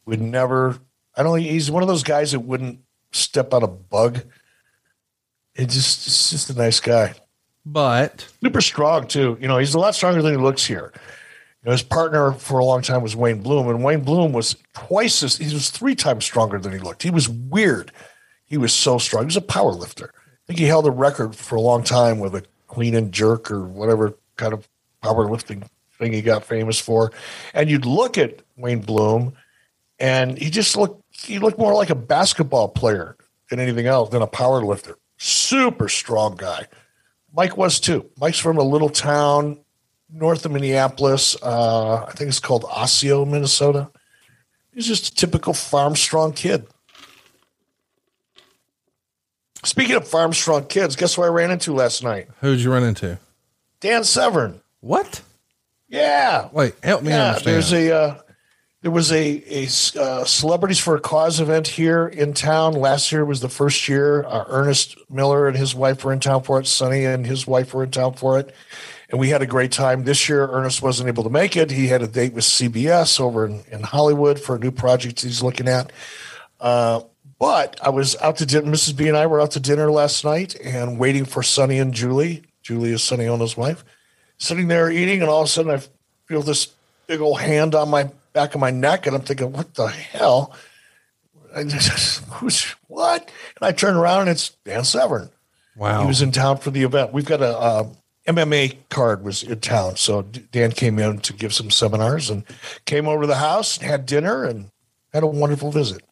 Would 0.05 0.21
never. 0.21 0.79
I 1.17 1.23
don't. 1.23 1.41
He's 1.41 1.71
one 1.71 1.83
of 1.83 1.89
those 1.89 2.05
guys 2.05 2.33
that 2.33 2.41
wouldn't 2.41 2.81
step 3.11 3.53
on 3.53 3.63
a 3.63 3.69
bug. 3.69 4.23
It 5.57 5.71
just 5.71 6.07
it's 6.07 6.31
just 6.31 6.51
a 6.51 6.55
nice 6.55 6.81
guy. 6.81 7.15
But 7.65 8.29
super 8.43 8.61
strong 8.61 9.09
too. 9.09 9.37
You 9.41 9.49
know, 9.49 9.59
he's 9.59 9.75
a 9.75 9.79
lot 9.79 9.95
stronger 9.95 10.23
than 10.23 10.33
he 10.33 10.39
looks 10.39 10.65
here. 10.65 10.93
You 10.95 11.67
know, 11.67 11.73
his 11.73 11.83
partner 11.83 12.33
for 12.33 12.59
a 12.59 12.65
long 12.65 12.83
time 12.83 13.03
was 13.03 13.17
Wayne 13.17 13.41
Bloom, 13.41 13.69
and 13.69 13.83
Wayne 13.83 14.03
Bloom 14.03 14.33
was 14.33 14.57
twice 14.75 15.23
as 15.23 15.39
he 15.39 15.53
was 15.53 15.71
three 15.71 15.97
times 15.97 16.25
stronger 16.25 16.59
than 16.59 16.73
he 16.73 16.79
looked. 16.79 17.03
He 17.03 17.11
was 17.11 17.29
weird. 17.29 17.91
He 18.45 18.57
was 18.57 18.73
so 18.73 18.99
strong. 18.99 19.25
He 19.25 19.27
was 19.27 19.37
a 19.37 19.41
power 19.41 19.73
lifter. 19.73 20.13
I 20.15 20.47
think 20.47 20.61
he 20.61 20.67
held 20.67 20.87
a 20.87 20.93
record 20.93 21.35
for 21.35 21.57
a 21.57 21.61
long 21.61 21.83
time 21.83 22.21
with 22.21 22.37
a 22.37 22.45
clean 22.69 22.95
and 22.95 23.11
jerk 23.11 23.51
or 23.51 23.67
whatever 23.67 24.17
kind 24.37 24.53
of 24.53 24.69
powerlifting 25.03 25.67
thing 25.99 26.13
he 26.13 26.23
got 26.23 26.45
famous 26.45 26.79
for. 26.79 27.11
And 27.55 27.69
you'd 27.69 27.87
look 27.87 28.17
at 28.19 28.43
Wayne 28.57 28.81
Bloom, 28.81 29.33
and 29.99 30.39
he 30.39 30.51
just 30.51 30.77
looked 30.77 31.03
he 31.11 31.39
looked 31.39 31.59
more 31.59 31.75
like 31.75 31.91
a 31.91 31.95
basketball 31.95 32.69
player 32.69 33.17
than 33.51 33.59
anything 33.59 33.87
else 33.87 34.11
than 34.11 34.23
a 34.23 34.27
power 34.27 34.63
lifter. 34.63 34.99
Super 35.17 35.89
strong 35.89 36.37
guy. 36.37 36.67
Mike 37.35 37.57
was 37.57 37.81
too. 37.81 38.11
Mike's 38.19 38.39
from 38.39 38.59
a 38.59 38.63
little 38.63 38.89
town 38.89 39.59
north 40.11 40.45
of 40.45 40.53
Minneapolis. 40.53 41.37
Uh, 41.43 42.05
I 42.05 42.13
think 42.13 42.29
it's 42.29 42.41
called 42.41 42.65
Osseo, 42.65 43.25
Minnesota. 43.25 43.91
He's 44.73 44.87
just 44.87 45.09
a 45.09 45.15
typical 45.15 45.55
farm 45.55 45.97
strong 45.97 46.33
kid. 46.33 46.67
Speaking 49.65 49.97
of 49.97 50.07
farm 50.07 50.33
strong 50.33 50.67
kids, 50.67 50.97
guess 50.97 51.15
who 51.15 51.23
I 51.23 51.29
ran 51.29 51.51
into 51.51 51.75
last 51.75 52.05
night? 52.05 52.29
Who'd 52.41 52.61
you 52.61 52.73
run 52.73 52.85
into? 52.85 53.19
Dan 53.81 54.05
Severn. 54.05 54.61
What? 54.81 55.23
Yeah. 55.89 56.49
Wait, 56.53 56.75
help 56.83 57.03
me 57.03 57.11
yeah, 57.11 57.29
understand. 57.29 57.55
There's 57.55 57.73
a 57.73 57.95
uh, 57.95 58.19
there 58.87 58.93
was 58.93 59.11
a 59.11 59.43
a 59.51 59.67
uh, 60.01 60.25
celebrities 60.25 60.79
for 60.79 60.95
a 60.95 61.01
cause 61.01 61.41
event 61.41 61.67
here 61.67 62.07
in 62.07 62.33
town. 62.33 62.73
Last 62.73 63.11
year 63.11 63.25
was 63.25 63.41
the 63.41 63.49
first 63.49 63.89
year. 63.89 64.25
Uh, 64.25 64.45
Ernest 64.47 64.97
Miller 65.11 65.49
and 65.49 65.57
his 65.57 65.75
wife 65.75 66.05
were 66.05 66.13
in 66.13 66.21
town 66.21 66.45
for 66.45 66.61
it. 66.61 66.69
Sonny 66.69 67.05
and 67.05 67.27
his 67.27 67.49
wife 67.49 67.75
were 67.75 67.83
in 67.83 67.91
town 67.91 68.13
for 68.15 68.39
it, 68.39 68.55
and 69.11 69.19
we 69.19 69.31
had 69.31 69.43
a 69.43 69.47
great 69.47 69.73
time. 69.73 70.05
This 70.05 70.29
year, 70.29 70.47
Ernest 70.47 70.83
wasn't 70.83 71.09
able 71.09 71.25
to 71.25 71.31
make 71.31 71.57
it. 71.57 71.73
He 71.73 71.89
had 71.89 72.01
a 72.01 72.07
date 72.07 72.33
with 72.33 72.45
CBS 72.45 73.19
over 73.19 73.45
in, 73.45 73.65
in 73.73 73.83
Hollywood 73.83 74.39
for 74.39 74.55
a 74.55 74.59
new 74.61 74.71
project 74.71 75.23
he's 75.23 75.43
looking 75.43 75.67
at. 75.67 75.91
Uh, 76.61 77.01
but 77.41 77.81
I 77.83 77.89
was 77.89 78.15
out 78.23 78.37
to 78.37 78.47
dinner. 78.47 78.71
Mrs. 78.71 78.97
B 78.97 79.09
and 79.09 79.17
I 79.17 79.27
were 79.27 79.41
out 79.41 79.51
to 79.51 79.61
dinner 79.61 79.91
last 79.91 80.25
night 80.25 80.55
and 80.61 80.97
waiting 80.97 81.25
for 81.25 81.43
Sonny 81.43 81.81
and 81.81 81.93
Julie. 81.93 82.45
Julie 82.63 82.93
is 82.93 83.03
Sonny 83.03 83.27
Onoo's 83.27 83.57
wife. 83.57 83.85
Sitting 84.39 84.69
there 84.69 84.89
eating, 84.93 85.23
and 85.23 85.29
all 85.29 85.43
of 85.43 85.47
a 85.47 85.51
sudden 85.51 85.73
I 85.73 85.83
feel 86.27 86.43
this 86.43 86.69
big 87.09 87.21
old 87.21 87.41
hand 87.41 87.75
on 87.75 87.89
my 87.89 88.11
back 88.37 88.55
of 88.55 88.61
my 88.61 88.71
neck, 88.71 89.07
and 89.07 89.17
I'm 89.17 89.23
thinking, 89.23 89.51
"What 89.51 89.75
the 89.75 89.89
hell?" 89.89 90.55
I 91.55 91.65
just, 91.65 92.23
who's 92.35 92.63
what? 92.87 93.23
And 93.57 93.67
I 93.67 93.73
turn 93.73 93.97
around, 93.97 94.23
and 94.23 94.31
it's 94.31 94.51
Dan 94.65 94.85
Severn. 94.85 95.31
Wow. 95.75 96.03
He 96.03 96.07
was 96.07 96.23
in 96.23 96.33
town 96.33 96.59
for 96.59 96.71
the 96.71 96.83
event. 96.83 97.13
We've 97.13 97.25
got 97.25 97.41
a 97.41 97.59
uh, 97.59 97.89
MMA 98.29 98.77
card 98.91 99.25
was 99.25 99.43
in 99.43 99.61
town, 99.61 99.97
so 99.97 100.23
Dan 100.23 100.73
came 100.73 100.99
in 100.99 101.19
to 101.21 101.33
give 101.33 101.55
some 101.55 101.71
seminars 101.71 102.29
and 102.29 102.45
came 102.85 103.09
over 103.09 103.23
to 103.23 103.27
the 103.27 103.37
house, 103.37 103.79
and 103.79 103.87
had 103.87 104.05
dinner, 104.05 104.45
and 104.45 104.71
had 105.15 105.23
a 105.23 105.27
wonderful 105.27 105.73
visit. 105.73 106.03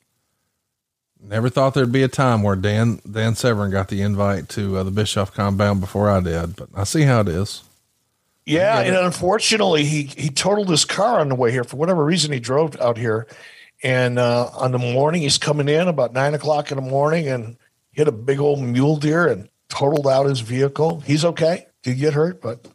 Never 1.21 1.49
thought 1.49 1.75
there'd 1.75 1.93
be 1.93 2.03
a 2.03 2.09
time 2.09 2.43
where 2.43 2.57
Dan 2.57 3.01
Dan 3.11 3.35
Severn 3.35 3.71
got 3.71 3.89
the 3.89 4.01
invite 4.01 4.49
to 4.51 4.79
uh, 4.79 4.83
the 4.83 4.91
Bischoff 4.91 5.33
compound 5.35 5.81
before 5.81 6.11
I 6.11 6.21
did, 6.21 6.57
but 6.57 6.71
I 6.75 6.85
see 6.85 7.03
how 7.03 7.21
it 7.21 7.29
is. 7.29 7.63
Yeah, 8.47 8.81
and 8.81 8.95
unfortunately, 8.95 9.85
he 9.85 10.03
he 10.03 10.29
totaled 10.29 10.69
his 10.69 10.85
car 10.85 11.21
on 11.21 11.31
the 11.31 11.35
way 11.35 11.51
here 11.51 11.65
for 11.65 11.77
whatever 11.77 12.05
reason. 12.05 12.31
He 12.33 12.41
drove 12.41 12.79
out 12.81 12.99
here, 12.99 13.27
and 13.83 14.19
uh, 14.19 14.51
on 14.55 14.73
the 14.73 14.79
morning 14.79 15.23
he's 15.23 15.39
coming 15.39 15.69
in 15.69 15.89
about 15.89 16.13
nine 16.13 16.35
o'clock 16.35 16.71
in 16.71 16.77
the 16.77 16.83
morning 16.83 17.27
and 17.29 17.57
hit 17.93 18.07
a 18.07 18.13
big 18.13 18.41
old 18.41 18.61
mule 18.61 18.97
deer 18.97 19.27
and 19.29 19.49
totaled 19.69 20.07
out 20.07 20.27
his 20.27 20.41
vehicle. 20.41 21.01
He's 21.01 21.25
okay. 21.25 21.67
Did 21.83 21.99
get 21.99 22.13
hurt, 22.13 22.43
but 22.43 22.67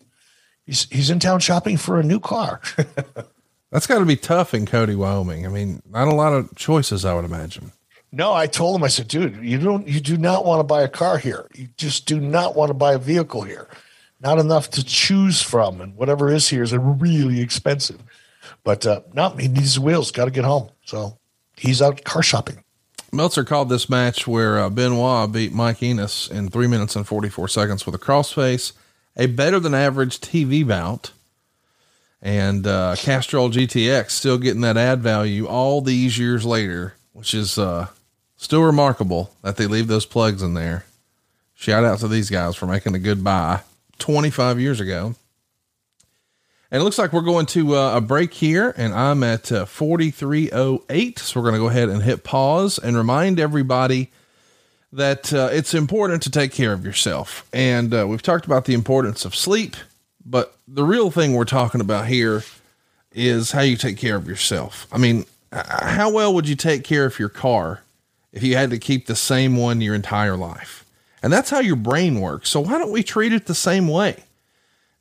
he's 0.66 0.88
he's 0.90 1.12
in 1.12 1.20
town 1.20 1.40
shopping 1.40 1.78
for 1.78 2.00
a 2.00 2.04
new 2.04 2.20
car. 2.20 2.62
That's 3.72 3.86
got 3.86 4.00
to 4.00 4.06
be 4.06 4.16
tough 4.16 4.56
in 4.56 4.66
Cody, 4.66 4.96
Wyoming. 4.96 5.46
I 5.46 5.50
mean, 5.50 5.84
not 5.88 6.08
a 6.08 6.16
lot 6.16 6.34
of 6.34 6.56
choices, 6.56 7.06
I 7.06 7.14
would 7.14 7.26
imagine. 7.26 7.72
no, 8.12 8.34
I 8.34 8.48
told 8.48 8.76
him. 8.76 8.84
I 8.84 8.88
said, 8.88 9.08
dude, 9.08 9.38
you 9.44 9.60
don't 9.60 9.88
you 9.88 10.00
do 10.00 10.18
not 10.18 10.46
want 10.46 10.62
to 10.62 10.64
buy 10.64 10.82
a 10.82 10.90
car 10.90 11.20
here. 11.20 11.46
You 11.54 11.70
just 11.78 12.08
do 12.08 12.20
not 12.20 12.56
want 12.56 12.70
to 12.70 12.74
buy 12.74 12.94
a 12.94 12.98
vehicle 12.98 13.44
here. 13.44 13.68
Not 14.22 14.40
enough 14.40 14.70
to 14.72 14.84
choose 14.84 15.42
from, 15.42 15.80
and 15.80 15.96
whatever 15.96 16.30
is 16.30 16.50
here 16.50 16.64
is 16.64 16.76
really 16.76 17.40
expensive. 17.40 18.02
But 18.64 18.86
uh, 18.86 19.02
no, 19.14 19.30
he 19.30 19.48
needs 19.48 19.80
wheels. 19.80 20.12
Got 20.12 20.26
to 20.26 20.32
get 20.32 20.44
home, 20.44 20.70
so 20.84 21.18
he's 21.56 21.82
out 21.82 22.04
car 22.04 22.22
shopping. 22.24 22.64
Meltzer 23.12 23.44
called 23.44 23.70
this 23.70 23.90
match 23.90 24.28
where 24.28 24.60
uh, 24.60 24.70
Benoit 24.70 25.32
beat 25.32 25.54
Mike 25.54 25.82
Enos 25.82 26.30
in 26.30 26.50
three 26.50 26.68
minutes 26.68 26.96
and 26.96 27.08
44 27.08 27.48
seconds 27.48 27.86
with 27.86 27.96
a 27.96 28.00
crossface, 28.00 28.74
a 29.18 29.26
better 29.26 29.60
than 29.60 29.74
average 29.74 30.20
TV 30.20 30.68
bout. 30.68 31.12
And 32.22 32.68
uh, 32.68 32.96
Castrol 32.98 33.50
GTX 33.50 34.12
still 34.12 34.38
getting 34.38 34.62
that 34.62 34.78
ad 34.78 35.00
value 35.02 35.48
all 35.48 35.82
these 35.82 36.20
years 36.20 36.46
later, 36.46 36.96
which 37.14 37.34
is 37.34 37.58
uh, 37.58 37.88
still 38.36 38.64
remarkable 38.64 39.34
that 39.42 39.56
they 39.56 39.68
leave 39.68 39.88
those 39.88 40.06
plugs 40.06 40.44
in 40.44 40.54
there. 40.54 40.86
Shout 41.56 41.86
out 41.86 42.00
to 42.00 42.08
these 42.08 42.30
guys 42.30 42.56
for 42.56 42.68
making 42.68 42.94
a 42.96 43.00
good 43.00 43.24
buy. 43.24 43.62
25 44.00 44.60
years 44.60 44.80
ago. 44.80 45.16
And 46.72 46.82
it 46.82 46.84
looks 46.84 47.00
like 47.00 47.14
we're 47.14 47.22
going 47.22 47.48
to 47.48 47.76
uh, 47.76 47.98
a 47.98 48.02
break 48.02 48.32
here, 48.34 48.74
and 48.78 48.94
I'm 48.94 49.24
at 49.24 49.52
uh, 49.52 49.66
4308. 49.66 51.20
So 51.20 51.40
we're 51.40 51.44
going 51.44 51.56
to 51.56 51.60
go 51.60 51.68
ahead 51.70 51.90
and 51.90 52.04
hit 52.04 52.24
pause 52.24 52.78
and 52.78 52.96
remind 52.96 53.40
everybody 53.40 54.12
that 54.94 55.34
uh, 55.34 55.50
it's 55.52 55.74
important 55.74 56.22
to 56.24 56.32
take 56.32 56.52
care 56.52 56.74
of 56.74 56.86
yourself. 56.86 57.48
And 57.52 57.94
uh, 57.94 58.06
we've 58.08 58.22
talked 58.22 58.46
about 58.46 58.66
the 58.66 58.76
importance 58.76 59.26
of 59.26 59.36
sleep, 59.36 59.76
but 60.24 60.56
the 60.68 60.84
real 60.84 61.10
thing 61.10 61.34
we're 61.34 61.46
talking 61.46 61.82
about 61.82 62.08
here 62.08 62.44
is 63.12 63.52
how 63.52 63.62
you 63.62 63.76
take 63.76 63.98
care 63.98 64.16
of 64.16 64.28
yourself. 64.28 64.88
I 64.92 65.00
mean, 65.00 65.26
how 65.52 66.12
well 66.12 66.34
would 66.36 66.48
you 66.48 66.56
take 66.56 66.84
care 66.84 67.06
of 67.06 67.18
your 67.18 67.30
car 67.30 67.82
if 68.32 68.44
you 68.44 68.56
had 68.56 68.70
to 68.70 68.78
keep 68.78 69.08
the 69.08 69.16
same 69.16 69.58
one 69.58 69.82
your 69.82 69.96
entire 69.96 70.38
life? 70.38 70.86
And 71.22 71.34
that's 71.34 71.50
how 71.50 71.60
your 71.60 71.76
brain 71.76 72.22
works. 72.22 72.50
So 72.50 72.62
why 72.62 72.78
don't 72.78 72.92
we 72.92 73.04
treat 73.04 73.34
it 73.34 73.46
the 73.46 73.56
same 73.56 73.88
way? 73.88 74.24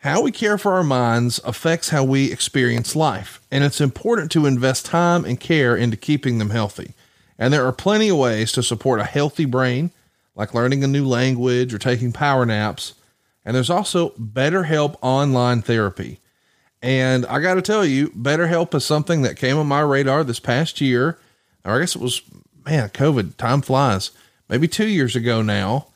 How 0.03 0.23
we 0.23 0.31
care 0.31 0.59
for 0.59 0.75
our 0.75 0.85
minds 0.85 1.41
affects 1.45 1.89
how 1.89 2.05
we 2.05 2.31
experience 2.31 2.95
life, 2.95 3.41
and 3.51 3.65
it's 3.65 3.81
important 3.81 4.31
to 4.31 4.47
invest 4.47 4.87
time 4.87 5.25
and 5.25 5.41
care 5.41 5.77
into 5.77 5.97
keeping 5.97 6.39
them 6.39 6.51
healthy. 6.51 6.95
And 7.37 7.53
there 7.53 7.67
are 7.67 7.73
plenty 7.73 8.09
of 8.09 8.17
ways 8.17 8.53
to 8.53 8.63
support 8.63 9.01
a 9.01 9.05
healthy 9.05 9.45
brain, 9.45 9.91
like 10.37 10.55
learning 10.55 10.85
a 10.85 10.89
new 10.89 11.05
language 11.05 11.75
or 11.75 11.79
taking 11.79 12.13
power 12.13 12.47
naps. 12.47 12.95
And 13.45 13.57
there's 13.57 13.71
also 13.71 14.11
BetterHelp 14.11 14.97
online 15.03 15.63
therapy. 15.63 16.21
And 16.81 17.27
I 17.27 17.41
got 17.41 17.55
to 17.55 17.63
tell 17.63 17.85
you, 17.85 18.11
BetterHelp 18.11 18.75
is 18.75 18.85
something 18.85 19.23
that 19.23 19.37
came 19.37 19.57
on 19.57 19.67
my 19.67 19.81
radar 19.81 20.23
this 20.23 20.39
past 20.39 20.81
year. 20.81 21.19
Or 21.65 21.73
I 21.77 21.81
guess 21.81 21.97
it 21.97 22.03
was, 22.03 22.23
man, 22.65 22.91
COVID, 22.91 23.37
time 23.37 23.63
flies, 23.63 24.13
maybe 24.49 24.69
two 24.69 24.87
years 24.87 25.17
ago 25.17 25.43
now. 25.43 25.89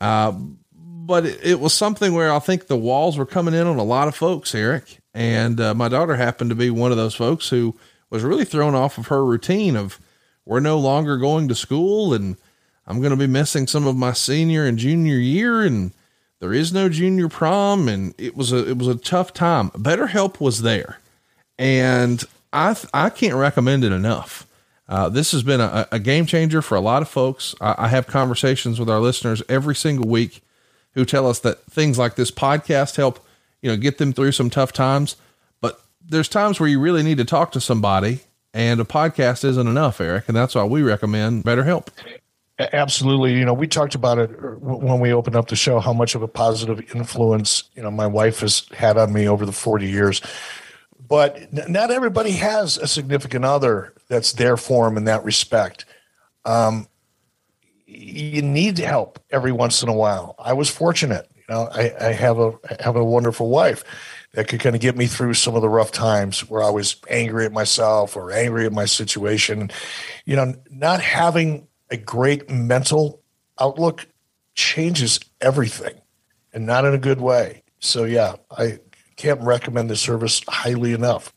Uh, 0.00 0.32
but 0.72 1.26
it, 1.26 1.40
it, 1.42 1.60
was 1.60 1.74
something 1.74 2.14
where 2.14 2.32
I 2.32 2.38
think 2.38 2.66
the 2.66 2.76
walls 2.76 3.18
were 3.18 3.26
coming 3.26 3.54
in 3.54 3.66
on 3.66 3.78
a 3.78 3.84
lot 3.84 4.08
of 4.08 4.14
folks, 4.14 4.54
Eric. 4.54 4.98
And 5.12 5.60
uh, 5.60 5.74
my 5.74 5.88
daughter 5.88 6.16
happened 6.16 6.50
to 6.50 6.56
be 6.56 6.70
one 6.70 6.90
of 6.90 6.96
those 6.96 7.14
folks 7.14 7.48
who 7.48 7.76
was 8.10 8.22
really 8.22 8.44
thrown 8.44 8.74
off 8.74 8.96
of 8.96 9.08
her 9.08 9.24
routine 9.24 9.76
of 9.76 9.98
we're 10.44 10.60
no 10.60 10.78
longer 10.78 11.16
going 11.16 11.48
to 11.48 11.54
school 11.54 12.14
and 12.14 12.36
I'm 12.86 13.00
going 13.00 13.10
to 13.10 13.16
be 13.16 13.26
missing 13.26 13.66
some 13.66 13.86
of 13.86 13.96
my 13.96 14.12
senior 14.12 14.66
and 14.66 14.78
junior 14.78 15.16
year 15.16 15.62
and 15.62 15.92
there 16.40 16.52
is 16.52 16.72
no 16.72 16.88
junior 16.88 17.28
prom 17.28 17.88
and 17.88 18.14
it 18.18 18.36
was 18.36 18.52
a 18.52 18.68
it 18.68 18.78
was 18.78 18.88
a 18.88 18.96
tough 18.96 19.32
time. 19.32 19.70
BetterHelp 19.70 20.40
was 20.40 20.62
there. 20.62 20.98
And 21.58 22.24
I 22.52 22.76
I 22.94 23.10
can't 23.10 23.34
recommend 23.34 23.84
it 23.84 23.92
enough. 23.92 24.46
Uh, 24.90 25.08
this 25.08 25.30
has 25.30 25.44
been 25.44 25.60
a, 25.60 25.86
a, 25.92 26.00
game 26.00 26.26
changer 26.26 26.60
for 26.60 26.74
a 26.74 26.80
lot 26.80 27.00
of 27.00 27.08
folks. 27.08 27.54
I, 27.60 27.76
I 27.78 27.88
have 27.88 28.08
conversations 28.08 28.80
with 28.80 28.90
our 28.90 28.98
listeners 28.98 29.40
every 29.48 29.76
single 29.76 30.08
week 30.08 30.42
who 30.94 31.04
tell 31.04 31.28
us 31.28 31.38
that 31.38 31.62
things 31.66 31.96
like 31.96 32.16
this 32.16 32.32
podcast 32.32 32.96
help, 32.96 33.24
you 33.62 33.70
know, 33.70 33.76
get 33.76 33.98
them 33.98 34.12
through 34.12 34.32
some 34.32 34.50
tough 34.50 34.72
times. 34.72 35.14
But 35.60 35.80
there's 36.04 36.28
times 36.28 36.58
where 36.58 36.68
you 36.68 36.80
really 36.80 37.04
need 37.04 37.18
to 37.18 37.24
talk 37.24 37.52
to 37.52 37.60
somebody 37.60 38.18
and 38.52 38.80
a 38.80 38.84
podcast 38.84 39.44
isn't 39.44 39.68
enough, 39.68 40.00
Eric. 40.00 40.24
And 40.26 40.36
that's 40.36 40.56
why 40.56 40.64
we 40.64 40.82
recommend 40.82 41.44
BetterHelp. 41.44 41.86
Absolutely. 42.58 43.34
You 43.34 43.44
know, 43.44 43.54
we 43.54 43.68
talked 43.68 43.94
about 43.94 44.18
it 44.18 44.28
when 44.60 44.98
we 44.98 45.12
opened 45.12 45.36
up 45.36 45.46
the 45.46 45.56
show, 45.56 45.78
how 45.78 45.92
much 45.92 46.16
of 46.16 46.22
a 46.22 46.28
positive 46.28 46.96
influence, 46.96 47.62
you 47.76 47.82
know, 47.84 47.92
my 47.92 48.08
wife 48.08 48.40
has 48.40 48.66
had 48.74 48.98
on 48.98 49.12
me 49.12 49.28
over 49.28 49.46
the 49.46 49.52
40 49.52 49.88
years. 49.88 50.20
But 51.08 51.52
not 51.68 51.92
everybody 51.92 52.32
has 52.32 52.76
a 52.76 52.88
significant 52.88 53.44
other 53.44 53.94
that's 54.10 54.34
there 54.34 54.58
for 54.58 54.86
them 54.86 54.98
in 54.98 55.04
that 55.04 55.24
respect. 55.24 55.86
Um, 56.44 56.88
you 57.86 58.42
need 58.42 58.78
help 58.78 59.18
every 59.30 59.52
once 59.52 59.82
in 59.82 59.88
a 59.88 59.94
while. 59.94 60.34
I 60.38 60.52
was 60.52 60.68
fortunate, 60.68 61.30
you 61.34 61.42
know, 61.48 61.68
I, 61.72 61.92
I 61.98 62.12
have 62.12 62.38
a 62.38 62.52
I 62.68 62.82
have 62.82 62.96
a 62.96 63.04
wonderful 63.04 63.48
wife 63.48 63.84
that 64.34 64.48
could 64.48 64.60
kind 64.60 64.76
of 64.76 64.82
get 64.82 64.96
me 64.96 65.06
through 65.06 65.34
some 65.34 65.56
of 65.56 65.62
the 65.62 65.68
rough 65.68 65.90
times 65.90 66.48
where 66.48 66.62
I 66.62 66.70
was 66.70 66.96
angry 67.08 67.46
at 67.46 67.52
myself 67.52 68.16
or 68.16 68.30
angry 68.30 68.66
at 68.66 68.72
my 68.72 68.84
situation. 68.84 69.70
You 70.24 70.36
know, 70.36 70.54
not 70.70 71.00
having 71.00 71.66
a 71.90 71.96
great 71.96 72.48
mental 72.48 73.20
outlook 73.58 74.06
changes 74.54 75.18
everything 75.40 76.00
and 76.52 76.66
not 76.66 76.84
in 76.84 76.94
a 76.94 76.98
good 76.98 77.20
way. 77.20 77.62
So, 77.80 78.04
yeah, 78.04 78.36
I 78.56 78.78
can't 79.16 79.40
recommend 79.40 79.90
the 79.90 79.96
service 79.96 80.42
highly 80.46 80.92
enough. 80.92 81.32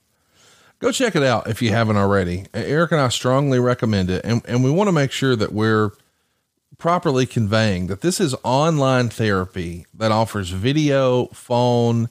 Go 0.84 0.92
check 0.92 1.16
it 1.16 1.24
out 1.24 1.50
if 1.50 1.62
you 1.62 1.70
haven't 1.70 1.96
already. 1.96 2.46
Eric 2.54 2.92
and 2.92 3.00
I 3.00 3.08
strongly 3.08 3.58
recommend 3.58 4.10
it. 4.10 4.26
And, 4.26 4.42
and 4.46 4.66
we 4.66 4.70
want 4.70 4.90
to 4.90 4.92
make 4.92 5.14
sure 5.14 5.34
that 5.34 5.54
we're 5.54 5.92
properly 6.78 7.26
conveying 7.26 7.88
that 7.88 8.02
this 8.02 8.20
is 8.20 8.36
online 8.44 9.08
therapy 9.08 9.86
that 9.94 10.12
offers 10.12 10.50
video, 10.50 11.28
phone, 11.28 12.10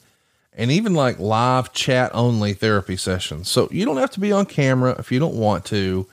and 0.54 0.70
even 0.70 0.94
like 0.94 1.18
live 1.18 1.74
chat 1.74 2.10
only 2.14 2.54
therapy 2.54 2.96
sessions. 2.96 3.50
So 3.50 3.68
you 3.70 3.84
don't 3.84 3.98
have 3.98 4.12
to 4.12 4.20
be 4.20 4.32
on 4.32 4.46
camera 4.46 4.96
if 4.98 5.12
you 5.12 5.18
don't 5.18 5.36
want 5.36 5.66
to, 5.66 6.08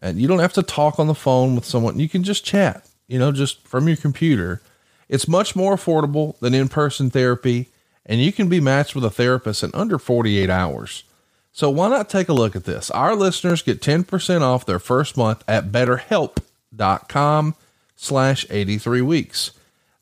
and 0.00 0.20
you 0.20 0.28
don't 0.28 0.40
have 0.40 0.52
to 0.52 0.62
talk 0.62 0.98
on 0.98 1.06
the 1.06 1.14
phone 1.14 1.54
with 1.54 1.64
someone. 1.64 1.98
You 1.98 2.10
can 2.10 2.24
just 2.24 2.44
chat, 2.44 2.86
you 3.08 3.18
know, 3.18 3.32
just 3.32 3.66
from 3.66 3.88
your 3.88 3.96
computer. 3.96 4.60
It's 5.08 5.26
much 5.26 5.56
more 5.56 5.76
affordable 5.76 6.38
than 6.40 6.52
in 6.52 6.68
person 6.68 7.08
therapy, 7.08 7.70
and 8.04 8.20
you 8.20 8.32
can 8.32 8.50
be 8.50 8.60
matched 8.60 8.94
with 8.94 9.06
a 9.06 9.10
therapist 9.10 9.62
in 9.62 9.70
under 9.72 9.98
48 9.98 10.50
hours. 10.50 11.04
So 11.52 11.68
why 11.68 11.88
not 11.88 12.08
take 12.08 12.28
a 12.30 12.34
look 12.34 12.56
at 12.56 12.64
this? 12.64 12.90
Our 12.90 13.14
listeners 13.14 13.62
get 13.62 13.82
10% 13.82 14.40
off 14.40 14.64
their 14.64 14.78
first 14.78 15.16
month 15.18 15.44
at 15.46 15.70
betterhelp.com 15.70 17.54
slash 17.94 18.46
83 18.50 19.02
weeks. 19.02 19.50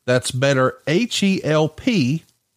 That's 0.05 0.31
better 0.31 0.77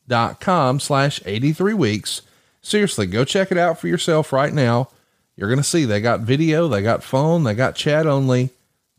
dot 0.06 0.40
com 0.40 0.80
slash 0.80 1.20
83 1.24 1.74
weeks. 1.74 2.22
Seriously, 2.62 3.06
go 3.06 3.24
check 3.24 3.50
it 3.50 3.58
out 3.58 3.78
for 3.78 3.88
yourself 3.88 4.32
right 4.32 4.52
now. 4.52 4.88
You're 5.36 5.48
going 5.48 5.58
to 5.58 5.64
see 5.64 5.84
they 5.84 6.00
got 6.00 6.20
video, 6.20 6.68
they 6.68 6.82
got 6.82 7.02
phone, 7.02 7.42
they 7.44 7.54
got 7.54 7.74
chat 7.74 8.06
only. 8.06 8.42
You 8.42 8.50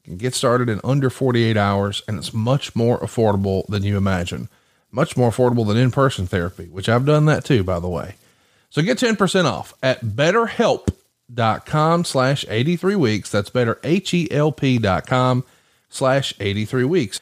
can 0.03 0.17
get 0.17 0.35
started 0.35 0.69
in 0.69 0.81
under 0.83 1.09
48 1.09 1.57
hours, 1.57 2.03
and 2.07 2.17
it's 2.17 2.33
much 2.33 2.75
more 2.75 2.99
affordable 2.99 3.65
than 3.67 3.83
you 3.83 3.97
imagine. 3.97 4.49
Much 4.91 5.17
more 5.17 5.31
affordable 5.31 5.65
than 5.65 5.77
in 5.77 5.91
person 5.91 6.27
therapy, 6.27 6.65
which 6.65 6.89
I've 6.89 7.05
done 7.05 7.25
that 7.25 7.45
too, 7.45 7.63
by 7.63 7.79
the 7.79 7.87
way. 7.89 8.15
So 8.69 8.81
get 8.81 8.97
10% 8.97 9.45
off 9.45 9.73
at 9.81 10.03
betterhelp.com 10.03 12.05
slash 12.05 12.45
83 12.49 12.95
weeks. 12.95 13.31
That's 13.31 13.49
better, 13.49 13.79
H-E-L-P 13.83 14.77
dot 14.79 15.07
com 15.07 15.43
slash 15.89 16.33
83 16.39 16.83
weeks. 16.85 17.21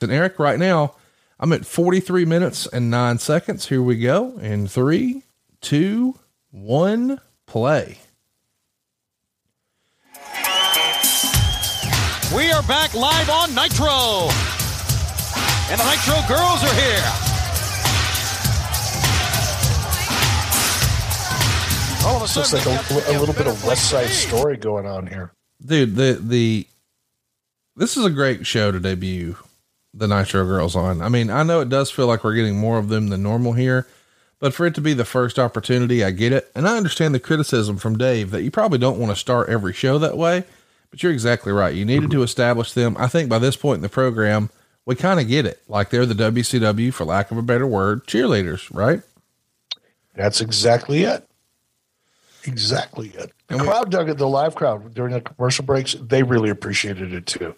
And 0.00 0.12
Eric, 0.12 0.38
right 0.38 0.58
now, 0.58 0.94
I'm 1.40 1.52
at 1.52 1.64
43 1.64 2.24
minutes 2.24 2.66
and 2.66 2.90
nine 2.90 3.18
seconds. 3.18 3.68
Here 3.68 3.82
we 3.82 3.98
go. 3.98 4.38
In 4.38 4.66
three, 4.66 5.22
two, 5.60 6.18
one, 6.50 7.20
play. 7.46 7.98
We 12.34 12.50
are 12.50 12.62
back 12.64 12.92
live 12.94 13.30
on 13.30 13.54
Nitro. 13.54 14.28
And 15.68 15.80
the 15.80 15.84
Nitro 15.84 16.16
girls 16.28 16.62
are 16.62 16.74
here. 16.74 17.12
All 22.06 22.16
of 22.16 22.22
a 22.22 22.28
sudden, 22.28 22.72
looks 22.72 22.90
like 22.90 23.08
a, 23.08 23.16
a 23.16 23.18
little 23.18 23.34
bit 23.34 23.46
of 23.46 23.64
West 23.64 23.90
Side 23.90 24.10
Story 24.10 24.56
going 24.56 24.86
on 24.86 25.08
here, 25.08 25.32
dude. 25.64 25.96
The 25.96 26.20
the 26.22 26.66
this 27.74 27.96
is 27.96 28.04
a 28.04 28.10
great 28.10 28.46
show 28.46 28.70
to 28.70 28.78
debut 28.78 29.36
the 29.96 30.06
Nitro 30.06 30.44
Girls 30.44 30.76
on. 30.76 31.00
I 31.00 31.08
mean, 31.08 31.30
I 31.30 31.42
know 31.42 31.60
it 31.60 31.68
does 31.68 31.90
feel 31.90 32.06
like 32.06 32.22
we're 32.22 32.34
getting 32.34 32.58
more 32.58 32.78
of 32.78 32.88
them 32.88 33.08
than 33.08 33.22
normal 33.22 33.52
here, 33.52 33.86
but 34.38 34.52
for 34.52 34.66
it 34.66 34.74
to 34.74 34.80
be 34.80 34.92
the 34.92 35.04
first 35.04 35.38
opportunity, 35.38 36.04
I 36.04 36.10
get 36.10 36.32
it. 36.32 36.50
And 36.54 36.68
I 36.68 36.76
understand 36.76 37.14
the 37.14 37.20
criticism 37.20 37.78
from 37.78 37.96
Dave 37.96 38.30
that 38.30 38.42
you 38.42 38.50
probably 38.50 38.78
don't 38.78 38.98
want 38.98 39.10
to 39.10 39.16
start 39.16 39.48
every 39.48 39.72
show 39.72 39.98
that 39.98 40.18
way, 40.18 40.44
but 40.90 41.02
you're 41.02 41.12
exactly 41.12 41.52
right. 41.52 41.74
You 41.74 41.84
needed 41.84 42.10
to 42.10 42.22
establish 42.22 42.72
them. 42.72 42.96
I 42.98 43.06
think 43.06 43.30
by 43.30 43.38
this 43.38 43.56
point 43.56 43.76
in 43.76 43.82
the 43.82 43.88
program, 43.88 44.50
we 44.84 44.94
kind 44.94 45.18
of 45.18 45.28
get 45.28 45.46
it. 45.46 45.62
Like 45.68 45.90
they're 45.90 46.06
the 46.06 46.14
WCW, 46.14 46.92
for 46.92 47.04
lack 47.04 47.30
of 47.30 47.38
a 47.38 47.42
better 47.42 47.66
word, 47.66 48.06
cheerleaders, 48.06 48.72
right? 48.74 49.00
That's 50.14 50.40
exactly 50.40 51.04
it. 51.04 51.26
Exactly 52.44 53.08
it. 53.08 53.32
The 53.48 53.58
crowd 53.58 53.90
dug 53.90 54.08
it, 54.08 54.18
the 54.18 54.28
live 54.28 54.54
crowd 54.54 54.94
during 54.94 55.12
the 55.12 55.20
commercial 55.20 55.64
breaks, 55.64 55.94
they 56.00 56.22
really 56.22 56.50
appreciated 56.50 57.12
it 57.12 57.26
too. 57.26 57.54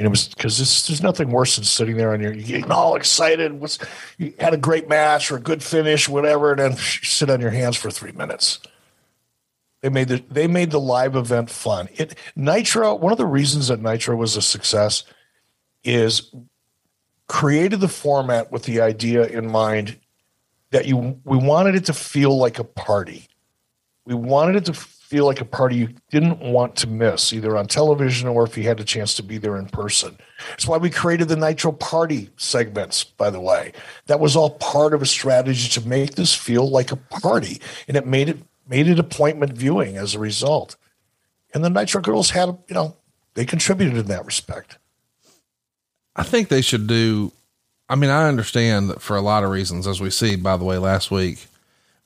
Mean, 0.00 0.06
it 0.06 0.10
was 0.10 0.28
because 0.28 0.86
there's 0.86 1.02
nothing 1.02 1.30
worse 1.30 1.56
than 1.56 1.64
sitting 1.64 1.96
there 1.96 2.14
and 2.14 2.22
you're, 2.22 2.32
getting 2.32 2.70
all 2.70 2.96
excited. 2.96 3.52
What's 3.60 3.78
you 4.16 4.32
had 4.38 4.54
a 4.54 4.56
great 4.56 4.88
match 4.88 5.30
or 5.30 5.36
a 5.36 5.40
good 5.40 5.62
finish, 5.62 6.08
whatever, 6.08 6.52
and 6.52 6.58
then 6.58 6.76
sit 6.76 7.28
on 7.28 7.40
your 7.40 7.50
hands 7.50 7.76
for 7.76 7.90
three 7.90 8.12
minutes. 8.12 8.60
They 9.82 9.90
made 9.90 10.08
the 10.08 10.24
they 10.30 10.46
made 10.46 10.70
the 10.70 10.80
live 10.80 11.16
event 11.16 11.50
fun. 11.50 11.88
It 11.94 12.14
Nitro. 12.34 12.94
One 12.94 13.12
of 13.12 13.18
the 13.18 13.26
reasons 13.26 13.68
that 13.68 13.80
Nitro 13.80 14.16
was 14.16 14.36
a 14.36 14.42
success 14.42 15.04
is 15.84 16.34
created 17.28 17.80
the 17.80 17.88
format 17.88 18.50
with 18.50 18.64
the 18.64 18.80
idea 18.80 19.26
in 19.26 19.50
mind 19.50 19.98
that 20.70 20.86
you 20.86 21.20
we 21.24 21.36
wanted 21.36 21.74
it 21.74 21.84
to 21.86 21.92
feel 21.92 22.36
like 22.36 22.58
a 22.58 22.64
party. 22.64 23.28
We 24.06 24.14
wanted 24.14 24.56
it 24.56 24.64
to 24.66 24.86
feel 25.10 25.26
like 25.26 25.40
a 25.40 25.44
party 25.44 25.74
you 25.74 25.88
didn't 26.12 26.38
want 26.38 26.76
to 26.76 26.86
miss, 26.86 27.32
either 27.32 27.56
on 27.56 27.66
television 27.66 28.28
or 28.28 28.44
if 28.44 28.56
you 28.56 28.62
had 28.62 28.78
a 28.78 28.84
chance 28.84 29.12
to 29.14 29.24
be 29.24 29.38
there 29.38 29.56
in 29.56 29.66
person. 29.66 30.16
That's 30.50 30.68
why 30.68 30.76
we 30.76 30.88
created 30.88 31.26
the 31.26 31.34
Nitro 31.34 31.72
Party 31.72 32.30
segments, 32.36 33.02
by 33.02 33.28
the 33.28 33.40
way. 33.40 33.72
That 34.06 34.20
was 34.20 34.36
all 34.36 34.50
part 34.50 34.94
of 34.94 35.02
a 35.02 35.06
strategy 35.06 35.68
to 35.70 35.88
make 35.88 36.14
this 36.14 36.32
feel 36.32 36.70
like 36.70 36.92
a 36.92 36.96
party. 36.96 37.60
And 37.88 37.96
it 37.96 38.06
made 38.06 38.28
it 38.28 38.38
made 38.68 38.86
it 38.86 39.00
appointment 39.00 39.54
viewing 39.54 39.96
as 39.96 40.14
a 40.14 40.20
result. 40.20 40.76
And 41.52 41.64
the 41.64 41.70
Nitro 41.70 42.00
Girls 42.00 42.30
had, 42.30 42.56
you 42.68 42.74
know, 42.74 42.96
they 43.34 43.44
contributed 43.44 43.96
in 43.96 44.06
that 44.06 44.24
respect. 44.24 44.78
I 46.14 46.22
think 46.22 46.48
they 46.48 46.62
should 46.62 46.86
do. 46.86 47.32
I 47.88 47.96
mean, 47.96 48.10
I 48.10 48.28
understand 48.28 48.90
that 48.90 49.02
for 49.02 49.16
a 49.16 49.22
lot 49.22 49.42
of 49.42 49.50
reasons, 49.50 49.88
as 49.88 50.00
we 50.00 50.10
see, 50.10 50.36
by 50.36 50.56
the 50.56 50.64
way, 50.64 50.78
last 50.78 51.10
week, 51.10 51.48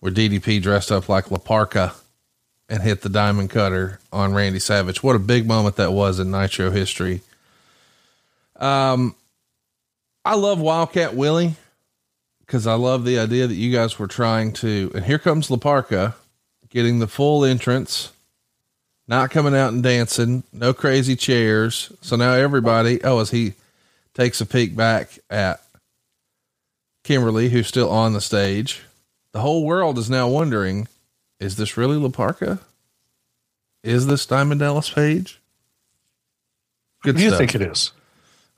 where 0.00 0.10
DDP 0.10 0.62
dressed 0.62 0.90
up 0.90 1.10
like 1.10 1.30
La 1.30 1.36
Parka 1.36 1.92
and 2.68 2.82
hit 2.82 3.02
the 3.02 3.08
diamond 3.08 3.50
cutter 3.50 4.00
on 4.12 4.34
Randy 4.34 4.58
Savage. 4.58 5.02
What 5.02 5.16
a 5.16 5.20
big 5.20 5.46
moment 5.46 5.76
that 5.76 5.92
was 5.92 6.18
in 6.18 6.30
Nitro 6.30 6.70
history. 6.70 7.20
Um, 8.56 9.14
I 10.24 10.34
love 10.36 10.60
Wildcat 10.60 11.14
Willie 11.14 11.56
because 12.40 12.66
I 12.66 12.74
love 12.74 13.04
the 13.04 13.18
idea 13.18 13.46
that 13.46 13.54
you 13.54 13.72
guys 13.72 13.98
were 13.98 14.06
trying 14.06 14.52
to, 14.54 14.90
and 14.94 15.04
here 15.04 15.18
comes 15.18 15.50
La 15.50 15.56
Parka 15.56 16.14
getting 16.70 16.98
the 16.98 17.06
full 17.06 17.44
entrance, 17.44 18.12
not 19.06 19.30
coming 19.30 19.54
out 19.54 19.72
and 19.72 19.82
dancing, 19.82 20.42
no 20.52 20.72
crazy 20.72 21.16
chairs. 21.16 21.92
So 22.00 22.16
now 22.16 22.32
everybody, 22.32 23.02
oh, 23.04 23.20
as 23.20 23.30
he 23.30 23.54
takes 24.14 24.40
a 24.40 24.46
peek 24.46 24.74
back 24.74 25.18
at 25.28 25.62
Kimberly, 27.02 27.50
who's 27.50 27.66
still 27.66 27.90
on 27.90 28.14
the 28.14 28.20
stage, 28.20 28.82
the 29.32 29.40
whole 29.40 29.64
world 29.64 29.98
is 29.98 30.08
now 30.08 30.28
wondering 30.28 30.88
is 31.40 31.56
this 31.56 31.76
really 31.76 31.96
La 31.96 32.08
Parka? 32.08 32.60
Is 33.82 34.06
this 34.06 34.26
Diamond 34.26 34.60
Dallas 34.60 34.90
Page? 34.90 35.40
Good 37.02 37.20
you 37.20 37.36
think 37.36 37.54
it 37.54 37.60
is? 37.62 37.92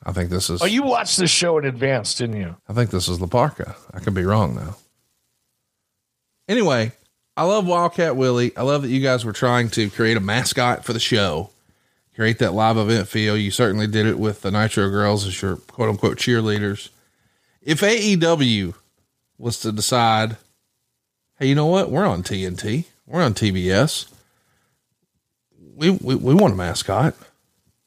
I 0.05 0.13
think 0.13 0.31
this 0.31 0.49
is. 0.49 0.63
Oh, 0.63 0.67
you 0.67 0.85
watched 0.85 1.19
this 1.19 1.31
show 1.31 1.59
in 1.59 1.65
advance, 1.65 2.15
didn't 2.15 2.37
you? 2.37 2.57
I 2.69 2.73
think 2.73 2.91
this 2.91 3.09
is 3.09 3.21
La 3.21 3.27
Parka. 3.27 3.75
I 3.93 3.99
could 3.99 4.15
be 4.15 4.25
wrong 4.25 4.55
though. 4.55 4.77
Anyway, 6.49 6.93
I 7.37 7.43
love 7.43 7.67
Wildcat 7.67 8.15
Willie. 8.15 8.57
I 8.57 8.63
love 8.63 8.83
that 8.83 8.89
you 8.89 9.03
guys 9.03 9.25
were 9.25 9.33
trying 9.33 9.69
to 9.71 9.91
create 9.91 10.17
a 10.17 10.21
mascot 10.21 10.85
for 10.85 10.93
the 10.93 11.01
show, 11.01 11.51
create 12.15 12.39
that 12.39 12.55
live 12.55 12.77
event 12.77 13.09
feel. 13.09 13.37
You 13.37 13.51
certainly 13.51 13.89
did 13.89 14.07
it 14.07 14.19
with 14.19 14.43
the 14.43 14.53
Nitro 14.53 14.89
Girls 14.91 15.27
as 15.27 15.43
your 15.43 15.57
quote 15.57 15.89
unquote 15.89 16.19
cheerleaders. 16.19 16.91
If 17.61 17.81
AEW 17.81 18.75
was 19.39 19.59
to 19.61 19.73
decide 19.73 20.37
hey, 21.39 21.47
you 21.47 21.55
know 21.55 21.67
what? 21.67 21.91
We're 21.91 22.07
on 22.07 22.23
TNT. 22.23 22.87
We're 23.07 23.23
on 23.23 23.35
TBS. 23.35 24.11
We, 25.75 25.91
we, 25.91 26.15
we 26.15 26.35
want 26.35 26.55
a 26.55 26.57
mascot. 26.57 27.15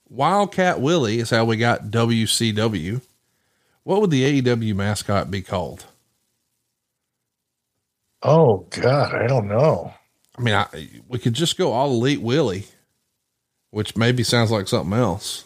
Wildcat 0.10 0.82
Willie 0.82 1.20
is 1.20 1.30
how 1.30 1.46
we 1.46 1.58
got 1.58 1.86
WCW. 1.86 3.02
What 3.84 4.02
would 4.02 4.12
the 4.12 4.42
AEW 4.42 4.76
mascot 4.76 5.30
be 5.32 5.42
called? 5.42 5.86
Oh 8.22 8.68
God, 8.70 9.14
I 9.14 9.28
don't 9.28 9.48
know. 9.48 9.94
I 10.38 10.42
mean, 10.42 10.54
I, 10.54 10.68
we 11.08 11.20
could 11.20 11.34
just 11.34 11.58
go 11.58 11.72
all 11.72 11.92
elite 11.92 12.22
Willie, 12.22 12.66
which 13.72 13.96
maybe 13.96 14.24
sounds 14.24 14.52
like 14.52 14.68
something 14.68 14.98
else. 14.98 15.46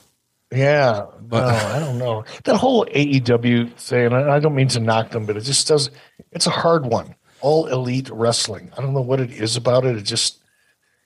Yeah, 0.51 1.05
but 1.19 1.49
no, 1.49 1.67
I 1.75 1.79
don't 1.79 1.97
know 1.97 2.23
that 2.43 2.57
whole 2.57 2.85
AEW 2.85 3.73
thing. 3.75 4.13
I 4.13 4.39
don't 4.39 4.55
mean 4.55 4.67
to 4.69 4.79
knock 4.79 5.11
them, 5.11 5.25
but 5.25 5.37
it 5.37 5.41
just 5.41 5.67
does. 5.67 5.89
It's 6.31 6.47
a 6.47 6.51
hard 6.51 6.85
one 6.85 7.15
all 7.43 7.67
elite 7.67 8.09
wrestling. 8.09 8.71
I 8.75 8.81
don't 8.81 8.93
know 8.93 9.01
what 9.01 9.19
it 9.19 9.29
is 9.29 9.55
about 9.57 9.85
it. 9.85 9.97
It 9.97 10.03
just, 10.03 10.39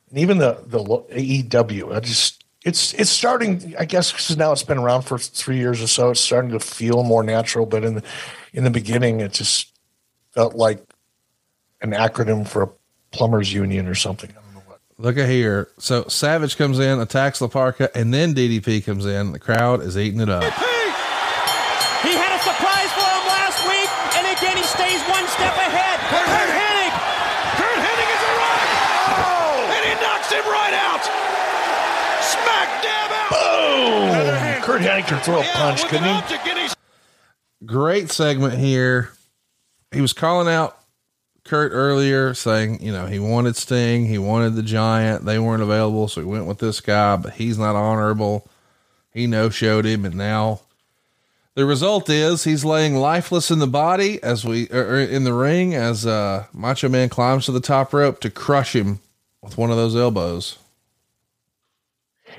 and 0.09 0.19
even 0.19 0.38
the 0.38 0.64
the 0.65 0.80
AEW. 0.80 1.93
I 1.93 1.99
just 1.99 2.45
it's 2.64 2.93
it's 2.93 3.09
starting. 3.09 3.76
I 3.77 3.85
guess 3.85 4.11
because 4.11 4.38
now 4.38 4.51
it's 4.53 4.64
been 4.64 4.77
around 4.77 5.01
for 5.01 5.18
three 5.18 5.57
years 5.57 5.81
or 5.81 5.88
so. 5.88 6.11
It's 6.11 6.22
starting 6.22 6.51
to 6.51 6.59
feel 6.59 7.03
more 7.03 7.23
natural. 7.23 7.65
But 7.65 7.84
in 7.84 7.95
the 7.95 8.03
in 8.53 8.64
the 8.64 8.69
beginning, 8.69 9.19
it 9.19 9.34
just 9.34 9.73
felt 10.31 10.53
like 10.53 10.80
an 11.81 11.91
acronym 11.91 12.47
for 12.47 12.61
a 12.64 12.69
plumbers 13.11 13.51
union 13.51 13.88
or 13.88 13.95
something. 13.95 14.30
I 14.30 14.34
don't 14.34 14.53
know 14.53 14.61
what. 14.68 14.80
Look 14.99 15.18
at 15.18 15.27
here. 15.27 15.69
So 15.80 16.03
Savage 16.07 16.55
comes 16.55 16.77
in, 16.77 16.99
attacks 16.99 17.41
La 17.41 17.47
Parka, 17.47 17.89
and 17.97 18.14
then 18.14 18.35
DDP 18.35 18.85
comes 18.85 19.05
in. 19.07 19.31
The 19.31 19.39
crowd 19.39 19.81
is 19.81 19.97
eating 19.97 20.19
it 20.19 20.30
up. 20.30 20.43
He 20.43 22.14
had 22.14 22.30
a 22.38 22.41
surprise 22.45 22.91
for 22.93 23.09
him 23.09 23.26
last 23.26 23.59
week, 23.65 23.89
and 24.22 24.26
again 24.38 24.57
he 24.57 24.64
stays 24.64 25.01
one 25.09 25.26
step 25.34 25.55
ahead. 25.57 25.97
Curt, 26.07 26.23
Curt 26.23 26.51
Hennig. 26.55 26.93
Curt 27.59 27.80
Hennig 27.84 28.09
is 28.15 28.23
arrived. 28.31 28.72
Oh! 29.11 29.76
And 29.76 29.84
he 29.84 29.93
knocks 29.99 30.31
him 30.31 30.45
right 30.47 30.72
out. 30.72 31.03
Smack 32.23 32.69
dab 32.81 33.11
out. 33.11 33.31
Boom! 33.35 34.47
Curt 34.68 34.81
Hennig 34.81 35.07
can 35.07 35.22
throw 35.22 35.39
a 35.39 35.44
punch, 35.53 35.85
couldn't 35.85 36.26
he? 36.26 36.68
Great 37.65 38.11
segment 38.11 38.56
here. 38.56 39.14
He 39.94 40.02
was 40.02 40.11
calling 40.11 40.53
out 40.53 40.77
Curt 41.45 41.72
earlier, 41.73 42.34
saying, 42.34 42.84
you 42.84 42.91
know, 42.91 43.06
he 43.06 43.18
wanted 43.18 43.56
Sting, 43.56 44.07
he 44.07 44.18
wanted 44.18 44.56
the 44.56 44.61
Giant. 44.61 45.23
They 45.23 45.39
weren't 45.39 45.64
available, 45.64 46.10
so 46.10 46.19
he 46.19 46.27
went 46.27 46.48
with 46.48 46.57
this 46.57 46.81
guy, 46.81 47.15
but 47.15 47.35
he's 47.35 47.57
not 47.57 47.77
honorable. 47.77 48.45
He 49.14 49.26
no 49.26 49.49
showed 49.49 49.85
him, 49.85 50.03
and 50.03 50.15
now 50.15 50.60
the 51.56 51.65
result 51.65 52.10
is 52.10 52.44
he's 52.44 52.65
laying 52.65 52.98
lifeless 52.98 53.49
in 53.49 53.60
the 53.60 53.68
body 53.68 54.22
as 54.22 54.44
we 54.44 54.68
er, 54.69 54.95
er, 54.95 54.99
in 54.99 55.23
the 55.23 55.34
ring 55.34 55.76
as 55.76 56.06
uh, 56.06 56.45
Macho 56.52 56.89
Man 56.89 57.07
climbs 57.07 57.45
to 57.45 57.53
the 57.53 57.61
top 57.61 57.94
rope 57.94 58.19
to 58.19 58.30
crush 58.30 58.76
him 58.76 58.99
with 59.41 59.57
one 59.57 59.72
of 59.72 59.77
those 59.77 59.95
elbows. 59.95 60.57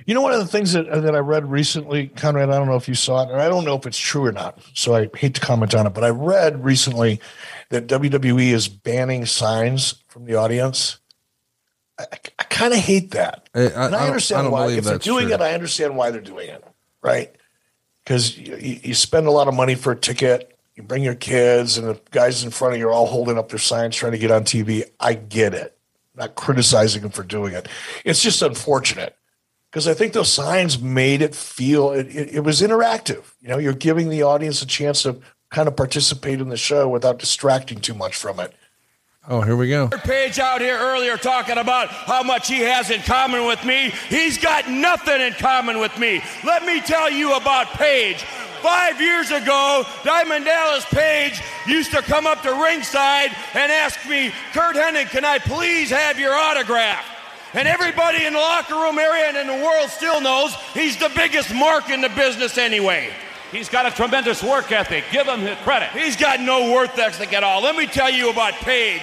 You 0.07 0.15
know, 0.15 0.23
one 0.23 0.33
of 0.33 0.39
the 0.39 0.47
things 0.47 0.73
that 0.73 0.91
that 0.91 1.15
I 1.15 1.19
read 1.19 1.51
recently, 1.51 2.09
Conrad. 2.09 2.51
I 2.51 2.59
don't 2.59 2.67
know 2.67 2.77
if 2.77 2.89
you 2.89 2.95
saw 2.95 3.23
it, 3.23 3.33
or 3.33 3.39
I 3.39 3.49
don't 3.49 3.65
know 3.65 3.75
if 3.75 3.87
it's 3.87 3.99
true 3.99 4.25
or 4.25 4.33
not. 4.33 4.59
So 4.75 4.95
I 4.95 5.09
hate 5.15 5.35
to 5.35 5.41
comment 5.41 5.75
on 5.75 5.87
it, 5.87 5.95
but 5.95 6.05
I 6.05 6.11
read 6.11 6.65
recently 6.65 7.21
that 7.71 7.87
WWE 7.87 8.53
is 8.53 8.69
banning 8.69 9.27
signs 9.27 10.03
from 10.09 10.25
the 10.25 10.35
audience. 10.35 10.99
I, 11.99 12.07
I 12.39 12.45
kind 12.45 12.73
of 12.73 12.79
hate 12.79 13.11
that, 13.13 13.49
I, 13.55 13.61
I, 13.61 13.87
and 13.87 13.97
I 13.97 14.07
understand 14.07 14.47
I 14.47 14.51
why. 14.51 14.71
If 14.71 14.85
they're 14.85 14.99
doing 14.99 15.27
true. 15.27 15.35
it, 15.35 15.41
I 15.41 15.53
understand 15.55 15.97
why 15.97 16.11
they're 16.11 16.21
doing 16.21 16.49
it. 16.49 16.65
Right? 17.03 17.35
because 18.09 18.39
you, 18.39 18.57
you, 18.57 18.95
spend 18.95 19.27
a 19.27 19.31
lot 19.31 19.49
of 19.49 19.55
money 19.55 19.75
for 19.75 19.93
a 19.93 19.97
ticket. 19.97 20.59
You 20.75 20.83
bring 20.83 21.03
your 21.03 21.15
kids, 21.15 21.77
and 21.77 21.87
the 21.87 22.01
guys 22.11 22.43
in 22.43 22.51
front 22.51 22.73
of 22.73 22.81
you 22.81 22.89
are 22.89 22.93
all 22.93 23.05
holding 23.05 23.37
up 23.37 23.51
their 23.51 23.59
signs 23.59 23.97
trying 23.97 24.13
to 24.13 24.19
get 24.19 24.31
on 24.31 24.45
TV. 24.45 24.85
I 24.99 25.13
get 25.13 25.53
it. 25.53 25.77
I'm 26.15 26.21
not 26.21 26.35
criticizing 26.35 27.03
them 27.03 27.11
for 27.11 27.23
doing 27.23 27.53
it. 27.53 27.69
It's 28.07 28.23
just 28.23 28.41
unfortunate 28.41 29.15
because 29.71 29.87
I 29.87 29.95
think 29.95 30.13
those 30.13 30.33
signs 30.33 30.81
made 30.81 31.23
it 31.23 31.35
feel 31.35 31.91
it, 31.93 32.07
it, 32.09 32.35
it 32.37 32.41
was 32.41 32.61
interactive. 32.61 33.33
You 33.41 33.49
know, 33.49 33.59
you're 33.59 33.75
giving 33.75 34.09
the 34.09 34.23
audience 34.23 34.63
a 34.63 34.67
chance 34.67 35.03
to 35.03 35.21
kind 35.51 35.69
of 35.69 35.77
participate 35.77 36.41
in 36.41 36.49
the 36.49 36.57
show 36.57 36.89
without 36.89 37.19
distracting 37.19 37.81
too 37.81 37.95
much 37.95 38.17
from 38.17 38.41
it. 38.41 38.55
Oh, 39.31 39.43
here 39.43 39.57
we 39.57 39.69
go. 39.69 39.89
Page 39.89 40.39
out 40.39 40.63
here 40.63 40.79
earlier 40.79 41.19
talking 41.19 41.59
about 41.59 41.89
how 41.89 42.23
much 42.23 42.49
he 42.49 42.61
has 42.61 42.91
in 42.91 43.01
common 43.03 43.47
with 43.47 43.63
me. 43.63 43.93
He's 44.09 44.39
got 44.39 44.71
nothing 44.71 45.21
in 45.21 45.35
common 45.35 45.81
with 45.81 45.99
me. 45.99 46.23
Let 46.45 46.65
me 46.65 46.81
tell 46.81 47.11
you 47.11 47.37
about 47.37 47.67
Page. 47.69 48.23
Five 48.63 49.01
years 49.01 49.31
ago, 49.31 49.85
Diamond 50.03 50.47
Dallas 50.47 50.85
Page 50.87 51.43
used 51.67 51.91
to 51.93 52.01
come 52.03 52.27
up 52.27 52.43
to 52.43 52.53
ringside 52.55 53.31
and 53.55 53.71
ask 53.71 54.09
me, 54.09 54.33
Curt 54.53 54.77
Hennig, 54.77 55.11
can 55.11 55.25
I 55.25 55.39
please 55.39 55.91
have 55.91 56.19
your 56.19 56.33
autograph? 56.33 57.05
And 57.55 57.67
everybody 57.67 58.25
in 58.25 58.35
the 58.35 58.39
locker 58.39 58.75
room 58.75 58.99
area 58.99 59.27
and 59.29 59.37
in 59.37 59.47
the 59.47 59.65
world 59.65 59.89
still 59.91 60.21
knows 60.21 60.55
he's 60.75 60.97
the 60.99 61.11
biggest 61.17 61.55
mark 61.55 61.89
in 61.89 62.01
the 62.01 62.11
business 62.11 62.59
anyway. 62.59 63.11
He's 63.51 63.71
got 63.71 63.87
a 63.87 63.91
tremendous 63.91 64.43
work 64.43 64.71
ethic. 64.71 65.05
Give 65.11 65.27
him 65.27 65.45
the 65.45 65.57
credit. 65.65 65.89
He's 65.91 66.17
got 66.17 66.41
no 66.41 66.73
work 66.73 66.99
ethic 66.99 67.33
at 67.33 67.43
all. 67.43 67.63
Let 67.63 67.77
me 67.77 67.87
tell 67.87 68.11
you 68.11 68.29
about 68.29 68.53
Page. 68.55 69.03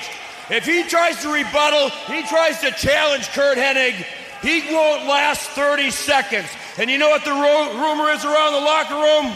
If 0.51 0.65
he 0.65 0.84
tries 0.84 1.19
to 1.23 1.34
rebuttal, 1.34 1.89
he 2.05 2.22
tries 2.27 2.61
to 2.61 2.69
challenge 2.72 3.27
Curt 3.30 3.57
Hennig, 3.57 4.05
he 4.43 4.72
won't 4.72 5.07
last 5.07 5.49
30 5.51 5.89
seconds. 5.89 6.47
And 6.77 6.91
you 6.91 6.99
know 6.99 7.09
what 7.09 7.26
the 7.26 7.31
ro- 7.31 7.73
rumor 7.73 8.11
is 8.11 8.23
around 8.23 8.53
the 8.53 8.59
locker 8.59 8.93
room? 8.93 9.35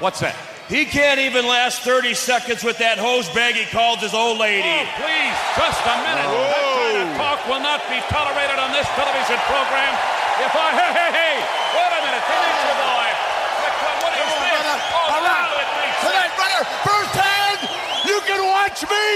What's 0.00 0.20
that? 0.20 0.36
He 0.70 0.86
can't 0.86 1.18
even 1.18 1.50
last 1.50 1.82
30 1.82 2.14
seconds 2.14 2.62
with 2.62 2.78
that 2.78 2.94
hose 2.94 3.26
bag 3.34 3.58
he 3.58 3.66
calls 3.66 3.98
his 3.98 4.14
old 4.14 4.38
lady. 4.38 4.62
Oh, 4.62 4.86
please, 5.02 5.34
just 5.58 5.82
a 5.82 5.96
minute. 5.98 6.30
Oh. 6.30 6.46
That 6.46 6.62
kind 6.78 6.98
of 7.02 7.08
talk 7.18 7.38
will 7.50 7.58
not 7.58 7.82
be 7.90 7.98
tolerated 8.06 8.54
on 8.54 8.70
this 8.70 8.86
television 8.94 9.34
program. 9.50 9.92
If 10.38 10.54
I, 10.54 10.70
hey, 10.78 10.90
hey, 10.94 11.10
hey, 11.10 11.36
wait 11.74 11.90
a 11.90 12.00
minute, 12.06 12.22
they 12.22 12.38
the 12.70 12.76
boy. 12.86 13.08
What 13.98 14.12
is 14.14 14.30
Come 14.30 14.46
on, 14.46 14.62
this? 14.62 14.82
Oh, 14.94 15.10
All 15.10 15.22
right. 15.26 15.90
Tonight, 16.06 16.32
brother, 16.38 16.62
first 16.86 17.14
hand, 17.18 17.58
you 18.06 18.18
can 18.30 18.38
watch 18.46 18.78
me 18.86 19.06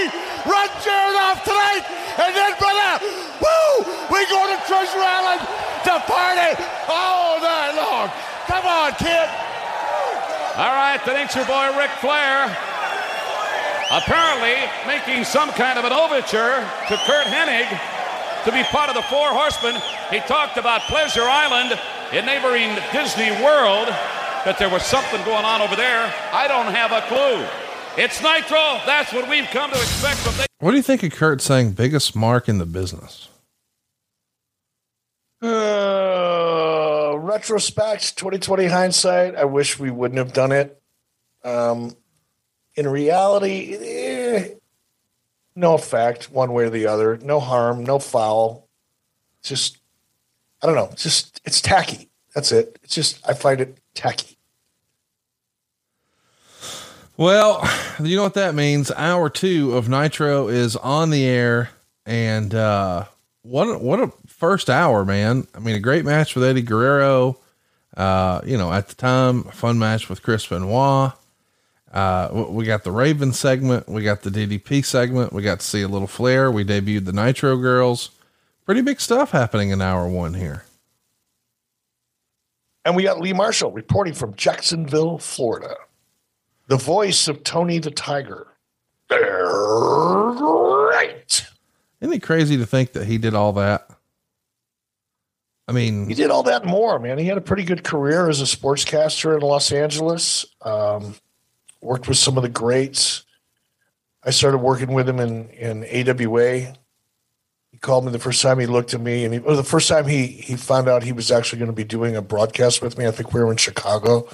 run 0.43 0.67
Jarrett 0.83 1.17
off 1.23 1.39
tonight, 1.39 1.87
and 2.19 2.35
then, 2.35 2.51
brother, 2.59 2.99
woo, 3.39 3.71
we 4.11 4.27
go 4.27 4.43
to 4.43 4.59
Treasure 4.67 4.99
Island 4.99 5.39
to 5.87 6.03
party 6.03 6.51
all 6.91 7.39
night 7.39 7.79
long. 7.79 8.11
Come 8.43 8.67
on, 8.67 8.91
kid. 8.99 9.54
All 10.57 10.71
right, 10.73 11.03
the 11.05 11.11
nature 11.13 11.43
boy 11.43 11.77
Ric 11.77 11.91
Flair 11.99 12.45
apparently 13.91 14.55
making 14.87 15.25
some 15.25 15.49
kind 15.51 15.77
of 15.77 15.83
an 15.85 15.91
overture 15.93 16.63
to 16.87 16.95
Curt 17.05 17.27
Hennig 17.27 17.67
to 18.45 18.51
be 18.51 18.63
part 18.63 18.89
of 18.89 18.95
the 18.95 19.01
Four 19.03 19.33
Horsemen. 19.33 19.75
He 20.09 20.19
talked 20.21 20.57
about 20.57 20.81
Pleasure 20.83 21.23
Island 21.23 21.77
in 22.13 22.25
neighboring 22.25 22.73
Disney 22.93 23.31
World, 23.43 23.87
that 24.45 24.55
there 24.57 24.69
was 24.69 24.83
something 24.83 25.21
going 25.25 25.43
on 25.43 25.61
over 25.61 25.75
there. 25.75 26.13
I 26.31 26.47
don't 26.47 26.73
have 26.73 26.91
a 26.93 27.01
clue. 27.07 27.45
It's 28.01 28.21
Nitro. 28.21 28.79
That's 28.85 29.11
what 29.11 29.27
we've 29.29 29.47
come 29.47 29.71
to 29.71 29.77
expect 29.77 30.19
from. 30.19 30.35
The- 30.37 30.45
What 30.59 30.71
do 30.71 30.77
you 30.77 30.83
think 30.83 31.03
of 31.03 31.11
Curt 31.11 31.41
saying 31.41 31.71
biggest 31.71 32.15
mark 32.15 32.47
in 32.47 32.59
the 32.59 32.65
business? 32.65 33.27
Uh, 35.41 35.47
retrospect, 37.17 38.17
2020 38.17 38.65
hindsight. 38.67 39.35
I 39.35 39.45
wish 39.45 39.79
we 39.79 39.91
wouldn't 39.91 40.17
have 40.17 40.33
done 40.33 40.51
it. 40.51 40.81
Um, 41.43 41.95
in 42.75 42.87
reality, 42.87 43.75
eh, 43.75 44.49
no 45.55 45.73
effect 45.73 46.31
one 46.31 46.53
way 46.53 46.65
or 46.65 46.69
the 46.69 46.87
other. 46.87 47.17
No 47.17 47.39
harm, 47.39 47.83
no 47.83 47.99
foul. 47.99 48.67
Just, 49.41 49.77
I 50.61 50.67
don't 50.67 50.75
know. 50.75 50.89
It's 50.91 51.03
just, 51.03 51.41
it's 51.45 51.61
tacky. 51.61 52.09
That's 52.33 52.51
it. 52.51 52.77
It's 52.83 52.95
just, 52.95 53.27
I 53.27 53.33
find 53.33 53.61
it 53.61 53.77
tacky. 53.93 54.35
Well, 57.17 57.65
you 58.03 58.17
know 58.17 58.23
what 58.23 58.33
that 58.33 58.55
means. 58.55 58.91
Hour 58.91 59.29
two 59.29 59.75
of 59.75 59.87
Nitro 59.87 60.49
is 60.49 60.75
on 60.75 61.11
the 61.11 61.23
air, 61.23 61.69
and 62.05 62.53
uh, 62.53 63.05
what 63.41 63.81
what 63.81 64.01
a 64.01 64.11
first 64.37 64.69
hour, 64.69 65.05
man! 65.05 65.47
I 65.55 65.59
mean, 65.59 65.75
a 65.75 65.79
great 65.79 66.05
match 66.05 66.35
with 66.35 66.43
Eddie 66.43 66.61
Guerrero. 66.61 67.37
Uh, 67.95 68.41
you 68.45 68.57
know, 68.57 68.71
at 68.73 68.89
the 68.89 68.95
time, 68.95 69.45
a 69.47 69.51
fun 69.51 69.79
match 69.79 70.09
with 70.09 70.21
Chris 70.21 70.45
Benoit. 70.45 71.13
Uh, 71.93 72.47
we 72.49 72.65
got 72.65 72.83
the 72.83 72.91
Raven 72.91 73.31
segment, 73.31 73.87
we 73.87 74.03
got 74.03 74.21
the 74.23 74.29
DDP 74.29 74.83
segment, 74.83 75.31
we 75.31 75.41
got 75.41 75.61
to 75.61 75.65
see 75.65 75.81
a 75.81 75.87
little 75.87 76.09
flair. 76.09 76.51
We 76.51 76.65
debuted 76.65 77.05
the 77.05 77.13
Nitro 77.13 77.55
Girls. 77.55 78.09
Pretty 78.65 78.81
big 78.81 78.99
stuff 78.99 79.31
happening 79.31 79.69
in 79.69 79.81
hour 79.81 80.09
one 80.09 80.33
here. 80.33 80.65
And 82.83 82.97
we 82.97 83.03
got 83.03 83.21
Lee 83.21 83.31
Marshall 83.31 83.71
reporting 83.71 84.13
from 84.13 84.35
Jacksonville, 84.35 85.19
Florida. 85.19 85.77
The 86.67 86.75
voice 86.75 87.29
of 87.29 87.43
Tony 87.43 87.79
the 87.79 87.91
Tiger. 87.91 88.47
Right. 90.91 91.47
Isn't 92.01 92.13
it 92.13 92.23
crazy 92.23 92.57
to 92.57 92.65
think 92.65 92.91
that 92.93 93.05
he 93.05 93.17
did 93.17 93.33
all 93.33 93.53
that? 93.53 93.87
I 95.67 95.71
mean, 95.71 96.07
He 96.07 96.13
did 96.13 96.29
all 96.29 96.43
that 96.43 96.65
more, 96.65 96.99
man. 96.99 97.17
He 97.17 97.25
had 97.25 97.37
a 97.37 97.41
pretty 97.41 97.63
good 97.63 97.83
career 97.83 98.29
as 98.29 98.41
a 98.41 98.45
sportscaster 98.45 99.35
in 99.35 99.41
Los 99.41 99.71
Angeles. 99.71 100.45
Um, 100.61 101.15
worked 101.81 102.07
with 102.07 102.17
some 102.17 102.37
of 102.37 102.43
the 102.43 102.49
greats. 102.49 103.23
I 104.23 104.31
started 104.31 104.57
working 104.59 104.93
with 104.93 105.07
him 105.07 105.19
in, 105.19 105.49
in 105.49 106.09
AWA. 106.09 106.73
He 107.71 107.77
called 107.79 108.05
me 108.05 108.11
the 108.11 108.19
first 108.19 108.41
time 108.41 108.59
he 108.59 108.65
looked 108.65 108.93
at 108.93 109.01
me, 109.01 109.25
and 109.25 109.33
he, 109.33 109.39
the 109.39 109.63
first 109.63 109.87
time 109.87 110.07
he 110.07 110.27
he 110.27 110.55
found 110.55 110.87
out 110.87 111.03
he 111.03 111.11
was 111.11 111.29
actually 111.29 111.59
going 111.59 111.69
to 111.69 111.75
be 111.75 111.83
doing 111.83 112.15
a 112.15 112.21
broadcast 112.21 112.81
with 112.81 112.97
me. 112.97 113.05
I 113.05 113.11
think 113.11 113.33
we 113.33 113.41
were 113.41 113.51
in 113.51 113.57
Chicago. 113.57 114.27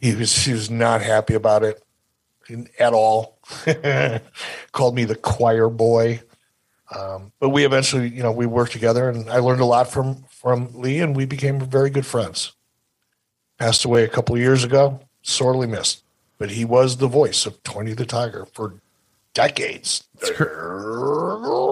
He 0.00 0.14
was 0.14 0.44
he 0.44 0.52
was 0.52 0.70
not 0.70 1.02
happy 1.02 1.34
about 1.34 1.64
it 1.64 1.82
at 2.78 2.92
all. 2.92 3.38
called 4.72 4.94
me 4.94 5.04
the 5.04 5.16
choir 5.16 5.68
boy. 5.68 6.22
Um, 6.94 7.32
but 7.40 7.48
we 7.50 7.64
eventually, 7.64 8.08
you 8.08 8.22
know, 8.22 8.32
we 8.32 8.46
worked 8.46 8.72
together, 8.72 9.08
and 9.08 9.30
I 9.30 9.38
learned 9.38 9.60
a 9.60 9.64
lot 9.64 9.90
from 9.90 10.24
from 10.28 10.68
Lee, 10.74 11.00
and 11.00 11.16
we 11.16 11.24
became 11.24 11.60
very 11.60 11.90
good 11.90 12.06
friends. 12.06 12.52
Passed 13.58 13.84
away 13.84 14.04
a 14.04 14.08
couple 14.08 14.34
of 14.34 14.40
years 14.40 14.64
ago, 14.64 15.00
sorely 15.22 15.66
missed, 15.66 16.02
but 16.38 16.50
he 16.50 16.64
was 16.64 16.98
the 16.98 17.08
voice 17.08 17.46
of 17.46 17.62
Tony 17.62 17.94
the 17.94 18.04
Tiger 18.04 18.46
for 18.52 18.74
decades. 19.32 20.04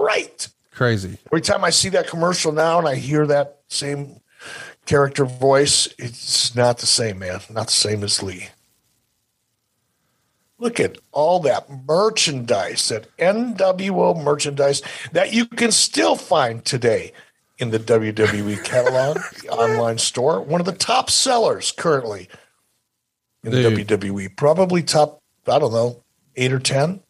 right. 0.03 0.47
crazy. 0.71 1.17
Every 1.27 1.41
time 1.41 1.63
I 1.63 1.69
see 1.69 1.89
that 1.89 2.07
commercial 2.07 2.51
now, 2.51 2.79
and 2.79 2.87
I 2.87 2.95
hear 2.95 3.27
that 3.27 3.59
same 3.67 4.19
character 4.85 5.25
voice, 5.25 5.87
it's 5.97 6.55
not 6.55 6.79
the 6.79 6.85
same, 6.85 7.19
man. 7.19 7.41
Not 7.49 7.67
the 7.67 7.73
same 7.73 8.03
as 8.03 8.21
Lee. 8.23 8.49
Look 10.59 10.79
at 10.79 10.97
all 11.11 11.39
that 11.41 11.69
merchandise, 11.87 12.87
that 12.89 13.15
NWO 13.17 14.21
merchandise 14.23 14.81
that 15.11 15.33
you 15.33 15.45
can 15.45 15.71
still 15.71 16.15
find 16.15 16.63
today 16.63 17.11
in 17.57 17.71
the 17.71 17.79
WWE 17.79 18.63
catalog, 18.63 19.17
the 19.41 19.49
online 19.49 19.97
store. 19.97 20.41
One 20.41 20.61
of 20.61 20.65
the 20.65 20.73
top 20.73 21.09
sellers 21.09 21.71
currently 21.71 22.29
in 23.43 23.51
Dude. 23.51 23.87
WWE. 23.87 24.35
Probably 24.35 24.83
top, 24.83 25.19
I 25.47 25.59
don't 25.59 25.73
know, 25.73 26.01
eight 26.35 26.53
or 26.53 26.59
10, 26.59 27.01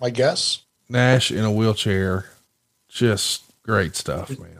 my 0.00 0.10
guess. 0.10 0.64
Nash 0.88 1.30
in 1.30 1.44
a 1.44 1.52
wheelchair, 1.52 2.26
just 2.88 3.44
great 3.62 3.94
stuff, 3.96 4.30
man. 4.38 4.58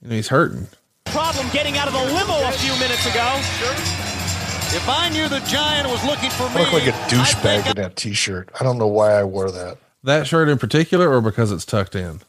You 0.00 0.08
know, 0.08 0.14
he's 0.14 0.28
hurting. 0.28 0.68
Problem 1.04 1.46
getting 1.52 1.76
out 1.76 1.86
of 1.86 1.94
the 1.94 2.00
limo 2.00 2.48
a 2.48 2.52
few 2.52 2.72
minutes 2.80 3.06
ago. 3.06 4.31
If 4.74 4.88
I 4.88 5.08
knew 5.10 5.28
the 5.28 5.40
Giant 5.40 5.88
was 5.90 6.02
looking 6.04 6.30
for 6.30 6.44
I 6.44 6.54
me, 6.54 6.60
look 6.62 6.72
like 6.72 6.86
a 6.86 6.92
douchebag 7.08 7.70
in 7.70 7.82
that 7.82 7.96
t 7.96 8.12
shirt. 8.14 8.48
I 8.58 8.64
don't 8.64 8.78
know 8.78 8.86
why 8.86 9.12
I 9.12 9.24
wore 9.24 9.50
that. 9.50 9.76
That 10.02 10.26
shirt 10.26 10.48
in 10.48 10.58
particular, 10.58 11.10
or 11.10 11.20
because 11.20 11.52
it's 11.52 11.64
tucked 11.66 11.94
in? 11.94 12.20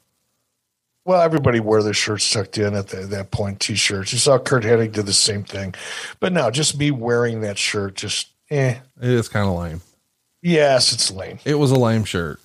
Well, 1.06 1.22
everybody 1.22 1.60
wore 1.60 1.82
their 1.84 1.94
shirts 1.94 2.30
tucked 2.32 2.58
in 2.58 2.76
at 2.76 2.88
the, 2.90 2.98
that 3.08 3.32
point, 3.32 3.60
t-shirts. 3.60 4.14
You 4.14 4.20
saw 4.20 4.40
Curt 4.40 4.64
Hennig 4.64 4.94
did 4.94 5.06
the 5.06 5.12
same 5.14 5.44
thing. 5.44 5.76
But 6.22 6.32
no, 6.32 6.50
just 6.50 6.78
me 6.78 6.92
wearing 6.92 7.42
that 7.42 7.58
shirt, 7.58 7.96
just, 7.96 8.30
eh. 8.50 8.76
It 9.02 9.10
is 9.10 9.28
kind 9.28 9.50
of 9.50 9.56
lame. 9.58 9.82
Yes, 10.42 10.94
it's 10.94 11.12
lame. 11.12 11.40
It 11.44 11.56
was 11.56 11.72
a 11.72 11.76
lame 11.80 12.06
shirt, 12.06 12.40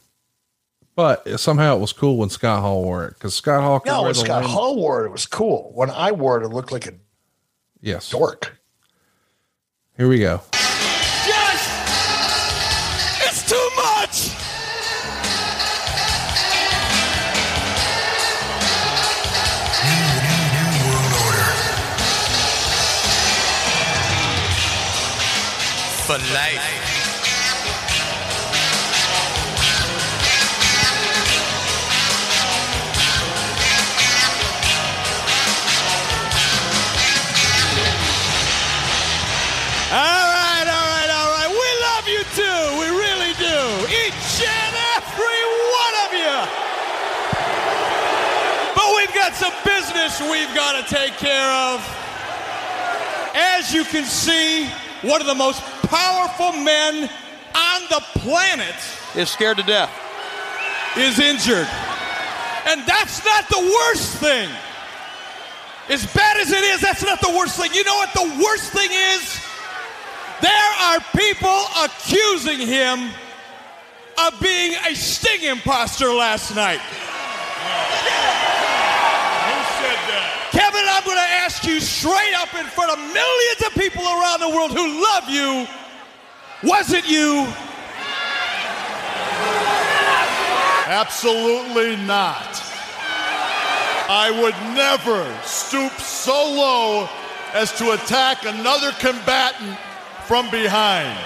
but 0.97 1.39
somehow 1.39 1.77
it 1.77 1.81
was 1.81 1.93
cool 1.93 2.17
when 2.17 2.31
Scott 2.31 2.61
Hall 2.63 2.83
wore 2.83 3.05
it 3.07 3.15
because 3.15 3.35
Scott 3.35 3.63
Hall. 3.63 3.81
No, 3.87 4.03
wear 4.03 4.09
when 4.09 4.15
Scott 4.15 4.43
lame- 4.43 4.51
Hall 4.51 4.77
wore 4.77 5.03
it, 5.05 5.07
it 5.07 5.13
was 5.13 5.27
cool. 5.27 5.71
When 5.75 5.91
I 5.91 6.11
wore 6.13 6.41
it, 6.41 6.45
it 6.45 6.49
looked 6.49 6.73
like 6.73 6.87
a 6.87 6.95
Yes. 7.81 8.11
dork. 8.11 8.58
Here 9.99 10.07
we 10.07 10.21
go. 10.21 10.41
Yes! 11.27 11.61
It's 13.27 13.43
too 13.51 13.69
much! 13.75 14.31
For 26.07 26.19
life. 26.33 26.68
We've 50.49 50.57
got 50.57 50.87
to 50.87 50.95
take 50.95 51.13
care 51.15 51.51
of. 51.51 51.81
As 53.35 53.73
you 53.73 53.85
can 53.85 54.05
see, 54.05 54.67
one 55.03 55.21
of 55.21 55.27
the 55.27 55.35
most 55.35 55.61
powerful 55.89 56.53
men 56.53 57.09
on 57.55 57.83
the 57.91 58.01
planet 58.21 58.75
is 59.15 59.31
scared 59.31 59.59
to 59.59 59.63
death. 59.63 59.91
is 60.97 61.19
injured. 61.19 61.69
And 62.67 62.85
that's 62.87 63.25
not 63.25 63.49
the 63.49 63.61
worst 63.61 64.17
thing. 64.17 64.49
As 65.89 66.07
bad 66.13 66.37
as 66.39 66.51
it 66.51 66.65
is, 66.65 66.81
that's 66.81 67.03
not 67.03 67.21
the 67.21 67.31
worst 67.37 67.57
thing. 67.61 67.73
You 67.73 67.85
know 67.85 67.95
what 67.95 68.13
the 68.13 68.43
worst 68.43 68.73
thing 68.73 68.89
is? 68.91 69.41
There 70.41 70.73
are 70.83 70.99
people 71.17 71.61
accusing 71.83 72.67
him 72.67 73.11
of 74.27 74.41
being 74.41 74.77
a 74.89 74.95
sting 74.95 75.43
imposter 75.43 76.13
last 76.13 76.55
night. 76.55 76.81
ask 81.49 81.65
you 81.65 81.81
straight 81.81 82.35
up 82.37 82.55
in 82.57 82.67
front 82.67 82.93
of 82.93 82.99
millions 82.99 83.63
of 83.67 83.73
people 83.73 84.03
around 84.03 84.39
the 84.39 84.49
world 84.51 84.71
who 84.71 85.03
love 85.03 85.31
you, 85.31 85.67
was 86.63 86.93
it 86.93 87.09
you? 87.09 87.47
Absolutely 90.85 91.97
not. 92.05 92.63
I 94.11 94.31
would 94.31 94.53
never 94.77 95.25
stoop 95.43 95.93
so 95.93 96.35
low 96.35 97.09
as 97.55 97.73
to 97.79 97.93
attack 97.93 98.45
another 98.45 98.93
combatant 98.99 99.79
from 100.27 100.51
behind. 100.51 101.19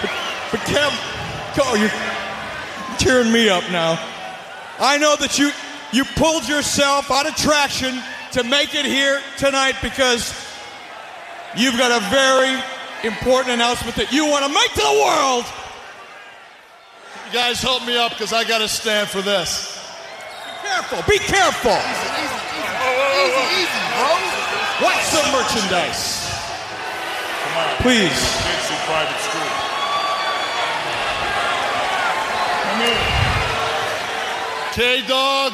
But, 0.00 0.10
but 0.50 0.60
Cam, 0.66 0.90
oh, 1.60 1.76
you 1.76 2.11
tearing 3.02 3.32
me 3.32 3.48
up 3.48 3.64
now. 3.70 3.98
I 4.78 4.96
know 4.96 5.16
that 5.16 5.38
you 5.38 5.50
you 5.92 6.04
pulled 6.16 6.48
yourself 6.48 7.10
out 7.10 7.26
of 7.26 7.34
traction 7.36 8.00
to 8.32 8.44
make 8.44 8.74
it 8.74 8.86
here 8.86 9.20
tonight 9.36 9.74
because 9.82 10.32
you've 11.56 11.76
got 11.76 11.90
a 11.90 12.00
very 12.08 12.54
important 13.04 13.54
announcement 13.54 13.96
that 13.96 14.12
you 14.12 14.24
want 14.24 14.46
to 14.46 14.52
make 14.54 14.72
to 14.72 14.80
the 14.80 14.98
world. 15.02 15.44
You 17.26 17.32
guys 17.34 17.60
help 17.60 17.84
me 17.84 17.98
up 17.98 18.12
because 18.12 18.32
I 18.32 18.44
got 18.44 18.58
to 18.58 18.68
stand 18.68 19.08
for 19.08 19.20
this. 19.20 19.76
Be 20.62 20.68
careful. 20.68 20.98
Be 21.10 21.18
careful. 21.18 21.76
Easy, 21.76 22.38
easy, 22.56 22.78
easy, 23.18 23.44
easy, 23.66 23.82
bro. 23.98 24.10
What's 24.86 25.10
the 25.10 25.22
merchandise? 25.34 26.30
Come 26.30 27.56
on. 27.58 27.76
Please. 27.82 28.42
Private 28.86 29.20
School. 29.20 29.51
Come 32.72 32.80
here. 32.80 32.96
K 34.72 35.06
Dog. 35.06 35.52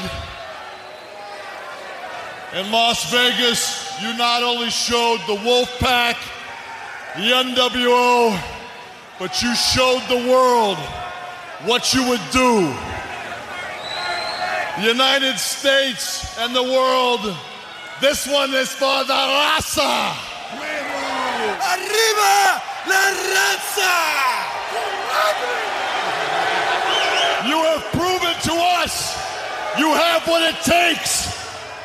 In 2.55 2.71
Las 2.71 3.11
Vegas, 3.11 4.01
you 4.01 4.17
not 4.17 4.45
only 4.45 4.71
showed 4.71 5.19
the 5.27 5.35
Wolfpack, 5.35 6.17
the 7.17 7.23
NWO, 7.23 8.41
but 9.19 9.43
you 9.43 9.53
showed 9.57 10.03
the 10.09 10.31
world 10.31 10.79
what 11.67 11.93
you 11.93 12.09
would 12.09 12.23
do. 12.31 12.73
The 14.77 14.87
United 14.87 15.39
States 15.39 16.39
and 16.39 16.55
the 16.55 16.63
world, 16.63 17.37
this 18.01 18.29
one 18.29 18.55
is 18.55 18.71
for 18.71 19.03
the 19.03 19.13
raza. 19.13 20.15
Arriba 21.67 22.63
la 22.87 23.11
raza! 23.35 24.39
You 27.47 27.57
have 27.57 27.83
proven 27.93 28.35
us 28.89 29.29
you 29.79 29.93
have 29.95 30.27
what 30.27 30.43
it 30.43 30.59
takes 30.63 31.31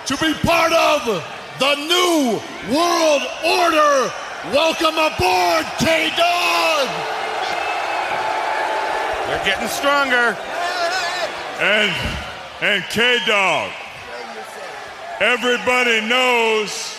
to 0.07 0.17
be 0.17 0.33
part 0.41 0.73
of 0.73 1.05
the 1.59 1.75
new 1.75 2.41
world 2.73 3.21
order. 3.45 4.11
Welcome 4.49 4.95
aboard, 4.97 5.65
K 5.77 6.09
Dog. 6.17 6.87
They're 9.27 9.45
getting 9.45 9.67
stronger. 9.67 10.35
And 11.59 11.91
and 12.61 12.83
K 12.85 13.19
Dog. 13.27 13.71
Everybody 15.19 16.01
knows 16.07 16.97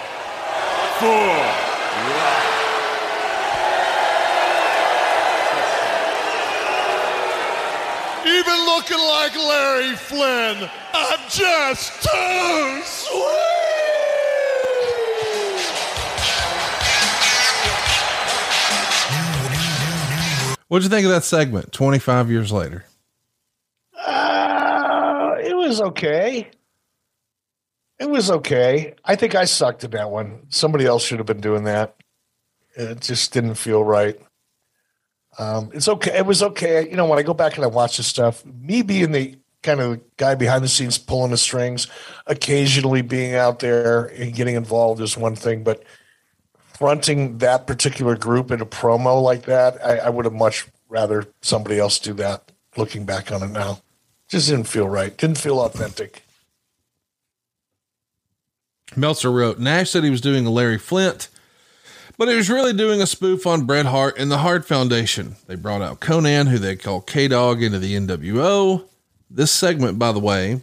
for 1.00 1.71
Even 8.26 8.66
looking 8.66 8.98
like 8.98 9.36
Larry 9.36 9.96
Flynt, 9.96 10.70
I'm 10.94 11.20
just 11.30 12.04
too 12.04 12.82
sweet. 12.84 13.62
What'd 20.72 20.86
you 20.86 20.90
think 20.90 21.06
of 21.06 21.12
that 21.12 21.26
segment 21.26 21.74
25 21.74 22.32
years 22.32 22.50
later? 22.52 22.86
Uh, 23.94 25.36
it 25.44 25.54
was 25.54 25.82
okay. 25.82 26.50
It 28.00 28.10
was 28.10 28.32
okay. 28.32 28.94
I 29.04 29.18
think 29.18 29.36
I 29.36 29.44
sucked 29.44 29.84
at 29.84 29.92
that 29.92 30.10
one. 30.10 30.44
Somebody 30.48 30.86
else 30.86 31.04
should 31.04 31.20
have 31.20 31.26
been 31.26 31.42
doing 31.42 31.66
that. 31.66 32.01
It 32.76 33.02
just 33.02 33.34
didn't 33.34 33.56
feel 33.56 33.84
right. 33.84 34.20
Um, 35.38 35.72
it's 35.74 35.88
okay. 35.88 36.18
It 36.18 36.26
was 36.26 36.44
okay. 36.44 36.90
You 36.90 36.96
know, 36.96 37.06
when 37.06 37.20
I 37.20 37.24
go 37.24 37.34
back 37.34 37.56
and 37.56 37.64
I 37.64 37.68
watch 37.68 37.98
this 37.98 38.08
stuff, 38.08 38.46
me 38.46 38.82
being 38.82 39.12
the 39.12 39.38
kind 39.64 39.80
of 39.80 40.02
guy 40.18 40.36
behind 40.36 40.64
the 40.64 40.68
scenes 40.68 40.98
pulling 40.98 41.32
the 41.32 41.38
strings, 41.38 41.88
occasionally 42.28 43.02
being 43.02 43.36
out 43.36 43.60
there 43.60 44.06
and 44.08 44.34
getting 44.34 44.56
involved 44.56 45.02
is 45.02 45.18
one 45.18 45.36
thing, 45.36 45.64
but 45.64 45.84
fronting 46.54 47.38
that 47.38 47.68
particular 47.68 48.16
group 48.16 48.52
in 48.52 48.60
a 48.60 48.66
promo 48.66 49.22
like 49.22 49.44
that, 49.44 49.84
I, 49.86 49.98
I 49.98 50.10
would 50.10 50.26
have 50.26 50.34
much 50.34 50.68
rather 50.90 51.28
somebody 51.42 51.80
else 51.80 52.00
do 52.00 52.14
that. 52.14 52.52
Looking 52.78 53.06
back 53.06 53.32
on 53.32 53.44
it 53.44 53.52
now, 53.52 53.82
just 54.30 54.50
didn't 54.50 54.68
feel 54.68 54.88
right. 54.88 55.16
Didn't 55.16 55.38
feel 55.38 55.60
authentic. 55.60 56.24
Meltzer 58.96 59.32
wrote 59.32 59.60
Nash 59.60 59.90
said 59.90 60.04
he 60.04 60.10
was 60.10 60.22
doing 60.22 60.46
a 60.46 60.50
Larry 60.50 60.78
Flynt, 60.78 61.28
but 62.22 62.30
it 62.30 62.36
was 62.36 62.52
really 62.52 62.72
doing 62.72 63.02
a 63.02 63.08
spoof 63.08 63.48
on 63.48 63.66
Bret 63.66 63.88
Hart 63.88 64.16
and 64.16 64.30
the 64.30 64.38
Hart 64.38 64.64
Foundation. 64.64 65.38
They 65.48 65.56
brought 65.56 65.82
out 65.82 66.02
Konnan, 66.02 66.50
who 66.50 66.60
they 66.60 66.76
call 66.76 67.02
K 67.02 67.28
Dog, 67.28 67.64
into 67.64 67.80
the 67.80 67.96
NWO. 67.96 68.88
This 69.28 69.50
segment, 69.50 69.98
by 69.98 70.12
the 70.12 70.20
way, 70.20 70.62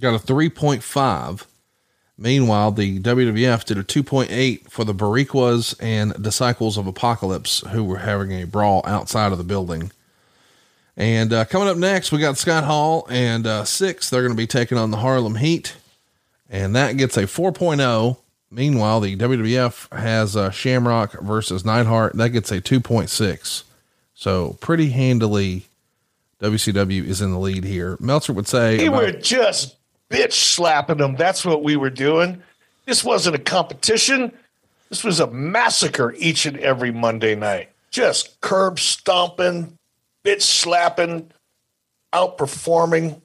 got 0.00 0.14
a 0.14 0.18
3.5. 0.18 1.44
Meanwhile, 2.16 2.70
the 2.70 3.00
WWF 3.00 3.66
did 3.66 3.76
a 3.76 3.84
2.8 3.84 4.70
for 4.70 4.86
the 4.86 4.94
Boricuas 4.94 5.74
and 5.78 6.14
Disciples 6.14 6.78
of 6.78 6.86
Apocalypse, 6.86 7.60
who 7.72 7.84
were 7.84 7.98
having 7.98 8.32
a 8.32 8.46
brawl 8.46 8.80
outside 8.86 9.32
of 9.32 9.36
the 9.36 9.44
building. 9.44 9.92
And 10.96 11.34
uh, 11.34 11.44
coming 11.44 11.68
up 11.68 11.76
next, 11.76 12.12
we 12.12 12.18
got 12.18 12.38
Scott 12.38 12.64
Hall 12.64 13.06
and 13.10 13.46
uh, 13.46 13.64
Syxx. 13.64 14.08
They're 14.08 14.22
going 14.22 14.32
to 14.32 14.38
be 14.38 14.46
taking 14.46 14.78
on 14.78 14.90
the 14.90 14.96
Harlem 14.96 15.34
Heat, 15.34 15.76
and 16.48 16.74
that 16.74 16.96
gets 16.96 17.18
a 17.18 17.24
4.0. 17.24 18.16
Meanwhile, 18.50 19.00
the 19.00 19.16
WWF 19.16 19.96
has 19.96 20.36
uh, 20.36 20.50
Shamrock 20.50 21.12
versus 21.20 21.64
Neidhart. 21.64 22.14
That 22.14 22.30
gets 22.30 22.50
a 22.50 22.60
2.6. 22.60 23.62
So 24.14 24.56
pretty 24.60 24.90
handily, 24.90 25.66
WCW 26.40 27.04
is 27.04 27.20
in 27.20 27.30
the 27.30 27.38
lead 27.38 27.64
here. 27.64 27.96
Meltzer 28.00 28.32
would 28.32 28.48
say 28.48 28.78
We 28.78 28.86
about- 28.86 29.02
were 29.02 29.12
just 29.12 29.76
bitch 30.10 30.32
slapping 30.32 30.96
them. 30.98 31.14
That's 31.16 31.44
what 31.44 31.62
we 31.62 31.76
were 31.76 31.90
doing. 31.90 32.42
This 32.86 33.04
wasn't 33.04 33.36
a 33.36 33.38
competition. 33.38 34.32
This 34.88 35.04
was 35.04 35.20
a 35.20 35.28
massacre 35.28 36.12
each 36.18 36.44
and 36.46 36.58
every 36.58 36.90
Monday 36.90 37.36
night. 37.36 37.68
Just 37.92 38.40
curb 38.40 38.80
stomping, 38.80 39.76
bitch 40.24 40.42
slapping, 40.42 41.30
outperforming, 42.12 43.20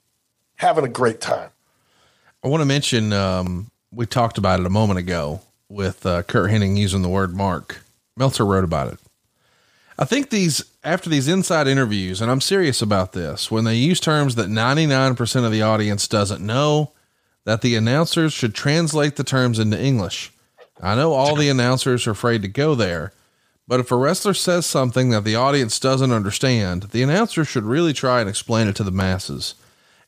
having 0.57 0.84
a 0.85 0.89
great 0.89 1.22
time. 1.22 1.49
I 2.43 2.47
want 2.47 2.61
to 2.61 2.65
mention 2.65 3.11
um, 3.14 3.72
we 3.95 4.05
talked 4.05 4.38
about 4.38 4.59
it 4.59 4.65
a 4.65 4.69
moment 4.72 4.99
ago 4.99 5.41
with 5.69 6.05
uh, 6.05 6.23
Curt 6.23 6.51
Hennig 6.51 6.77
using 6.77 7.01
the 7.01 7.09
word 7.09 7.35
mark. 7.35 7.81
Meltzer 8.17 8.45
wrote 8.45 8.63
about 8.63 8.91
it. 8.91 8.99
I 9.97 10.05
think 10.05 10.30
these 10.30 10.63
after 10.84 11.09
these 11.09 11.27
inside 11.27 11.67
interviews, 11.67 12.22
and 12.22 12.30
I'm 12.30 12.41
serious 12.41 12.81
about 12.81 13.13
this, 13.13 13.49
when 13.49 13.63
they 13.63 13.76
use 13.76 13.99
terms 13.99 14.35
that 14.35 14.49
99% 14.49 15.45
of 15.45 15.51
the 15.51 15.61
audience 15.61 16.07
doesn't 16.07 16.45
know, 16.45 16.91
that 17.45 17.61
the 17.61 17.76
announcers 17.76 18.34
should 18.34 18.53
translate 18.53 19.15
the 19.15 19.23
terms 19.23 19.57
into 19.57 19.81
English. 19.81 20.31
I 20.81 20.95
know 20.95 21.13
all 21.13 21.35
the 21.35 21.49
announcers 21.49 22.05
are 22.05 22.11
afraid 22.11 22.41
to 22.41 22.47
go 22.49 22.76
there, 22.76 23.13
but 23.67 23.80
if 23.80 23.91
a 23.91 23.95
wrestler 23.95 24.34
says 24.34 24.65
something 24.65 25.09
that 25.09 25.23
the 25.23 25.35
audience 25.35 25.80
doesn't 25.80 26.11
understand, 26.11 26.84
the 26.84 27.01
announcer 27.01 27.45
should 27.45 27.63
really 27.63 27.93
try 27.93 28.19
and 28.19 28.30
explain 28.30 28.67
it 28.67 28.76
to 28.76 28.84
the 28.84 28.91
masses. 28.91 29.55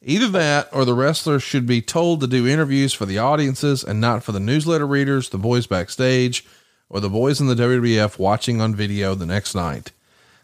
Either 0.01 0.27
that 0.27 0.69
or 0.71 0.85
the 0.85 0.93
wrestlers 0.93 1.41
should 1.41 1.65
be 1.65 1.81
told 1.81 2.21
to 2.21 2.27
do 2.27 2.47
interviews 2.47 2.93
for 2.93 3.05
the 3.05 3.17
audiences 3.17 3.83
and 3.83 3.99
not 3.99 4.23
for 4.23 4.31
the 4.31 4.39
newsletter 4.39 4.85
readers, 4.85 5.29
the 5.29 5.37
boys 5.37 5.65
backstage, 5.65 6.45
or 6.89 6.99
the 6.99 7.09
boys 7.09 7.41
in 7.41 7.47
the 7.47 7.55
WWF 7.55 8.19
watching 8.19 8.61
on 8.61 8.75
video 8.75 9.15
the 9.15 9.25
next 9.25 9.55
night. 9.55 9.91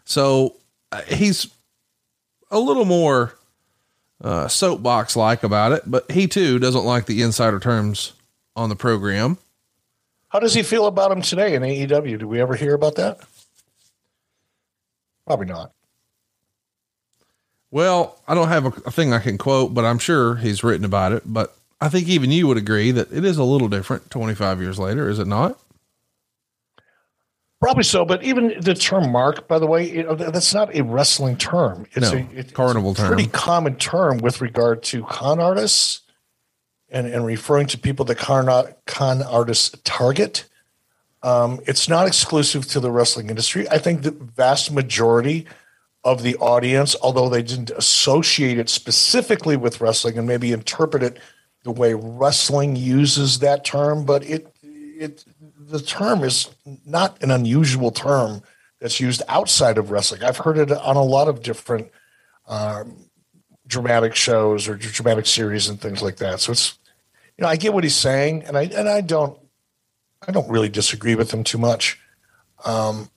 So 0.04 0.56
uh, 0.92 1.02
he's 1.02 1.48
a 2.50 2.58
little 2.58 2.84
more 2.84 3.34
uh, 4.22 4.48
soapbox 4.48 5.16
like 5.16 5.42
about 5.42 5.72
it, 5.72 5.82
but 5.86 6.10
he 6.10 6.26
too 6.26 6.58
doesn't 6.58 6.84
like 6.84 7.06
the 7.06 7.22
insider 7.22 7.60
terms 7.60 8.12
on 8.56 8.68
the 8.68 8.76
program. 8.76 9.38
How 10.28 10.40
does 10.40 10.54
he 10.54 10.62
feel 10.64 10.86
about 10.86 11.12
him 11.12 11.22
today 11.22 11.54
in 11.54 11.62
AEW? 11.62 12.18
Do 12.18 12.26
we 12.26 12.40
ever 12.40 12.56
hear 12.56 12.74
about 12.74 12.96
that? 12.96 13.20
Probably 15.26 15.46
not. 15.46 15.73
Well, 17.74 18.20
I 18.28 18.34
don't 18.36 18.46
have 18.46 18.66
a, 18.66 18.68
a 18.86 18.90
thing 18.92 19.12
I 19.12 19.18
can 19.18 19.36
quote, 19.36 19.74
but 19.74 19.84
I'm 19.84 19.98
sure 19.98 20.36
he's 20.36 20.62
written 20.62 20.84
about 20.84 21.10
it. 21.10 21.24
But 21.26 21.56
I 21.80 21.88
think 21.88 22.06
even 22.06 22.30
you 22.30 22.46
would 22.46 22.56
agree 22.56 22.92
that 22.92 23.10
it 23.10 23.24
is 23.24 23.36
a 23.36 23.42
little 23.42 23.66
different 23.66 24.12
25 24.12 24.60
years 24.60 24.78
later, 24.78 25.08
is 25.08 25.18
it 25.18 25.26
not? 25.26 25.58
Probably 27.60 27.82
so, 27.82 28.04
but 28.04 28.22
even 28.22 28.54
the 28.60 28.74
term 28.74 29.10
mark, 29.10 29.48
by 29.48 29.58
the 29.58 29.66
way, 29.66 29.90
know, 29.90 30.14
that's 30.14 30.54
not 30.54 30.72
a 30.72 30.84
wrestling 30.84 31.36
term. 31.36 31.84
It's 31.94 32.12
No, 32.12 32.18
a 32.18 32.28
it's 32.32 32.52
carnival 32.52 32.92
a 32.92 32.94
term. 32.94 33.08
pretty 33.08 33.26
common 33.26 33.74
term 33.74 34.18
with 34.18 34.40
regard 34.40 34.84
to 34.84 35.02
con 35.06 35.40
artists 35.40 36.02
and, 36.90 37.08
and 37.08 37.26
referring 37.26 37.66
to 37.66 37.78
people 37.78 38.04
that 38.04 38.18
con, 38.18 38.46
con 38.86 39.20
artists 39.24 39.76
target. 39.82 40.44
Um, 41.24 41.58
it's 41.66 41.88
not 41.88 42.06
exclusive 42.06 42.68
to 42.68 42.78
the 42.78 42.92
wrestling 42.92 43.30
industry. 43.30 43.68
I 43.68 43.78
think 43.78 44.02
the 44.02 44.12
vast 44.12 44.70
majority 44.70 45.48
of 46.04 46.22
the 46.22 46.36
audience, 46.36 46.94
although 47.02 47.28
they 47.28 47.42
didn't 47.42 47.70
associate 47.70 48.58
it 48.58 48.68
specifically 48.68 49.56
with 49.56 49.80
wrestling 49.80 50.18
and 50.18 50.26
maybe 50.26 50.52
interpret 50.52 51.02
it 51.02 51.18
the 51.62 51.70
way 51.70 51.94
wrestling 51.94 52.76
uses 52.76 53.38
that 53.38 53.64
term, 53.64 54.04
but 54.04 54.22
it 54.24 54.54
it 54.62 55.24
the 55.58 55.80
term 55.80 56.22
is 56.22 56.50
not 56.84 57.20
an 57.22 57.30
unusual 57.30 57.90
term 57.90 58.42
that's 58.80 59.00
used 59.00 59.22
outside 59.28 59.78
of 59.78 59.90
wrestling. 59.90 60.22
I've 60.22 60.36
heard 60.36 60.58
it 60.58 60.70
on 60.70 60.96
a 60.96 61.02
lot 61.02 61.26
of 61.26 61.42
different 61.42 61.90
um, 62.46 63.08
dramatic 63.66 64.14
shows 64.14 64.68
or 64.68 64.76
dramatic 64.76 65.26
series 65.26 65.68
and 65.68 65.80
things 65.80 66.02
like 66.02 66.16
that. 66.16 66.40
So 66.40 66.52
it's 66.52 66.78
you 67.38 67.42
know 67.42 67.48
I 67.48 67.56
get 67.56 67.72
what 67.72 67.82
he's 67.82 67.96
saying, 67.96 68.44
and 68.44 68.58
I 68.58 68.64
and 68.64 68.88
I 68.88 69.00
don't 69.00 69.38
I 70.28 70.32
don't 70.32 70.50
really 70.50 70.68
disagree 70.68 71.14
with 71.14 71.32
him 71.32 71.44
too 71.44 71.58
much. 71.58 71.98
Um, 72.64 73.10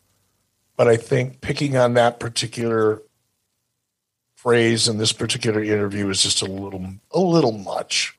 but 0.77 0.87
I 0.87 0.95
think 0.95 1.41
picking 1.41 1.75
on 1.75 1.95
that 1.95 2.19
particular 2.19 3.01
phrase 4.35 4.87
in 4.87 4.97
this 4.97 5.11
particular 5.11 5.61
interview 5.61 6.07
is 6.09 6.23
just 6.23 6.41
a 6.41 6.45
little 6.45 6.85
a 7.11 7.19
little 7.19 7.51
much. 7.51 8.17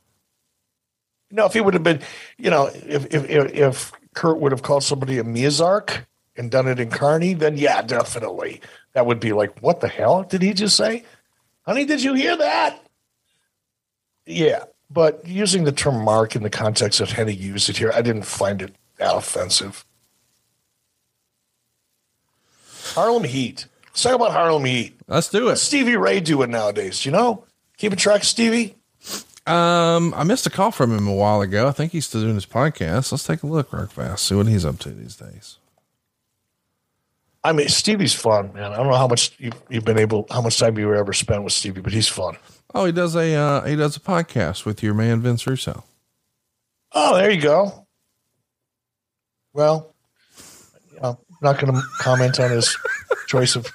You 1.30 1.36
know, 1.36 1.46
if 1.46 1.52
he 1.52 1.60
would 1.60 1.74
have 1.74 1.82
been, 1.82 2.00
you 2.36 2.50
know, 2.50 2.66
if 2.74 3.06
if 3.14 3.24
if 3.30 3.92
Curt 4.14 4.38
would 4.40 4.52
have 4.52 4.62
called 4.62 4.82
somebody 4.82 5.18
a 5.18 5.24
Mizark 5.24 6.04
and 6.36 6.50
done 6.50 6.66
it 6.66 6.80
in 6.80 6.90
Carney, 6.90 7.34
then 7.34 7.56
yeah, 7.56 7.80
definitely. 7.82 8.60
That 8.92 9.06
would 9.06 9.20
be 9.20 9.32
like, 9.32 9.58
what 9.60 9.80
the 9.80 9.88
hell 9.88 10.24
did 10.24 10.42
he 10.42 10.52
just 10.52 10.76
say? 10.76 11.04
Honey, 11.62 11.84
did 11.84 12.02
you 12.02 12.14
hear 12.14 12.36
that? 12.36 12.82
Yeah, 14.26 14.64
but 14.90 15.26
using 15.26 15.64
the 15.64 15.72
term 15.72 16.02
mark 16.04 16.34
in 16.34 16.42
the 16.42 16.50
context 16.50 17.00
of 17.00 17.10
Hennig 17.10 17.38
used 17.38 17.68
it 17.68 17.76
here, 17.76 17.92
I 17.94 18.02
didn't 18.02 18.24
find 18.24 18.60
it 18.60 18.74
that 18.96 19.14
offensive. 19.14 19.84
Harlem 22.98 23.22
Heat. 23.22 23.66
Let's 23.86 24.02
talk 24.02 24.14
about 24.16 24.32
Harlem 24.32 24.64
Heat. 24.64 24.98
Let's 25.06 25.28
do 25.28 25.42
it. 25.42 25.50
What's 25.50 25.62
Stevie 25.62 25.96
Ray 25.96 26.18
doing 26.18 26.50
nowadays? 26.50 27.06
You 27.06 27.12
know, 27.12 27.44
keeping 27.76 27.96
track, 27.96 28.24
Stevie. 28.24 28.74
Um, 29.46 30.12
I 30.16 30.24
missed 30.24 30.46
a 30.48 30.50
call 30.50 30.72
from 30.72 30.92
him 30.92 31.06
a 31.06 31.14
while 31.14 31.40
ago. 31.40 31.68
I 31.68 31.70
think 31.70 31.92
he's 31.92 32.06
still 32.06 32.22
doing 32.22 32.34
his 32.34 32.44
podcast. 32.44 33.12
Let's 33.12 33.24
take 33.24 33.44
a 33.44 33.46
look 33.46 33.72
real 33.72 33.86
fast, 33.86 34.26
see 34.26 34.34
what 34.34 34.48
he's 34.48 34.64
up 34.64 34.80
to 34.80 34.90
these 34.90 35.14
days. 35.14 35.58
I 37.44 37.52
mean, 37.52 37.68
Stevie's 37.68 38.14
fun, 38.14 38.52
man. 38.52 38.72
I 38.72 38.76
don't 38.78 38.88
know 38.88 38.96
how 38.96 39.06
much 39.06 39.32
you've, 39.38 39.62
you've 39.70 39.84
been 39.84 39.98
able, 39.98 40.26
how 40.28 40.42
much 40.42 40.58
time 40.58 40.76
you 40.76 40.92
ever 40.92 41.12
spent 41.12 41.44
with 41.44 41.52
Stevie, 41.52 41.80
but 41.80 41.92
he's 41.92 42.08
fun. 42.08 42.36
Oh, 42.74 42.84
he 42.84 42.90
does 42.90 43.14
a 43.14 43.32
uh, 43.32 43.64
he 43.64 43.76
does 43.76 43.96
a 43.96 44.00
podcast 44.00 44.64
with 44.64 44.82
your 44.82 44.92
man 44.92 45.20
Vince 45.20 45.46
Russo. 45.46 45.84
Oh, 46.92 47.16
there 47.16 47.30
you 47.30 47.40
go. 47.40 47.86
Well, 49.52 49.94
you 50.92 51.00
know, 51.00 51.20
not 51.40 51.58
going 51.58 51.74
to 51.74 51.82
comment 51.98 52.38
on 52.40 52.50
his 52.50 52.76
choice 53.26 53.56
of 53.56 53.66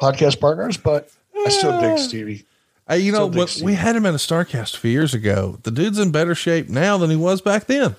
podcast 0.00 0.40
partners, 0.40 0.76
but 0.76 1.10
I 1.46 1.48
still 1.50 1.80
dig 1.80 1.98
Stevie. 1.98 2.44
Hey, 2.88 2.98
you 2.98 3.12
know 3.12 3.30
Still 3.30 3.40
what? 3.40 3.48
Stevie. 3.48 3.66
We 3.66 3.74
had 3.74 3.96
him 3.96 4.06
in 4.06 4.14
a 4.14 4.18
Starrcast 4.18 4.76
a 4.76 4.78
few 4.78 4.90
years 4.90 5.14
ago. 5.14 5.58
The 5.62 5.70
dude's 5.70 5.98
in 5.98 6.10
better 6.10 6.34
shape 6.34 6.68
now 6.68 6.98
than 6.98 7.10
he 7.10 7.16
was 7.16 7.40
back 7.40 7.64
then. 7.64 7.96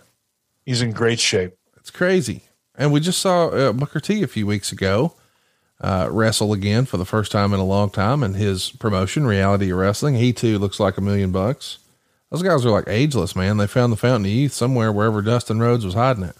He's 0.66 0.82
in 0.82 0.92
great 0.92 1.20
shape. 1.20 1.58
It's 1.78 1.92
crazy. 1.92 2.42
And 2.78 2.92
we 2.92 3.00
just 3.00 3.20
saw 3.20 3.48
uh, 3.48 3.74
Booker 3.74 4.00
T 4.00 4.22
a 4.22 4.28
few 4.28 4.46
weeks 4.46 4.72
ago 4.72 5.16
uh, 5.82 6.08
wrestle 6.12 6.54
again 6.54 6.86
for 6.86 6.98
the 6.98 7.06
first 7.06 7.32
time 7.32 7.54
in 7.54 7.60
a 7.60 7.66
long 7.66 7.90
time 7.90 8.24
in 8.24 8.34
his 8.34 8.72
promotion, 8.72 9.26
Reality 9.26 9.72
Wrestling. 9.72 10.16
He 10.16 10.34
too 10.34 10.58
looks 10.60 10.80
like 10.80 10.98
a 10.98 11.02
million 11.02 11.32
bucks. 11.32 11.80
Those 12.32 12.44
guys 12.44 12.66
are 12.66 12.70
like 12.70 12.88
ageless, 12.88 13.36
man. 13.36 13.58
They 13.58 13.68
found 13.68 13.92
the 13.92 13.98
fountain 13.98 14.26
of 14.26 14.32
youth 14.32 14.54
somewhere 14.54 14.92
wherever 14.92 15.22
Dustin 15.22 15.60
Rhodes 15.60 15.86
was 15.86 15.94
hiding 15.94 16.24
it. 16.24 16.36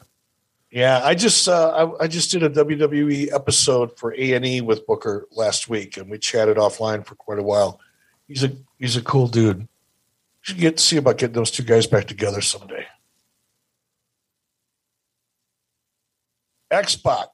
Yeah, 0.72 1.02
I 1.04 1.16
just 1.16 1.48
uh, 1.48 1.94
I, 2.00 2.04
I 2.04 2.08
just 2.08 2.32
did 2.32 2.44
a 2.44 2.50
WWE 2.50 3.32
episode 3.34 3.98
for 3.98 4.14
A 4.14 4.34
and 4.34 4.46
E 4.46 4.62
with 4.62 4.86
Booker 4.86 5.26
last 5.32 5.70
week, 5.70 5.98
and 5.98 6.10
we 6.10 6.18
chatted 6.18 6.58
offline 6.58 7.06
for 7.06 7.16
quite 7.16 7.40
a 7.40 7.44
while. 7.44 7.80
He's 8.28 8.44
a 8.44 8.52
he's 8.78 8.98
a 8.98 9.02
cool 9.02 9.28
dude. 9.28 9.68
Should 10.42 10.58
get 10.58 10.78
to 10.78 10.84
see 10.84 10.98
about 10.98 11.18
getting 11.18 11.36
those 11.36 11.52
two 11.52 11.64
guys 11.64 11.88
back 11.88 12.06
together 12.06 12.42
someday. 12.42 12.86
X 16.70 16.96
Pac 16.96 17.28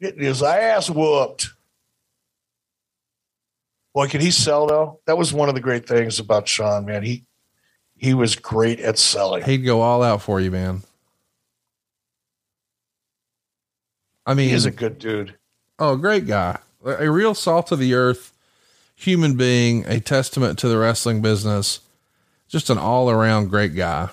getting 0.00 0.22
his 0.22 0.42
ass 0.42 0.88
whooped. 0.88 1.50
Boy, 3.94 4.08
can 4.08 4.20
he 4.20 4.30
sell 4.30 4.66
though? 4.66 5.00
That 5.06 5.18
was 5.18 5.32
one 5.32 5.48
of 5.48 5.54
the 5.54 5.60
great 5.60 5.88
things 5.88 6.18
about 6.18 6.46
Sean, 6.48 6.84
man. 6.84 7.02
He 7.02 7.24
he 7.96 8.12
was 8.12 8.36
great 8.36 8.78
at 8.80 8.98
selling. 8.98 9.42
He'd 9.42 9.58
go 9.58 9.80
all 9.80 10.02
out 10.02 10.22
for 10.22 10.40
you, 10.40 10.50
man. 10.50 10.82
I 14.26 14.34
mean, 14.34 14.50
he's 14.50 14.66
a 14.66 14.70
good 14.70 14.98
dude. 14.98 15.34
Oh, 15.78 15.96
great 15.96 16.26
guy. 16.26 16.58
A 16.84 17.10
real 17.10 17.34
salt 17.34 17.72
of 17.72 17.78
the 17.78 17.94
earth 17.94 18.32
human 18.96 19.36
being, 19.36 19.84
a 19.86 20.00
testament 20.00 20.58
to 20.58 20.68
the 20.68 20.78
wrestling 20.78 21.22
business. 21.22 21.80
Just 22.48 22.70
an 22.70 22.78
all 22.78 23.10
around 23.10 23.50
great 23.50 23.74
guy. 23.74 24.08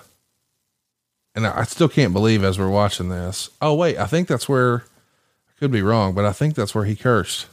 And 1.34 1.46
I 1.46 1.64
still 1.64 1.88
can't 1.88 2.12
believe 2.12 2.44
as 2.44 2.58
we're 2.58 2.68
watching 2.68 3.08
this. 3.08 3.50
Oh, 3.60 3.74
wait, 3.74 3.98
I 3.98 4.06
think 4.06 4.28
that's 4.28 4.48
where 4.48 4.84
I 5.48 5.58
could 5.58 5.72
be 5.72 5.82
wrong, 5.82 6.14
but 6.14 6.24
I 6.24 6.32
think 6.32 6.54
that's 6.54 6.74
where 6.74 6.84
he 6.84 6.94
cursed. 6.94 7.46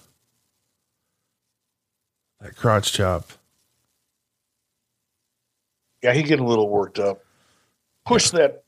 That 2.39 2.55
crotch 2.55 2.93
chop. 2.93 3.31
Yeah, 6.03 6.13
he 6.13 6.23
get 6.23 6.39
a 6.39 6.43
little 6.43 6.69
worked 6.69 6.99
up. 6.99 7.23
Push 8.05 8.31
that, 8.31 8.63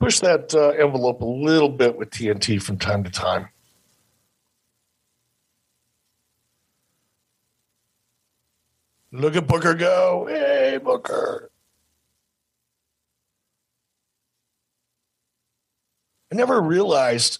push 0.00 0.20
that 0.20 0.54
uh, 0.54 0.68
envelope 0.70 1.20
a 1.20 1.24
little 1.24 1.68
bit 1.68 1.96
with 1.96 2.10
TNT 2.10 2.62
from 2.62 2.78
time 2.78 3.04
to 3.04 3.10
time. 3.10 3.48
Look 9.10 9.36
at 9.36 9.46
Booker 9.46 9.74
go! 9.74 10.26
Hey, 10.28 10.78
Booker! 10.82 11.50
I 16.30 16.34
never 16.36 16.60
realized 16.60 17.38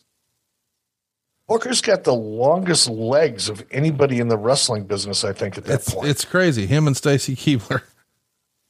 Booker's 1.47 1.83
got 1.83 2.05
the 2.05 2.15
longest 2.15 2.89
legs 2.89 3.51
of 3.51 3.65
anybody 3.71 4.19
in 4.19 4.29
the 4.29 4.39
wrestling 4.39 4.85
business. 4.85 5.25
I 5.25 5.33
think 5.35 5.59
at 5.59 5.65
that 5.67 5.75
It's, 5.81 5.95
point, 5.95 6.09
it's 6.09 6.25
crazy. 6.25 6.67
Him 6.67 6.87
and 6.87 6.97
Stacy 6.97 7.37
Keibler. 7.37 7.83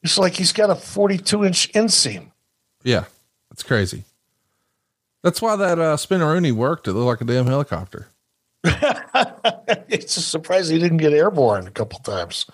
it's 0.03 0.19
like 0.19 0.35
he's 0.35 0.53
got 0.53 0.71
a 0.71 0.75
forty-two 0.75 1.45
inch 1.45 1.73
inseam. 1.73 2.33
Yeah, 2.83 3.05
it's 3.51 3.63
crazy. 3.63 4.05
That's 5.23 5.43
why 5.43 5.57
that 5.57 5.79
uh, 5.79 5.97
spinneroonie 5.97 6.53
worked. 6.53 6.87
It 6.87 6.93
looked 6.93 7.21
like 7.21 7.29
a 7.29 7.33
damn 7.33 7.47
helicopter. 7.47 8.09
it's 8.65 10.17
a 10.17 10.23
surprise 10.23 10.69
he 10.69 10.79
didn't 10.79 10.99
get 10.99 11.13
airborne 11.13 11.67
a 11.67 11.71
couple 11.71 11.99
times. 12.01 12.47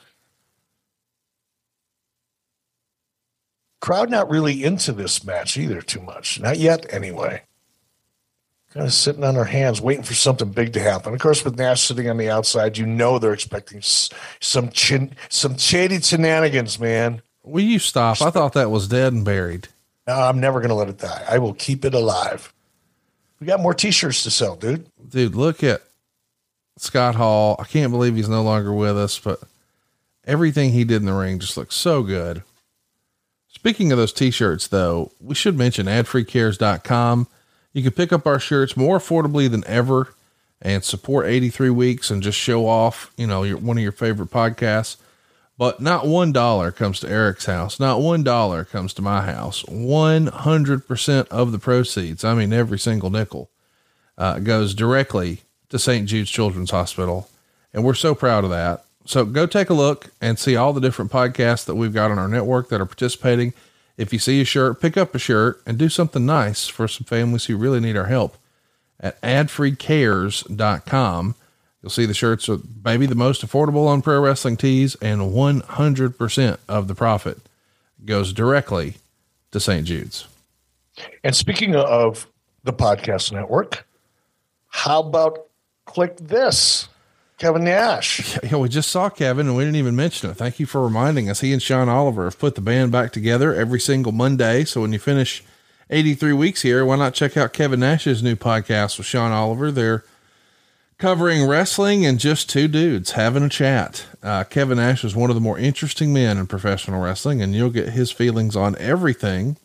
Crowd 3.80 4.10
not 4.10 4.30
really 4.30 4.64
into 4.64 4.92
this 4.92 5.24
match 5.24 5.58
either 5.58 5.82
too 5.82 6.00
much. 6.00 6.40
Not 6.40 6.58
yet, 6.58 6.90
anyway. 6.92 7.42
Kind 8.72 8.86
of 8.86 8.92
sitting 8.94 9.22
on 9.22 9.34
their 9.34 9.44
hands, 9.44 9.80
waiting 9.80 10.02
for 10.02 10.14
something 10.14 10.48
big 10.48 10.72
to 10.72 10.80
happen. 10.80 11.12
Of 11.12 11.20
course, 11.20 11.44
with 11.44 11.58
Nash 11.58 11.82
sitting 11.82 12.08
on 12.08 12.16
the 12.16 12.30
outside, 12.30 12.78
you 12.78 12.86
know 12.86 13.18
they're 13.18 13.34
expecting 13.34 13.82
some 13.82 14.70
chin, 14.70 15.14
some 15.28 15.58
shady 15.58 16.00
shenanigans, 16.00 16.80
man. 16.80 17.22
Will 17.42 17.62
you 17.62 17.78
stop? 17.78 18.22
I 18.22 18.30
thought 18.30 18.54
that 18.54 18.70
was 18.70 18.88
dead 18.88 19.12
and 19.12 19.24
buried. 19.24 19.68
No, 20.06 20.14
I'm 20.14 20.40
never 20.40 20.60
going 20.60 20.68
to 20.68 20.74
let 20.74 20.88
it 20.88 20.98
die. 20.98 21.24
I 21.28 21.38
will 21.38 21.54
keep 21.54 21.84
it 21.84 21.94
alive. 21.94 22.52
We 23.40 23.46
got 23.46 23.60
more 23.60 23.74
T-shirts 23.74 24.22
to 24.24 24.30
sell, 24.30 24.56
dude. 24.56 24.86
dude, 25.08 25.34
look 25.34 25.62
at 25.64 25.82
Scott 26.78 27.14
Hall. 27.14 27.56
I 27.58 27.64
can't 27.64 27.92
believe 27.92 28.16
he's 28.16 28.28
no 28.28 28.42
longer 28.42 28.72
with 28.72 28.96
us, 28.98 29.18
but 29.18 29.40
everything 30.26 30.72
he 30.72 30.84
did 30.84 30.96
in 30.96 31.06
the 31.06 31.12
ring 31.12 31.38
just 31.38 31.56
looks 31.56 31.74
so 31.74 32.02
good. 32.02 32.42
Speaking 33.48 33.92
of 33.92 33.98
those 33.98 34.12
t-shirts 34.12 34.68
though, 34.68 35.12
we 35.20 35.34
should 35.34 35.56
mention 35.56 35.86
adfreecares.com. 35.86 37.28
You 37.72 37.82
can 37.82 37.92
pick 37.92 38.12
up 38.12 38.26
our 38.26 38.38
shirts 38.38 38.76
more 38.76 38.98
affordably 38.98 39.50
than 39.50 39.64
ever 39.66 40.14
and 40.60 40.84
support 40.84 41.26
83 41.26 41.70
weeks 41.70 42.10
and 42.10 42.22
just 42.22 42.38
show 42.38 42.66
off, 42.66 43.10
you 43.16 43.26
know, 43.26 43.42
your, 43.42 43.56
one 43.56 43.76
of 43.76 43.82
your 43.82 43.92
favorite 43.92 44.30
podcasts. 44.30 44.96
But 45.56 45.80
not 45.80 46.06
one 46.06 46.32
dollar 46.32 46.72
comes 46.72 46.98
to 47.00 47.08
Eric's 47.08 47.46
house. 47.46 47.78
Not 47.78 48.00
one 48.00 48.24
dollar 48.24 48.64
comes 48.64 48.92
to 48.94 49.02
my 49.02 49.22
house. 49.22 49.62
100% 49.64 51.28
of 51.28 51.52
the 51.52 51.58
proceeds, 51.58 52.24
I 52.24 52.34
mean, 52.34 52.52
every 52.52 52.78
single 52.78 53.10
nickel, 53.10 53.50
uh, 54.18 54.40
goes 54.40 54.74
directly 54.74 55.42
to 55.68 55.78
St. 55.78 56.08
Jude's 56.08 56.30
Children's 56.30 56.72
Hospital. 56.72 57.28
And 57.72 57.84
we're 57.84 57.94
so 57.94 58.14
proud 58.14 58.44
of 58.44 58.50
that. 58.50 58.84
So 59.06 59.24
go 59.24 59.46
take 59.46 59.70
a 59.70 59.74
look 59.74 60.10
and 60.20 60.38
see 60.38 60.56
all 60.56 60.72
the 60.72 60.80
different 60.80 61.12
podcasts 61.12 61.64
that 61.66 61.74
we've 61.74 61.92
got 61.92 62.10
on 62.10 62.18
our 62.18 62.28
network 62.28 62.68
that 62.70 62.80
are 62.80 62.86
participating. 62.86 63.52
If 63.96 64.12
you 64.12 64.18
see 64.18 64.40
a 64.40 64.44
shirt, 64.44 64.80
pick 64.80 64.96
up 64.96 65.14
a 65.14 65.18
shirt 65.18 65.62
and 65.66 65.78
do 65.78 65.88
something 65.88 66.26
nice 66.26 66.66
for 66.66 66.88
some 66.88 67.04
families 67.04 67.44
who 67.44 67.56
really 67.56 67.78
need 67.80 67.96
our 67.96 68.06
help 68.06 68.36
at 68.98 69.20
adfreecares.com. 69.22 71.34
You'll 71.84 71.90
see 71.90 72.06
the 72.06 72.14
shirts 72.14 72.48
are 72.48 72.60
maybe 72.82 73.04
the 73.04 73.14
most 73.14 73.46
affordable 73.46 73.86
on 73.88 74.00
pro 74.00 74.18
wrestling 74.18 74.56
tees 74.56 74.94
and 75.02 75.20
100% 75.20 76.58
of 76.66 76.88
the 76.88 76.94
profit 76.94 77.36
goes 78.06 78.32
directly 78.32 78.94
to 79.50 79.60
St. 79.60 79.86
Jude's. 79.86 80.26
And 81.22 81.36
speaking 81.36 81.76
of 81.76 82.26
the 82.62 82.72
podcast 82.72 83.32
network, 83.32 83.86
how 84.68 85.00
about 85.00 85.48
click 85.84 86.16
this? 86.16 86.88
Kevin 87.36 87.64
Nash. 87.64 88.38
Yeah, 88.44 88.56
we 88.56 88.70
just 88.70 88.90
saw 88.90 89.10
Kevin 89.10 89.46
and 89.46 89.54
we 89.54 89.64
didn't 89.64 89.76
even 89.76 89.94
mention 89.94 90.30
it. 90.30 90.38
Thank 90.38 90.58
you 90.58 90.64
for 90.64 90.82
reminding 90.82 91.28
us. 91.28 91.40
He 91.40 91.52
and 91.52 91.60
Sean 91.60 91.90
Oliver 91.90 92.24
have 92.24 92.38
put 92.38 92.54
the 92.54 92.62
band 92.62 92.92
back 92.92 93.12
together 93.12 93.54
every 93.54 93.78
single 93.78 94.12
Monday. 94.12 94.64
So 94.64 94.80
when 94.80 94.94
you 94.94 94.98
finish 94.98 95.44
83 95.90 96.32
weeks 96.32 96.62
here, 96.62 96.82
why 96.86 96.96
not 96.96 97.12
check 97.12 97.36
out 97.36 97.52
Kevin 97.52 97.80
Nash's 97.80 98.22
new 98.22 98.36
podcast 98.36 98.96
with 98.96 99.06
Sean 99.06 99.32
Oliver? 99.32 99.70
They're 99.70 100.02
covering 100.98 101.46
wrestling 101.46 102.06
and 102.06 102.18
just 102.18 102.48
two 102.48 102.68
dudes 102.68 103.12
having 103.12 103.42
a 103.42 103.48
chat. 103.48 104.06
Uh, 104.22 104.44
Kevin 104.44 104.78
Nash 104.78 105.04
is 105.04 105.16
one 105.16 105.30
of 105.30 105.34
the 105.34 105.40
more 105.40 105.58
interesting 105.58 106.12
men 106.12 106.38
in 106.38 106.46
professional 106.46 107.02
wrestling, 107.02 107.42
and 107.42 107.54
you'll 107.54 107.70
get 107.70 107.90
his 107.90 108.10
feelings 108.10 108.56
on 108.56 108.76
everything. 108.78 109.56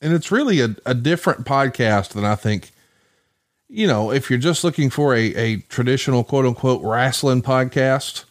And 0.00 0.12
it's 0.12 0.32
really 0.32 0.60
a, 0.60 0.76
a 0.84 0.94
different 0.94 1.44
podcast 1.44 2.10
than 2.10 2.24
I 2.24 2.34
think 2.34 2.72
you 3.74 3.88
know, 3.88 4.12
if 4.12 4.30
you're 4.30 4.38
just 4.38 4.62
looking 4.62 4.88
for 4.88 5.14
a, 5.14 5.34
a 5.34 5.56
traditional 5.62 6.22
quote 6.22 6.46
unquote 6.46 6.82
wrestling 6.84 7.42
podcast, 7.42 8.24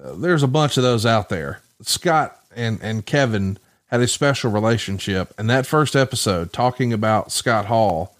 uh, 0.00 0.14
there's 0.14 0.44
a 0.44 0.48
bunch 0.48 0.76
of 0.76 0.84
those 0.84 1.04
out 1.04 1.28
there. 1.28 1.60
Scott 1.82 2.38
and, 2.54 2.78
and 2.80 3.04
Kevin 3.04 3.58
had 3.86 4.00
a 4.00 4.06
special 4.06 4.52
relationship. 4.52 5.34
And 5.36 5.50
that 5.50 5.66
first 5.66 5.96
episode 5.96 6.52
talking 6.52 6.92
about 6.92 7.32
Scott 7.32 7.66
Hall, 7.66 8.11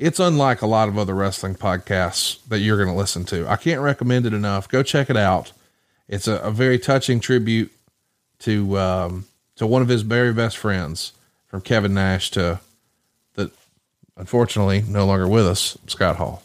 it's 0.00 0.18
unlike 0.18 0.62
a 0.62 0.66
lot 0.66 0.88
of 0.88 0.96
other 0.96 1.14
wrestling 1.14 1.54
podcasts 1.54 2.38
that 2.48 2.60
you're 2.60 2.78
going 2.78 2.88
to 2.88 2.94
listen 2.94 3.24
to. 3.26 3.46
I 3.46 3.56
can't 3.56 3.82
recommend 3.82 4.24
it 4.24 4.32
enough. 4.32 4.66
Go 4.66 4.82
check 4.82 5.10
it 5.10 5.16
out. 5.16 5.52
It's 6.08 6.26
a, 6.26 6.36
a 6.36 6.50
very 6.50 6.78
touching 6.78 7.20
tribute 7.20 7.70
to, 8.40 8.78
um, 8.78 9.26
to 9.56 9.66
one 9.66 9.82
of 9.82 9.88
his 9.88 10.00
very 10.00 10.32
best 10.32 10.56
friends 10.56 11.12
from 11.46 11.60
Kevin 11.60 11.92
Nash 11.92 12.30
to 12.30 12.60
the 13.34 13.50
unfortunately 14.16 14.82
no 14.88 15.04
longer 15.04 15.28
with 15.28 15.46
us, 15.46 15.76
Scott 15.86 16.16
Hall. 16.16 16.42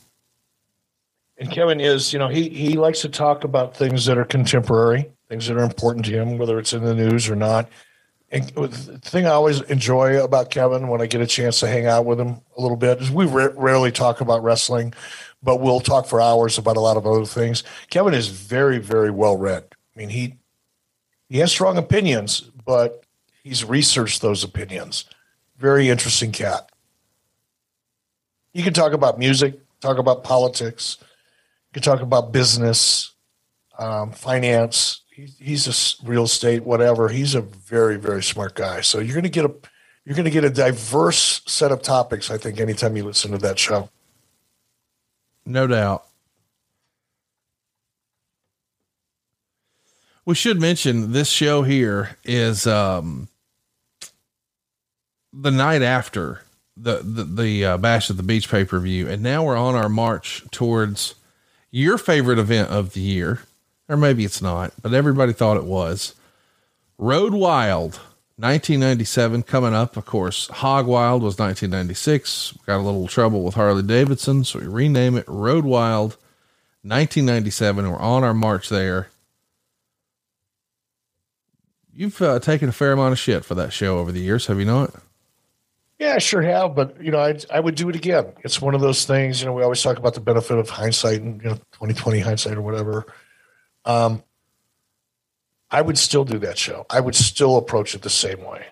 And 1.37 1.49
Kevin 1.49 1.79
is, 1.79 2.11
you 2.11 2.19
know, 2.19 2.27
he 2.27 2.49
he 2.49 2.75
likes 2.75 3.01
to 3.01 3.09
talk 3.09 3.43
about 3.43 3.75
things 3.75 4.05
that 4.05 4.17
are 4.17 4.25
contemporary, 4.25 5.11
things 5.29 5.47
that 5.47 5.57
are 5.57 5.63
important 5.63 6.05
to 6.05 6.11
him, 6.11 6.37
whether 6.37 6.59
it's 6.59 6.73
in 6.73 6.83
the 6.83 6.93
news 6.93 7.29
or 7.29 7.35
not. 7.35 7.69
And 8.35 8.49
the 8.49 8.99
thing 8.99 9.25
I 9.25 9.29
always 9.29 9.61
enjoy 9.61 10.21
about 10.21 10.51
Kevin 10.51 10.89
when 10.89 10.99
I 10.99 11.05
get 11.05 11.21
a 11.21 11.25
chance 11.25 11.61
to 11.61 11.67
hang 11.67 11.85
out 11.85 12.05
with 12.05 12.19
him 12.19 12.41
a 12.57 12.61
little 12.61 12.75
bit 12.75 13.01
is 13.01 13.09
we 13.09 13.25
rarely 13.25 13.93
talk 13.93 14.19
about 14.19 14.43
wrestling, 14.43 14.93
but 15.41 15.61
we'll 15.61 15.79
talk 15.79 16.05
for 16.05 16.19
hours 16.19 16.57
about 16.57 16.75
a 16.75 16.81
lot 16.81 16.97
of 16.97 17.07
other 17.07 17.25
things. 17.25 17.63
Kevin 17.89 18.13
is 18.13 18.27
very, 18.27 18.77
very 18.77 19.09
well 19.09 19.37
read. 19.37 19.63
I 19.71 19.99
mean, 19.99 20.09
he 20.09 20.35
he 21.29 21.37
has 21.37 21.49
strong 21.49 21.77
opinions, 21.77 22.41
but 22.65 23.05
he's 23.41 23.63
researched 23.63 24.21
those 24.21 24.43
opinions. 24.43 25.05
Very 25.57 25.87
interesting 25.87 26.33
cat. 26.33 26.69
You 28.53 28.63
can 28.63 28.73
talk 28.73 28.91
about 28.91 29.17
music, 29.17 29.61
talk 29.79 29.97
about 29.97 30.25
politics, 30.25 30.97
you 30.99 31.81
can 31.81 31.83
talk 31.83 32.01
about 32.01 32.33
business, 32.33 33.13
um, 33.79 34.11
finance. 34.11 35.04
He, 35.15 35.29
he's 35.39 35.67
a 35.67 36.05
real 36.05 36.23
estate, 36.23 36.63
whatever. 36.63 37.07
He's 37.07 37.35
a 37.35 37.41
very, 37.41 37.95
very 37.95 38.21
smart 38.21 38.53
guy. 38.53 38.81
So 38.81 38.99
you're 38.99 39.13
going 39.13 39.23
to 39.23 39.29
get 39.29 39.45
a 39.45 39.53
you're 40.03 40.15
going 40.15 40.25
to 40.25 40.31
get 40.31 40.43
a 40.43 40.49
diverse 40.49 41.41
set 41.45 41.71
of 41.71 41.81
topics. 41.81 42.29
I 42.29 42.37
think 42.37 42.59
anytime 42.59 42.97
you 42.97 43.05
listen 43.05 43.31
to 43.31 43.37
that 43.39 43.57
show. 43.57 43.89
No 45.45 45.67
doubt. 45.67 46.05
We 50.25 50.35
should 50.35 50.59
mention 50.59 51.11
this 51.11 51.29
show 51.29 51.63
here 51.63 52.17
is 52.23 52.67
um, 52.67 53.29
the 55.31 55.51
night 55.51 55.81
after 55.81 56.41
the 56.75 56.97
the, 56.97 57.23
the 57.23 57.65
uh, 57.65 57.77
Bash 57.77 58.09
at 58.09 58.17
the 58.17 58.23
Beach 58.23 58.49
pay 58.49 58.65
per 58.65 58.79
view, 58.79 59.07
and 59.07 59.23
now 59.23 59.45
we're 59.45 59.55
on 59.55 59.75
our 59.75 59.89
march 59.89 60.43
towards 60.51 61.15
your 61.71 61.97
favorite 61.97 62.39
event 62.39 62.69
of 62.69 62.93
the 62.93 63.01
year, 63.01 63.39
or 63.87 63.97
maybe 63.97 64.25
it's 64.25 64.41
not, 64.41 64.73
but 64.81 64.93
everybody 64.93 65.33
thought 65.33 65.57
it 65.57 65.65
was 65.65 66.15
Road 66.97 67.33
Wild. 67.33 67.99
1997 68.37 69.43
coming 69.43 69.73
up, 69.73 69.95
of 69.95 70.05
course. 70.05 70.49
Hog 70.49 70.87
Wild 70.87 71.23
was 71.23 71.39
1996. 71.39 72.57
Got 72.65 72.79
a 72.79 72.83
little 72.83 73.07
trouble 73.07 73.43
with 73.43 73.55
Harley 73.55 73.81
Davidson, 73.81 74.43
so 74.43 74.59
we 74.59 74.67
rename 74.67 75.15
it 75.15 75.23
Road 75.25 75.63
Wild 75.63 76.17
1997. 76.83 77.89
We're 77.89 77.97
on 77.97 78.25
our 78.25 78.33
march 78.33 78.67
there. 78.67 79.07
You've 81.93 82.21
uh, 82.21 82.39
taken 82.39 82.67
a 82.67 82.73
fair 82.73 82.91
amount 82.91 83.13
of 83.13 83.19
shit 83.19 83.45
for 83.45 83.55
that 83.55 83.71
show 83.71 83.99
over 83.99 84.11
the 84.11 84.19
years, 84.19 84.47
have 84.47 84.59
you 84.59 84.65
not? 84.65 84.93
Yeah, 85.97 86.15
I 86.15 86.17
sure 86.17 86.41
have, 86.41 86.75
but 86.75 87.01
you 87.01 87.11
know, 87.11 87.19
I 87.19 87.39
I 87.53 87.61
would 87.61 87.75
do 87.75 87.87
it 87.87 87.95
again. 87.95 88.33
It's 88.43 88.61
one 88.61 88.75
of 88.75 88.81
those 88.81 89.05
things. 89.05 89.39
You 89.39 89.47
know, 89.47 89.53
we 89.53 89.63
always 89.63 89.81
talk 89.81 89.97
about 89.97 90.13
the 90.13 90.19
benefit 90.19 90.57
of 90.57 90.69
hindsight 90.69 91.21
and 91.21 91.41
you 91.41 91.49
know, 91.51 91.57
twenty 91.71 91.93
twenty 91.93 92.19
hindsight 92.19 92.57
or 92.57 92.61
whatever. 92.61 93.05
Um, 93.85 94.23
I 95.69 95.81
would 95.81 95.97
still 95.97 96.25
do 96.25 96.37
that 96.39 96.57
show. 96.57 96.85
I 96.89 96.99
would 96.99 97.15
still 97.15 97.57
approach 97.57 97.95
it 97.95 98.01
the 98.01 98.09
same 98.09 98.43
way. 98.43 98.65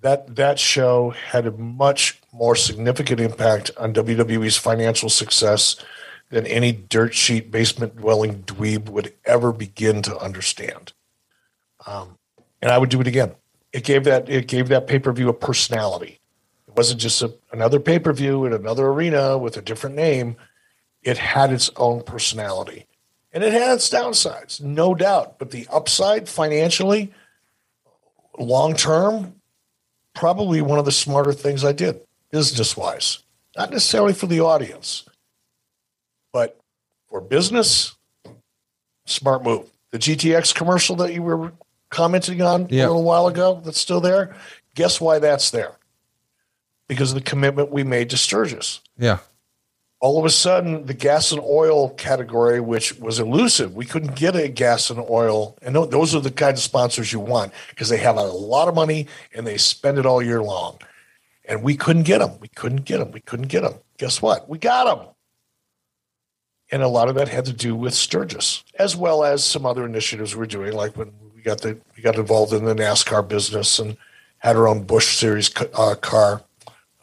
That 0.00 0.34
that 0.36 0.58
show 0.58 1.10
had 1.10 1.46
a 1.46 1.52
much 1.52 2.20
more 2.32 2.56
significant 2.56 3.20
impact 3.20 3.70
on 3.76 3.94
WWE's 3.94 4.56
financial 4.56 5.08
success 5.08 5.76
than 6.30 6.46
any 6.46 6.72
dirt 6.72 7.14
sheet 7.14 7.50
basement 7.50 7.96
dwelling 7.96 8.42
dweeb 8.42 8.88
would 8.88 9.12
ever 9.24 9.52
begin 9.52 10.02
to 10.02 10.18
understand. 10.18 10.92
Um, 11.86 12.18
and 12.60 12.70
I 12.70 12.78
would 12.78 12.90
do 12.90 13.00
it 13.00 13.06
again. 13.06 13.34
It 13.72 13.84
gave 13.84 14.04
that 14.04 14.28
it 14.28 14.48
gave 14.48 14.68
that 14.68 14.86
pay 14.86 14.98
per 14.98 15.12
view 15.12 15.28
a 15.28 15.34
personality. 15.34 16.20
It 16.66 16.76
wasn't 16.76 17.00
just 17.00 17.22
a, 17.22 17.34
another 17.52 17.78
pay 17.78 17.98
per 17.98 18.12
view 18.12 18.44
in 18.44 18.52
another 18.52 18.88
arena 18.88 19.38
with 19.38 19.56
a 19.56 19.62
different 19.62 19.94
name. 19.94 20.36
It 21.02 21.18
had 21.18 21.52
its 21.52 21.70
own 21.76 22.02
personality. 22.02 22.86
And 23.32 23.42
it 23.42 23.52
had 23.52 23.72
its 23.72 23.88
downsides, 23.88 24.60
no 24.60 24.94
doubt. 24.94 25.38
But 25.38 25.50
the 25.50 25.66
upside 25.72 26.28
financially, 26.28 27.12
long 28.38 28.74
term, 28.74 29.36
probably 30.14 30.60
one 30.60 30.78
of 30.78 30.84
the 30.84 30.92
smarter 30.92 31.32
things 31.32 31.64
I 31.64 31.72
did 31.72 32.00
business 32.30 32.76
wise. 32.76 33.22
Not 33.56 33.70
necessarily 33.70 34.14
for 34.14 34.26
the 34.26 34.40
audience, 34.40 35.04
but 36.32 36.58
for 37.08 37.20
business, 37.20 37.94
smart 39.04 39.42
move. 39.42 39.70
The 39.90 39.98
GTX 39.98 40.54
commercial 40.54 40.96
that 40.96 41.12
you 41.12 41.22
were 41.22 41.52
commenting 41.90 42.40
on 42.40 42.62
a 42.62 42.64
little 42.64 43.02
while 43.02 43.26
ago 43.26 43.60
that's 43.62 43.78
still 43.78 44.00
there, 44.00 44.34
guess 44.74 45.00
why 45.00 45.18
that's 45.18 45.50
there? 45.50 45.76
because 46.92 47.10
of 47.10 47.14
the 47.14 47.24
commitment 47.24 47.72
we 47.72 47.84
made 47.84 48.10
to 48.10 48.18
Sturgis. 48.18 48.80
Yeah. 48.98 49.18
All 50.02 50.18
of 50.18 50.24
a 50.24 50.30
sudden, 50.30 50.84
the 50.86 50.94
gas 50.94 51.30
and 51.30 51.40
oil 51.40 51.90
category, 51.90 52.58
which 52.58 52.98
was 52.98 53.20
elusive, 53.20 53.76
we 53.76 53.86
couldn't 53.86 54.16
get 54.16 54.34
a 54.34 54.48
gas 54.48 54.90
and 54.90 54.98
oil. 55.08 55.56
And 55.62 55.76
those 55.76 56.12
are 56.12 56.20
the 56.20 56.32
kind 56.32 56.54
of 56.54 56.58
sponsors 56.58 57.12
you 57.12 57.20
want 57.20 57.52
because 57.70 57.88
they 57.88 57.98
have 57.98 58.16
a 58.16 58.22
lot 58.24 58.66
of 58.66 58.74
money 58.74 59.06
and 59.32 59.46
they 59.46 59.56
spend 59.56 59.98
it 59.98 60.04
all 60.04 60.20
year 60.20 60.42
long. 60.42 60.78
And 61.44 61.62
we 61.62 61.76
couldn't 61.76 62.02
get 62.02 62.18
them. 62.18 62.32
We 62.40 62.48
couldn't 62.48 62.84
get 62.84 62.98
them. 62.98 63.12
We 63.12 63.20
couldn't 63.20 63.46
get 63.46 63.60
them. 63.60 63.74
Guess 63.96 64.20
what? 64.20 64.48
We 64.48 64.58
got 64.58 64.84
them. 64.84 65.06
And 66.72 66.82
a 66.82 66.88
lot 66.88 67.08
of 67.08 67.14
that 67.14 67.28
had 67.28 67.44
to 67.44 67.52
do 67.52 67.76
with 67.76 67.94
Sturgis, 67.94 68.64
as 68.80 68.96
well 68.96 69.22
as 69.22 69.44
some 69.44 69.64
other 69.64 69.86
initiatives 69.86 70.34
we're 70.34 70.46
doing, 70.46 70.72
like 70.72 70.96
when 70.96 71.12
we 71.32 71.42
got 71.42 71.60
the 71.60 71.78
we 71.96 72.02
got 72.02 72.16
involved 72.16 72.52
in 72.52 72.64
the 72.64 72.74
NASCAR 72.74 73.28
business 73.28 73.78
and 73.78 73.96
had 74.38 74.56
our 74.56 74.66
own 74.66 74.82
Busch 74.82 75.16
Series 75.16 75.52
uh, 75.74 75.94
car 75.94 76.42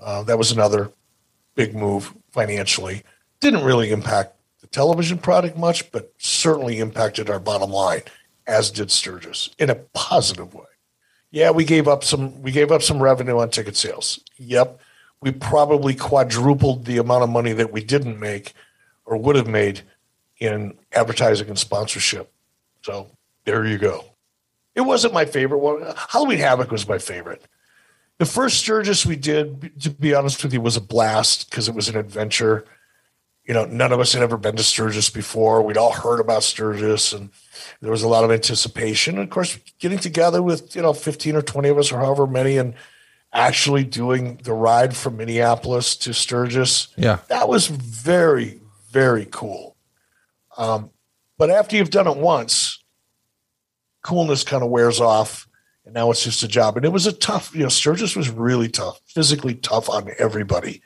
uh, 0.01 0.23
that 0.23 0.37
was 0.37 0.51
another 0.51 0.91
big 1.55 1.75
move 1.75 2.13
financially. 2.31 3.03
Didn't 3.39 3.63
really 3.63 3.91
impact 3.91 4.35
the 4.61 4.67
television 4.67 5.17
product 5.17 5.57
much, 5.57 5.91
but 5.91 6.13
certainly 6.17 6.79
impacted 6.79 7.29
our 7.29 7.39
bottom 7.39 7.71
line, 7.71 8.01
as 8.47 8.71
did 8.71 8.91
Sturgis 8.91 9.49
in 9.57 9.69
a 9.69 9.75
positive 9.75 10.53
way. 10.53 10.65
Yeah, 11.31 11.51
we 11.51 11.63
gave 11.63 11.87
up 11.87 12.03
some 12.03 12.41
we 12.41 12.51
gave 12.51 12.71
up 12.71 12.81
some 12.81 13.01
revenue 13.01 13.37
on 13.39 13.49
ticket 13.49 13.77
sales. 13.77 14.19
Yep. 14.37 14.79
We 15.21 15.31
probably 15.31 15.95
quadrupled 15.95 16.85
the 16.85 16.97
amount 16.97 17.23
of 17.23 17.29
money 17.29 17.53
that 17.53 17.71
we 17.71 17.83
didn't 17.83 18.19
make 18.19 18.53
or 19.05 19.17
would 19.17 19.35
have 19.35 19.47
made 19.47 19.81
in 20.39 20.77
advertising 20.93 21.49
and 21.49 21.59
sponsorship. 21.59 22.31
So 22.81 23.11
there 23.43 23.65
you 23.65 23.77
go. 23.77 24.05
It 24.75 24.81
wasn't 24.81 25.13
my 25.13 25.25
favorite 25.25 25.59
one. 25.59 25.93
Halloween 26.09 26.39
Havoc 26.39 26.71
was 26.71 26.87
my 26.87 26.97
favorite. 26.97 27.43
The 28.19 28.25
first 28.25 28.59
Sturgis 28.59 29.05
we 29.05 29.15
did, 29.15 29.81
to 29.81 29.89
be 29.89 30.13
honest 30.13 30.43
with 30.43 30.53
you, 30.53 30.59
was 30.59 30.75
a 30.75 30.81
blast 30.81 31.49
because 31.49 31.69
it 31.69 31.73
was 31.73 31.87
an 31.87 31.95
adventure. 31.95 32.65
You 33.45 33.53
know, 33.53 33.63
none 33.63 33.93
of 33.93 34.01
us 34.01 34.11
had 34.11 34.21
ever 34.21 34.37
been 34.37 34.57
to 34.57 34.63
Sturgis 34.63 35.09
before. 35.09 35.61
We'd 35.61 35.77
all 35.77 35.93
heard 35.93 36.19
about 36.19 36.43
Sturgis, 36.43 37.13
and 37.13 37.29
there 37.81 37.91
was 37.91 38.03
a 38.03 38.09
lot 38.09 38.25
of 38.25 38.31
anticipation. 38.31 39.15
And 39.15 39.23
of 39.23 39.29
course, 39.29 39.57
getting 39.79 39.99
together 39.99 40.43
with 40.43 40.75
you 40.75 40.81
know 40.81 40.91
fifteen 40.91 41.37
or 41.37 41.41
twenty 41.41 41.69
of 41.69 41.77
us, 41.77 41.93
or 41.93 41.99
however 41.99 42.27
many, 42.27 42.57
and 42.57 42.73
actually 43.31 43.85
doing 43.85 44.41
the 44.43 44.53
ride 44.53 44.97
from 44.97 45.15
Minneapolis 45.15 45.95
to 45.95 46.13
Sturgis, 46.13 46.89
yeah, 46.97 47.19
that 47.29 47.47
was 47.47 47.67
very, 47.67 48.59
very 48.91 49.27
cool. 49.31 49.77
Um, 50.57 50.89
but 51.37 51.49
after 51.49 51.77
you've 51.77 51.89
done 51.89 52.07
it 52.07 52.17
once, 52.17 52.83
coolness 54.03 54.43
kind 54.43 54.61
of 54.61 54.69
wears 54.69 54.99
off 54.99 55.47
and 55.85 55.93
now 55.93 56.11
it's 56.11 56.23
just 56.23 56.43
a 56.43 56.47
job. 56.47 56.77
And 56.77 56.85
it 56.85 56.91
was 56.91 57.07
a 57.07 57.13
tough, 57.13 57.53
you 57.55 57.63
know, 57.63 57.69
Sturgis 57.69 58.15
was 58.15 58.29
really 58.29 58.69
tough, 58.69 58.99
physically 59.07 59.55
tough 59.55 59.89
on 59.89 60.09
everybody, 60.19 60.81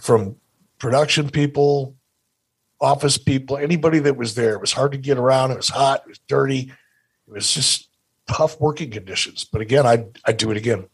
from 0.00 0.36
production 0.78 1.30
people, 1.30 1.94
office 2.80 3.18
people, 3.18 3.56
anybody 3.56 3.98
that 4.00 4.16
was 4.16 4.34
there. 4.34 4.54
It 4.54 4.60
was 4.60 4.72
hard 4.72 4.92
to 4.92 4.98
get 4.98 5.18
around. 5.18 5.50
It 5.50 5.56
was 5.58 5.68
hot. 5.68 6.02
It 6.04 6.08
was 6.08 6.20
dirty. 6.26 6.72
It 7.28 7.32
was 7.32 7.52
just 7.52 7.88
tough 8.26 8.60
working 8.60 8.90
conditions. 8.90 9.44
But 9.44 9.60
again, 9.60 9.86
I'd, 9.86 10.18
I'd 10.24 10.36
do 10.36 10.50
it 10.50 10.56
again. 10.56 10.86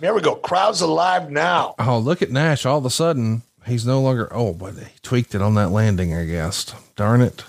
There 0.00 0.14
we 0.14 0.20
go. 0.20 0.34
Crowd's 0.34 0.80
alive 0.80 1.30
now. 1.30 1.74
Oh, 1.78 1.98
look 1.98 2.22
at 2.22 2.30
Nash. 2.30 2.66
All 2.66 2.78
of 2.78 2.84
a 2.84 2.90
sudden, 2.90 3.42
he's 3.66 3.86
no 3.86 4.00
longer. 4.00 4.28
Oh, 4.32 4.52
but 4.52 4.74
he 4.74 4.98
tweaked 5.02 5.34
it 5.34 5.42
on 5.42 5.54
that 5.54 5.70
landing, 5.70 6.14
I 6.14 6.24
guess. 6.24 6.74
Darn 6.96 7.20
it. 7.20 7.44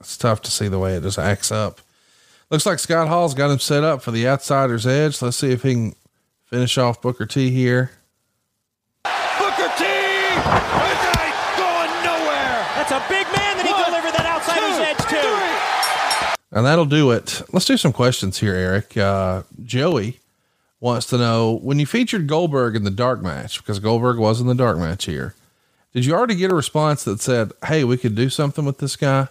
It's 0.00 0.16
tough 0.16 0.40
to 0.42 0.50
see 0.50 0.68
the 0.68 0.78
way 0.78 0.94
it 0.94 1.02
just 1.02 1.18
acts 1.18 1.52
up. 1.52 1.80
Looks 2.48 2.64
like 2.64 2.78
Scott 2.78 3.08
Hall's 3.08 3.34
got 3.34 3.50
him 3.50 3.58
set 3.58 3.82
up 3.82 4.02
for 4.02 4.12
the 4.12 4.28
outsider's 4.28 4.86
edge. 4.86 5.20
Let's 5.20 5.36
see 5.36 5.50
if 5.50 5.64
he 5.64 5.74
can 5.74 5.96
finish 6.44 6.78
off 6.78 7.02
Booker 7.02 7.26
T 7.26 7.50
here. 7.50 7.90
Booker 9.02 9.68
T! 9.76 9.84
Tonight 9.84 11.34
going 11.58 11.90
nowhere! 12.04 12.62
That's 12.76 12.92
a 12.92 13.02
big 13.08 13.26
man 13.34 13.56
that 13.56 13.64
he 13.66 13.72
delivered 13.84 14.14
that 14.14 14.26
outsider's 14.26 14.78
edge 14.78 15.02
to. 15.10 16.56
And 16.56 16.64
that'll 16.64 16.84
do 16.84 17.10
it. 17.10 17.42
Let's 17.52 17.66
do 17.66 17.76
some 17.76 17.92
questions 17.92 18.38
here, 18.38 18.54
Eric. 18.54 18.96
Uh, 18.96 19.42
Joey 19.64 20.20
wants 20.78 21.06
to 21.06 21.18
know 21.18 21.56
when 21.56 21.80
you 21.80 21.86
featured 21.86 22.28
Goldberg 22.28 22.76
in 22.76 22.84
the 22.84 22.92
dark 22.92 23.22
match, 23.22 23.58
because 23.58 23.80
Goldberg 23.80 24.18
was 24.18 24.40
in 24.40 24.46
the 24.46 24.54
dark 24.54 24.78
match 24.78 25.06
here, 25.06 25.34
did 25.92 26.04
you 26.04 26.14
already 26.14 26.36
get 26.36 26.52
a 26.52 26.54
response 26.54 27.02
that 27.04 27.20
said, 27.20 27.50
Hey, 27.66 27.82
we 27.82 27.96
could 27.96 28.14
do 28.14 28.30
something 28.30 28.64
with 28.64 28.78
this 28.78 28.94
guy? 28.94 29.26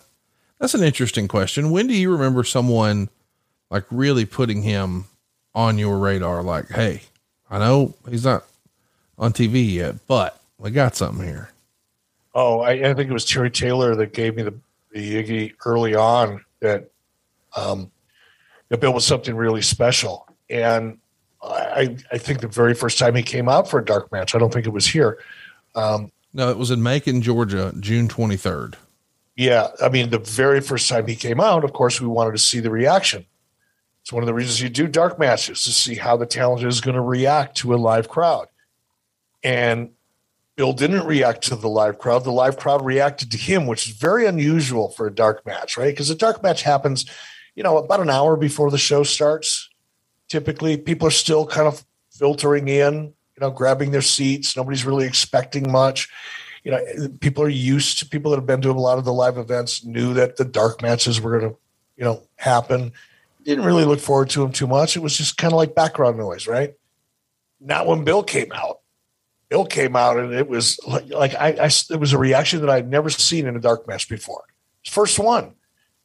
That's 0.59 0.73
an 0.73 0.83
interesting 0.83 1.27
question. 1.27 1.71
When 1.71 1.87
do 1.87 1.93
you 1.93 2.11
remember 2.11 2.43
someone 2.43 3.09
like 3.69 3.85
really 3.91 4.25
putting 4.25 4.61
him 4.61 5.05
on 5.53 5.77
your 5.77 5.97
radar? 5.97 6.43
Like, 6.43 6.69
Hey, 6.69 7.01
I 7.49 7.59
know 7.59 7.93
he's 8.09 8.25
not 8.25 8.45
on 9.17 9.33
TV 9.33 9.71
yet, 9.73 9.95
but 10.07 10.41
we 10.57 10.71
got 10.71 10.95
something 10.95 11.25
here. 11.25 11.49
Oh, 12.33 12.61
I, 12.61 12.71
I 12.71 12.93
think 12.93 13.09
it 13.09 13.13
was 13.13 13.25
Terry 13.25 13.49
Taylor 13.49 13.95
that 13.95 14.13
gave 14.13 14.35
me 14.35 14.43
the, 14.43 14.53
the 14.91 15.23
Iggy 15.23 15.53
early 15.65 15.95
on 15.95 16.43
that, 16.59 16.89
um, 17.55 17.91
that 18.69 18.81
Bill 18.81 18.93
was 18.93 19.05
something 19.05 19.35
really 19.35 19.61
special. 19.61 20.27
And 20.49 20.97
I, 21.41 21.95
I 22.11 22.17
think 22.17 22.41
the 22.41 22.47
very 22.47 22.73
first 22.73 22.97
time 22.97 23.15
he 23.15 23.23
came 23.23 23.47
out 23.47 23.69
for 23.69 23.79
a 23.79 23.85
dark 23.85 24.11
match, 24.11 24.35
I 24.35 24.39
don't 24.39 24.51
think 24.51 24.65
it 24.65 24.71
was 24.71 24.87
here. 24.87 25.19
Um, 25.75 26.11
no, 26.33 26.49
it 26.49 26.57
was 26.57 26.71
in 26.71 26.83
Macon, 26.83 27.21
Georgia, 27.21 27.73
June 27.79 28.07
23rd. 28.07 28.75
Yeah. 29.35 29.67
I 29.81 29.89
mean, 29.89 30.09
the 30.09 30.19
very 30.19 30.61
first 30.61 30.87
time 30.89 31.07
he 31.07 31.15
came 31.15 31.39
out, 31.39 31.63
of 31.63 31.73
course, 31.73 31.99
we 31.99 32.07
wanted 32.07 32.31
to 32.31 32.37
see 32.37 32.59
the 32.59 32.71
reaction. 32.71 33.25
It's 34.01 34.13
one 34.13 34.23
of 34.23 34.27
the 34.27 34.33
reasons 34.33 34.61
you 34.61 34.69
do 34.69 34.87
dark 34.87 35.17
matches 35.17 35.63
to 35.63 35.71
see 35.71 35.95
how 35.95 36.15
the 36.15 36.27
talent 36.27 36.63
is 36.63 36.79
going 36.79 36.95
to 36.95 37.01
react 37.01 37.57
to 37.57 37.73
a 37.73 37.77
live 37.77 38.07
crowd. 38.07 38.47
And 39.43 39.91
Bill 40.55 40.73
didn't 40.73 41.05
react 41.05 41.41
to 41.45 41.55
the 41.55 41.67
live 41.67 41.97
crowd. 41.97 42.23
The 42.23 42.31
live 42.31 42.57
crowd 42.57 42.85
reacted 42.85 43.31
to 43.31 43.37
him, 43.37 43.65
which 43.65 43.87
is 43.87 43.95
very 43.95 44.25
unusual 44.25 44.89
for 44.91 45.07
a 45.07 45.13
dark 45.13 45.45
match, 45.45 45.75
right? 45.75 45.91
Because 45.91 46.09
a 46.09 46.15
dark 46.15 46.41
match 46.43 46.61
happens, 46.61 47.05
you 47.55 47.63
know, 47.63 47.77
about 47.77 47.99
an 47.99 48.09
hour 48.09 48.37
before 48.37 48.71
the 48.71 48.77
show 48.77 49.03
starts. 49.03 49.69
Typically, 50.29 50.77
people 50.77 51.07
are 51.07 51.11
still 51.11 51.45
kind 51.45 51.67
of 51.67 51.83
filtering 52.11 52.67
in, 52.67 53.05
you 53.05 53.41
know, 53.41 53.51
grabbing 53.51 53.91
their 53.91 54.01
seats. 54.01 54.55
Nobody's 54.55 54.85
really 54.85 55.05
expecting 55.05 55.71
much. 55.71 56.09
You 56.65 56.71
know, 56.71 57.09
people 57.21 57.43
are 57.43 57.49
used 57.49 57.99
to 57.99 58.07
people 58.07 58.31
that 58.31 58.37
have 58.37 58.47
been 58.47 58.61
to 58.61 58.71
a 58.71 58.73
lot 58.73 58.97
of 58.97 59.05
the 59.05 59.13
live 59.13 59.37
events 59.37 59.85
knew 59.85 60.15
that 60.15 60.35
the 60.35 60.43
dark 60.43 60.81
matches 60.81 61.21
were 61.21 61.39
going 61.39 61.51
to, 61.51 61.57
you 61.95 62.03
know, 62.03 62.23
happen. 62.37 62.91
Didn't 63.43 63.63
really 63.63 63.85
look 63.85 63.99
forward 63.99 64.31
to 64.31 64.39
them 64.39 64.51
too 64.51 64.65
much. 64.65 64.97
It 64.97 65.01
was 65.01 65.15
just 65.15 65.37
kind 65.37 65.53
of 65.53 65.57
like 65.57 65.75
background 65.75 66.17
noise, 66.17 66.47
right? 66.47 66.73
Not 67.61 67.85
when 67.85 68.03
Bill 68.03 68.23
came 68.23 68.51
out. 68.51 68.79
Bill 69.47 69.63
came 69.65 69.95
out 69.95 70.17
and 70.17 70.33
it 70.33 70.49
was 70.49 70.79
like, 70.87 71.07
like 71.09 71.35
I, 71.35 71.49
I, 71.49 71.69
it 71.91 71.99
was 71.99 72.13
a 72.13 72.17
reaction 72.17 72.61
that 72.61 72.69
I'd 72.69 72.89
never 72.89 73.11
seen 73.11 73.45
in 73.45 73.55
a 73.55 73.59
dark 73.59 73.87
match 73.87 74.09
before. 74.09 74.43
First 74.89 75.19
one, 75.19 75.53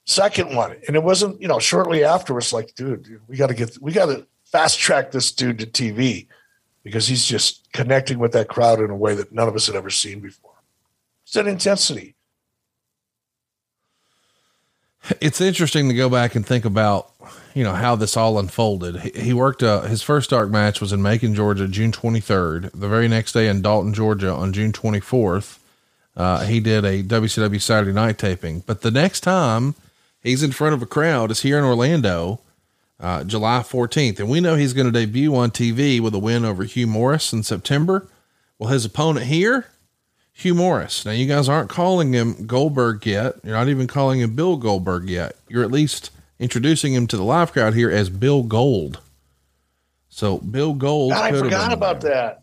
second 0.05 0.55
one, 0.55 0.77
and 0.87 0.95
it 0.95 1.03
wasn't 1.03 1.41
you 1.41 1.49
know 1.49 1.59
shortly 1.59 2.05
afterwards. 2.05 2.53
Like, 2.53 2.75
dude, 2.75 3.05
dude 3.05 3.21
we 3.29 3.37
got 3.37 3.47
to 3.47 3.55
get 3.55 3.79
we 3.81 3.93
got 3.93 4.07
to 4.07 4.27
fast 4.45 4.79
track 4.79 5.11
this 5.11 5.33
dude 5.33 5.59
to 5.61 5.67
TV 5.67 6.27
because 6.83 7.07
he's 7.07 7.25
just 7.25 7.71
connecting 7.73 8.19
with 8.19 8.33
that 8.33 8.49
crowd 8.49 8.81
in 8.81 8.91
a 8.91 8.97
way 8.97 9.15
that 9.15 9.33
none 9.33 9.49
of 9.49 9.55
us 9.55 9.67
had 9.67 9.77
ever 9.77 9.91
seen 9.91 10.21
before. 10.21 10.50
It's 11.31 11.37
that 11.37 11.47
intensity. 11.47 12.17
It's 15.21 15.41
interesting 15.41 15.89
to 15.89 15.95
go 15.95 16.09
back 16.09 16.35
and 16.35 16.45
think 16.45 16.65
about, 16.65 17.13
you 17.55 17.63
know, 17.63 17.73
how 17.73 17.95
this 17.95 18.17
all 18.17 18.37
unfolded. 18.37 18.97
He, 18.97 19.11
he 19.11 19.33
worked, 19.33 19.63
uh, 19.63 19.83
his 19.83 20.03
first 20.03 20.31
dark 20.31 20.51
match 20.51 20.81
was 20.81 20.93
in 20.93 21.03
Macon, 21.03 21.37
Georgia, 21.37 21.69
June 21.69 21.93
23rd. 21.93 22.73
The 22.73 22.89
very 22.89 23.07
next 23.07 23.31
day 23.31 23.47
in 23.47 23.63
Dalton, 23.63 23.95
Georgia 23.95 24.33
on 24.33 24.53
June 24.53 24.73
24th, 24.73 25.61
uh, 26.17 26.47
he 26.47 26.59
did 26.59 26.85
a 26.85 27.05
WCW 27.05 27.61
Saturday 27.61 27.93
night 27.93 28.19
taping. 28.19 28.65
But 28.67 28.81
the 28.81 28.91
next 28.91 29.21
time 29.21 29.77
he's 30.25 30.43
in 30.43 30.51
front 30.51 30.75
of 30.75 30.83
a 30.83 30.87
crowd 30.87 31.31
is 31.31 31.43
here 31.43 31.59
in 31.59 31.65
Orlando, 31.65 32.41
uh, 32.99 33.23
July 33.23 33.61
14th. 33.61 34.19
And 34.19 34.29
we 34.29 34.41
know 34.41 34.57
he's 34.57 34.73
going 34.73 34.93
to 34.93 35.07
debut 35.07 35.37
on 35.37 35.53
TV 35.53 36.01
with 36.01 36.13
a 36.13 36.19
win 36.19 36.45
over 36.45 36.65
Hugh 36.65 36.89
Morrus 36.89 37.33
in 37.33 37.45
September. 37.45 38.09
Well, 38.59 38.71
his 38.71 38.85
opponent 38.85 39.27
here, 39.27 39.69
Hugh 40.41 40.55
Morrus. 40.55 41.05
Now, 41.05 41.13
you 41.13 41.27
guys 41.27 41.51
aren't 41.51 41.69
calling 41.69 42.15
him 42.15 42.47
Goldberg 42.47 43.05
yet. 43.05 43.35
You're 43.45 43.57
not 43.57 43.69
even 43.69 43.87
calling 43.87 44.21
him 44.21 44.35
Bill 44.35 44.57
Goldberg 44.57 45.07
yet. 45.07 45.37
You're 45.49 45.63
at 45.63 45.71
least 45.71 46.11
introducing 46.39 46.95
him 46.95 47.07
to 47.09 47.19
the 47.19 47.23
live 47.23 47.53
crowd 47.53 47.75
here 47.75 47.91
as 47.91 48.09
Bill 48.09 48.43
Gold. 48.43 49.01
So, 50.09 50.39
Bill 50.39 50.73
Gold. 50.73 51.13
God, 51.13 51.35
I 51.35 51.39
forgot 51.39 51.75
about 51.75 52.01
that. 52.01 52.43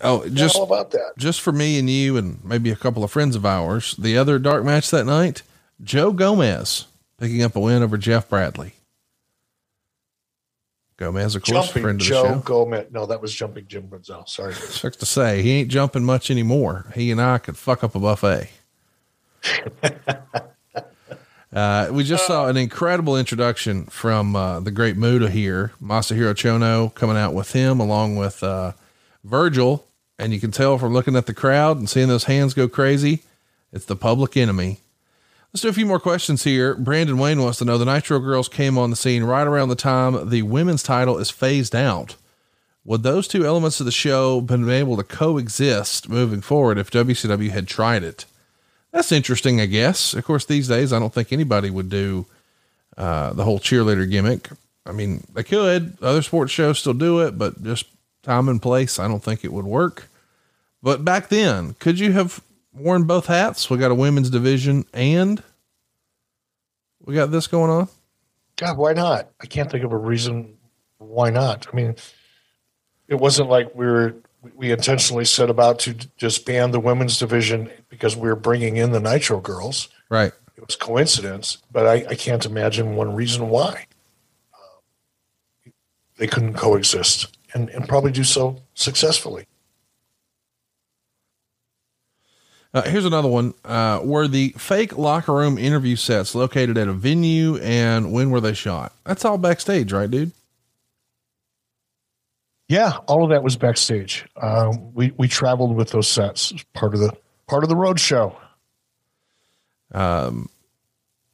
Oh, 0.00 0.26
just 0.26 0.56
all 0.56 0.62
about 0.62 0.90
that. 0.92 1.12
Just 1.18 1.42
for 1.42 1.52
me 1.52 1.78
and 1.78 1.88
you, 1.90 2.16
and 2.16 2.42
maybe 2.42 2.70
a 2.70 2.76
couple 2.76 3.04
of 3.04 3.10
friends 3.10 3.36
of 3.36 3.44
ours. 3.44 3.94
The 3.96 4.16
other 4.16 4.38
dark 4.38 4.64
match 4.64 4.90
that 4.90 5.04
night, 5.04 5.42
Joe 5.82 6.12
Gomez 6.12 6.86
picking 7.18 7.42
up 7.42 7.56
a 7.56 7.60
win 7.60 7.82
over 7.82 7.98
Jeff 7.98 8.28
Bradley. 8.30 8.72
Gomez, 10.96 11.34
of 11.34 11.42
course, 11.42 11.66
jumping 11.66 11.82
friend 11.82 12.00
of 12.00 12.06
the 12.06 12.12
Joe 12.12 12.24
show. 12.24 12.38
Gomez. 12.40 12.86
No, 12.92 13.06
that 13.06 13.20
was 13.20 13.34
jumping 13.34 13.66
Jim 13.66 13.88
Gonzalez. 13.88 14.30
Sorry. 14.30 14.54
Sucks 14.54 14.96
to 14.98 15.06
say, 15.06 15.42
he 15.42 15.50
ain't 15.52 15.68
jumping 15.68 16.04
much 16.04 16.30
anymore. 16.30 16.86
He 16.94 17.10
and 17.10 17.20
I 17.20 17.38
could 17.38 17.56
fuck 17.56 17.82
up 17.82 17.94
a 17.94 17.98
buffet. 17.98 18.50
uh, 21.52 21.88
we 21.90 22.04
just 22.04 22.26
saw 22.26 22.46
an 22.46 22.56
incredible 22.56 23.16
introduction 23.16 23.86
from 23.86 24.36
uh, 24.36 24.60
the 24.60 24.70
great 24.70 24.96
Muta 24.96 25.28
here, 25.28 25.72
Masahiro 25.82 26.32
Chono 26.32 26.94
coming 26.94 27.16
out 27.16 27.34
with 27.34 27.52
him 27.52 27.80
along 27.80 28.16
with 28.16 28.42
uh, 28.42 28.72
Virgil. 29.24 29.86
And 30.16 30.32
you 30.32 30.38
can 30.38 30.52
tell 30.52 30.78
from 30.78 30.92
looking 30.92 31.16
at 31.16 31.26
the 31.26 31.34
crowd 31.34 31.76
and 31.76 31.90
seeing 31.90 32.06
those 32.06 32.24
hands 32.24 32.54
go 32.54 32.68
crazy, 32.68 33.24
it's 33.72 33.86
the 33.86 33.96
public 33.96 34.36
enemy. 34.36 34.78
Let's 35.54 35.62
do 35.62 35.68
a 35.68 35.72
few 35.72 35.86
more 35.86 36.00
questions 36.00 36.42
here. 36.42 36.74
Brandon 36.74 37.16
Wayne 37.16 37.40
wants 37.40 37.58
to 37.58 37.64
know 37.64 37.78
the 37.78 37.84
Nitro 37.84 38.18
Girls 38.18 38.48
came 38.48 38.76
on 38.76 38.90
the 38.90 38.96
scene 38.96 39.22
right 39.22 39.46
around 39.46 39.68
the 39.68 39.76
time 39.76 40.28
the 40.28 40.42
women's 40.42 40.82
title 40.82 41.16
is 41.16 41.30
phased 41.30 41.76
out. 41.76 42.16
Would 42.84 43.04
those 43.04 43.28
two 43.28 43.46
elements 43.46 43.78
of 43.78 43.86
the 43.86 43.92
show 43.92 44.40
been 44.40 44.68
able 44.68 44.96
to 44.96 45.04
coexist 45.04 46.08
moving 46.08 46.40
forward 46.40 46.76
if 46.76 46.90
WCW 46.90 47.50
had 47.50 47.68
tried 47.68 48.02
it? 48.02 48.24
That's 48.90 49.12
interesting, 49.12 49.60
I 49.60 49.66
guess. 49.66 50.12
Of 50.12 50.24
course, 50.24 50.44
these 50.44 50.66
days 50.66 50.92
I 50.92 50.98
don't 50.98 51.14
think 51.14 51.32
anybody 51.32 51.70
would 51.70 51.88
do 51.88 52.26
uh, 52.96 53.32
the 53.32 53.44
whole 53.44 53.60
cheerleader 53.60 54.10
gimmick. 54.10 54.48
I 54.84 54.90
mean, 54.90 55.22
they 55.34 55.44
could. 55.44 55.96
Other 56.02 56.22
sports 56.22 56.50
shows 56.50 56.80
still 56.80 56.94
do 56.94 57.20
it, 57.20 57.38
but 57.38 57.62
just 57.62 57.86
time 58.24 58.48
and 58.48 58.60
place, 58.60 58.98
I 58.98 59.06
don't 59.06 59.22
think 59.22 59.44
it 59.44 59.52
would 59.52 59.66
work. 59.66 60.08
But 60.82 61.04
back 61.04 61.28
then, 61.28 61.76
could 61.78 62.00
you 62.00 62.10
have 62.10 62.42
worn 62.74 63.04
both 63.04 63.26
hats? 63.26 63.70
We 63.70 63.78
got 63.78 63.90
a 63.90 63.94
women's 63.94 64.30
division 64.30 64.84
and 64.92 65.42
we 67.04 67.14
got 67.14 67.30
this 67.30 67.46
going 67.46 67.70
on. 67.70 67.88
God, 68.56 68.76
why 68.76 68.92
not? 68.92 69.30
I 69.40 69.46
can't 69.46 69.70
think 69.70 69.84
of 69.84 69.92
a 69.92 69.96
reason 69.96 70.56
why 70.98 71.30
not. 71.30 71.66
I 71.72 71.76
mean, 71.76 71.96
it 73.08 73.16
wasn't 73.16 73.48
like 73.48 73.74
we 73.74 73.86
were 73.86 74.16
we 74.54 74.70
intentionally 74.70 75.24
set 75.24 75.48
about 75.48 75.78
to 75.80 75.94
just 76.16 76.44
ban 76.44 76.70
the 76.70 76.80
women's 76.80 77.18
division 77.18 77.70
because 77.88 78.14
we 78.14 78.28
were 78.28 78.36
bringing 78.36 78.76
in 78.76 78.92
the 78.92 79.00
Nitro 79.00 79.40
girls. 79.40 79.88
Right. 80.10 80.32
It 80.56 80.66
was 80.66 80.76
coincidence, 80.76 81.58
but 81.72 81.86
I, 81.86 82.06
I 82.10 82.14
can't 82.14 82.44
imagine 82.44 82.94
one 82.94 83.14
reason 83.14 83.48
why 83.48 83.86
uh, 84.52 85.70
they 86.18 86.26
couldn't 86.26 86.54
coexist 86.54 87.38
and, 87.54 87.70
and 87.70 87.88
probably 87.88 88.12
do 88.12 88.24
so 88.24 88.62
successfully. 88.74 89.46
Uh, 92.74 92.82
here's 92.82 93.04
another 93.04 93.28
one. 93.28 93.54
Uh, 93.64 94.00
were 94.02 94.26
the 94.26 94.48
fake 94.58 94.98
locker 94.98 95.32
room 95.32 95.56
interview 95.56 95.94
sets 95.94 96.34
located 96.34 96.76
at 96.76 96.88
a 96.88 96.92
venue 96.92 97.56
and 97.58 98.12
when 98.12 98.30
were 98.30 98.40
they 98.40 98.52
shot? 98.52 98.92
That's 99.04 99.24
all 99.24 99.38
backstage, 99.38 99.92
right, 99.92 100.10
dude? 100.10 100.32
Yeah, 102.68 102.96
all 103.06 103.22
of 103.22 103.30
that 103.30 103.44
was 103.44 103.56
backstage. 103.56 104.26
Um, 104.40 104.92
we 104.94 105.12
we 105.16 105.28
traveled 105.28 105.76
with 105.76 105.90
those 105.90 106.08
sets, 106.08 106.52
part 106.72 106.94
of 106.94 107.00
the 107.00 107.12
part 107.46 107.62
of 107.62 107.68
the 107.68 107.76
road 107.76 108.00
show. 108.00 108.36
Um, 109.92 110.48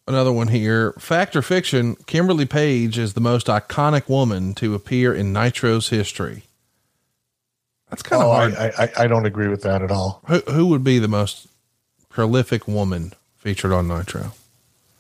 another 0.09 0.33
one 0.33 0.49
here. 0.49 0.93
Fact 0.99 1.37
or 1.37 1.43
fiction? 1.43 1.97
Kimberly 2.07 2.47
Page 2.47 2.99
is 2.99 3.15
the 3.15 3.21
most 3.21 3.47
iconic 3.47 4.09
woman 4.09 4.55
to 4.55 4.75
appear 4.75 5.15
in 5.15 5.33
Nitro's 5.33 5.89
history. 5.89 6.43
That's 7.91 8.03
kind 8.03 8.23
of 8.23 8.29
Oh, 8.29 8.33
hard. 8.33 8.55
I, 8.55 8.73
I, 8.79 9.05
I 9.05 9.07
don't 9.07 9.27
agree 9.27 9.49
with 9.49 9.63
that 9.63 9.83
at 9.83 9.91
all. 9.91 10.23
Who 10.27 10.39
who 10.51 10.67
would 10.69 10.85
be 10.85 10.99
the 10.99 11.09
most 11.09 11.49
prolific 12.09 12.67
woman 12.69 13.13
featured 13.37 13.73
on 13.73 13.89
Nitro? 13.89 14.33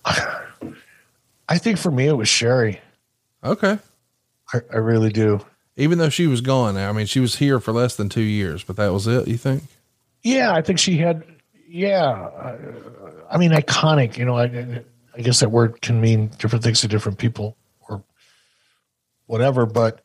I 0.04 1.58
think 1.58 1.78
for 1.78 1.90
me 1.90 2.06
it 2.06 2.16
was 2.16 2.28
Sherri. 2.28 2.80
Okay. 3.42 3.78
I, 4.52 4.60
I 4.72 4.76
really 4.76 5.10
do. 5.10 5.40
Even 5.76 5.98
though 5.98 6.08
she 6.08 6.26
was 6.26 6.40
gone, 6.40 6.76
I 6.76 6.92
mean, 6.92 7.06
she 7.06 7.20
was 7.20 7.36
here 7.36 7.60
for 7.60 7.72
less 7.72 7.96
than 7.96 8.08
two 8.08 8.20
years, 8.22 8.62
but 8.64 8.76
that 8.76 8.92
was 8.92 9.06
it. 9.06 9.26
You 9.28 9.36
think? 9.36 9.64
Yeah, 10.22 10.52
I 10.52 10.62
think 10.62 10.78
she 10.78 10.98
had. 10.98 11.24
Yeah, 11.68 12.02
uh, 12.02 12.58
I 13.30 13.38
mean, 13.38 13.52
iconic. 13.52 14.16
You 14.18 14.24
know, 14.24 14.36
I, 14.36 14.82
I 15.16 15.20
guess 15.22 15.40
that 15.40 15.50
word 15.50 15.80
can 15.80 16.00
mean 16.00 16.30
different 16.38 16.64
things 16.64 16.80
to 16.80 16.88
different 16.88 17.18
people, 17.18 17.56
or 17.88 18.02
whatever. 19.26 19.64
But 19.66 20.00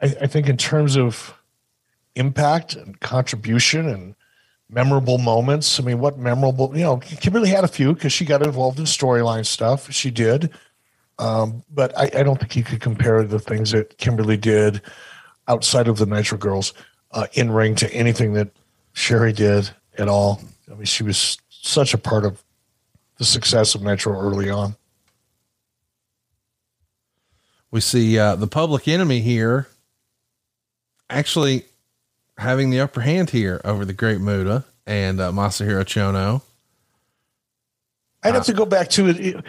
I, 0.00 0.06
I 0.22 0.26
think 0.26 0.48
in 0.48 0.56
terms 0.56 0.96
of 0.96 1.34
impact 2.16 2.74
and 2.74 2.98
contribution 3.00 3.88
and 3.88 4.14
memorable 4.68 5.18
moments. 5.18 5.78
I 5.78 5.82
mean, 5.82 5.98
what 5.98 6.18
memorable? 6.18 6.76
You 6.76 6.84
know, 6.84 6.96
Kimberly 6.98 7.48
had 7.48 7.64
a 7.64 7.68
few 7.68 7.94
because 7.94 8.12
she 8.12 8.24
got 8.24 8.42
involved 8.42 8.78
in 8.78 8.84
storyline 8.84 9.46
stuff. 9.46 9.90
She 9.92 10.10
did, 10.10 10.50
um, 11.18 11.62
but 11.72 11.96
I, 11.98 12.10
I 12.20 12.22
don't 12.22 12.38
think 12.38 12.56
you 12.56 12.64
could 12.64 12.80
compare 12.80 13.22
the 13.24 13.38
things 13.38 13.70
that 13.72 13.98
Kimberly 13.98 14.36
did 14.36 14.82
outside 15.48 15.88
of 15.88 15.98
the 15.98 16.06
Nitro 16.06 16.38
Girls 16.38 16.72
uh, 17.12 17.26
in 17.34 17.50
ring 17.50 17.74
to 17.76 17.92
anything 17.92 18.32
that 18.34 18.48
Sherri 18.92 19.32
did 19.32 19.70
at 19.98 20.08
all. 20.08 20.40
I 20.70 20.74
mean, 20.74 20.84
she 20.84 21.02
was 21.02 21.38
such 21.48 21.94
a 21.94 21.98
part 21.98 22.24
of 22.24 22.42
the 23.18 23.24
success 23.24 23.74
of 23.74 23.82
Nitro 23.82 24.18
early 24.18 24.50
on. 24.50 24.76
We 27.70 27.80
see 27.80 28.18
uh, 28.18 28.36
the 28.36 28.46
public 28.46 28.86
enemy 28.86 29.20
here 29.20 29.68
actually 31.10 31.64
having 32.38 32.70
the 32.70 32.80
upper 32.80 33.00
hand 33.00 33.30
here 33.30 33.60
over 33.64 33.84
the 33.84 33.92
Great 33.92 34.20
Muta 34.20 34.64
and 34.86 35.20
uh, 35.20 35.30
Masahiro 35.32 35.84
Chono. 35.84 36.42
I'd 38.22 38.34
have 38.34 38.46
to 38.46 38.52
go 38.54 38.64
back 38.64 38.88
to 38.90 39.08
it. 39.08 39.44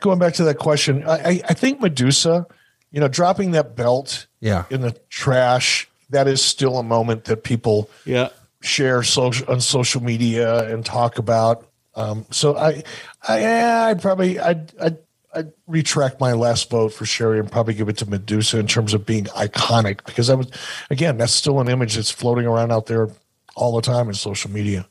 Going 0.00 0.18
back 0.18 0.34
to 0.34 0.44
that 0.44 0.58
question, 0.58 1.04
I, 1.04 1.12
I- 1.30 1.40
I 1.50 1.54
think 1.54 1.80
Medusa, 1.80 2.46
you 2.90 3.00
know, 3.00 3.08
dropping 3.08 3.50
that 3.52 3.76
belt 3.76 4.26
Yeah. 4.40 4.64
in 4.70 4.80
the 4.80 4.92
trash, 5.10 5.88
that 6.10 6.26
is 6.26 6.42
still 6.42 6.78
a 6.78 6.82
moment 6.82 7.24
that 7.24 7.42
people 7.44 7.90
yeah. 8.06 8.28
share 8.62 9.02
social 9.02 9.50
on 9.50 9.60
social 9.60 10.02
media 10.02 10.70
and 10.72 10.84
talk 10.84 11.18
about. 11.18 11.66
Um, 11.96 12.24
so 12.30 12.56
I, 12.56 12.82
I, 13.28 13.40
yeah, 13.40 13.86
I'd 13.88 14.00
probably, 14.02 14.38
I'd, 14.40 14.72
I'd, 14.80 14.98
I'd 15.34 15.52
retract 15.66 16.20
my 16.20 16.32
last 16.32 16.70
vote 16.70 16.92
for 16.92 17.04
Sherri 17.04 17.38
and 17.38 17.50
probably 17.50 17.74
give 17.74 17.88
it 17.88 17.96
to 17.98 18.08
Medusa 18.08 18.58
in 18.58 18.66
terms 18.66 18.94
of 18.94 19.04
being 19.04 19.24
iconic 19.26 20.04
because 20.04 20.30
I 20.30 20.34
was, 20.34 20.50
again, 20.90 21.16
that's 21.16 21.32
still 21.32 21.60
an 21.60 21.68
image 21.68 21.96
that's 21.96 22.10
floating 22.10 22.46
around 22.46 22.72
out 22.72 22.86
there 22.86 23.08
all 23.56 23.74
the 23.74 23.82
time 23.82 24.08
in 24.08 24.14
social 24.14 24.50
media. 24.50 24.86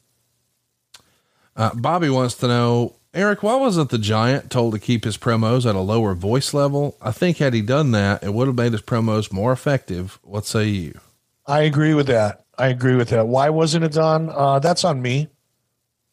Uh, 1.55 1.73
Bobby 1.75 2.09
wants 2.09 2.35
to 2.35 2.47
know, 2.47 2.95
Eric, 3.13 3.43
why 3.43 3.55
wasn't 3.55 3.91
the 3.91 3.99
giant 3.99 4.49
told 4.49 4.73
to 4.73 4.79
keep 4.79 5.03
his 5.03 5.17
promos 5.17 5.69
at 5.69 5.75
a 5.75 5.79
lower 5.79 6.15
voice 6.15 6.53
level? 6.53 6.97
I 7.01 7.11
think 7.11 7.37
had 7.37 7.53
he 7.53 7.61
done 7.61 7.91
that, 7.91 8.23
it 8.23 8.33
would 8.33 8.47
have 8.47 8.57
made 8.57 8.71
his 8.71 8.81
promos 8.81 9.31
more 9.31 9.51
effective. 9.51 10.19
What 10.23 10.45
say 10.45 10.65
you? 10.65 10.99
I 11.45 11.61
agree 11.61 11.93
with 11.93 12.07
that. 12.07 12.45
I 12.57 12.67
agree 12.67 12.95
with 12.95 13.09
that. 13.09 13.27
Why 13.27 13.49
wasn't 13.49 13.83
it 13.83 13.93
done? 13.93 14.29
Uh, 14.29 14.59
that's 14.59 14.83
on 14.83 15.01
me. 15.01 15.27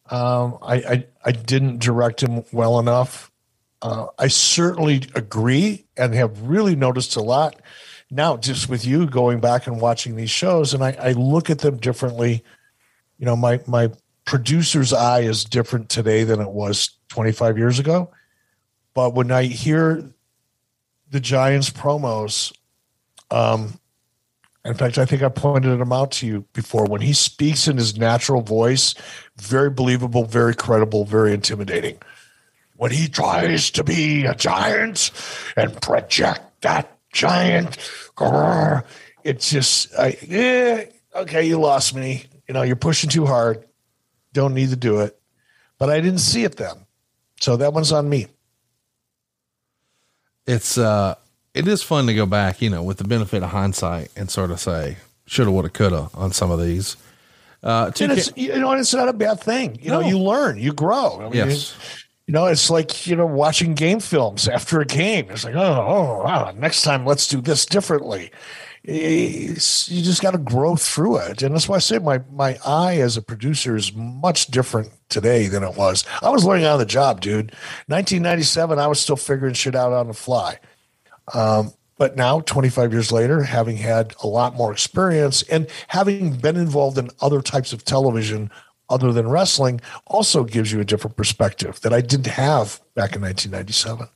Um, 0.09 0.57
I, 0.61 0.75
I 0.75 1.05
I 1.23 1.31
didn't 1.31 1.79
direct 1.79 2.21
him 2.21 2.43
well 2.51 2.79
enough. 2.79 3.30
Uh, 3.81 4.07
I 4.19 4.27
certainly 4.27 5.03
agree 5.15 5.85
and 5.97 6.13
have 6.13 6.41
really 6.41 6.75
noticed 6.75 7.15
a 7.15 7.21
lot 7.21 7.59
now 8.11 8.37
just 8.37 8.69
with 8.69 8.85
you 8.85 9.07
going 9.07 9.39
back 9.39 9.65
and 9.65 9.81
watching 9.81 10.15
these 10.15 10.29
shows, 10.29 10.73
and 10.73 10.83
I, 10.83 10.95
I 10.99 11.11
look 11.13 11.49
at 11.49 11.59
them 11.59 11.77
differently. 11.77 12.43
You 13.17 13.25
know, 13.25 13.35
my 13.35 13.61
my 13.65 13.89
producer's 14.25 14.93
eye 14.93 15.21
is 15.21 15.43
different 15.43 15.89
today 15.89 16.23
than 16.23 16.39
it 16.41 16.49
was 16.49 16.91
25 17.09 17.57
years 17.57 17.79
ago. 17.79 18.11
But 18.93 19.13
when 19.15 19.31
I 19.31 19.43
hear 19.43 20.13
the 21.09 21.19
Giants 21.19 21.69
promos, 21.69 22.53
um, 23.31 23.79
in 24.63 24.73
fact, 24.75 24.97
I 24.97 25.05
think 25.05 25.23
I 25.23 25.29
pointed 25.29 25.79
them 25.79 25.91
out 25.91 26.11
to 26.11 26.27
you 26.27 26.45
before. 26.53 26.85
When 26.85 27.01
he 27.01 27.13
speaks 27.13 27.67
in 27.67 27.77
his 27.77 27.97
natural 27.97 28.41
voice, 28.41 28.93
very 29.37 29.69
believable, 29.69 30.25
very 30.25 30.53
credible, 30.53 31.05
very 31.05 31.33
intimidating. 31.33 31.97
When 32.81 32.89
he 32.89 33.09
tries 33.09 33.69
to 33.71 33.83
be 33.83 34.25
a 34.25 34.33
giant 34.33 35.11
and 35.55 35.79
project 35.83 36.41
that 36.61 36.97
giant, 37.13 37.77
grrr, 38.17 38.85
it's 39.23 39.51
just, 39.51 39.93
I, 39.93 40.17
eh, 40.27 40.85
okay, 41.13 41.45
you 41.45 41.59
lost 41.59 41.93
me. 41.93 42.25
You 42.47 42.55
know, 42.55 42.63
you're 42.63 42.75
pushing 42.75 43.11
too 43.11 43.27
hard. 43.27 43.63
Don't 44.33 44.55
need 44.55 44.71
to 44.71 44.75
do 44.75 45.01
it. 45.01 45.15
But 45.77 45.91
I 45.91 46.01
didn't 46.01 46.21
see 46.21 46.43
it 46.43 46.55
then. 46.55 46.87
So 47.39 47.55
that 47.57 47.71
one's 47.71 47.91
on 47.91 48.09
me. 48.09 48.25
It's, 50.47 50.75
uh, 50.75 51.13
it 51.53 51.67
is 51.67 51.83
fun 51.83 52.07
to 52.07 52.15
go 52.15 52.25
back, 52.25 52.63
you 52.63 52.71
know, 52.71 52.81
with 52.81 52.97
the 52.97 53.03
benefit 53.03 53.43
of 53.43 53.51
hindsight 53.51 54.09
and 54.15 54.27
sort 54.31 54.49
of 54.49 54.59
say, 54.59 54.97
shoulda, 55.27 55.51
woulda, 55.51 55.69
coulda 55.69 56.09
on 56.15 56.31
some 56.31 56.49
of 56.49 56.59
these. 56.59 56.97
Uh, 57.61 57.91
and 57.99 58.11
it's 58.13 58.31
you 58.35 58.57
know, 58.57 58.71
and 58.71 58.81
it's 58.81 58.91
not 58.91 59.07
a 59.07 59.13
bad 59.13 59.39
thing. 59.39 59.77
You 59.83 59.91
know, 59.91 59.99
you 59.99 60.17
learn, 60.17 60.57
you 60.57 60.73
grow. 60.73 61.19
I 61.19 61.23
mean, 61.25 61.33
Yes. 61.33 61.75
You 62.31 62.37
know, 62.37 62.45
it's 62.45 62.69
like 62.69 63.07
you 63.07 63.17
know 63.17 63.25
watching 63.25 63.73
game 63.73 63.99
films 63.99 64.47
after 64.47 64.79
a 64.79 64.85
game. 64.85 65.29
It's 65.29 65.43
like, 65.43 65.53
oh, 65.53 65.85
oh, 65.85 66.23
wow, 66.23 66.53
next 66.55 66.83
time 66.83 67.05
let's 67.05 67.27
do 67.27 67.41
this 67.41 67.65
differently. 67.65 68.31
It's- 68.85 69.89
you 69.89 70.01
just 70.01 70.21
got 70.21 70.31
to 70.31 70.37
grow 70.37 70.77
through 70.77 71.17
it, 71.17 71.41
and 71.43 71.53
that's 71.53 71.67
why 71.67 71.75
I 71.75 71.79
say 71.79 71.99
my 71.99 72.21
my 72.31 72.57
eye 72.65 72.99
as 73.01 73.17
a 73.17 73.21
producer 73.21 73.75
is 73.75 73.93
much 73.93 74.47
different 74.47 74.93
today 75.09 75.47
than 75.47 75.61
it 75.61 75.75
was. 75.75 76.05
I 76.21 76.29
was 76.29 76.45
learning 76.45 76.67
on 76.67 76.79
the 76.79 76.85
job, 76.85 77.19
dude. 77.19 77.51
1997, 77.87 78.79
I 78.79 78.87
was 78.87 79.01
still 79.01 79.17
figuring 79.17 79.53
shit 79.53 79.75
out 79.75 79.91
on 79.91 80.07
the 80.07 80.13
fly. 80.13 80.57
Um, 81.33 81.73
but 81.97 82.15
now, 82.15 82.39
25 82.39 82.93
years 82.93 83.11
later, 83.11 83.43
having 83.43 83.75
had 83.75 84.15
a 84.23 84.27
lot 84.27 84.55
more 84.55 84.71
experience 84.71 85.43
and 85.43 85.67
having 85.89 86.37
been 86.37 86.55
involved 86.55 86.97
in 86.97 87.09
other 87.19 87.41
types 87.41 87.73
of 87.73 87.83
television 87.83 88.49
other 88.91 89.11
than 89.11 89.27
wrestling, 89.27 89.81
also 90.05 90.43
gives 90.43 90.71
you 90.71 90.79
a 90.79 90.85
different 90.85 91.17
perspective 91.17 91.79
that 91.81 91.93
I 91.93 92.01
didn't 92.01 92.27
have 92.27 92.79
back 92.93 93.15
in 93.15 93.21
1997. 93.21 94.07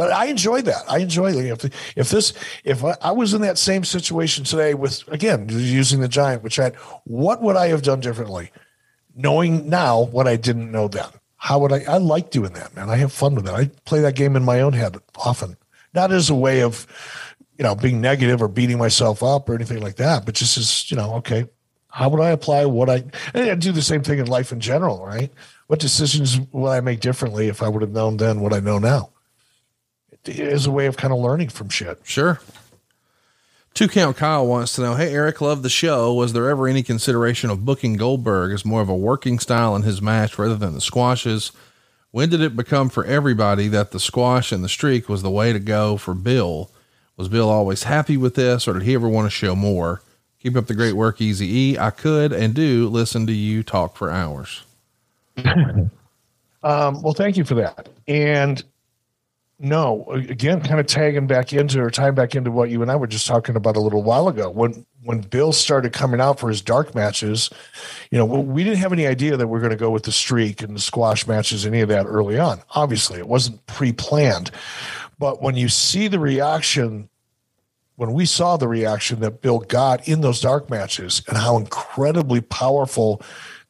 But 0.00 0.12
I 0.12 0.26
enjoyed 0.26 0.64
that. 0.64 0.82
I 0.88 1.00
enjoy. 1.00 1.32
If, 1.34 1.62
if 1.94 2.08
this, 2.08 2.32
if 2.64 2.82
I, 2.82 3.12
was 3.12 3.34
in 3.34 3.42
that 3.42 3.58
same 3.58 3.84
situation 3.84 4.44
today 4.44 4.72
with, 4.72 5.06
again, 5.08 5.46
using 5.50 6.00
the 6.00 6.08
giant, 6.08 6.42
which 6.42 6.58
I 6.58 6.70
what 7.04 7.42
would 7.42 7.54
I 7.56 7.68
have 7.68 7.82
done 7.82 8.00
differently? 8.00 8.50
Knowing 9.14 9.68
now 9.68 10.04
what 10.04 10.26
I 10.26 10.36
didn't 10.36 10.72
know 10.72 10.88
then. 10.88 11.08
How 11.36 11.58
would 11.58 11.72
I, 11.72 11.84
I 11.86 11.98
like 11.98 12.30
doing 12.30 12.54
that, 12.54 12.74
man. 12.74 12.88
I 12.88 12.96
have 12.96 13.12
fun 13.12 13.34
with 13.34 13.46
it. 13.46 13.52
I 13.52 13.66
play 13.84 14.00
that 14.00 14.14
game 14.14 14.36
in 14.36 14.42
my 14.42 14.62
own 14.62 14.72
head 14.72 14.96
often, 15.16 15.58
not 15.92 16.12
as 16.12 16.30
a 16.30 16.34
way 16.34 16.62
of, 16.62 16.86
you 17.58 17.64
know, 17.64 17.74
being 17.74 18.00
negative 18.00 18.40
or 18.40 18.48
beating 18.48 18.78
myself 18.78 19.22
up 19.22 19.50
or 19.50 19.54
anything 19.54 19.82
like 19.82 19.96
that, 19.96 20.24
but 20.24 20.34
just 20.34 20.56
as, 20.56 20.90
you 20.90 20.96
know, 20.96 21.14
okay, 21.16 21.46
how 21.90 22.08
would 22.08 22.20
I 22.20 22.30
apply 22.30 22.66
what 22.66 22.88
I, 22.88 23.04
I 23.34 23.54
do 23.54 23.72
the 23.72 23.82
same 23.82 24.02
thing 24.02 24.18
in 24.18 24.26
life 24.26 24.52
in 24.52 24.60
general, 24.60 25.04
right? 25.04 25.30
What 25.66 25.80
decisions 25.80 26.38
would 26.52 26.68
I 26.68 26.80
make 26.80 27.00
differently 27.00 27.48
if 27.48 27.62
I 27.62 27.68
would 27.68 27.82
have 27.82 27.92
known 27.92 28.16
then 28.16 28.40
what 28.40 28.52
I 28.52 28.60
know 28.60 28.78
now? 28.78 29.10
It 30.24 30.38
is 30.38 30.66
a 30.66 30.70
way 30.70 30.86
of 30.86 30.96
kind 30.96 31.12
of 31.12 31.20
learning 31.20 31.48
from 31.48 31.68
shit. 31.68 32.00
Sure. 32.04 32.40
Two 33.72 33.88
Count 33.88 34.16
Kyle 34.16 34.46
wants 34.46 34.74
to 34.74 34.82
know 34.82 34.94
Hey, 34.94 35.12
Eric, 35.14 35.40
love 35.40 35.62
the 35.62 35.70
show. 35.70 36.12
Was 36.12 36.32
there 36.32 36.48
ever 36.48 36.66
any 36.66 36.82
consideration 36.82 37.50
of 37.50 37.64
booking 37.64 37.94
Goldberg 37.94 38.52
as 38.52 38.64
more 38.64 38.82
of 38.82 38.88
a 38.88 38.96
working 38.96 39.38
style 39.38 39.76
in 39.76 39.82
his 39.82 40.02
match 40.02 40.38
rather 40.38 40.56
than 40.56 40.74
the 40.74 40.80
squashes? 40.80 41.52
When 42.10 42.28
did 42.28 42.40
it 42.40 42.56
become 42.56 42.88
for 42.88 43.04
everybody 43.04 43.68
that 43.68 43.92
the 43.92 44.00
squash 44.00 44.50
and 44.50 44.64
the 44.64 44.68
streak 44.68 45.08
was 45.08 45.22
the 45.22 45.30
way 45.30 45.52
to 45.52 45.60
go 45.60 45.96
for 45.96 46.14
Bill? 46.14 46.70
Was 47.16 47.28
Bill 47.28 47.48
always 47.48 47.84
happy 47.84 48.16
with 48.16 48.34
this, 48.34 48.66
or 48.66 48.72
did 48.72 48.82
he 48.82 48.94
ever 48.94 49.08
want 49.08 49.26
to 49.26 49.30
show 49.30 49.54
more? 49.54 50.02
Keep 50.40 50.56
up 50.56 50.66
the 50.66 50.74
great 50.74 50.94
work, 50.94 51.20
Easy 51.20 51.72
E. 51.72 51.78
I 51.78 51.90
could 51.90 52.32
and 52.32 52.54
do 52.54 52.88
listen 52.88 53.26
to 53.26 53.32
you 53.32 53.62
talk 53.62 53.96
for 53.96 54.10
hours. 54.10 54.62
Um, 56.62 57.02
well, 57.02 57.14
thank 57.14 57.36
you 57.36 57.44
for 57.44 57.54
that. 57.54 57.88
And 58.06 58.62
no, 59.58 60.06
again, 60.10 60.60
kind 60.62 60.80
of 60.80 60.86
tagging 60.86 61.26
back 61.26 61.52
into 61.52 61.80
or 61.82 61.90
tying 61.90 62.14
back 62.14 62.34
into 62.34 62.50
what 62.50 62.70
you 62.70 62.80
and 62.82 62.90
I 62.90 62.96
were 62.96 63.06
just 63.06 63.26
talking 63.26 63.56
about 63.56 63.76
a 63.76 63.80
little 63.80 64.02
while 64.02 64.28
ago. 64.28 64.48
When 64.50 64.86
when 65.02 65.20
Bill 65.20 65.52
started 65.52 65.92
coming 65.92 66.20
out 66.20 66.38
for 66.40 66.48
his 66.48 66.62
dark 66.62 66.94
matches, 66.94 67.50
you 68.10 68.18
know, 68.18 68.24
we 68.24 68.64
didn't 68.64 68.78
have 68.78 68.92
any 68.92 69.06
idea 69.06 69.36
that 69.36 69.46
we 69.48 69.58
are 69.58 69.60
going 69.60 69.70
to 69.70 69.76
go 69.76 69.90
with 69.90 70.04
the 70.04 70.12
streak 70.12 70.62
and 70.62 70.74
the 70.74 70.80
squash 70.80 71.26
matches, 71.26 71.64
any 71.66 71.80
of 71.80 71.88
that 71.88 72.06
early 72.06 72.38
on. 72.38 72.60
Obviously, 72.70 73.18
it 73.18 73.28
wasn't 73.28 73.64
pre-planned. 73.66 74.50
But 75.18 75.42
when 75.42 75.56
you 75.56 75.68
see 75.68 76.08
the 76.08 76.18
reaction 76.18 77.09
when 78.00 78.14
we 78.14 78.24
saw 78.24 78.56
the 78.56 78.66
reaction 78.66 79.20
that 79.20 79.42
Bill 79.42 79.58
got 79.58 80.08
in 80.08 80.22
those 80.22 80.40
dark 80.40 80.70
matches 80.70 81.20
and 81.28 81.36
how 81.36 81.58
incredibly 81.58 82.40
powerful 82.40 83.20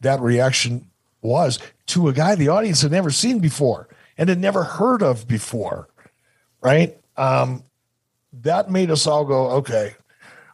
that 0.02 0.20
reaction 0.20 0.86
was 1.20 1.58
to 1.86 2.06
a 2.06 2.12
guy 2.12 2.36
the 2.36 2.46
audience 2.46 2.82
had 2.82 2.92
never 2.92 3.10
seen 3.10 3.40
before 3.40 3.88
and 4.16 4.28
had 4.28 4.38
never 4.38 4.62
heard 4.62 5.02
of 5.02 5.26
before, 5.26 5.88
right? 6.60 6.96
Um, 7.16 7.64
that 8.32 8.70
made 8.70 8.92
us 8.92 9.04
all 9.04 9.24
go, 9.24 9.50
okay, 9.50 9.96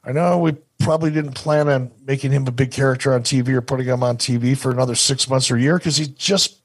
I 0.03 0.13
know 0.13 0.39
we 0.39 0.53
probably 0.79 1.11
didn't 1.11 1.35
plan 1.35 1.69
on 1.69 1.91
making 2.03 2.33
him 2.33 2.47
a 2.47 2.53
big 2.53 2.71
character 2.71 3.13
on 3.13 3.25
TV 3.25 3.49
or 3.49 3.61
putting 3.61 3.89
him 3.89 4.03
on 4.03 4.17
TV 4.17 4.57
for 4.57 4.71
another 4.71 4.95
six 4.95 5.29
months 5.29 5.51
or 5.51 5.57
a 5.57 5.61
year 5.61 5.77
because 5.77 5.99
he 5.99 6.07
just 6.07 6.63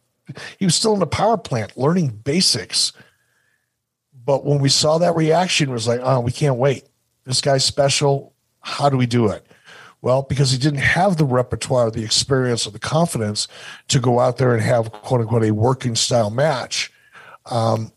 he 0.57 0.63
was 0.63 0.75
still 0.75 0.93
in 0.93 1.01
the 1.01 1.07
power 1.07 1.37
plant 1.37 1.75
learning 1.75 2.21
basics. 2.23 2.93
But 4.23 4.45
when 4.45 4.59
we 4.59 4.69
saw 4.69 4.97
that 4.99 5.17
reaction, 5.17 5.71
it 5.71 5.73
was 5.73 5.89
like, 5.89 5.99
oh, 6.01 6.21
we 6.21 6.31
can't 6.31 6.55
wait. 6.55 6.85
This 7.25 7.41
guy's 7.41 7.63
special. 7.63 8.33
How 8.61 8.89
do 8.89 8.97
we 8.97 9.05
do 9.05 9.27
it? 9.27 9.45
Well, 10.01 10.23
because 10.23 10.51
he 10.51 10.57
didn't 10.57 10.79
have 10.79 11.17
the 11.17 11.25
repertoire, 11.25 11.91
the 11.91 12.03
experience, 12.03 12.65
or 12.65 12.71
the 12.71 12.79
confidence 12.79 13.47
to 13.89 13.99
go 13.99 14.19
out 14.19 14.37
there 14.37 14.53
and 14.53 14.61
have 14.63 14.91
quote 14.91 15.21
unquote 15.21 15.43
a 15.43 15.51
working 15.51 15.95
style 15.95 16.31
match. 16.31 16.91
Um, 17.45 17.91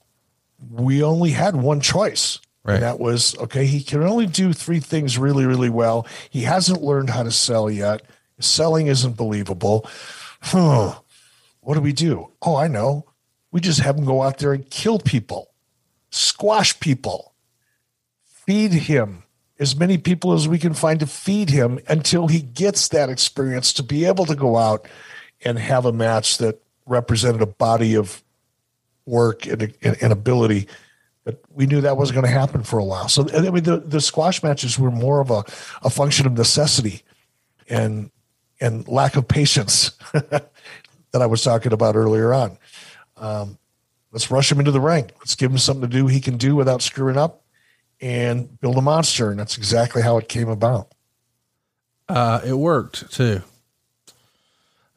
we 0.70 1.02
only 1.02 1.30
had 1.30 1.56
one 1.56 1.80
choice. 1.80 2.40
Right. 2.64 2.74
And 2.74 2.82
that 2.82 2.98
was 2.98 3.36
okay, 3.38 3.66
he 3.66 3.82
can 3.82 4.02
only 4.02 4.26
do 4.26 4.54
three 4.54 4.80
things 4.80 5.18
really, 5.18 5.44
really 5.44 5.68
well. 5.68 6.06
He 6.30 6.42
hasn't 6.42 6.82
learned 6.82 7.10
how 7.10 7.22
to 7.22 7.30
sell 7.30 7.70
yet. 7.70 8.02
His 8.36 8.46
selling 8.46 8.86
isn't 8.86 9.18
believable. 9.18 9.86
Huh. 10.40 10.94
What 11.60 11.74
do 11.74 11.80
we 11.80 11.92
do? 11.92 12.30
Oh, 12.40 12.56
I 12.56 12.68
know. 12.68 13.06
We 13.50 13.60
just 13.60 13.80
have 13.80 13.96
him 13.96 14.06
go 14.06 14.22
out 14.22 14.38
there 14.38 14.52
and 14.52 14.68
kill 14.70 14.98
people, 14.98 15.52
squash 16.10 16.78
people, 16.80 17.33
feed 18.46 18.72
him 18.72 19.22
as 19.58 19.76
many 19.76 19.98
people 19.98 20.32
as 20.32 20.48
we 20.48 20.58
can 20.58 20.74
find 20.74 21.00
to 21.00 21.06
feed 21.06 21.50
him 21.50 21.78
until 21.88 22.28
he 22.28 22.40
gets 22.40 22.88
that 22.88 23.08
experience 23.08 23.72
to 23.72 23.82
be 23.82 24.04
able 24.04 24.26
to 24.26 24.34
go 24.34 24.56
out 24.56 24.86
and 25.44 25.58
have 25.58 25.84
a 25.84 25.92
match 25.92 26.38
that 26.38 26.60
represented 26.86 27.40
a 27.40 27.46
body 27.46 27.94
of 27.94 28.22
work 29.06 29.46
and, 29.46 29.74
and, 29.82 29.96
and 30.02 30.12
ability. 30.12 30.68
But 31.24 31.42
we 31.50 31.66
knew 31.66 31.80
that 31.80 31.96
wasn't 31.96 32.16
going 32.16 32.26
to 32.26 32.38
happen 32.38 32.62
for 32.62 32.78
a 32.78 32.84
while. 32.84 33.08
So 33.08 33.26
I 33.34 33.50
mean, 33.50 33.64
the, 33.64 33.78
the 33.78 34.00
squash 34.00 34.42
matches 34.42 34.78
were 34.78 34.90
more 34.90 35.20
of 35.20 35.30
a, 35.30 35.44
a 35.82 35.90
function 35.90 36.26
of 36.26 36.32
necessity 36.32 37.02
and 37.68 38.10
and 38.60 38.86
lack 38.88 39.16
of 39.16 39.26
patience 39.26 39.90
that 40.12 40.50
I 41.12 41.26
was 41.26 41.42
talking 41.42 41.72
about 41.72 41.96
earlier 41.96 42.32
on. 42.32 42.58
Um, 43.16 43.58
let's 44.12 44.30
rush 44.30 44.50
him 44.50 44.58
into 44.58 44.70
the 44.70 44.80
ring. 44.80 45.10
Let's 45.18 45.34
give 45.34 45.50
him 45.50 45.58
something 45.58 45.88
to 45.88 45.96
do 45.96 46.06
he 46.06 46.20
can 46.20 46.36
do 46.36 46.54
without 46.54 46.82
screwing 46.82 47.16
up, 47.16 47.42
and 48.00 48.60
build 48.60 48.76
a 48.76 48.82
monster. 48.82 49.30
And 49.30 49.38
that's 49.38 49.56
exactly 49.56 50.02
how 50.02 50.18
it 50.18 50.28
came 50.28 50.48
about. 50.48 50.92
Uh, 52.08 52.40
it 52.44 52.54
worked 52.54 53.10
too. 53.12 53.42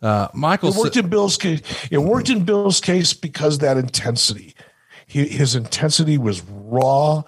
Uh, 0.01 0.27
Michael 0.33 0.69
It 0.69 0.75
worked 0.75 0.97
in 0.97 1.09
Bill's 1.09 1.37
case. 1.37 1.61
It 1.89 1.97
worked 1.97 2.29
in 2.29 2.43
Bill's 2.43 2.79
case 2.79 3.13
because 3.13 3.59
that 3.59 3.77
intensity. 3.77 4.53
He, 5.07 5.27
his 5.27 5.55
intensity 5.55 6.17
was 6.17 6.41
raw. 6.43 7.23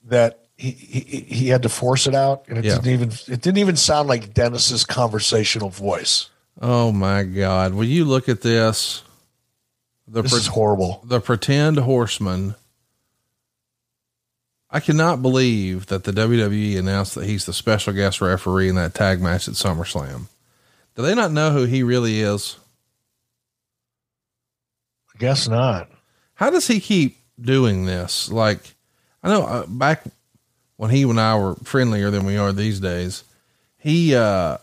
that 0.05 0.41
he 0.57 0.71
he, 0.71 0.99
he 1.21 1.47
had 1.49 1.63
to 1.63 1.69
force 1.69 2.07
it 2.07 2.15
out, 2.15 2.45
and 2.47 2.57
it 2.57 2.65
Yeah. 2.65 2.75
didn't 2.75 2.87
even 2.87 3.09
it 3.09 3.41
didn't 3.41 3.57
even 3.57 3.75
sound 3.75 4.07
like 4.09 4.33
Dennis's 4.33 4.83
conversational 4.85 5.69
voice. 5.69 6.29
Oh 6.61 6.91
my 6.91 7.23
God. 7.23 7.73
Will 7.73 7.85
you 7.85 8.05
look 8.05 8.29
at 8.29 8.41
this? 8.41 9.03
The 10.07 10.21
This 10.21 10.33
is 10.33 10.47
horrible. 10.47 11.01
The 11.05 11.19
pretend 11.19 11.77
horseman. 11.79 12.55
I 14.75 14.81
cannot 14.81 15.21
believe 15.21 15.85
that 15.85 16.03
the 16.03 16.11
WWE 16.11 16.77
announced 16.77 17.15
that 17.15 17.23
he's 17.23 17.45
the 17.45 17.53
special 17.53 17.93
guest 17.93 18.19
referee 18.19 18.67
in 18.67 18.75
that 18.75 18.93
tag 18.93 19.21
match 19.21 19.47
at 19.47 19.53
SummerSlam. 19.53 20.27
Do 20.95 21.01
they 21.01 21.15
not 21.15 21.31
know 21.31 21.51
who 21.51 21.63
he 21.63 21.81
really 21.81 22.19
is? 22.19 22.57
I 25.13 25.17
guess 25.17 25.47
not. 25.47 25.89
How 26.33 26.49
does 26.49 26.67
he 26.67 26.81
keep 26.81 27.19
doing 27.39 27.85
this? 27.85 28.29
Like, 28.29 28.75
I 29.23 29.29
know 29.29 29.43
uh, 29.43 29.65
back 29.65 30.03
when 30.75 30.91
he 30.91 31.03
and 31.03 31.21
I 31.21 31.37
were 31.37 31.55
friendlier 31.63 32.09
than 32.11 32.25
we 32.25 32.35
are 32.35 32.51
these 32.51 32.81
days, 32.81 33.23
he, 33.77 34.13
uh, 34.13 34.57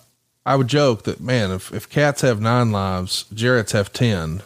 I 0.45 0.57
would 0.57 0.69
joke 0.69 1.05
that, 1.05 1.23
man, 1.23 1.51
if, 1.53 1.73
if 1.73 1.89
cats 1.89 2.21
have 2.21 2.39
nine 2.39 2.71
lives, 2.71 3.25
Jarrett's 3.33 3.73
have 3.73 3.95
10. 3.95 4.43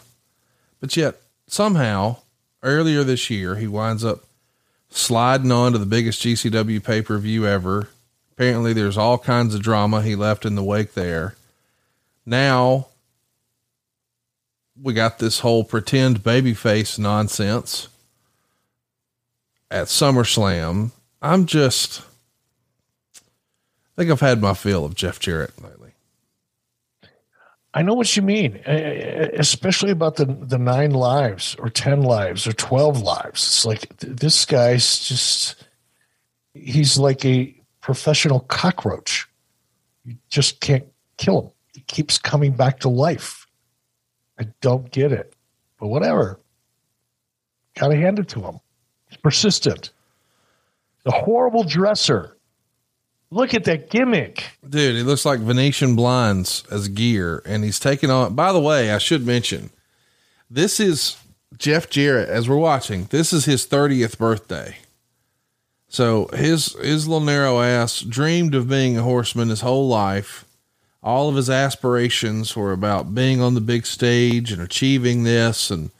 But 0.79 0.95
yet, 0.95 1.15
somehow, 1.45 2.19
earlier 2.63 3.03
this 3.03 3.29
year, 3.29 3.57
he 3.57 3.67
winds 3.67 4.05
up 4.05 4.23
sliding 4.89 5.51
on 5.51 5.73
to 5.73 5.77
the 5.77 5.85
biggest 5.85 6.21
GCW 6.21 6.83
pay 6.83 7.01
per 7.01 7.17
view 7.17 7.45
ever. 7.45 7.89
Apparently, 8.31 8.73
there's 8.73 8.97
all 8.97 9.17
kinds 9.17 9.55
of 9.55 9.63
drama 9.63 10.01
he 10.01 10.15
left 10.15 10.45
in 10.45 10.55
the 10.55 10.63
wake 10.63 10.93
there. 10.93 11.35
Now, 12.25 12.87
we 14.81 14.93
got 14.93 15.19
this 15.19 15.39
whole 15.39 15.63
pretend 15.63 16.23
babyface 16.23 16.99
nonsense 16.99 17.87
at 19.71 19.87
SummerSlam. 19.87 20.91
I'm 21.21 21.45
just, 21.45 22.01
I 23.15 24.01
think 24.01 24.11
I've 24.11 24.19
had 24.19 24.41
my 24.41 24.53
fill 24.53 24.85
of 24.85 24.93
Jeff 24.93 25.19
Jarrett 25.19 25.61
lately. 25.63 25.76
I 27.77 27.83
know 27.83 27.93
what 27.93 28.15
you 28.15 28.23
mean, 28.23 28.55
especially 28.65 29.91
about 29.91 30.15
the 30.15 30.25
the 30.25 30.57
nine 30.57 30.91
lives 30.91 31.55
or 31.59 31.69
ten 31.69 32.01
lives 32.01 32.47
or 32.47 32.53
twelve 32.53 33.03
lives. 33.03 33.43
It's 33.43 33.65
like 33.65 33.95
th- 33.99 34.17
this 34.17 34.45
guy's 34.45 35.07
just 35.07 35.63
he's 36.55 36.97
like 36.97 37.23
a 37.23 37.53
professional 37.79 38.39
cockroach. 38.39 39.27
You 40.05 40.15
just 40.27 40.59
can't 40.59 40.87
kill 41.17 41.39
him. 41.39 41.51
He 41.75 41.81
keeps 41.81 42.17
coming 42.17 42.53
back 42.53 42.79
to 42.79 42.89
life. 42.89 43.45
I 44.39 44.47
don't 44.59 44.89
get 44.89 45.11
it, 45.11 45.35
but 45.79 45.89
whatever. 45.89 46.39
Got 47.75 47.89
to 47.89 47.95
hand 47.95 48.17
it 48.17 48.27
to 48.29 48.41
him. 48.41 48.59
He's 49.07 49.19
persistent. 49.19 49.91
The 51.03 51.11
horrible 51.11 51.63
dresser. 51.63 52.36
Look 53.29 53.53
at 53.53 53.65
that 53.65 53.89
gimmick. 53.89 54.45
Dude, 54.67 54.95
he 54.95 55.03
looks 55.03 55.25
like 55.25 55.39
Venetian 55.39 55.95
blinds 55.95 56.63
as 56.71 56.87
gear, 56.87 57.41
and 57.45 57.63
he's 57.63 57.79
taking 57.79 58.09
on. 58.09 58.35
By 58.35 58.53
the 58.53 58.59
way, 58.59 58.91
I 58.91 58.99
should 58.99 59.25
mention 59.25 59.69
this 60.49 60.79
is 60.79 61.17
Jeff 61.57 61.89
Jarrett. 61.89 62.29
As 62.29 62.47
we're 62.47 62.55
watching, 62.55 63.05
this 63.05 63.33
is 63.33 63.45
his 63.45 63.65
thirtieth 63.65 64.17
birthday. 64.17 64.77
So 65.89 66.27
his 66.33 66.73
his 66.81 67.07
little 67.07 67.25
narrow 67.25 67.61
ass 67.61 67.99
dreamed 67.99 68.55
of 68.55 68.69
being 68.69 68.97
a 68.97 69.03
horseman 69.03 69.49
his 69.49 69.61
whole 69.61 69.87
life. 69.87 70.45
All 71.03 71.29
of 71.29 71.35
his 71.35 71.49
aspirations 71.49 72.55
were 72.55 72.71
about 72.71 73.13
being 73.13 73.41
on 73.41 73.53
the 73.53 73.61
big 73.61 73.85
stage 73.85 74.51
and 74.51 74.61
achieving 74.61 75.23
this, 75.23 75.69
and 75.69 75.91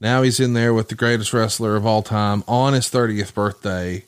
now 0.00 0.22
he's 0.22 0.40
in 0.40 0.52
there 0.52 0.74
with 0.74 0.88
the 0.88 0.94
greatest 0.94 1.32
wrestler 1.32 1.76
of 1.76 1.86
all 1.86 2.02
time 2.02 2.44
on 2.48 2.72
his 2.72 2.88
thirtieth 2.88 3.34
birthday. 3.34 4.04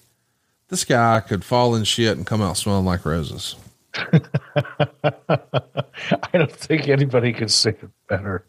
This 0.68 0.84
guy 0.84 1.20
could 1.20 1.44
fall 1.44 1.74
in 1.74 1.84
shit 1.84 2.16
and 2.16 2.26
come 2.26 2.42
out 2.42 2.56
smelling 2.56 2.84
like 2.84 3.04
roses. 3.04 3.56
I 3.94 4.10
don't 6.32 6.52
think 6.52 6.88
anybody 6.88 7.32
could 7.32 7.50
say 7.50 7.70
it 7.70 7.90
better. 8.06 8.44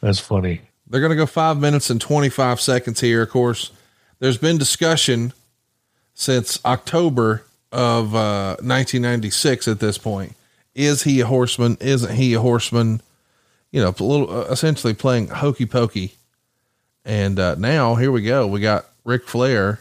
That's 0.00 0.18
funny. 0.18 0.62
They're 0.88 1.00
going 1.00 1.10
to 1.10 1.16
go 1.16 1.26
five 1.26 1.58
minutes 1.58 1.90
and 1.90 2.00
25 2.00 2.60
seconds 2.60 3.00
here. 3.00 3.22
Of 3.22 3.30
course, 3.30 3.70
there's 4.18 4.38
been 4.38 4.58
discussion 4.58 5.32
since 6.14 6.64
October 6.64 7.44
of 7.70 8.14
uh, 8.14 8.56
1996 8.60 9.68
at 9.68 9.80
this 9.80 9.98
point. 9.98 10.34
Is 10.74 11.04
he 11.04 11.20
a 11.20 11.26
horseman? 11.26 11.76
Isn't 11.80 12.14
he 12.14 12.34
a 12.34 12.40
horseman? 12.40 13.00
You 13.70 13.82
know, 13.82 13.94
a 13.96 14.02
little, 14.02 14.30
uh, 14.30 14.44
essentially 14.44 14.94
playing 14.94 15.28
hokey 15.28 15.66
pokey. 15.66 16.14
And 17.04 17.38
uh, 17.38 17.54
now 17.56 17.94
here 17.94 18.10
we 18.10 18.22
go. 18.22 18.46
We 18.46 18.60
got 18.60 18.86
Ric 19.04 19.26
Flair 19.26 19.80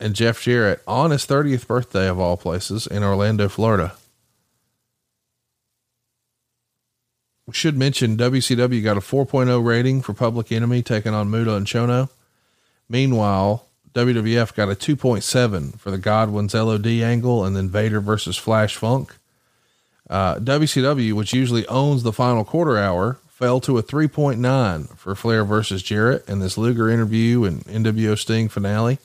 and 0.00 0.14
Jeff 0.14 0.42
Jarrett 0.42 0.82
on 0.86 1.10
his 1.10 1.26
30th 1.26 1.66
birthday 1.66 2.08
of 2.08 2.18
all 2.18 2.36
places 2.36 2.86
in 2.86 3.02
Orlando, 3.02 3.48
Florida. 3.48 3.94
We 7.46 7.54
should 7.54 7.78
mention 7.78 8.16
WCW 8.16 8.84
got 8.84 8.98
a 8.98 9.00
4.0 9.00 9.64
rating 9.64 10.02
for 10.02 10.12
Public 10.12 10.52
Enemy 10.52 10.82
taking 10.82 11.14
on 11.14 11.30
Muta 11.30 11.54
and 11.54 11.66
Chono. 11.66 12.10
Meanwhile, 12.88 13.66
WWF 13.94 14.54
got 14.54 14.68
a 14.68 14.74
2.7 14.74 15.78
for 15.78 15.90
the 15.90 15.98
Godwins 15.98 16.54
LOD 16.54 16.86
angle 16.86 17.44
and 17.44 17.56
then 17.56 17.70
Vader 17.70 18.00
versus 18.00 18.36
Flash 18.36 18.76
Funk. 18.76 19.16
Uh, 20.10 20.36
WCW, 20.36 21.14
which 21.14 21.32
usually 21.32 21.66
owns 21.68 22.02
the 22.02 22.12
final 22.12 22.44
quarter 22.44 22.78
hour, 22.78 23.18
fell 23.26 23.60
to 23.60 23.78
a 23.78 23.82
3.9 23.82 24.96
for 24.96 25.14
Flair 25.14 25.44
versus 25.44 25.82
Jarrett 25.82 26.28
and 26.28 26.42
this 26.42 26.58
Luger 26.58 26.90
interview 26.90 27.44
and 27.44 27.64
NWO 27.64 28.18
Sting 28.18 28.48
finale. 28.48 28.98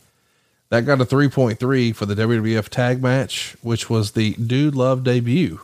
That 0.74 0.88
got 0.88 1.02
a 1.02 1.06
3.3 1.06 1.96
for 1.96 2.08
the 2.08 2.16
WWF 2.16 2.68
tag 2.68 3.00
match, 3.00 3.56
which 3.62 3.92
was 3.92 4.14
the 4.14 4.34
Dude 4.34 4.74
Love 4.74 5.04
debut. 5.04 5.62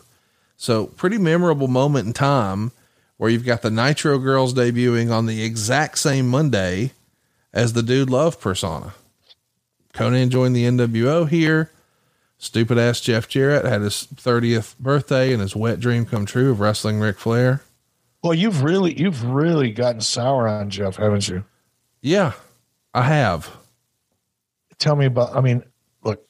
So, 0.55 0.85
pretty 0.85 1.17
memorable 1.17 1.67
moment 1.67 2.05
in 2.05 2.13
time 2.13 2.71
where 3.17 3.31
you've 3.31 3.43
got 3.43 3.63
the 3.63 3.71
Nitro 3.71 4.19
Girls 4.19 4.53
debuting 4.53 5.11
on 5.11 5.25
the 5.25 5.41
exact 5.41 5.97
same 5.97 6.29
Monday 6.29 6.91
as 7.51 7.73
the 7.73 7.81
Dude 7.81 8.11
Love 8.11 8.39
persona. 8.39 8.93
Konnan 9.95 10.29
joined 10.29 10.55
the 10.55 10.65
NWO 10.65 11.27
here. 11.27 11.71
Stupid 12.37 12.77
ass 12.77 13.01
Jeff 13.01 13.27
Jarrett 13.27 13.65
had 13.65 13.81
his 13.81 14.07
30th 14.13 14.77
birthday 14.77 15.33
and 15.33 15.41
his 15.41 15.55
wet 15.55 15.79
dream 15.79 16.05
come 16.05 16.27
true 16.27 16.51
of 16.51 16.59
wrestling 16.59 16.99
Ric 16.99 17.17
Flair. 17.17 17.63
Well, 18.23 18.35
you've 18.35 18.61
really, 18.61 18.93
you've 18.93 19.25
really 19.25 19.71
gotten 19.71 20.01
sour 20.01 20.47
on 20.47 20.69
Jeff, 20.69 20.97
haven't 20.97 21.27
you? 21.27 21.45
Yeah, 21.99 22.33
I 22.93 23.01
have. 23.01 23.57
Tell 24.79 24.95
me 24.95 25.05
about, 25.05 25.35
I 25.35 25.41
mean, 25.41 25.63
look, 26.03 26.25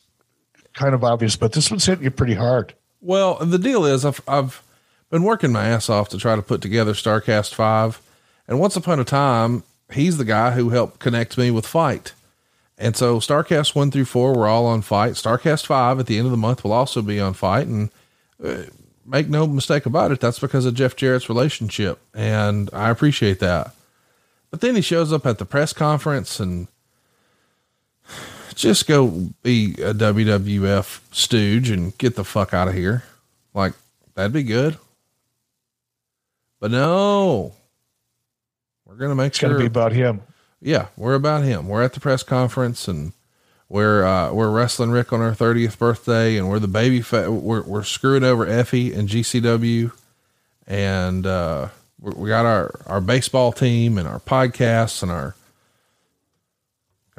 kind 0.74 0.94
of 0.94 1.04
obvious, 1.04 1.36
but 1.36 1.54
this 1.54 1.72
one's 1.72 1.86
hitting 1.86 2.04
you 2.04 2.12
pretty 2.12 2.34
hard. 2.34 2.74
Well, 3.02 3.36
the 3.36 3.60
deal 3.60 3.86
is 3.86 4.04
I've, 4.04 4.22
I've 4.28 4.62
been 5.10 5.24
working 5.24 5.52
my 5.52 5.68
ass 5.68 5.90
off 5.90 6.10
to 6.10 6.18
try 6.18 6.36
to 6.36 6.42
put 6.42 6.62
together 6.62 6.94
Starrcast 6.94 7.54
5. 7.54 8.02
And 8.48 8.60
once 8.60 8.76
upon 8.76 9.00
a 9.00 9.06
time, 9.06 9.64
he's 9.92 10.18
the 10.18 10.26
guy 10.26 10.52
who 10.52 10.70
helped 10.70 11.00
connect 11.00 11.38
me 11.38 11.52
with 11.52 11.66
FITE. 11.66 12.14
And 12.78 12.96
so 12.96 13.20
Starrcast 13.20 13.76
1 13.76 13.92
through 13.92 14.06
4 14.06 14.34
were 14.34 14.48
all 14.48 14.66
on 14.66 14.82
FITE. 14.82 15.14
Starrcast 15.14 15.66
5 15.66 16.00
at 16.00 16.06
the 16.08 16.18
end 16.18 16.26
of 16.26 16.32
the 16.32 16.38
month 16.38 16.64
will 16.64 16.72
also 16.72 17.02
be 17.02 17.20
on 17.20 17.34
FITE. 17.34 17.68
And 17.68 17.90
uh, 18.44 18.64
make 19.06 19.28
no 19.28 19.48
mistake 19.48 19.86
about 19.86 20.12
it, 20.12 20.20
that's 20.20 20.40
because 20.40 20.66
of 20.66 20.76
Jeff 20.76 20.96
Jarrett's 20.96 21.30
relationship. 21.30 22.00
And 22.14 22.70
I 22.72 22.90
appreciate 22.90 23.40
that. 23.40 23.74
But 24.52 24.62
then 24.62 24.76
he 24.76 24.82
shows 24.82 25.12
up 25.12 25.26
at 25.26 25.38
the 25.38 25.46
press 25.46 25.74
conference 25.74 26.40
and 26.40 26.68
just 28.60 28.88
go 28.88 29.08
be 29.42 29.74
a 29.76 29.94
WWF 29.94 31.00
stooge 31.12 31.70
and 31.70 31.98
get 31.98 32.16
the 32.16 32.26
fuck 32.26 32.54
out 32.54 32.68
of 32.68 32.74
here. 32.74 33.04
Like, 33.54 33.74
that'd 34.16 34.34
be 34.34 34.44
good. 34.44 34.78
But 36.60 36.72
no, 36.72 37.54
we're 38.86 38.96
going 38.96 39.12
to 39.12 39.16
make 39.16 39.28
It's 39.28 39.38
sure 39.38 39.50
going 39.50 39.60
to 39.60 39.64
be 39.64 39.68
about 39.68 39.94
him. 39.94 40.22
Yeah, 40.62 40.88
we're 40.98 41.16
about 41.16 41.44
him. 41.44 41.70
We're 41.70 41.84
at 41.84 41.94
the 41.94 42.02
press 42.02 42.22
conference 42.22 42.90
and 42.90 43.14
we're, 43.70 44.04
uh, 44.04 44.34
we're 44.34 44.52
wrestling 44.52 44.92
Ric 44.92 45.14
on 45.14 45.22
our 45.22 45.32
30th 45.32 45.78
birthday 45.78 46.36
and 46.36 46.50
we're 46.50 46.60
the 46.60 46.68
baby, 46.68 47.02
fa- 47.02 47.32
we're, 47.32 47.64
we're 47.64 47.84
screwing 47.84 48.26
over 48.26 48.46
Effy 48.46 48.96
and 48.96 49.08
GCW. 49.08 49.94
And, 50.68 51.26
uh, 51.26 51.70
we 52.02 52.28
got 52.28 52.46
our, 52.46 52.78
our 52.86 53.00
baseball 53.00 53.54
team 53.54 53.98
and 53.98 54.08
our 54.08 54.20
podcasts 54.20 55.02
and 55.02 55.12
our, 55.12 55.36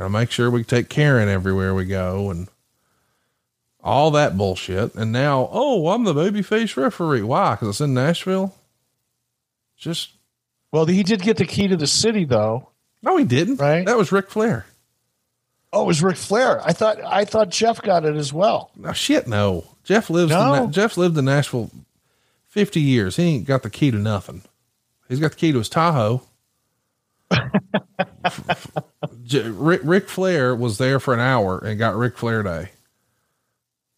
gotta 0.01 0.11
make 0.11 0.31
sure 0.31 0.51
we 0.51 0.65
take 0.65 0.89
Karen 0.89 1.29
everywhere 1.29 1.75
we 1.75 1.85
go 1.85 2.31
and 2.31 2.49
all 3.85 4.11
that 4.13 4.35
bullshit. 4.35 4.95
And 4.95 5.13
now, 5.13 5.51
oh, 5.53 5.89
I'm 5.89 6.05
the 6.05 6.15
babyface 6.15 6.75
referee. 6.75 7.21
Why? 7.23 7.55
Cause 7.57 7.69
it's 7.69 7.81
in 7.83 7.93
Nashville. 7.93 8.55
Just, 9.77 10.13
well, 10.73 10.87
he 10.87 11.03
did 11.03 11.21
get 11.21 11.37
the 11.37 11.45
key 11.45 11.69
to 11.69 11.77
the 11.77 11.87
city 11.87 12.25
though. 12.25 12.71
No, 13.03 13.19
he 13.19 13.25
didn't. 13.25 13.57
Right. 13.61 13.85
That 13.85 13.99
was 13.99 14.11
Ric 14.11 14.31
Flair. 14.31 14.65
Oh, 15.71 15.83
it 15.83 15.89
was 15.89 16.03
Ric 16.03 16.17
Flair. 16.17 16.63
I 16.67 16.73
thought, 16.73 16.99
I 17.05 17.27
thought 17.27 17.51
Jeff 17.51 17.83
got 17.83 18.07
it 18.07 18.17
as 18.17 18.33
well. 18.33 18.71
No 18.77 18.95
shit. 18.95 19.29
No, 19.29 19.65
Jeff 19.85 20.09
lives. 20.09 20.31
No? 20.31 20.65
In, 20.65 20.73
Jeff 20.73 20.97
lived 20.97 21.19
in 21.19 21.27
Nashville 21.27 21.71
50 22.49 22.81
years. 22.81 23.17
He 23.17 23.25
ain't 23.25 23.47
got 23.47 23.63
the 23.63 23.71
key 23.71 23.91
to 23.91 23.99
nothing. 23.99 24.43
He's 25.11 25.21
got 25.21 25.33
the 25.33 25.37
key 25.37 25.53
to 25.53 25.59
his 25.59 25.69
Tahoe. 25.69 26.23
J- 29.25 29.49
Ric, 29.49 30.09
Flair 30.09 30.55
was 30.55 30.79
there 30.79 31.01
for 31.01 31.15
an 31.15 31.21
hour 31.21 31.59
and 31.59 31.79
got 31.79 31.97
Ric 31.97 32.19
Flair 32.19 32.43
Day. 32.43 32.71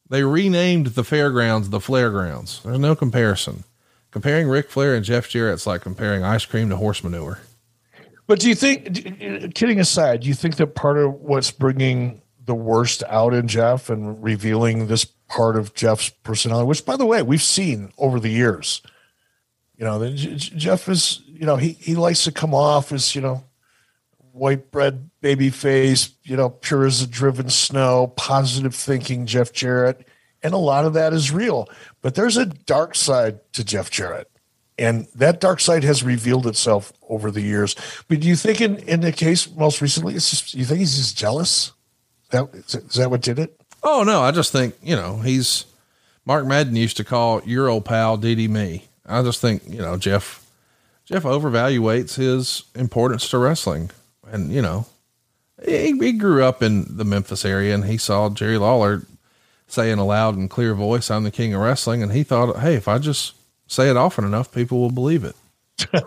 They 0.08 0.22
renamed 0.22 0.88
the 0.88 1.04
fairgrounds 1.04 1.70
the 1.70 1.80
Flair 1.80 2.10
Grounds. 2.10 2.60
There's 2.64 2.78
no 2.78 2.94
comparison. 2.94 3.64
Comparing 4.10 4.48
Ric 4.48 4.70
Flair 4.70 4.94
and 4.94 5.04
Jeff 5.04 5.28
Jarrett's 5.28 5.66
like 5.66 5.80
comparing 5.80 6.22
ice 6.22 6.44
cream 6.44 6.68
to 6.68 6.76
horse 6.76 7.02
manure. 7.02 7.40
But 8.26 8.40
do 8.40 8.48
you 8.48 8.54
think, 8.54 9.54
kidding 9.54 9.80
aside, 9.80 10.20
do 10.20 10.28
you 10.28 10.34
think 10.34 10.56
that 10.56 10.74
part 10.74 10.98
of 10.98 11.14
what's 11.14 11.50
bringing 11.50 12.22
the 12.44 12.54
worst 12.54 13.02
out 13.08 13.34
in 13.34 13.48
Jeff 13.48 13.88
and 13.90 14.22
revealing 14.22 14.86
this 14.86 15.04
part 15.04 15.56
of 15.56 15.74
Jeff's 15.74 16.10
personality, 16.10 16.66
which 16.66 16.84
by 16.84 16.96
the 16.96 17.06
way, 17.06 17.22
we've 17.22 17.42
seen 17.42 17.90
over 17.98 18.20
the 18.20 18.28
years, 18.28 18.82
you 19.76 19.84
know, 19.84 20.14
Jeff 20.14 20.88
is, 20.88 21.22
you 21.26 21.46
know, 21.46 21.56
he, 21.56 21.70
he 21.72 21.94
likes 21.94 22.24
to 22.24 22.32
come 22.32 22.54
off 22.54 22.92
as, 22.92 23.14
you 23.14 23.20
know, 23.20 23.44
white 24.32 24.70
bread 24.70 25.10
baby 25.20 25.50
face, 25.50 26.10
you 26.24 26.36
know, 26.36 26.50
pure 26.50 26.86
as 26.86 27.02
a 27.02 27.06
driven 27.06 27.50
snow, 27.50 28.12
positive 28.16 28.74
thinking 28.74 29.26
Jeff 29.26 29.52
Jarrett. 29.52 30.06
And 30.42 30.54
a 30.54 30.58
lot 30.58 30.84
of 30.84 30.94
that 30.94 31.12
is 31.12 31.30
real, 31.30 31.68
but 32.00 32.14
there's 32.14 32.36
a 32.36 32.46
dark 32.46 32.94
side 32.94 33.40
to 33.52 33.62
Jeff 33.62 33.90
Jarrett. 33.90 34.28
And 34.78 35.06
that 35.14 35.40
dark 35.40 35.60
side 35.60 35.84
has 35.84 36.02
revealed 36.02 36.46
itself 36.46 36.92
over 37.08 37.30
the 37.30 37.42
years. 37.42 37.76
But 38.08 38.20
do 38.20 38.26
you 38.26 38.34
think 38.34 38.60
in, 38.60 38.78
in 38.78 39.00
the 39.00 39.12
case 39.12 39.48
most 39.54 39.80
recently, 39.80 40.14
it's 40.14 40.30
just, 40.30 40.54
you 40.54 40.64
think 40.64 40.80
he's 40.80 40.96
just 40.96 41.16
jealous? 41.16 41.72
That, 42.30 42.48
is 42.54 42.94
that 42.94 43.10
what 43.10 43.20
did 43.20 43.38
it? 43.38 43.60
Oh 43.82 44.02
no, 44.02 44.22
I 44.22 44.30
just 44.30 44.50
think, 44.50 44.74
you 44.82 44.96
know, 44.96 45.18
he's 45.18 45.66
Mark 46.24 46.46
Madden 46.46 46.76
used 46.76 46.96
to 46.96 47.04
call 47.04 47.42
your 47.44 47.68
old 47.68 47.84
pal 47.84 48.16
DD 48.16 48.48
me. 48.48 48.88
I 49.06 49.22
just 49.22 49.40
think, 49.40 49.62
you 49.68 49.78
know, 49.78 49.96
Jeff, 49.96 50.44
Jeff 51.04 51.24
overvaluates 51.24 52.16
his 52.16 52.64
importance 52.74 53.28
to 53.30 53.38
wrestling. 53.38 53.90
And, 54.32 54.50
you 54.50 54.62
know, 54.62 54.86
he, 55.64 55.92
he 55.92 56.12
grew 56.12 56.42
up 56.42 56.62
in 56.62 56.96
the 56.96 57.04
Memphis 57.04 57.44
area 57.44 57.74
and 57.74 57.84
he 57.84 57.98
saw 57.98 58.30
Jerry 58.30 58.58
Lawler 58.58 59.02
say 59.68 59.90
in 59.90 59.98
a 59.98 60.04
loud 60.04 60.36
and 60.36 60.50
clear 60.50 60.74
voice, 60.74 61.10
I'm 61.10 61.24
the 61.24 61.30
king 61.30 61.54
of 61.54 61.60
wrestling. 61.60 62.02
And 62.02 62.12
he 62.12 62.24
thought, 62.24 62.58
Hey, 62.58 62.74
if 62.74 62.88
I 62.88 62.98
just 62.98 63.34
say 63.68 63.90
it 63.90 63.96
often 63.96 64.24
enough, 64.24 64.52
people 64.52 64.80
will 64.80 64.90
believe 64.90 65.22
it. 65.22 65.36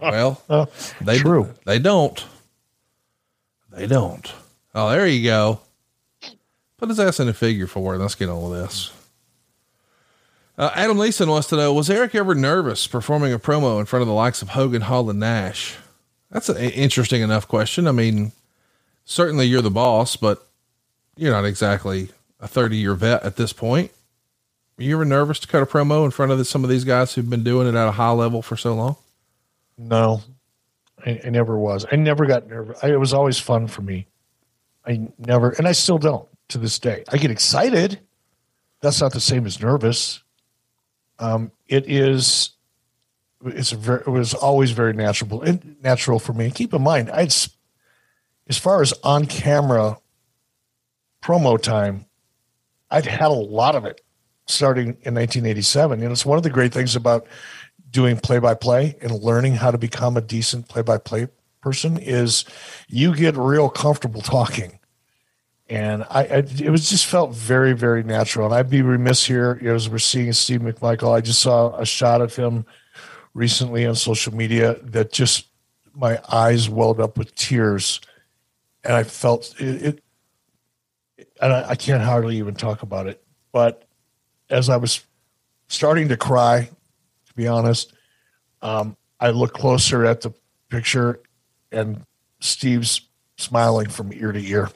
well, 0.00 0.70
they, 1.00 1.18
True. 1.18 1.54
they 1.64 1.78
don't. 1.78 2.24
They 3.70 3.86
don't. 3.86 4.32
Oh, 4.74 4.90
there 4.90 5.06
you 5.06 5.24
go. 5.24 5.60
Put 6.78 6.88
his 6.88 7.00
ass 7.00 7.20
in 7.20 7.28
a 7.28 7.32
figure 7.32 7.66
four 7.66 7.94
and 7.94 8.02
let's 8.02 8.14
get 8.14 8.28
on 8.28 8.50
with 8.50 8.60
this. 8.60 8.92
Uh, 10.58 10.70
Adam 10.74 10.98
Leeson 10.98 11.28
wants 11.28 11.48
to 11.48 11.56
know 11.56 11.72
Was 11.72 11.90
Eric 11.90 12.14
ever 12.14 12.34
nervous 12.34 12.86
performing 12.86 13.32
a 13.32 13.38
promo 13.38 13.78
in 13.78 13.86
front 13.86 14.02
of 14.02 14.08
the 14.08 14.14
likes 14.14 14.42
of 14.42 14.50
Hogan, 14.50 14.82
Hall, 14.82 15.08
and 15.10 15.20
Nash? 15.20 15.76
That's 16.30 16.48
an 16.48 16.56
interesting 16.56 17.22
enough 17.22 17.46
question. 17.48 17.86
I 17.86 17.92
mean, 17.92 18.32
certainly 19.04 19.46
you're 19.46 19.62
the 19.62 19.70
boss, 19.70 20.16
but 20.16 20.46
you're 21.16 21.32
not 21.32 21.44
exactly 21.44 22.10
a 22.40 22.48
30 22.48 22.76
year 22.76 22.94
vet 22.94 23.22
at 23.22 23.36
this 23.36 23.52
point. 23.52 23.90
Are 24.78 24.82
you 24.82 24.96
ever 24.96 25.04
nervous 25.04 25.40
to 25.40 25.48
cut 25.48 25.62
a 25.62 25.66
promo 25.66 26.04
in 26.04 26.10
front 26.10 26.32
of 26.32 26.46
some 26.46 26.62
of 26.62 26.68
these 26.68 26.84
guys 26.84 27.14
who've 27.14 27.30
been 27.30 27.44
doing 27.44 27.66
it 27.66 27.74
at 27.74 27.88
a 27.88 27.92
high 27.92 28.10
level 28.10 28.42
for 28.42 28.56
so 28.56 28.74
long? 28.74 28.96
No, 29.78 30.22
I, 31.04 31.20
I 31.24 31.30
never 31.30 31.56
was. 31.56 31.86
I 31.90 31.96
never 31.96 32.26
got 32.26 32.46
nervous. 32.46 32.78
I, 32.82 32.90
it 32.90 33.00
was 33.00 33.14
always 33.14 33.38
fun 33.38 33.68
for 33.68 33.82
me. 33.82 34.06
I 34.86 35.08
never, 35.18 35.50
and 35.50 35.66
I 35.66 35.72
still 35.72 35.98
don't 35.98 36.28
to 36.48 36.58
this 36.58 36.78
day. 36.78 37.04
I 37.08 37.16
get 37.16 37.30
excited. 37.30 38.00
That's 38.80 39.00
not 39.00 39.12
the 39.12 39.20
same 39.20 39.46
as 39.46 39.60
nervous. 39.60 40.22
Um, 41.18 41.50
it 41.68 41.90
is. 41.90 42.50
It's 43.44 43.70
very, 43.70 44.00
it 44.00 44.08
was 44.08 44.34
always 44.34 44.70
very 44.70 44.92
natural 44.92 45.44
natural 45.82 46.18
for 46.18 46.32
me. 46.32 46.46
And 46.46 46.54
Keep 46.54 46.74
in 46.74 46.82
mind, 46.82 47.10
I'd 47.10 47.32
as 48.48 48.58
far 48.58 48.80
as 48.80 48.94
on 49.02 49.26
camera 49.26 49.98
promo 51.22 51.60
time, 51.60 52.06
I'd 52.90 53.06
had 53.06 53.28
a 53.28 53.34
lot 53.34 53.74
of 53.74 53.84
it 53.84 54.00
starting 54.46 54.88
in 55.02 55.14
1987. 55.14 56.02
And 56.02 56.12
it's 56.12 56.24
one 56.24 56.38
of 56.38 56.44
the 56.44 56.50
great 56.50 56.72
things 56.72 56.94
about 56.94 57.26
doing 57.90 58.16
play 58.16 58.38
by 58.38 58.54
play 58.54 58.96
and 59.00 59.12
learning 59.12 59.54
how 59.54 59.70
to 59.70 59.78
become 59.78 60.16
a 60.16 60.20
decent 60.20 60.68
play 60.68 60.82
by 60.82 60.98
play 60.98 61.28
person 61.60 61.98
is 61.98 62.44
you 62.88 63.14
get 63.14 63.36
real 63.36 63.68
comfortable 63.68 64.20
talking. 64.20 64.78
And 65.68 66.04
I, 66.04 66.20
I, 66.20 66.36
it 66.60 66.70
was 66.70 66.88
just 66.88 67.06
felt 67.06 67.34
very, 67.34 67.72
very 67.72 68.04
natural. 68.04 68.46
And 68.46 68.54
I'd 68.54 68.70
be 68.70 68.82
remiss 68.82 69.26
here 69.26 69.60
as 69.64 69.88
we're 69.88 69.98
seeing 69.98 70.32
Steve 70.32 70.60
McMichael. 70.60 71.12
I 71.12 71.20
just 71.20 71.40
saw 71.40 71.76
a 71.76 71.84
shot 71.84 72.20
of 72.20 72.36
him 72.36 72.64
recently 73.36 73.84
on 73.84 73.94
social 73.94 74.34
media 74.34 74.76
that 74.82 75.12
just 75.12 75.48
my 75.94 76.18
eyes 76.32 76.68
welled 76.70 77.00
up 77.00 77.18
with 77.18 77.34
tears, 77.34 78.00
and 78.82 78.94
I 78.94 79.02
felt 79.02 79.54
it. 79.60 79.82
it 79.82 80.02
and 81.40 81.52
I, 81.52 81.70
I 81.70 81.74
can't 81.74 82.02
hardly 82.02 82.38
even 82.38 82.54
talk 82.54 82.82
about 82.82 83.06
it. 83.06 83.22
But 83.52 83.84
as 84.48 84.70
I 84.70 84.76
was 84.78 85.04
starting 85.68 86.08
to 86.08 86.16
cry, 86.16 86.70
to 87.26 87.34
be 87.34 87.46
honest, 87.46 87.92
um, 88.62 88.96
I 89.20 89.30
looked 89.30 89.54
closer 89.54 90.06
at 90.06 90.22
the 90.22 90.32
picture, 90.70 91.20
and 91.70 92.02
Steve's 92.40 93.02
smiling 93.36 93.90
from 93.90 94.12
ear 94.14 94.32
to 94.32 94.40
ear. 94.40 94.70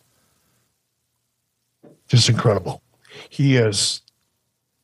Just 2.09 2.29
incredible. 2.29 2.83
He 3.31 3.57
is, 3.57 4.03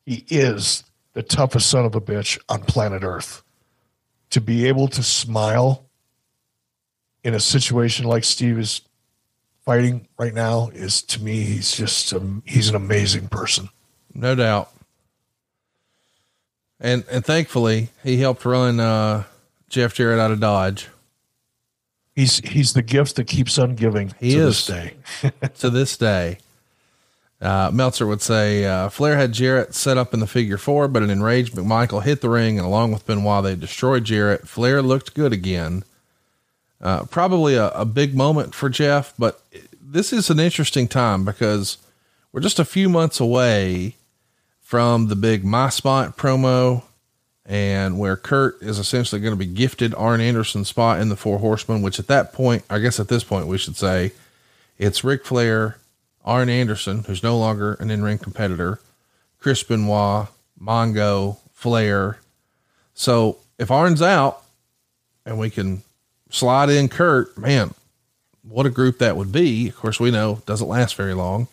he 0.06 0.24
is 0.28 0.84
the 1.12 1.22
toughest 1.22 1.68
son 1.68 1.84
of 1.84 1.94
a 1.94 2.00
bitch 2.00 2.38
on 2.48 2.62
planet 2.62 3.02
Earth. 3.02 3.42
To 4.36 4.40
be 4.42 4.66
able 4.68 4.86
to 4.88 5.02
smile 5.02 5.86
in 7.24 7.32
a 7.32 7.40
situation 7.40 8.04
like 8.04 8.22
Steve 8.22 8.58
is 8.58 8.82
fighting 9.64 10.08
right 10.18 10.34
now 10.34 10.68
is 10.74 11.00
to 11.04 11.22
me, 11.24 11.40
he's 11.40 11.72
just, 11.72 12.12
um, 12.12 12.42
he's 12.44 12.68
an 12.68 12.74
amazing 12.74 13.28
person. 13.28 13.70
No 14.12 14.34
doubt. 14.34 14.70
And, 16.78 17.04
and 17.10 17.24
thankfully 17.24 17.88
he 18.02 18.18
helped 18.18 18.44
run, 18.44 18.78
uh, 18.78 19.24
Jeff 19.70 19.94
Jarrett 19.94 20.20
out 20.20 20.32
of 20.32 20.40
Dodge. 20.40 20.88
He's, 22.14 22.36
he's 22.46 22.74
the 22.74 22.82
gift 22.82 23.16
that 23.16 23.26
keeps 23.26 23.58
on 23.58 23.74
giving 23.74 24.12
He 24.20 24.32
to 24.32 24.48
is. 24.48 24.66
this 24.66 24.66
day. 24.66 24.94
to 25.60 25.70
this 25.70 25.96
day. 25.96 26.40
Uh, 27.40 27.70
Meltzer 27.72 28.06
would 28.06 28.22
say 28.22 28.64
uh, 28.64 28.88
Flair 28.88 29.16
had 29.16 29.32
Jarrett 29.32 29.74
set 29.74 29.98
up 29.98 30.14
in 30.14 30.20
the 30.20 30.26
figure 30.26 30.56
four, 30.56 30.88
but 30.88 31.02
an 31.02 31.10
enraged 31.10 31.54
McMichael 31.54 32.02
hit 32.02 32.22
the 32.22 32.30
ring, 32.30 32.58
and 32.58 32.66
along 32.66 32.92
with 32.92 33.06
Benoit, 33.06 33.44
they 33.44 33.54
destroyed 33.54 34.04
Jarrett. 34.04 34.48
Flair 34.48 34.80
looked 34.80 35.14
good 35.14 35.32
again. 35.32 35.84
Uh, 36.80 37.04
probably 37.04 37.54
a, 37.54 37.68
a 37.70 37.84
big 37.84 38.14
moment 38.14 38.54
for 38.54 38.68
Jeff, 38.68 39.12
but 39.18 39.42
this 39.80 40.12
is 40.12 40.30
an 40.30 40.40
interesting 40.40 40.88
time 40.88 41.24
because 41.24 41.78
we're 42.32 42.40
just 42.40 42.58
a 42.58 42.64
few 42.64 42.88
months 42.88 43.20
away 43.20 43.96
from 44.62 45.08
the 45.08 45.16
big 45.16 45.44
My 45.44 45.68
Spot 45.68 46.16
promo 46.16 46.82
and 47.44 47.98
where 47.98 48.16
Curt 48.16 48.60
is 48.60 48.78
essentially 48.78 49.20
going 49.20 49.32
to 49.32 49.38
be 49.38 49.46
gifted 49.46 49.94
Arn 49.94 50.20
Anderson's 50.20 50.68
spot 50.68 51.00
in 51.00 51.08
the 51.08 51.16
Four 51.16 51.38
Horsemen, 51.38 51.80
which 51.80 51.98
at 52.00 52.08
that 52.08 52.32
point, 52.32 52.64
I 52.68 52.80
guess 52.80 52.98
at 52.98 53.08
this 53.08 53.22
point, 53.22 53.46
we 53.46 53.58
should 53.58 53.76
say 53.76 54.12
it's 54.78 55.04
Ric 55.04 55.24
Flair, 55.24 55.78
Arn 56.26 56.48
Anderson, 56.48 57.04
who's 57.04 57.22
no 57.22 57.38
longer 57.38 57.74
an 57.74 57.90
in 57.90 58.02
ring 58.02 58.18
competitor, 58.18 58.80
Chris 59.38 59.62
Benoit, 59.62 60.26
Mongo, 60.60 61.38
Flair. 61.52 62.18
So 62.94 63.38
if 63.58 63.70
Arn's 63.70 64.02
out 64.02 64.42
and 65.24 65.38
we 65.38 65.50
can 65.50 65.82
slide 66.30 66.68
in 66.68 66.88
Curt, 66.88 67.38
man, 67.38 67.74
what 68.42 68.66
a 68.66 68.70
group 68.70 68.98
that 68.98 69.16
would 69.16 69.32
be. 69.32 69.68
Of 69.68 69.76
course, 69.76 70.00
we 70.00 70.10
know 70.10 70.42
doesn't 70.46 70.68
last 70.68 70.96
very 70.96 71.14
long. 71.14 71.48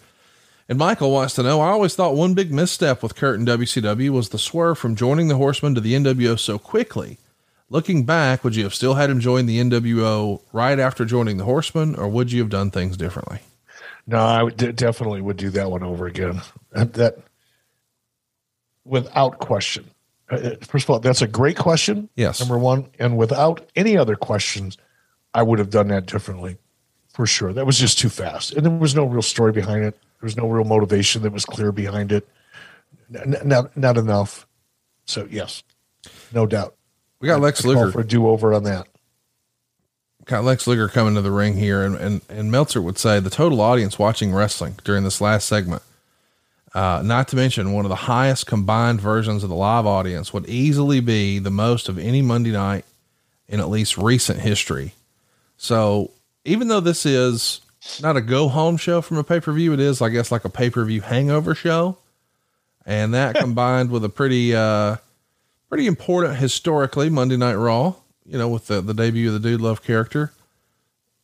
And 0.70 0.78
Michael 0.78 1.12
wants 1.12 1.36
to 1.36 1.44
know 1.44 1.60
I 1.62 1.70
always 1.70 1.94
thought 1.94 2.16
one 2.16 2.34
big 2.34 2.52
misstep 2.52 3.04
with 3.04 3.16
Curt 3.16 3.38
and 3.38 3.48
WCW 3.48 4.10
was 4.10 4.30
the 4.30 4.40
swerve 4.40 4.78
from 4.78 4.95
joining 4.95 5.28
the 5.28 5.36
Horsemen 5.36 5.76
to 5.76 5.82
the 5.82 5.94
NWO 5.94 6.40
so 6.40 6.58
quickly. 6.58 7.18
Looking 7.70 8.06
back, 8.06 8.44
would 8.44 8.56
you 8.56 8.64
have 8.64 8.74
still 8.74 8.94
had 8.94 9.10
him 9.10 9.20
join 9.20 9.45
the 9.45 9.60
NWO 9.60 10.41
right 10.52 10.80
after 10.80 11.06
joining 11.06 11.38
the 11.38 11.44
Horsemen, 11.44 11.95
or 11.95 12.08
would 12.08 12.32
you 12.32 12.40
have 12.41 12.50
done 12.50 12.72
things 12.72 12.98
differently? 12.98 13.40
No, 14.06 14.18
I 14.18 14.44
would, 14.44 14.58
de- 14.58 14.74
definitely 14.74 15.22
would 15.22 15.38
do 15.38 15.50
that 15.52 15.72
one 15.72 15.84
over 15.84 16.08
again. 16.08 16.42
That, 16.72 17.18
without 18.86 19.40
question. 19.40 19.90
Uh, 20.30 20.52
First 20.62 20.86
of 20.86 20.90
all, 20.90 21.00
that's 21.00 21.22
a 21.22 21.28
great 21.28 21.58
question. 21.58 22.10
Yes. 22.16 22.40
Number 22.40 22.58
one. 22.58 22.90
And 23.00 23.18
without 23.18 23.70
any 23.76 23.98
other 23.98 24.16
questions, 24.16 24.78
I 25.34 25.44
would 25.44 25.60
have 25.60 25.70
done 25.70 25.88
that 25.90 26.06
differently 26.06 26.58
for 27.14 27.26
sure. 27.26 27.54
That 27.54 27.66
was 27.66 27.78
just 27.80 27.98
too 28.00 28.10
fast. 28.10 28.54
And 28.54 28.66
there 28.66 28.74
was 28.74 28.96
no 28.96 29.06
real 29.06 29.22
story 29.22 29.52
behind 29.52 29.84
it. 29.86 29.94
There 30.20 30.28
was 30.28 30.38
no 30.38 30.48
real 30.48 30.66
motivation 30.66 31.22
that 31.24 31.32
was 31.32 31.46
clear 31.46 31.72
behind 31.72 32.12
it. 32.12 32.28
N- 33.14 33.36
not, 33.46 33.76
not 33.78 33.98
enough. 33.98 34.48
So, 35.06 35.28
yes, 35.30 35.64
no 36.34 36.46
doubt. 36.46 36.76
We 37.20 37.28
got 37.28 37.40
Lex 37.42 37.64
Luger. 37.64 37.92
for 37.92 38.02
a 38.02 38.08
do 38.08 38.28
over 38.28 38.54
on 38.54 38.64
that. 38.64 38.88
Got 40.26 40.44
Lex 40.44 40.68
Luger 40.68 40.88
coming 40.88 41.16
to 41.16 41.22
the 41.22 41.32
ring 41.32 41.58
here, 41.58 41.84
and, 41.84 41.95
and, 41.95 42.22
and 42.30 42.52
Meltzer 42.52 42.82
would 42.82 42.98
say 42.98 43.20
the 43.20 43.30
total 43.30 43.62
audience 43.62 44.00
watching 44.00 44.34
wrestling 44.34 44.76
during 44.84 45.04
this 45.04 45.22
last 45.22 45.48
segment, 45.48 45.82
uh, 46.74 47.02
not 47.04 47.28
to 47.30 47.36
mention 47.36 47.74
one 47.74 47.86
of 47.86 47.90
the 47.90 47.95
highest 47.95 48.48
combined 48.48 49.02
versions 49.02 49.44
of 49.44 49.50
the 49.50 49.56
live 49.56 49.86
audience, 49.86 50.34
would 50.34 50.48
easily 50.48 51.00
be 51.00 51.40
the 51.40 51.52
most 51.52 51.90
of 51.90 51.98
any 51.98 52.22
Monday 52.22 52.52
night 52.52 52.86
in 53.48 53.60
at 53.60 53.70
least 53.70 53.98
recent 53.98 54.40
history. 54.40 54.94
So 55.58 56.12
even 56.45 56.68
though 56.68 56.80
this 56.80 57.06
is 57.06 57.62
not 58.02 58.18
a 58.18 58.22
go 58.22 58.48
home 58.48 58.78
show 58.78 59.02
from 59.02 59.18
a 59.18 59.24
pay 59.24 59.40
per 59.40 59.52
view, 59.52 59.74
it 59.74 59.80
is, 59.80 60.02
I 60.02 60.10
guess, 60.10 60.32
like 60.32 60.45
a 60.45 60.50
pay 60.50 60.70
per 60.70 60.84
view 60.86 61.02
hangover 61.02 61.54
show. 61.54 61.98
And 62.86 63.14
that 63.14 63.36
combined 63.40 63.91
with 63.91 64.04
a 64.04 64.10
pretty, 64.10 64.56
uh, 64.56 64.98
pretty 65.70 65.88
important 65.88 66.38
historically 66.38 67.10
Monday 67.10 67.38
Night 67.38 67.56
Raw, 67.56 67.95
you 68.26 68.38
know, 68.38 68.48
with 68.48 68.68
the, 68.68 68.82
the 68.82 68.94
debut 68.94 69.28
of 69.28 69.34
the 69.34 69.50
Dude 69.50 69.62
Love 69.62 69.84
character. 69.84 70.32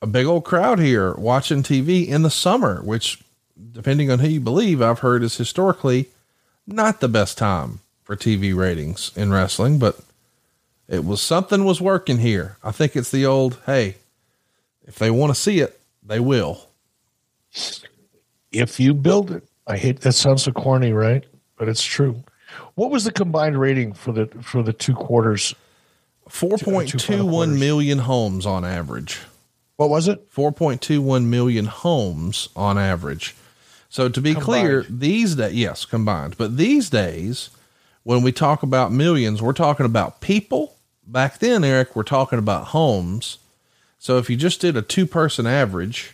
A 0.01 0.07
big 0.07 0.25
old 0.25 0.45
crowd 0.45 0.79
here 0.79 1.13
watching 1.15 1.63
TV 1.63 2.07
in 2.07 2.21
the 2.21 2.29
summer, 2.29 2.81
which, 2.83 3.21
depending 3.71 4.09
on 4.09 4.19
who 4.19 4.27
you 4.27 4.39
believe, 4.39 4.81
I've 4.81 4.99
heard 4.99 5.23
is 5.23 5.37
historically 5.37 6.07
not 6.65 6.99
the 7.01 7.09
best 7.09 7.37
time 7.37 7.79
for 8.03 8.15
TV 8.15 8.55
ratings 8.55 9.11
in 9.15 9.31
wrestling, 9.31 9.77
but 9.77 9.99
it 10.87 11.05
was 11.05 11.21
something 11.21 11.65
was 11.65 11.81
working 11.81 12.19
here. 12.19 12.57
I 12.63 12.71
think 12.71 12.95
it's 12.95 13.11
the 13.11 13.25
old, 13.25 13.59
hey, 13.65 13.95
if 14.87 14.95
they 14.97 15.11
want 15.11 15.33
to 15.33 15.39
see 15.39 15.59
it, 15.59 15.79
they 16.03 16.19
will. 16.19 16.69
If 18.51 18.79
you 18.79 18.93
build 18.93 19.31
it, 19.31 19.43
I 19.67 19.77
hate 19.77 20.01
that 20.01 20.13
sounds 20.13 20.43
so 20.43 20.51
corny, 20.51 20.91
right? 20.91 21.23
But 21.57 21.69
it's 21.69 21.83
true. 21.83 22.23
What 22.73 22.89
was 22.89 23.03
the 23.03 23.11
combined 23.11 23.59
rating 23.59 23.93
for 23.93 24.11
the 24.11 24.25
for 24.41 24.63
the 24.63 24.73
two 24.73 24.95
quarters? 24.95 25.53
Four 26.29 26.57
point 26.57 26.99
two 26.99 27.25
one 27.25 27.59
million 27.59 27.99
homes 27.99 28.45
on 28.45 28.63
average. 28.63 29.19
What 29.75 29.89
was 29.89 30.07
it? 30.07 30.25
Four 30.29 30.51
point 30.51 30.81
two 30.81 31.01
one 31.01 31.29
million 31.29 31.65
homes 31.65 32.49
on 32.55 32.77
average. 32.77 33.35
So 33.89 34.07
to 34.07 34.21
be 34.21 34.35
clear, 34.35 34.85
these 34.87 35.35
days, 35.35 35.53
yes, 35.53 35.85
combined, 35.85 36.37
but 36.37 36.57
these 36.57 36.89
days, 36.89 37.49
when 38.03 38.21
we 38.21 38.31
talk 38.31 38.61
about 38.61 38.91
millions, 38.91 39.41
we're 39.41 39.53
talking 39.53 39.85
about 39.85 40.21
people. 40.21 40.75
Back 41.07 41.39
then, 41.39 41.63
Eric, 41.63 41.95
we're 41.95 42.03
talking 42.03 42.37
about 42.37 42.67
homes. 42.67 43.39
So 43.97 44.17
if 44.17 44.29
you 44.29 44.35
just 44.35 44.61
did 44.61 44.77
a 44.77 44.83
two 44.83 45.07
person 45.07 45.47
average, 45.47 46.13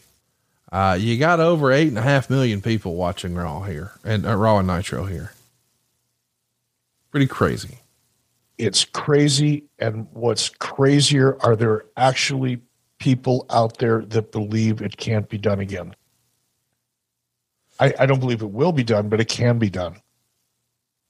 uh, 0.72 0.98
you 1.00 1.18
got 1.18 1.40
over 1.40 1.72
eight 1.72 1.90
and 1.90 1.98
a 1.98 2.02
half 2.02 2.30
million 2.30 2.62
people 2.62 2.96
watching 2.96 3.36
Raw 3.36 3.64
here 3.64 3.92
and 4.04 4.26
uh, 4.26 4.36
Raw 4.36 4.60
and 4.60 4.68
Nitro 4.68 5.06
here. 5.06 5.34
Pretty 7.12 7.28
crazy. 7.28 7.80
It's 8.57 8.86
crazy. 8.86 9.65
And 9.80 10.07
what's 10.14 10.49
crazier 10.49 11.38
are 11.41 11.56
there 11.56 11.86
actually 11.98 12.61
people 12.99 13.45
out 13.49 13.77
there 13.77 14.02
that 14.06 14.32
believe 14.32 14.82
it 14.82 14.98
can't 14.98 15.30
be 15.30 15.38
done 15.38 15.60
again. 15.60 15.95
I, 17.80 17.94
I 17.99 18.06
don't 18.06 18.19
believe 18.19 18.41
it 18.41 18.52
will 18.52 18.72
be 18.72 18.84
done, 18.84 19.10
but 19.10 19.19
it 19.19 19.27
can 19.27 19.60
be 19.60 19.69
done. 19.69 19.98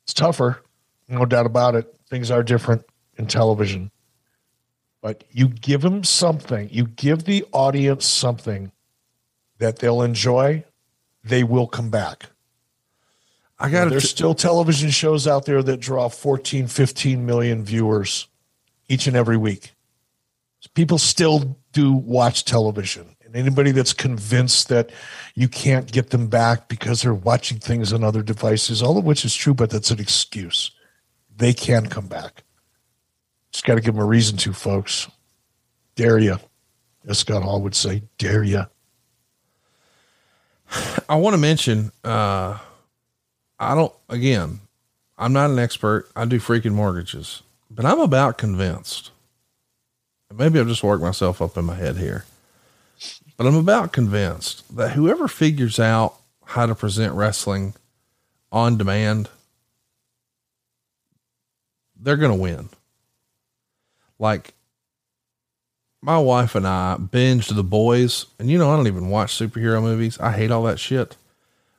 It's 0.03 0.13
tougher, 0.13 0.61
no 1.07 1.25
doubt 1.25 1.45
about 1.45 1.75
it. 1.75 1.95
Things 2.09 2.31
are 2.31 2.43
different 2.43 2.83
in 3.17 3.27
television. 3.27 3.91
But 5.01 5.23
you 5.31 5.47
give 5.47 5.81
them 5.81 6.03
something, 6.03 6.69
you 6.71 6.87
give 6.87 7.25
the 7.25 7.45
audience 7.51 8.05
something 8.05 8.71
that 9.59 9.79
they'll 9.79 10.01
enjoy, 10.01 10.65
they 11.23 11.43
will 11.43 11.67
come 11.67 11.89
back. 11.89 12.31
I 13.57 13.69
got 13.69 13.89
There's 13.89 14.09
still 14.09 14.35
television 14.35 14.89
shows 14.89 15.27
out 15.27 15.45
there 15.45 15.63
that 15.63 15.79
draw 15.79 16.09
14, 16.09 16.67
15 16.67 17.25
million 17.25 17.63
viewers 17.63 18.27
each 18.89 19.07
and 19.07 19.15
every 19.15 19.37
week. 19.37 19.71
People 20.73 20.97
still 20.97 21.57
do 21.71 21.93
watch 21.93 22.43
television. 22.43 23.15
And 23.23 23.35
anybody 23.35 23.71
that's 23.71 23.93
convinced 23.93 24.67
that 24.69 24.91
you 25.35 25.47
can't 25.47 25.91
get 25.91 26.09
them 26.09 26.27
back 26.27 26.67
because 26.67 27.01
they're 27.01 27.13
watching 27.13 27.59
things 27.59 27.93
on 27.93 28.03
other 28.03 28.23
devices, 28.23 28.81
all 28.81 28.97
of 28.97 29.05
which 29.05 29.23
is 29.23 29.35
true, 29.35 29.53
but 29.53 29.69
that's 29.69 29.91
an 29.91 29.99
excuse. 29.99 30.71
They 31.37 31.53
can 31.53 31.87
come 31.87 32.07
back. 32.07 32.43
Just 33.51 33.65
got 33.65 33.75
to 33.75 33.81
give 33.81 33.93
them 33.93 34.03
a 34.03 34.07
reason 34.07 34.37
to, 34.37 34.53
folks. 34.53 35.09
Dare 35.95 36.19
you, 36.19 36.37
as 37.07 37.19
Scott 37.19 37.43
Hall 37.43 37.61
would 37.61 37.75
say, 37.75 38.03
dare 38.17 38.43
you. 38.43 38.65
I 41.07 41.15
want 41.15 41.35
to 41.35 41.37
mention, 41.37 41.91
uh, 42.03 42.57
I 43.59 43.73
don't, 43.75 43.93
again, 44.09 44.59
I'm 45.17 45.33
not 45.33 45.49
an 45.49 45.59
expert. 45.59 46.09
I 46.15 46.25
do 46.25 46.39
freaking 46.39 46.73
mortgages. 46.73 47.41
but 47.69 47.85
I'm 47.85 47.99
about 47.99 48.37
convinced. 48.37 49.11
Maybe 50.33 50.59
I've 50.59 50.67
just 50.67 50.83
worked 50.83 51.03
myself 51.03 51.41
up 51.41 51.57
in 51.57 51.65
my 51.65 51.75
head 51.75 51.97
here, 51.97 52.25
but 53.37 53.47
I'm 53.47 53.55
about 53.55 53.93
convinced 53.93 54.75
that 54.75 54.91
whoever 54.91 55.27
figures 55.27 55.79
out 55.79 56.15
how 56.45 56.65
to 56.65 56.75
present 56.75 57.13
wrestling 57.13 57.73
on 58.51 58.77
demand, 58.77 59.29
they're 61.99 62.17
going 62.17 62.35
to 62.35 62.41
win. 62.41 62.69
Like 64.19 64.53
my 66.01 66.17
wife 66.17 66.55
and 66.55 66.67
I 66.67 66.97
binged 66.99 67.55
The 67.55 67.63
Boys, 67.63 68.25
and 68.39 68.49
you 68.49 68.57
know, 68.57 68.71
I 68.71 68.75
don't 68.75 68.87
even 68.87 69.09
watch 69.09 69.37
superhero 69.37 69.81
movies. 69.81 70.19
I 70.19 70.31
hate 70.31 70.51
all 70.51 70.63
that 70.63 70.79
shit. 70.79 71.15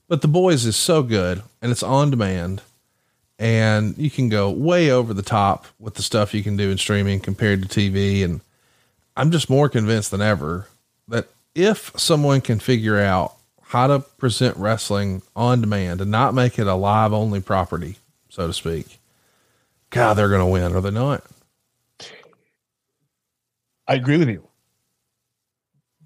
But 0.08 0.22
The 0.22 0.28
Boys 0.28 0.64
is 0.64 0.76
so 0.76 1.02
good 1.02 1.42
and 1.60 1.72
it's 1.72 1.82
on 1.82 2.10
demand 2.10 2.62
and 3.38 3.96
you 3.98 4.10
can 4.10 4.28
go 4.28 4.50
way 4.50 4.90
over 4.90 5.12
the 5.12 5.22
top 5.22 5.66
with 5.78 5.94
the 5.94 6.02
stuff 6.02 6.32
you 6.32 6.42
can 6.42 6.56
do 6.56 6.70
in 6.70 6.78
streaming 6.78 7.20
compared 7.20 7.62
to 7.62 7.68
TV. 7.68 8.24
And 8.24 8.40
I'm 9.16 9.30
just 9.30 9.50
more 9.50 9.68
convinced 9.68 10.10
than 10.10 10.22
ever 10.22 10.68
that 11.08 11.28
if 11.54 11.92
someone 11.96 12.40
can 12.40 12.60
figure 12.60 12.98
out 12.98 13.34
how 13.62 13.88
to 13.88 13.98
present 13.98 14.56
wrestling 14.56 15.22
on 15.34 15.60
demand 15.60 16.00
and 16.00 16.10
not 16.10 16.34
make 16.34 16.58
it 16.58 16.66
a 16.66 16.74
live 16.74 17.12
only 17.12 17.40
property, 17.40 17.96
so 18.28 18.46
to 18.46 18.52
speak, 18.52 18.98
God, 19.90 20.14
they're 20.14 20.28
going 20.28 20.40
to 20.40 20.46
win, 20.46 20.74
are 20.74 20.80
they 20.80 20.90
not? 20.90 21.24
I 23.88 23.94
agree 23.94 24.18
with 24.18 24.28
you. 24.28 24.46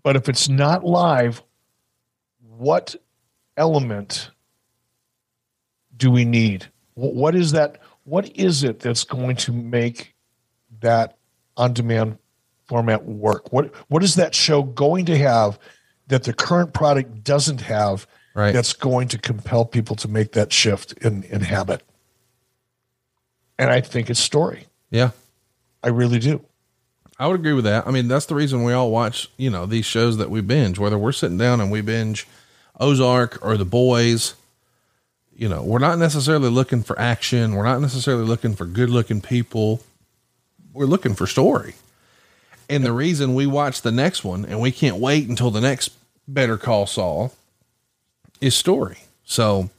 But 0.02 0.16
if 0.16 0.28
it's 0.28 0.48
not 0.48 0.84
live, 0.84 1.42
what 2.40 2.96
element 3.60 4.30
do 5.96 6.10
we 6.10 6.24
need? 6.24 6.66
What 6.94 7.34
is 7.36 7.52
that? 7.52 7.78
What 8.04 8.36
is 8.36 8.64
it 8.64 8.80
that's 8.80 9.04
going 9.04 9.36
to 9.36 9.52
make 9.52 10.14
that 10.80 11.18
on-demand 11.56 12.18
format 12.66 13.04
work? 13.04 13.52
What 13.52 13.72
What 13.88 14.02
is 14.02 14.14
that 14.14 14.34
show 14.34 14.62
going 14.62 15.04
to 15.04 15.18
have 15.18 15.58
that 16.08 16.24
the 16.24 16.32
current 16.32 16.72
product 16.72 17.22
doesn't 17.22 17.60
have? 17.60 18.08
Right. 18.34 18.52
That's 18.52 18.72
going 18.72 19.08
to 19.08 19.18
compel 19.18 19.64
people 19.64 19.96
to 19.96 20.08
make 20.08 20.32
that 20.32 20.52
shift 20.52 20.94
in 21.04 21.24
in 21.24 21.42
habit. 21.42 21.82
And 23.58 23.70
I 23.70 23.82
think 23.82 24.08
it's 24.08 24.20
story. 24.20 24.66
Yeah, 24.90 25.10
I 25.82 25.88
really 25.88 26.18
do. 26.18 26.44
I 27.18 27.26
would 27.26 27.38
agree 27.38 27.52
with 27.52 27.64
that. 27.64 27.86
I 27.86 27.90
mean, 27.90 28.08
that's 28.08 28.24
the 28.24 28.34
reason 28.34 28.64
we 28.64 28.72
all 28.72 28.90
watch, 28.90 29.30
you 29.36 29.50
know, 29.50 29.66
these 29.66 29.84
shows 29.84 30.16
that 30.16 30.30
we 30.30 30.40
binge, 30.40 30.78
whether 30.78 30.96
we're 30.96 31.12
sitting 31.12 31.36
down 31.36 31.60
and 31.60 31.70
we 31.70 31.82
binge 31.82 32.26
Ozark 32.78 33.44
or 33.44 33.56
The 33.56 33.64
Boys. 33.64 34.34
You 35.34 35.48
know, 35.48 35.62
we're 35.62 35.78
not 35.78 35.98
necessarily 35.98 36.50
looking 36.50 36.82
for 36.82 36.98
action. 36.98 37.54
We're 37.54 37.64
not 37.64 37.80
necessarily 37.80 38.24
looking 38.24 38.54
for 38.54 38.66
good 38.66 38.90
looking 38.90 39.20
people. 39.20 39.82
We're 40.72 40.86
looking 40.86 41.14
for 41.14 41.26
story. 41.26 41.74
And 42.68 42.84
the 42.84 42.92
reason 42.92 43.34
we 43.34 43.46
watch 43.46 43.82
the 43.82 43.90
next 43.90 44.22
one 44.22 44.44
and 44.44 44.60
we 44.60 44.70
can't 44.70 44.96
wait 44.96 45.28
until 45.28 45.50
the 45.50 45.60
next 45.60 45.90
Better 46.28 46.56
Call 46.56 46.86
Saul 46.86 47.34
is 48.40 48.54
story. 48.54 48.98
So 49.24 49.70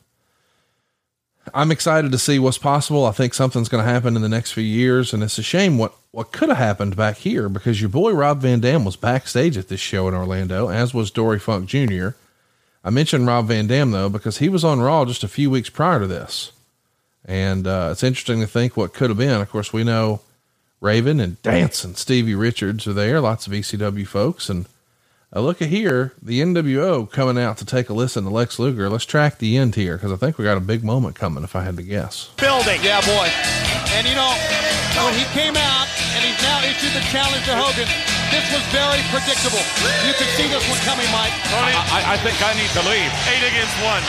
I'm 1.54 1.72
excited 1.72 2.12
to 2.12 2.18
see 2.18 2.40
what's 2.40 2.58
possible. 2.58 3.06
I 3.06 3.12
think 3.12 3.34
something's 3.34 3.70
going 3.70 3.84
to 3.84 3.90
happen 3.90 4.16
in 4.16 4.22
the 4.22 4.30
next 4.30 4.52
few 4.52 4.64
years. 4.64 5.14
And 5.14 5.24
it's 5.24 5.38
a 5.38 5.44
shame 5.44 5.78
what, 5.78 5.94
what 6.12 6.32
could 6.32 6.50
have 6.50 6.58
happened 6.58 6.96
back 6.96 7.18
here 7.18 7.50
because 7.50 7.82
your 7.82 7.90
boy 7.90 8.12
Rob 8.12 8.42
Van 8.42 8.60
Dam 8.60 8.86
was 8.86 8.96
backstage 8.96 9.58
at 9.58 9.68
this 9.68 9.80
show 9.80 10.08
in 10.08 10.14
Orlando, 10.14 10.70
as 10.70 10.94
was 10.94 11.12
Dory 11.12 11.40
Funk 11.40 11.68
Jr. 11.68 12.10
I 12.84 12.90
mentioned 12.90 13.28
Rob 13.28 13.48
Van 13.48 13.68
Dam 13.68 13.92
though, 13.92 14.10
because 14.10 14.40
he 14.40 14.50
was 14.50 14.64
on 14.64 14.80
Raw 14.80 15.06
just 15.06 15.24
a 15.24 15.28
few 15.28 15.50
weeks 15.50 15.70
prior 15.70 16.00
to 16.00 16.08
this. 16.08 16.52
And 17.26 17.68
uh, 17.68 17.90
it's 17.92 18.04
interesting 18.04 18.42
to 18.42 18.48
think 18.48 18.76
what 18.76 18.94
could 18.94 19.10
have 19.10 19.18
been. 19.18 19.40
Of 19.42 19.50
course, 19.50 19.72
we 19.72 19.84
know 19.84 20.22
Raven 20.80 21.20
and 21.20 21.42
Dance 21.44 21.84
and 21.84 21.96
Stevie 21.96 22.34
Richards 22.34 22.88
are 22.88 22.94
there, 22.94 23.22
lots 23.22 23.46
of 23.46 23.54
ECW 23.54 24.08
folks. 24.08 24.50
And 24.50 24.66
uh, 25.34 25.42
look 25.42 25.62
at 25.62 25.70
here, 25.70 26.14
the 26.22 26.42
NWO 26.42 27.10
coming 27.10 27.42
out 27.42 27.58
to 27.60 27.66
take 27.66 27.90
a 27.90 27.94
listen 27.94 28.24
to 28.24 28.32
Lex 28.32 28.58
Luger. 28.58 28.90
Let's 28.90 29.06
track 29.06 29.38
the 29.38 29.56
end 29.58 29.76
here 29.76 29.96
because 29.96 30.12
I 30.12 30.16
think 30.16 30.38
we 30.38 30.44
got 30.44 30.58
a 30.58 30.62
big 30.62 30.84
moment 30.84 31.16
coming 31.16 31.44
if 31.44 31.56
I 31.56 31.62
had 31.62 31.78
to 31.78 31.84
guess. 31.84 32.32
Building. 32.38 32.82
Yeah, 32.82 33.00
boy. 33.02 33.30
And 33.94 34.08
you 34.08 34.16
know, 34.16 34.34
when 35.06 35.14
he 35.14 35.24
came 35.38 35.56
out 35.56 35.88
and 36.18 36.26
he's 36.26 36.42
now 36.42 36.60
issued 36.66 36.94
the 36.94 37.06
challenge 37.14 37.46
to 37.46 37.56
Hogan, 37.56 38.11
this 38.32 38.48
was 38.50 38.64
very 38.72 39.04
predictable. 39.12 39.62
You 40.08 40.16
could 40.16 40.32
see 40.40 40.48
this 40.48 40.64
one 40.72 40.80
coming, 40.88 41.08
Mike. 41.12 41.36
I, 41.52 41.76
I, 41.92 42.00
I 42.14 42.18
think 42.24 42.40
I 42.40 42.56
need 42.56 42.72
to 42.74 42.84
leave. 42.88 43.12
Eight 43.28 43.44
against 43.44 43.76
one. 43.84 44.00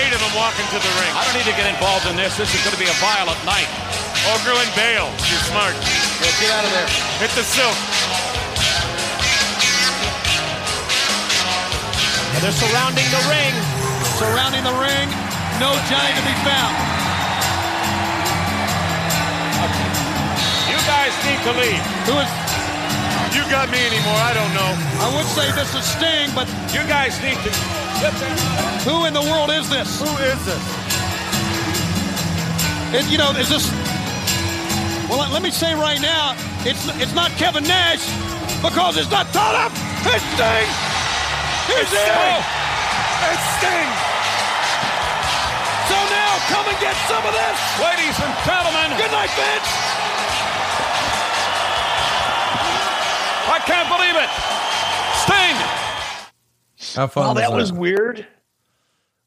Eight 0.00 0.12
of 0.16 0.20
them 0.24 0.32
walking 0.32 0.64
to 0.72 0.78
the 0.80 0.92
ring. 0.96 1.12
I 1.12 1.20
don't 1.28 1.36
need 1.36 1.46
to 1.46 1.56
get 1.56 1.68
involved 1.68 2.08
in 2.08 2.16
this. 2.16 2.40
This 2.40 2.48
is 2.48 2.60
going 2.64 2.72
to 2.72 2.82
be 2.82 2.88
a 2.88 2.98
violent 2.98 3.38
night. 3.44 3.68
Ogre 4.32 4.56
and 4.56 4.72
Bale, 4.72 5.12
you're 5.28 5.44
smart. 5.48 5.76
Yeah, 5.76 6.32
get 6.40 6.50
out 6.52 6.64
of 6.64 6.72
there. 6.72 6.88
Hit 7.20 7.32
the 7.36 7.44
silk. 7.44 7.76
And 12.34 12.40
they're 12.40 12.56
surrounding 12.56 13.08
the 13.12 13.22
ring. 13.28 13.52
Surrounding 14.16 14.64
the 14.64 14.76
ring. 14.80 15.08
No 15.60 15.76
Johnny 15.92 16.12
to 16.16 16.24
be 16.24 16.36
found. 16.40 16.72
You 20.72 20.78
guys 20.88 21.12
need 21.28 21.40
to 21.44 21.52
leave. 21.60 21.84
Who 22.08 22.16
is? 22.16 22.49
You 23.34 23.42
got 23.46 23.70
me 23.70 23.78
anymore. 23.86 24.18
I 24.18 24.34
don't 24.34 24.52
know. 24.54 24.70
I 24.98 25.08
would 25.14 25.26
say 25.30 25.46
this 25.54 25.70
is 25.74 25.84
Sting, 25.86 26.34
but 26.34 26.50
you 26.74 26.82
guys 26.90 27.14
need 27.22 27.38
to. 27.46 27.50
Who 28.88 29.04
in 29.06 29.14
the 29.14 29.22
world 29.22 29.50
is 29.50 29.68
this? 29.70 30.00
Who 30.00 30.10
is 30.24 30.40
this? 30.46 30.64
It, 32.90 33.06
you 33.10 33.18
know, 33.18 33.30
is 33.38 33.48
this? 33.48 33.70
Well, 35.08 35.20
let, 35.20 35.30
let 35.30 35.42
me 35.42 35.50
say 35.50 35.74
right 35.74 36.00
now, 36.00 36.34
it's 36.66 36.88
it's 36.98 37.14
not 37.14 37.30
Kevin 37.38 37.62
Nash 37.64 38.02
because 38.62 38.96
it's 38.96 39.10
not 39.10 39.26
thought. 39.30 39.54
It's 40.02 40.24
Sting. 40.34 40.70
He's 41.70 41.86
It's 41.86 41.92
here. 41.94 42.10
Sting. 42.10 42.42
It's 43.30 43.46
Sting. 43.62 43.90
So 45.86 45.98
now, 46.10 46.30
come 46.50 46.66
and 46.66 46.78
get 46.82 46.96
some 47.06 47.22
of 47.22 47.34
this. 47.36 47.58
Ladies 47.78 48.16
and 48.18 48.32
gentlemen. 48.42 48.88
Good 48.98 49.12
night, 49.12 49.30
Vince. 49.38 49.99
I 53.60 53.66
can't 53.66 53.88
believe 53.88 54.16
it. 54.16 54.30
Sting. 55.20 56.96
How 56.96 57.06
fun 57.08 57.24
Well, 57.24 57.34
that 57.34 57.52
was 57.52 57.72
was 57.72 57.78
weird. 57.78 58.20
It 58.20 58.26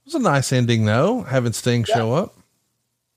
was 0.06 0.16
a 0.16 0.20
nice 0.20 0.52
ending 0.52 0.86
though, 0.86 1.22
having 1.22 1.54
Sting 1.54 1.84
show 1.84 2.14
up. 2.14 2.36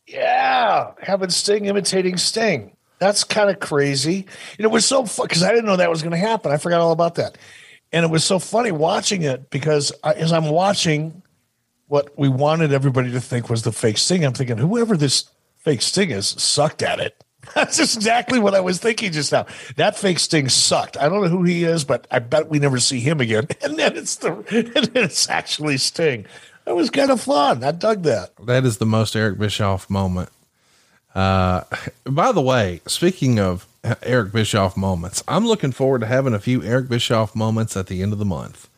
Yeah, 0.06 0.92
having 1.00 1.30
Sting 1.30 1.64
imitating 1.64 2.18
Sting. 2.18 2.76
That's 2.98 3.24
kind 3.24 3.50
of 3.50 3.60
crazy. 3.60 4.26
And 4.58 4.64
it 4.64 4.70
was 4.70 4.84
so 4.84 5.06
fun 5.06 5.26
because 5.26 5.42
I 5.42 5.50
didn't 5.50 5.64
know 5.64 5.76
that 5.76 5.90
was 5.90 6.02
going 6.02 6.12
to 6.12 6.18
happen. 6.18 6.52
I 6.52 6.58
forgot 6.58 6.80
all 6.80 6.92
about 6.92 7.16
that. 7.16 7.38
And 7.92 8.04
it 8.04 8.10
was 8.10 8.24
so 8.24 8.38
funny 8.38 8.72
watching 8.72 9.22
it 9.22 9.48
because 9.50 9.92
I, 10.04 10.12
as 10.12 10.32
I'm 10.32 10.48
watching 10.50 11.22
what 11.88 12.16
we 12.18 12.28
wanted 12.28 12.72
everybody 12.72 13.10
to 13.12 13.20
think 13.20 13.48
was 13.48 13.62
the 13.62 13.72
fake 13.72 13.98
Sting, 13.98 14.24
I'm 14.24 14.34
thinking, 14.34 14.58
whoever 14.58 14.96
this 14.96 15.30
fake 15.56 15.82
Sting 15.82 16.10
is 16.10 16.28
sucked 16.28 16.82
at 16.82 17.00
it. 17.00 17.24
That's 17.54 17.78
exactly 17.78 18.38
what 18.38 18.54
I 18.54 18.60
was 18.60 18.78
thinking 18.78 19.12
just 19.12 19.32
now. 19.32 19.46
That 19.76 19.96
fake 19.96 20.18
Sting 20.18 20.48
sucked. 20.48 20.96
I 20.96 21.08
don't 21.08 21.22
know 21.22 21.28
who 21.28 21.44
he 21.44 21.64
is, 21.64 21.84
but 21.84 22.06
I 22.10 22.18
bet 22.18 22.48
we 22.48 22.58
never 22.58 22.78
see 22.78 23.00
him 23.00 23.20
again. 23.20 23.48
And 23.62 23.78
then 23.78 23.96
it's 23.96 24.16
the 24.16 24.32
and 24.50 24.84
then 24.86 25.04
it's 25.04 25.28
actually 25.28 25.78
Sting. 25.78 26.26
That 26.64 26.76
was 26.76 26.90
kind 26.90 27.10
of 27.10 27.20
fun. 27.20 27.64
I 27.64 27.72
dug 27.72 28.02
that. 28.04 28.30
That 28.44 28.64
is 28.64 28.78
the 28.78 28.86
most 28.86 29.16
Eric 29.16 29.38
Bischoff 29.38 29.90
moment. 29.90 30.28
Uh, 31.14 31.64
by 32.04 32.32
the 32.32 32.42
way, 32.42 32.80
speaking 32.86 33.40
of 33.40 33.66
Eric 34.02 34.32
Bischoff 34.32 34.76
moments, 34.76 35.24
I'm 35.26 35.46
looking 35.46 35.72
forward 35.72 36.02
to 36.02 36.06
having 36.06 36.34
a 36.34 36.38
few 36.38 36.62
Eric 36.62 36.88
Bischoff 36.88 37.34
moments 37.34 37.76
at 37.76 37.86
the 37.86 38.02
end 38.02 38.12
of 38.12 38.18
the 38.18 38.24
month 38.24 38.68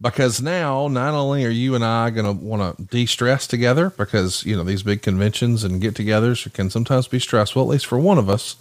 because 0.00 0.40
now 0.40 0.88
not 0.88 1.14
only 1.14 1.44
are 1.44 1.50
you 1.50 1.74
and 1.74 1.84
I 1.84 2.10
going 2.10 2.26
to 2.26 2.32
want 2.32 2.78
to 2.78 2.82
de-stress 2.84 3.46
together 3.46 3.90
because, 3.90 4.44
you 4.44 4.56
know, 4.56 4.64
these 4.64 4.82
big 4.82 5.02
conventions 5.02 5.62
and 5.62 5.80
get 5.80 5.94
togethers 5.94 6.50
can 6.52 6.70
sometimes 6.70 7.06
be 7.06 7.18
stressful, 7.18 7.62
at 7.62 7.68
least 7.68 7.86
for 7.86 7.98
one 7.98 8.18
of 8.18 8.30
us. 8.30 8.56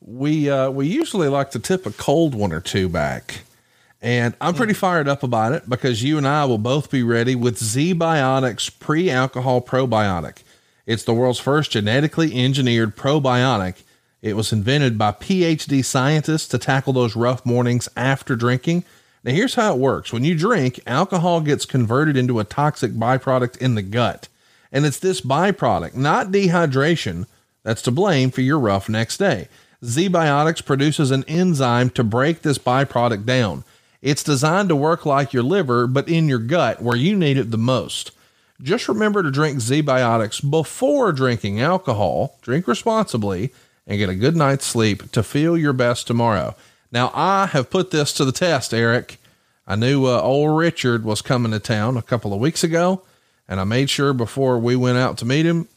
We, 0.00 0.50
uh, 0.50 0.70
we 0.70 0.86
usually 0.86 1.28
like 1.28 1.50
to 1.52 1.58
tip 1.58 1.86
a 1.86 1.90
cold 1.92 2.34
one 2.34 2.52
or 2.52 2.60
two 2.60 2.88
back. 2.88 3.40
And 4.02 4.34
I'm 4.40 4.54
pretty 4.54 4.74
fired 4.74 5.08
up 5.08 5.22
about 5.22 5.52
it 5.52 5.68
because 5.68 6.02
you 6.02 6.18
and 6.18 6.28
I 6.28 6.44
will 6.44 6.58
both 6.58 6.90
be 6.90 7.02
ready 7.02 7.34
with 7.34 7.58
ZBiotics 7.58 8.78
pre 8.78 9.10
alcohol 9.10 9.62
probiotic. 9.62 10.42
It's 10.84 11.02
the 11.02 11.14
world's 11.14 11.40
first 11.40 11.72
genetically 11.72 12.32
engineered 12.38 12.94
probiotic. 12.94 13.82
It 14.20 14.36
was 14.36 14.52
invented 14.52 14.98
by 14.98 15.12
PhD 15.12 15.84
scientists 15.84 16.46
to 16.48 16.58
tackle 16.58 16.92
those 16.92 17.16
rough 17.16 17.44
mornings 17.46 17.88
after 17.96 18.36
drinking. 18.36 18.84
Now, 19.26 19.32
here's 19.32 19.56
how 19.56 19.74
it 19.74 19.80
works 19.80 20.12
when 20.12 20.22
you 20.22 20.36
drink, 20.36 20.78
alcohol 20.86 21.40
gets 21.40 21.66
converted 21.66 22.16
into 22.16 22.38
a 22.38 22.44
toxic 22.44 22.92
byproduct 22.92 23.56
in 23.58 23.74
the 23.74 23.82
gut. 23.82 24.28
And 24.70 24.86
it's 24.86 25.00
this 25.00 25.20
byproduct, 25.20 25.96
not 25.96 26.28
dehydration, 26.28 27.26
that's 27.64 27.82
to 27.82 27.90
blame 27.90 28.30
for 28.30 28.42
your 28.42 28.60
rough 28.60 28.88
next 28.88 29.16
day. 29.16 29.48
ZBiotics 29.82 30.64
produces 30.64 31.10
an 31.10 31.24
enzyme 31.26 31.90
to 31.90 32.04
break 32.04 32.42
this 32.42 32.58
byproduct 32.58 33.26
down. 33.26 33.64
It's 34.00 34.22
designed 34.22 34.68
to 34.68 34.76
work 34.76 35.04
like 35.04 35.32
your 35.32 35.42
liver, 35.42 35.88
but 35.88 36.08
in 36.08 36.28
your 36.28 36.38
gut 36.38 36.80
where 36.80 36.96
you 36.96 37.16
need 37.16 37.36
it 37.36 37.50
the 37.50 37.58
most. 37.58 38.12
Just 38.62 38.88
remember 38.88 39.24
to 39.24 39.32
drink 39.32 39.58
ZBiotics 39.58 40.48
before 40.48 41.10
drinking 41.10 41.60
alcohol. 41.60 42.38
Drink 42.42 42.68
responsibly 42.68 43.52
and 43.88 43.98
get 43.98 44.08
a 44.08 44.14
good 44.14 44.36
night's 44.36 44.66
sleep 44.66 45.10
to 45.10 45.24
feel 45.24 45.58
your 45.58 45.72
best 45.72 46.06
tomorrow. 46.06 46.54
Now, 46.92 47.10
I 47.14 47.46
have 47.46 47.70
put 47.70 47.90
this 47.90 48.12
to 48.14 48.24
the 48.24 48.32
test, 48.32 48.72
Eric. 48.72 49.18
I 49.66 49.76
knew 49.76 50.06
uh, 50.06 50.20
old 50.20 50.56
Richard 50.56 51.04
was 51.04 51.22
coming 51.22 51.52
to 51.52 51.58
town 51.58 51.96
a 51.96 52.02
couple 52.02 52.32
of 52.32 52.40
weeks 52.40 52.62
ago, 52.62 53.02
and 53.48 53.60
I 53.60 53.64
made 53.64 53.90
sure 53.90 54.12
before 54.12 54.58
we 54.58 54.76
went 54.76 54.98
out 54.98 55.18
to 55.18 55.24
meet 55.24 55.44
him, 55.46 55.68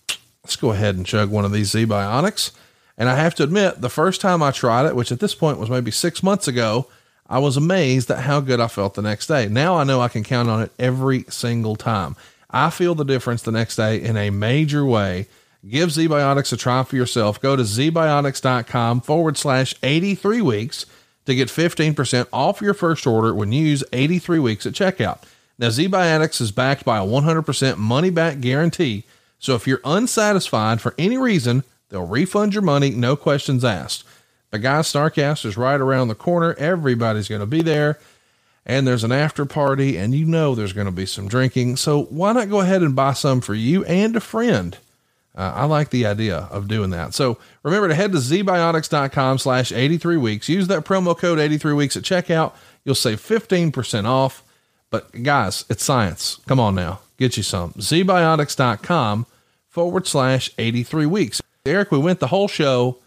let's 0.44 0.56
go 0.56 0.72
ahead 0.72 0.96
and 0.96 1.06
chug 1.06 1.30
one 1.30 1.46
of 1.46 1.52
these 1.52 1.72
ZBiotics. 1.72 2.52
And 2.98 3.10
I 3.10 3.16
have 3.16 3.34
to 3.36 3.44
admit, 3.44 3.82
the 3.82 3.90
first 3.90 4.22
time 4.22 4.44
I 4.44 4.52
tried 4.52 4.86
it, 4.86 4.96
which 4.96 5.12
at 5.12 5.20
this 5.20 5.34
point 5.34 5.60
was 5.60 5.70
maybe 5.70 5.90
six 5.90 6.22
months 6.22 6.48
ago, 6.48 6.88
I 7.28 7.40
was 7.40 7.58
amazed 7.58 8.12
at 8.12 8.20
how 8.20 8.42
good 8.42 8.60
I 8.60 8.68
felt 8.68 8.96
the 8.96 9.02
next 9.02 9.28
day. 9.28 9.48
Now 9.48 9.76
I 9.76 9.84
know 9.84 10.02
I 10.02 10.08
can 10.08 10.24
count 10.24 10.50
on 10.50 10.62
it 10.62 10.72
every 10.78 11.26
single 11.30 11.76
time. 11.76 12.16
I 12.50 12.70
feel 12.72 12.96
the 12.96 13.06
difference 13.06 13.42
the 13.42 13.52
next 13.52 13.76
day 13.76 14.02
in 14.02 14.18
a 14.18 14.32
major 14.32 14.86
way. 14.86 15.28
Give 15.68 15.90
ZBiotics 15.90 16.54
a 16.54 16.58
try 16.58 16.84
for 16.84 16.96
yourself. 16.96 17.40
Go 17.40 17.56
to 17.56 17.64
zbiotics.com 17.64 19.02
forward 19.02 19.38
slash 19.38 19.76
83 19.84 20.42
weeks 20.42 20.86
to 21.30 21.36
get 21.36 21.48
15% 21.48 22.28
off 22.34 22.62
your 22.62 22.74
first 22.74 23.08
order 23.08 23.34
when 23.34 23.52
you 23.52 23.66
use 23.66 23.84
83 23.94 24.40
weeks 24.40 24.66
at 24.66 24.74
checkout. 24.74 25.20
Now, 25.58 25.68
ZBiotics 25.68 26.42
is 26.42 26.52
backed 26.52 26.86
by 26.86 27.00
a 27.00 27.06
100% 27.06 27.78
money 27.78 28.10
back 28.10 28.40
guarantee. 28.40 29.04
So 29.40 29.56
if 29.56 29.68
you're 29.68 29.82
unsatisfied 29.84 30.82
for 30.82 30.94
any 30.98 31.18
reason, 31.18 31.64
they'll 31.90 32.06
refund 32.06 32.54
your 32.54 32.64
money, 32.64 32.92
no 32.92 33.16
questions 33.16 33.66
asked. 33.66 34.04
But 34.52 34.62
guys, 34.62 34.92
Starrcast 34.92 35.46
is 35.46 35.58
right 35.58 35.80
around 35.80 36.08
the 36.08 36.16
corner. 36.16 36.56
Everybody's 36.58 37.28
going 37.28 37.42
to 37.42 37.48
be 37.48 37.62
there. 37.62 38.00
And 38.66 38.86
there's 38.86 39.04
an 39.04 39.12
after 39.12 39.46
party, 39.46 39.98
and 39.98 40.14
you 40.14 40.26
know 40.26 40.54
there's 40.54 40.74
going 40.74 40.86
to 40.86 40.92
be 40.92 41.06
some 41.06 41.28
drinking. 41.28 41.78
So 41.78 42.04
why 42.04 42.34
not 42.34 42.50
go 42.50 42.60
ahead 42.60 42.82
and 42.82 42.96
buy 42.96 43.14
some 43.14 43.42
for 43.42 43.54
you 43.54 43.84
and 43.86 44.16
a 44.16 44.20
friend? 44.20 44.78
Uh, 45.36 45.54
I 45.56 45.66
like 45.66 45.90
the 45.90 46.06
idea 46.06 46.48
of 46.52 46.68
doing 46.68 46.90
that. 46.90 47.14
So 47.14 47.38
remember 47.64 47.88
to 47.88 47.96
head 47.96 48.12
to 48.12 48.18
zbiotics.com 48.18 49.38
slash 49.38 49.72
83 49.72 50.18
weeks. 50.18 50.50
Use 50.50 50.68
that 50.68 50.86
promo 50.86 51.18
code 51.18 51.40
83 51.40 51.74
weeks 51.74 51.96
at 51.96 52.04
checkout. 52.04 52.54
You'll 52.84 52.96
save 52.96 53.22
15% 53.22 54.06
off. 54.06 54.44
But 54.90 55.24
guys, 55.24 55.66
it's 55.70 55.84
science. 55.84 56.40
Come 56.48 56.60
on 56.60 56.76
now, 56.76 57.02
get 57.18 57.38
you 57.38 57.44
some. 57.44 57.74
zbiotics.com 57.74 59.28
forward 59.68 60.08
slash 60.08 60.50
83 60.58 61.06
weeks. 61.06 61.42
Eric, 61.66 61.92
we 61.92 62.00
went 62.00 62.20
the 62.20 62.28
whole 62.28 62.48
show 62.48 62.98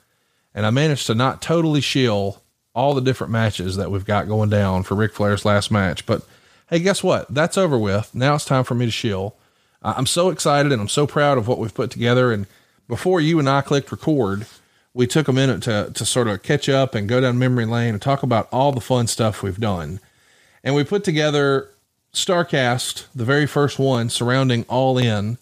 and 0.55 0.65
I 0.65 0.71
managed 0.71 1.07
to 1.09 1.15
not 1.15 1.43
totally 1.43 1.81
shill 1.81 2.43
all 2.75 2.95
the 2.95 3.01
different 3.01 3.33
matches 3.33 3.77
that 3.77 3.91
we've 3.91 4.05
got 4.05 4.29
going 4.29 4.49
down 4.49 4.83
for 4.85 4.95
Ric 4.95 5.13
Flair's 5.13 5.45
last 5.45 5.71
match. 5.71 6.07
But 6.07 6.23
hey, 6.71 6.79
guess 6.79 7.03
what? 7.03 7.33
That's 7.33 7.59
over 7.59 7.77
with. 7.77 8.15
Now 8.15 8.35
it's 8.35 8.45
time 8.45 8.65
for 8.65 8.75
me 8.75 8.87
to 8.87 8.93
shill. 8.93 9.37
I'm 9.83 10.07
so 10.07 10.31
excited 10.31 10.73
and 10.73 10.81
I'm 10.81 10.89
so 10.89 11.07
proud 11.07 11.39
of 11.39 11.49
what 11.49 11.59
we've 11.59 11.75
put 11.75 11.91
together. 11.91 12.33
And 12.33 12.47
before 12.89 13.21
you 13.21 13.39
and 13.39 13.49
I 13.49 13.61
clicked 13.63 13.91
record, 13.91 14.47
we 14.95 15.07
took 15.07 15.29
a 15.29 15.33
minute 15.33 15.63
to, 15.63 15.91
to 15.95 16.05
sort 16.05 16.29
of 16.29 16.43
catch 16.43 16.69
up 16.69 16.95
and 16.95 17.09
go 17.09 17.21
down 17.21 17.39
memory 17.39 17.65
lane 17.65 17.95
and 17.95 18.03
talk 18.03 18.23
about 18.23 18.49
all 18.53 18.73
the 18.73 18.81
fun 18.81 19.07
stuff 19.07 19.43
we've 19.43 19.61
done. 19.61 20.01
And 20.63 20.75
we 20.75 20.85
put 20.85 21.03
together 21.03 21.69
Starrcast, 22.13 23.07
the 23.15 23.25
very 23.25 23.47
first 23.47 23.79
one 23.79 24.11
surrounding 24.11 24.65
All 24.69 24.99
In. 24.99 25.39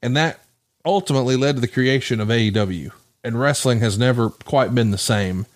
And 0.00 0.16
that 0.16 0.40
ultimately 0.84 1.36
led 1.36 1.56
to 1.56 1.60
the 1.60 1.68
creation 1.68 2.20
of 2.20 2.28
AEW. 2.28 2.92
And 3.22 3.40
wrestling 3.40 3.80
has 3.80 3.98
never 3.98 4.30
quite 4.30 4.74
been 4.74 4.90
the 4.90 4.98
same. 4.98 5.46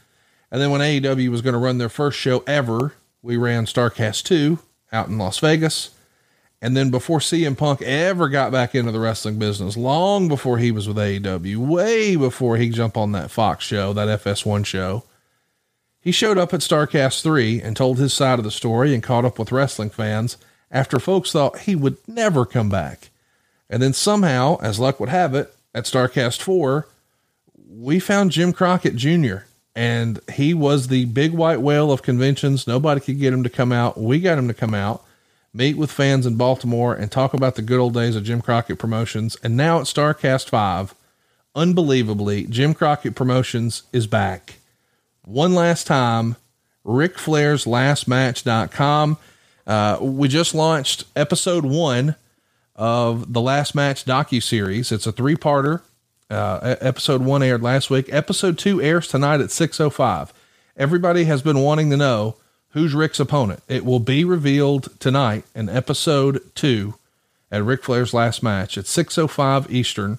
And 0.51 0.61
then 0.61 0.71
when 0.71 0.81
AEW 0.81 1.29
was 1.29 1.43
going 1.43 1.53
to 1.53 1.59
run 1.59 1.79
their 1.79 1.91
first 1.91 2.19
show 2.19 2.43
ever, 2.47 2.95
we 3.23 3.37
ran 3.37 3.67
Starrcast 3.67 4.25
2 4.25 4.59
out 4.93 5.09
in 5.09 5.19
Las 5.19 5.39
Vegas. 5.39 5.91
And 6.61 6.77
then 6.77 6.91
before 6.91 7.21
CM 7.21 7.57
Punk 7.57 7.83
ever 7.83 8.29
got 8.29 8.51
back 8.51 8.75
into 8.75 8.91
the 8.91 8.99
wrestling 8.99 9.39
business, 9.39 9.77
long 9.77 10.27
before 10.27 10.59
he 10.59 10.73
was 10.73 10.89
with 10.89 10.97
AEW, 10.97 11.57
way 11.57 12.17
before 12.17 12.57
he 12.57 12.69
jumped 12.71 12.97
on 12.97 13.13
that 13.13 13.31
Fox 13.31 13.65
show, 13.65 13.93
that 13.93 14.21
FS1 14.23 14.67
show, 14.67 15.05
he 16.01 16.11
showed 16.11 16.39
up 16.39 16.53
at 16.53 16.61
Starrcast 16.61 17.23
3 17.23 17.63
and 17.63 17.77
told 17.77 17.99
his 17.99 18.13
side 18.13 18.39
of 18.39 18.45
the 18.45 18.51
story 18.51 18.93
and 18.93 19.03
caught 19.03 19.25
up 19.25 19.39
with 19.39 19.53
wrestling 19.53 19.91
fans 19.91 20.37
after 20.71 20.99
folks 20.99 21.33
thought 21.33 21.61
he 21.61 21.77
would 21.77 21.97
never 22.09 22.45
come 22.45 22.69
back. 22.69 23.11
And 23.71 23.83
then 23.83 23.93
somehow, 23.93 24.59
as 24.61 24.81
luck 24.81 24.99
would 24.99 25.09
have 25.09 25.35
it, 25.35 25.55
at 25.75 25.85
Starrcast 25.85 26.41
4, 26.41 26.89
we 27.69 28.01
found 28.01 28.31
Jim 28.33 28.53
Crockett 28.53 28.97
Jr. 28.97 29.45
and 29.77 30.19
he 30.33 30.55
was 30.55 30.89
the 30.89 31.05
big 31.05 31.33
white 31.33 31.61
whale 31.61 31.93
of 31.93 32.03
conventions. 32.03 32.67
Nobody 32.67 33.01
could 33.01 33.19
get 33.19 33.33
him 33.33 33.43
to 33.45 33.51
come 33.51 33.71
out. 33.71 34.01
We 34.01 34.19
got 34.21 34.39
him 34.39 34.49
to 34.49 34.55
come 34.55 34.75
out, 34.75 35.05
meet 35.53 35.77
with 35.77 35.91
fans 35.91 36.27
in 36.27 36.37
Baltimore 36.37 36.95
and 36.95 37.11
talk 37.11 37.35
about 37.35 37.55
the 37.55 37.63
good 37.63 37.81
old 37.81 37.95
days 37.95 38.17
of 38.17 38.25
Jim 38.25 38.41
Crockett 38.41 38.79
Promotions. 38.79 39.37
And 39.43 39.57
now 39.57 39.79
at 39.79 39.87
Starrcast 39.87 40.49
5, 40.49 40.95
unbelievably, 41.55 42.45
Jim 42.47 42.75
Crockett 42.75 43.15
Promotions 43.15 43.83
is 43.93 44.07
back. 44.07 44.57
One 45.25 45.55
last 45.55 45.87
time, 45.87 46.37
Ric 46.85 47.19
Flair's 47.19 47.67
last 47.67 48.09
match.com. 48.09 49.19
Uh, 49.67 49.99
we 50.01 50.29
just 50.29 50.55
launched 50.55 51.05
episode 51.15 51.65
one 51.65 52.17
of 52.75 53.33
the 53.33 53.41
last 53.41 53.75
match 53.75 54.05
docu 54.05 54.43
series. 54.43 54.91
It's 54.93 55.07
a 55.07 55.13
three 55.13 55.37
parter 55.37 55.83
uh, 56.31 56.77
episode 56.81 57.23
one 57.23 57.43
aired 57.43 57.63
last 57.63 57.91
week. 57.91 58.09
Episode 58.13 58.59
two 58.59 58.81
airs 58.81 59.09
tonight 59.09 59.41
at 59.41 59.49
6.05. 59.49 60.31
Everybody 60.77 61.25
has 61.25 61.43
been 61.43 61.59
wanting 61.59 61.91
to 61.91 61.97
know 61.97 62.37
who's 62.71 62.95
Ric's 62.95 63.21
opponent. 63.21 63.63
It 63.69 63.85
will 63.85 64.01
be 64.01 64.25
revealed 64.25 64.99
tonight 65.01 65.45
in 65.55 65.69
episode 65.69 66.41
two 66.55 66.95
at 67.51 67.65
Ric 67.65 67.83
Flair's 67.83 68.15
last 68.15 68.43
match 68.43 68.77
at 68.77 68.85
6.05 68.85 69.71
Eastern. 69.71 70.19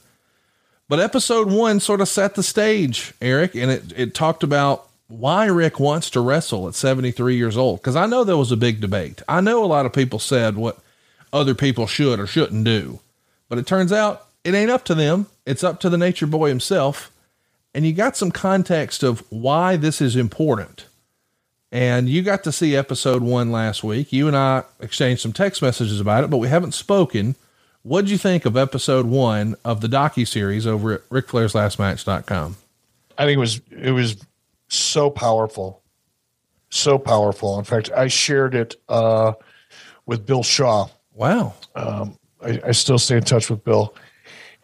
But 0.87 0.99
episode 0.99 1.51
one 1.51 1.79
sort 1.79 2.01
of 2.01 2.07
set 2.07 2.35
the 2.35 2.43
stage, 2.43 3.13
Eric, 3.21 3.53
and 3.55 3.69
it, 3.69 3.93
it 3.95 4.15
talked 4.15 4.41
about 4.41 4.87
why 5.07 5.45
Ric 5.45 5.79
wants 5.79 6.09
to 6.11 6.21
wrestle 6.21 6.67
at 6.67 6.75
73 6.75 7.35
years 7.35 7.57
old. 7.57 7.79
Because 7.79 7.95
I 7.95 8.07
know 8.07 8.23
there 8.23 8.37
was 8.37 8.51
a 8.51 8.57
big 8.57 8.81
debate. 8.81 9.21
I 9.27 9.41
know 9.41 9.63
a 9.63 9.67
lot 9.67 9.85
of 9.85 9.93
people 9.93 10.19
said 10.19 10.55
what 10.55 10.79
other 11.31 11.53
people 11.53 11.85
should 11.85 12.19
or 12.19 12.27
shouldn't 12.27 12.63
do. 12.63 12.99
But 13.47 13.59
it 13.59 13.67
turns 13.67 13.91
out 13.91 14.27
it 14.43 14.55
ain't 14.55 14.71
up 14.71 14.85
to 14.85 14.95
them. 14.95 15.27
It's 15.45 15.63
up 15.63 15.79
to 15.81 15.89
the 15.89 15.97
nature 15.97 16.27
boy 16.27 16.49
himself. 16.49 17.11
And 17.73 17.85
you 17.85 17.93
got 17.93 18.17
some 18.17 18.31
context 18.31 19.03
of 19.03 19.23
why 19.29 19.75
this 19.75 20.01
is 20.01 20.15
important. 20.15 20.85
And 21.71 22.09
you 22.09 22.23
got 22.23 22.43
to 22.45 22.51
see 22.51 22.75
episode 22.75 23.21
one 23.21 23.51
last 23.51 23.83
week. 23.83 24.11
You 24.11 24.27
and 24.27 24.35
I 24.35 24.63
exchanged 24.79 25.21
some 25.21 25.33
text 25.33 25.61
messages 25.61 25.99
about 25.99 26.23
it, 26.23 26.29
but 26.29 26.37
we 26.37 26.47
haven't 26.47 26.73
spoken. 26.73 27.35
What'd 27.83 28.09
you 28.09 28.17
think 28.17 28.45
of 28.45 28.57
episode 28.57 29.05
one 29.05 29.55
of 29.63 29.81
the 29.81 29.87
docu 29.87 30.27
series 30.27 30.65
over 30.65 30.93
at 30.93 31.09
RicFlairsLastMatch.com? 31.09 32.57
I 33.17 33.25
think 33.25 33.35
it 33.35 33.39
was 33.39 33.61
it 33.69 33.91
was 33.91 34.17
so 34.67 35.09
powerful, 35.09 35.81
so 36.69 36.97
powerful. 36.97 37.59
In 37.59 37.65
fact, 37.65 37.91
I 37.95 38.07
shared 38.07 38.55
it 38.55 38.75
uh, 38.89 39.33
with 40.05 40.25
Bill 40.25 40.43
Shaw. 40.43 40.87
Wow. 41.13 41.53
Um, 41.75 42.17
I, 42.41 42.59
I, 42.67 42.71
still 42.71 42.97
stay 42.97 43.17
in 43.17 43.23
touch 43.23 43.49
with 43.49 43.63
Bill, 43.63 43.93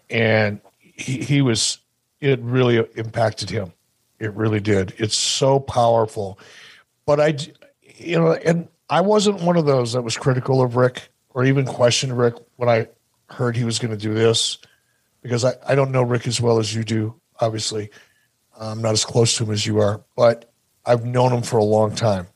and 0.10 0.60
he, 0.80 1.22
he 1.22 1.41
was 1.41 1.80
it 2.22 2.40
really 2.40 2.77
impacted 2.95 3.49
him 3.49 3.73
it 4.19 4.34
really 4.34 4.60
did 4.60 4.94
it's 4.98 5.18
so 5.18 5.60
powerful 5.60 6.40
but 7.06 7.19
i 7.19 7.36
you 7.98 8.18
know 8.18 8.34
and 8.34 8.68
i 8.90 9.02
wasn't 9.02 9.41
one 9.41 9.57
of 9.57 9.65
those 9.65 9.94
that 9.94 10.02
was 10.02 10.18
critical 10.18 10.61
of 10.61 10.76
Ric 10.76 11.10
or 11.30 11.45
even 11.45 11.65
questioned 11.65 12.18
Ric 12.18 12.36
when 12.57 12.69
i 12.69 12.88
heard 13.30 13.56
he 13.56 13.64
was 13.64 13.80
going 13.80 13.91
to 13.91 13.98
do 13.98 14.14
this 14.14 14.57
because 15.22 15.44
I, 15.44 15.53
I 15.68 15.76
don't 15.76 15.91
know 15.91 16.03
Ric 16.03 16.27
as 16.27 16.40
well 16.40 16.60
as 16.60 16.73
you 16.73 16.84
do 16.84 17.19
obviously 17.40 17.90
i'm 18.60 18.82
not 18.82 18.94
as 18.94 19.06
close 19.06 19.38
to 19.38 19.44
him 19.44 19.52
as 19.52 19.65
you 19.65 19.80
are 19.80 20.03
but 20.15 20.52
i've 20.86 21.06
known 21.06 21.34
him 21.34 21.41
for 21.41 21.57
a 21.57 21.64
long 21.64 21.94
time 21.94 22.27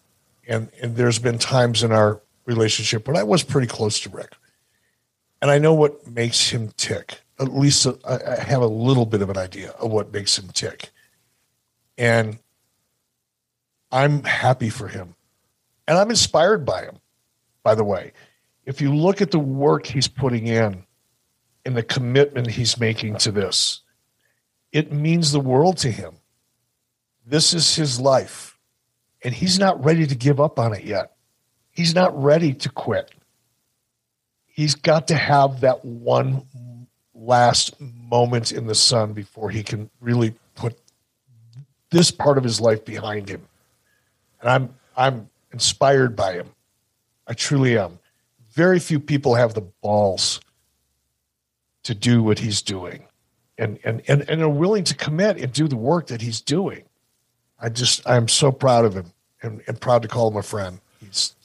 and 0.47 0.69
and 0.81 0.95
there's 0.95 1.19
been 1.19 1.37
times 1.37 1.83
in 1.83 1.91
our 1.91 2.21
relationship 2.45 3.07
when 3.07 3.17
i 3.17 3.23
was 3.23 3.43
pretty 3.43 3.67
close 3.67 3.99
to 4.01 4.09
Ric. 4.09 4.35
and 5.41 5.51
i 5.51 5.57
know 5.57 5.73
what 5.73 6.07
makes 6.07 6.49
him 6.49 6.71
tick 6.77 7.21
at 7.39 7.53
least 7.53 7.87
uh, 7.87 7.93
a, 8.03 8.39
I 8.39 8.43
have 8.43 8.61
a 8.61 8.67
little 8.67 9.05
bit 9.05 9.21
of 9.21 9.29
an 9.29 9.37
idea 9.37 9.71
of 9.71 9.91
what 9.91 10.13
makes 10.13 10.37
him 10.37 10.49
tick. 10.49 10.89
And 11.97 12.39
I'm 13.91 14.23
happy 14.23 14.69
for 14.69 14.87
him. 14.87 15.15
And 15.87 15.97
I'm 15.97 16.09
inspired 16.09 16.65
by 16.65 16.83
him, 16.83 16.99
by 17.63 17.75
the 17.75 17.83
way. 17.83 18.13
If 18.65 18.81
you 18.81 18.93
look 18.93 19.21
at 19.21 19.31
the 19.31 19.39
work 19.39 19.87
he's 19.87 20.07
putting 20.07 20.47
in 20.47 20.83
and 21.65 21.75
the 21.75 21.83
commitment 21.83 22.47
he's 22.47 22.79
making 22.79 23.17
to 23.17 23.31
this, 23.31 23.81
it 24.71 24.91
means 24.91 25.31
the 25.31 25.39
world 25.39 25.77
to 25.79 25.91
him. 25.91 26.15
This 27.25 27.53
is 27.53 27.75
his 27.75 27.99
life. 27.99 28.57
And 29.23 29.33
he's 29.33 29.59
not 29.59 29.83
ready 29.83 30.05
to 30.05 30.15
give 30.15 30.39
up 30.39 30.59
on 30.59 30.73
it 30.73 30.83
yet. 30.83 31.13
He's 31.71 31.95
not 31.95 32.21
ready 32.21 32.53
to 32.53 32.69
quit. 32.69 33.11
He's 34.45 34.75
got 34.75 35.07
to 35.07 35.15
have 35.15 35.61
that 35.61 35.83
one 35.83 36.45
last 37.13 37.79
moment 37.79 38.51
in 38.51 38.67
the 38.67 38.75
sun 38.75 39.13
before 39.13 39.49
he 39.49 39.63
can 39.63 39.89
really 39.99 40.35
put 40.55 40.77
this 41.91 42.11
part 42.11 42.37
of 42.37 42.43
his 42.43 42.61
life 42.61 42.85
behind 42.85 43.29
him. 43.29 43.48
And 44.41 44.49
I'm 44.49 44.75
I'm 44.95 45.29
inspired 45.51 46.15
by 46.15 46.33
him. 46.33 46.49
I 47.27 47.33
truly 47.33 47.77
am. 47.77 47.99
Very 48.51 48.79
few 48.79 48.99
people 48.99 49.35
have 49.35 49.53
the 49.53 49.61
balls 49.61 50.41
to 51.83 51.95
do 51.95 52.21
what 52.23 52.39
he's 52.39 52.61
doing. 52.61 53.05
and 53.57 53.79
and 53.83 54.01
and 54.07 54.29
and 54.29 54.41
are 54.41 54.49
willing 54.49 54.83
to 54.85 54.95
commit 54.95 55.37
and 55.37 55.51
do 55.51 55.67
the 55.67 55.75
work 55.75 56.07
that 56.07 56.21
he's 56.21 56.41
doing. 56.41 56.83
I 57.59 57.69
just 57.69 58.07
I'm 58.07 58.27
so 58.27 58.51
proud 58.51 58.85
of 58.85 58.93
him 58.95 59.11
and, 59.41 59.61
and 59.67 59.79
proud 59.79 60.01
to 60.03 60.07
call 60.07 60.29
him 60.31 60.37
a 60.37 60.43
friend. 60.43 60.79
He's 60.99 61.35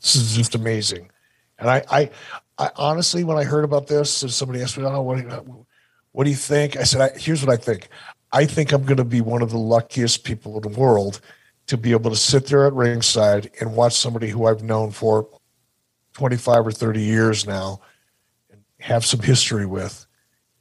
this 0.00 0.16
is 0.16 0.36
just 0.36 0.54
amazing. 0.54 1.10
And 1.58 1.70
I, 1.70 1.82
I, 1.90 2.10
I 2.58 2.70
honestly, 2.76 3.24
when 3.24 3.38
I 3.38 3.44
heard 3.44 3.64
about 3.64 3.86
this, 3.86 4.22
and 4.22 4.30
somebody 4.30 4.62
asked 4.62 4.76
me, 4.78 4.84
"Oh, 4.84 5.00
what, 5.02 5.16
do 5.16 5.22
you- 5.22 5.66
what 6.12 6.24
do 6.24 6.30
you 6.30 6.36
think?" 6.36 6.76
I 6.76 6.84
said, 6.84 7.00
I, 7.00 7.18
"Here's 7.18 7.44
what 7.44 7.52
I 7.52 7.56
think. 7.56 7.88
I 8.32 8.44
think 8.44 8.72
I'm 8.72 8.84
going 8.84 8.98
to 8.98 9.04
be 9.04 9.20
one 9.22 9.40
of 9.42 9.50
the 9.50 9.58
luckiest 9.58 10.22
people 10.24 10.56
in 10.56 10.70
the 10.70 10.78
world 10.78 11.20
to 11.66 11.76
be 11.76 11.92
able 11.92 12.10
to 12.10 12.16
sit 12.16 12.46
there 12.46 12.66
at 12.66 12.72
ringside 12.72 13.50
and 13.60 13.74
watch 13.74 13.94
somebody 13.94 14.28
who 14.28 14.46
I've 14.46 14.62
known 14.62 14.90
for 14.90 15.28
25 16.12 16.68
or 16.68 16.72
30 16.72 17.00
years 17.00 17.46
now, 17.46 17.80
and 18.50 18.62
have 18.80 19.04
some 19.04 19.20
history 19.20 19.66
with, 19.66 20.06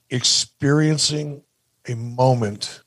experiencing 0.09 1.43
a 1.87 1.95
moment 1.95 2.81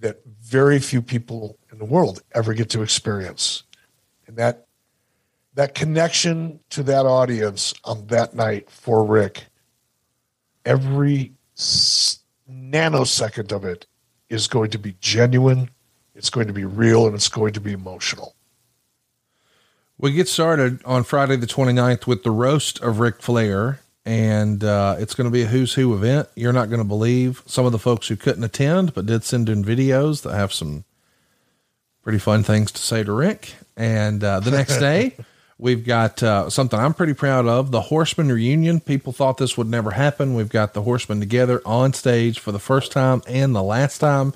that 0.00 0.20
very 0.42 0.78
few 0.78 1.00
people 1.00 1.56
in 1.72 1.78
the 1.78 1.84
world 1.84 2.22
ever 2.32 2.52
get 2.52 2.68
to 2.70 2.82
experience, 2.82 3.62
and 4.26 4.36
that 4.36 4.66
that 5.54 5.74
connection 5.74 6.58
to 6.68 6.82
that 6.82 7.06
audience 7.06 7.74
on 7.84 8.06
that 8.08 8.34
night 8.34 8.68
for 8.68 9.04
Ric, 9.04 9.44
every 10.64 11.32
nanosecond 11.56 13.52
of 13.52 13.64
it 13.64 13.86
is 14.28 14.48
going 14.48 14.70
to 14.70 14.78
be 14.78 14.96
genuine, 15.00 15.70
it's 16.14 16.30
going 16.30 16.46
to 16.46 16.52
be 16.52 16.64
real, 16.64 17.06
and 17.06 17.14
it's 17.14 17.28
going 17.28 17.52
to 17.54 17.60
be 17.60 17.72
emotional. 17.72 18.34
We 19.98 20.12
get 20.12 20.28
started 20.28 20.84
on 20.84 21.04
Friday 21.04 21.36
the 21.36 21.46
29th 21.46 22.06
with 22.06 22.24
the 22.24 22.30
roast 22.30 22.80
of 22.80 22.98
Ric 22.98 23.22
Flair, 23.22 23.80
and 24.04 24.62
uh, 24.62 24.96
it's 24.98 25.14
going 25.14 25.26
to 25.26 25.30
be 25.30 25.42
a 25.42 25.46
who's 25.46 25.74
who 25.74 25.94
event. 25.94 26.28
You're 26.34 26.52
not 26.52 26.68
going 26.68 26.80
to 26.80 26.84
believe 26.84 27.42
some 27.46 27.64
of 27.64 27.72
the 27.72 27.78
folks 27.78 28.08
who 28.08 28.16
couldn't 28.16 28.44
attend, 28.44 28.92
but 28.92 29.06
did 29.06 29.24
send 29.24 29.48
in 29.48 29.64
videos 29.64 30.22
that 30.22 30.34
have 30.34 30.52
some 30.52 30.84
pretty 32.02 32.18
fun 32.18 32.42
things 32.42 32.70
to 32.72 32.82
say 32.82 33.02
to 33.02 33.12
Ric. 33.12 33.54
And 33.76 34.22
uh, 34.22 34.40
the 34.40 34.50
next 34.50 34.78
day, 34.78 35.16
we've 35.58 35.84
got 35.84 36.22
uh, 36.22 36.50
something 36.50 36.78
I'm 36.78 36.94
pretty 36.94 37.14
proud 37.14 37.46
of 37.46 37.70
the 37.70 37.80
Horseman 37.80 38.30
reunion. 38.30 38.80
People 38.80 39.12
thought 39.12 39.38
this 39.38 39.56
would 39.56 39.68
never 39.68 39.92
happen. 39.92 40.34
We've 40.34 40.48
got 40.48 40.74
the 40.74 40.82
Horsemen 40.82 41.20
together 41.20 41.62
on 41.64 41.92
stage 41.92 42.38
for 42.38 42.52
the 42.52 42.58
first 42.58 42.92
time 42.92 43.22
and 43.26 43.54
the 43.54 43.62
last 43.62 43.98
time. 43.98 44.34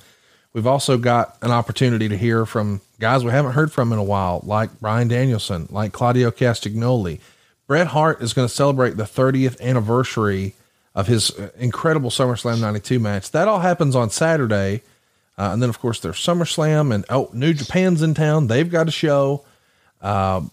We've 0.52 0.66
also 0.66 0.98
got 0.98 1.36
an 1.42 1.50
opportunity 1.50 2.08
to 2.08 2.16
hear 2.16 2.46
from 2.46 2.80
guys 2.98 3.24
we 3.24 3.30
haven't 3.30 3.52
heard 3.52 3.72
from 3.72 3.92
in 3.92 3.98
a 3.98 4.04
while, 4.04 4.40
like 4.44 4.80
Bryan 4.80 5.08
Danielson, 5.08 5.68
like 5.70 5.92
Claudio 5.92 6.30
Castagnoli. 6.30 7.20
Bret 7.66 7.88
Hart 7.88 8.22
is 8.22 8.32
going 8.32 8.48
to 8.48 8.54
celebrate 8.54 8.96
the 8.96 9.04
30th 9.04 9.60
anniversary 9.60 10.54
of 10.94 11.06
his 11.06 11.30
uh, 11.38 11.50
incredible 11.58 12.10
SummerSlam 12.10 12.60
92 12.60 12.98
match. 12.98 13.30
That 13.30 13.46
all 13.46 13.60
happens 13.60 13.94
on 13.94 14.10
Saturday. 14.10 14.82
Uh, 15.36 15.50
and 15.52 15.62
then, 15.62 15.68
of 15.68 15.78
course, 15.78 16.00
there's 16.00 16.16
SummerSlam 16.16 16.92
and 16.92 17.04
oh, 17.10 17.30
New 17.32 17.52
Japan's 17.52 18.02
in 18.02 18.14
town. 18.14 18.48
They've 18.48 18.68
got 18.68 18.88
a 18.88 18.90
show. 18.90 19.44
Um, 20.00 20.50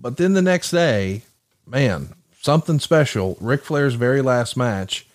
but 0.00 0.16
then 0.16 0.32
the 0.32 0.42
next 0.42 0.70
day, 0.70 1.22
man, 1.66 2.14
something 2.40 2.80
special. 2.80 3.36
Ric 3.40 3.64
Flair's 3.64 3.94
very 3.94 4.22
last 4.22 4.56
match. 4.56 5.06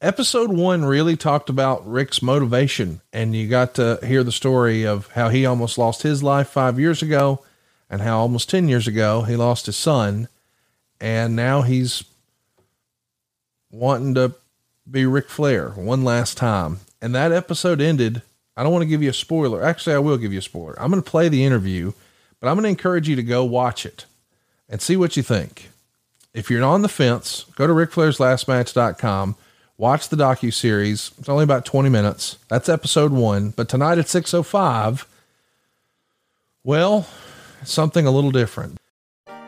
Episode 0.00 0.52
one 0.52 0.84
really 0.84 1.16
talked 1.16 1.50
about 1.50 1.84
Ric's 1.84 2.22
motivation, 2.22 3.00
and 3.12 3.34
you 3.34 3.48
got 3.48 3.74
to 3.74 3.98
hear 4.04 4.22
the 4.22 4.30
story 4.30 4.86
of 4.86 5.08
how 5.08 5.28
he 5.28 5.44
almost 5.44 5.76
lost 5.76 6.02
his 6.02 6.22
life 6.22 6.48
five 6.48 6.78
years 6.78 7.02
ago, 7.02 7.44
and 7.90 8.00
how 8.00 8.20
almost 8.20 8.48
10 8.48 8.68
years 8.68 8.86
ago 8.86 9.22
he 9.22 9.34
lost 9.34 9.66
his 9.66 9.76
son, 9.76 10.28
and 11.00 11.34
now 11.34 11.62
he's 11.62 12.04
wanting 13.72 14.14
to 14.14 14.34
be 14.88 15.04
Ric 15.04 15.28
Flair 15.28 15.70
one 15.70 16.04
last 16.04 16.36
time. 16.36 16.78
And 17.02 17.12
that 17.16 17.32
episode 17.32 17.80
ended. 17.80 18.22
I 18.56 18.62
don't 18.62 18.72
want 18.72 18.82
to 18.82 18.88
give 18.88 19.02
you 19.02 19.10
a 19.10 19.14
spoiler. 19.14 19.64
Actually, 19.64 19.96
I 19.96 20.00
will 20.00 20.16
give 20.16 20.32
you 20.32 20.38
a 20.38 20.42
spoiler. 20.42 20.80
I'm 20.80 20.92
going 20.92 21.02
to 21.02 21.10
play 21.10 21.28
the 21.28 21.44
interview, 21.44 21.92
but 22.38 22.48
I'm 22.48 22.54
going 22.54 22.64
to 22.64 22.68
encourage 22.68 23.08
you 23.08 23.16
to 23.16 23.22
go 23.24 23.44
watch 23.44 23.84
it 23.84 24.04
and 24.68 24.80
see 24.80 24.96
what 24.96 25.16
you 25.16 25.24
think. 25.24 25.70
If 26.34 26.50
you're 26.50 26.64
on 26.64 26.82
the 26.82 26.88
fence, 26.88 27.46
go 27.56 27.66
to 27.66 27.72
RicFlairsLastMatch.com, 27.72 29.34
watch 29.78 30.08
the 30.08 30.16
docu 30.16 30.52
series. 30.52 31.12
It's 31.18 31.28
only 31.28 31.44
about 31.44 31.64
20 31.64 31.88
minutes. 31.88 32.36
That's 32.48 32.68
episode 32.68 33.12
one. 33.12 33.50
But 33.50 33.68
tonight 33.68 33.98
at 33.98 34.08
6:05, 34.08 35.06
well, 36.64 37.06
something 37.64 38.06
a 38.06 38.10
little 38.10 38.32
different. 38.32 38.76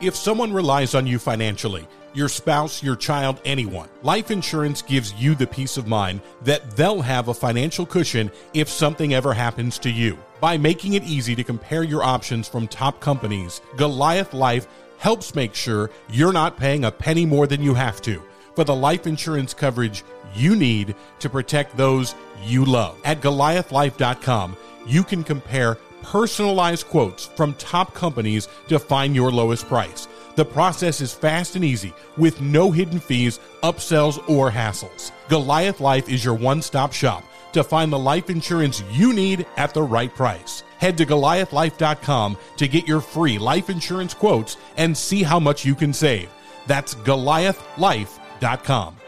If 0.01 0.17
someone 0.17 0.53
relies 0.53 0.95
on 0.95 1.07
you 1.07 1.19
financially, 1.19 1.87
your 2.15 2.29
spouse, 2.29 2.83
your 2.83 2.97
child, 2.97 3.41
anyone, 3.45 3.89
life 4.03 4.31
insurance 4.31 4.81
gives 4.83 5.13
you 5.15 5.35
the 5.35 5.47
peace 5.47 5.77
of 5.77 5.87
mind 5.87 6.23
that 6.43 6.71
they'll 6.71 7.03
have 7.03 7.29
a 7.29 7.35
financial 7.35 7.85
cushion 7.85 8.31
if 8.55 8.69
something 8.69 9.13
ever 9.13 9.35
happens 9.35 9.79
to 9.81 9.91
you. 9.91 10.17
By 10.41 10.57
making 10.57 10.95
it 10.95 11.05
easy 11.05 11.35
to 11.35 11.45
compare 11.45 11.83
your 11.83 12.03
options 12.03 12.49
from 12.49 12.67
top 12.67 12.99
companies, 13.01 13.61
Goliath 13.77 14.33
Life 14.33 14.67
helps 14.99 15.35
make 15.35 15.55
sure 15.55 15.91
you're 16.09 16.33
not 16.33 16.57
paying 16.57 16.85
a 16.85 16.91
penny 16.91 17.27
more 17.27 17.47
than 17.47 17.63
you 17.63 17.75
have 17.75 18.01
to 18.03 18.23
for 18.55 18.65
the 18.65 18.75
life 18.75 19.07
insurance 19.07 19.55
coverage 19.55 20.03
you 20.35 20.57
need 20.57 20.95
to 21.19 21.29
protect 21.29 21.77
those 21.77 22.15
you 22.43 22.65
love. 22.65 22.99
At 23.05 23.21
goliathlife.com, 23.21 24.57
you 24.87 25.05
can 25.05 25.25
compare 25.25 25.77
personalized 26.03 26.87
quotes 26.87 27.27
from 27.27 27.55
top 27.55 27.95
companies 27.95 28.49
to 28.69 28.79
find 28.79 29.15
your 29.15 29.31
lowest 29.31 29.67
price. 29.67 30.09
The 30.37 30.45
process 30.45 31.01
is 31.01 31.13
fast 31.13 31.57
and 31.57 31.65
easy 31.65 31.93
with 32.17 32.41
no 32.41 32.71
hidden 32.71 33.01
fees, 33.01 33.41
upsells, 33.63 34.17
or 34.29 34.51
hassles. 34.51 35.13
Goliath 35.29 35.81
Life 35.81 36.09
is 36.09 36.25
your 36.25 36.35
one 36.35 36.63
stop 36.63 36.93
shop 36.93 37.25
to 37.53 37.65
find 37.65 37.93
the 37.93 37.99
life 37.99 38.31
insurance 38.31 38.83
you 38.93 39.13
need 39.13 39.45
at 39.57 39.75
the 39.75 39.83
right 39.83 40.15
price. 40.15 40.63
Head 40.79 40.97
to 40.99 41.07
goliathlife.com 41.07 42.39
to 42.57 42.69
get 42.69 42.87
your 42.87 43.01
free 43.01 43.39
life 43.39 43.69
insurance 43.69 44.15
quotes 44.15 44.57
and 44.77 44.97
see 44.97 45.23
how 45.23 45.41
much 45.41 45.65
you 45.65 45.75
can 45.75 45.93
save. 45.93 46.31
That's 46.67 46.95
goliathlife.com. 46.95 49.00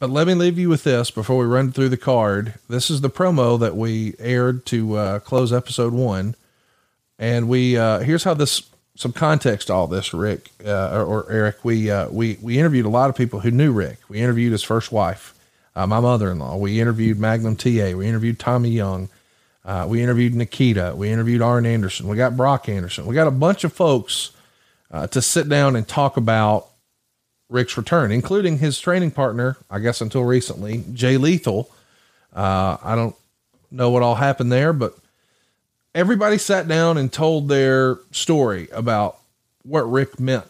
But 0.00 0.08
let 0.08 0.26
me 0.26 0.32
leave 0.32 0.58
you 0.58 0.70
with 0.70 0.84
this 0.84 1.10
before 1.10 1.36
we 1.36 1.44
run 1.44 1.72
through 1.72 1.90
the 1.90 1.98
card. 1.98 2.54
This 2.70 2.88
is 2.88 3.02
the 3.02 3.10
promo 3.10 3.60
that 3.60 3.76
we 3.76 4.14
aired 4.18 4.64
to 4.66 4.96
uh, 4.96 5.18
close 5.18 5.52
episode 5.52 5.92
one, 5.92 6.36
and 7.18 7.50
we 7.50 7.76
uh, 7.76 7.98
here's 7.98 8.24
how 8.24 8.32
this 8.32 8.62
some 8.94 9.12
context 9.12 9.66
to 9.66 9.74
all 9.74 9.86
this. 9.86 10.14
Ric 10.14 10.52
uh, 10.64 10.88
or, 10.96 11.04
or 11.04 11.30
Eric, 11.30 11.66
we 11.66 11.90
uh, 11.90 12.08
we 12.08 12.38
we 12.40 12.58
interviewed 12.58 12.86
a 12.86 12.88
lot 12.88 13.10
of 13.10 13.16
people 13.16 13.40
who 13.40 13.50
knew 13.50 13.72
Ric. 13.72 13.98
We 14.08 14.20
interviewed 14.20 14.52
his 14.52 14.62
first 14.62 14.90
wife, 14.90 15.34
uh, 15.76 15.86
my 15.86 16.00
mother-in-law. 16.00 16.56
We 16.56 16.80
interviewed 16.80 17.18
Magnum 17.18 17.56
TA. 17.56 17.92
We 17.94 18.06
interviewed 18.06 18.38
Tommy 18.38 18.70
Young. 18.70 19.10
Uh, 19.66 19.84
we 19.86 20.02
interviewed 20.02 20.34
Nikita. 20.34 20.94
We 20.96 21.10
interviewed 21.10 21.42
Arn 21.42 21.66
Anderson. 21.66 22.08
We 22.08 22.16
got 22.16 22.38
Brock 22.38 22.70
Anderson. 22.70 23.04
We 23.04 23.14
got 23.14 23.26
a 23.26 23.30
bunch 23.30 23.64
of 23.64 23.74
folks 23.74 24.30
to 25.10 25.20
sit 25.20 25.46
down 25.48 25.76
and 25.76 25.86
talk 25.86 26.16
about 26.16 26.69
Ric's 27.50 27.76
return, 27.76 28.12
including 28.12 28.58
his 28.58 28.78
training 28.78 29.10
partner, 29.10 29.58
I 29.70 29.80
guess 29.80 30.00
until 30.00 30.24
recently, 30.24 30.84
Jay 30.94 31.16
Lethal. 31.16 31.70
Uh, 32.32 32.76
I 32.82 32.94
don't 32.94 33.16
know 33.70 33.90
what 33.90 34.02
all 34.02 34.14
happened 34.14 34.52
there, 34.52 34.72
but 34.72 34.96
everybody 35.94 36.38
sat 36.38 36.68
down 36.68 36.96
and 36.96 37.12
told 37.12 37.48
their 37.48 37.98
story 38.12 38.68
about 38.72 39.18
what 39.64 39.90
Ric 39.90 40.20
meant 40.20 40.46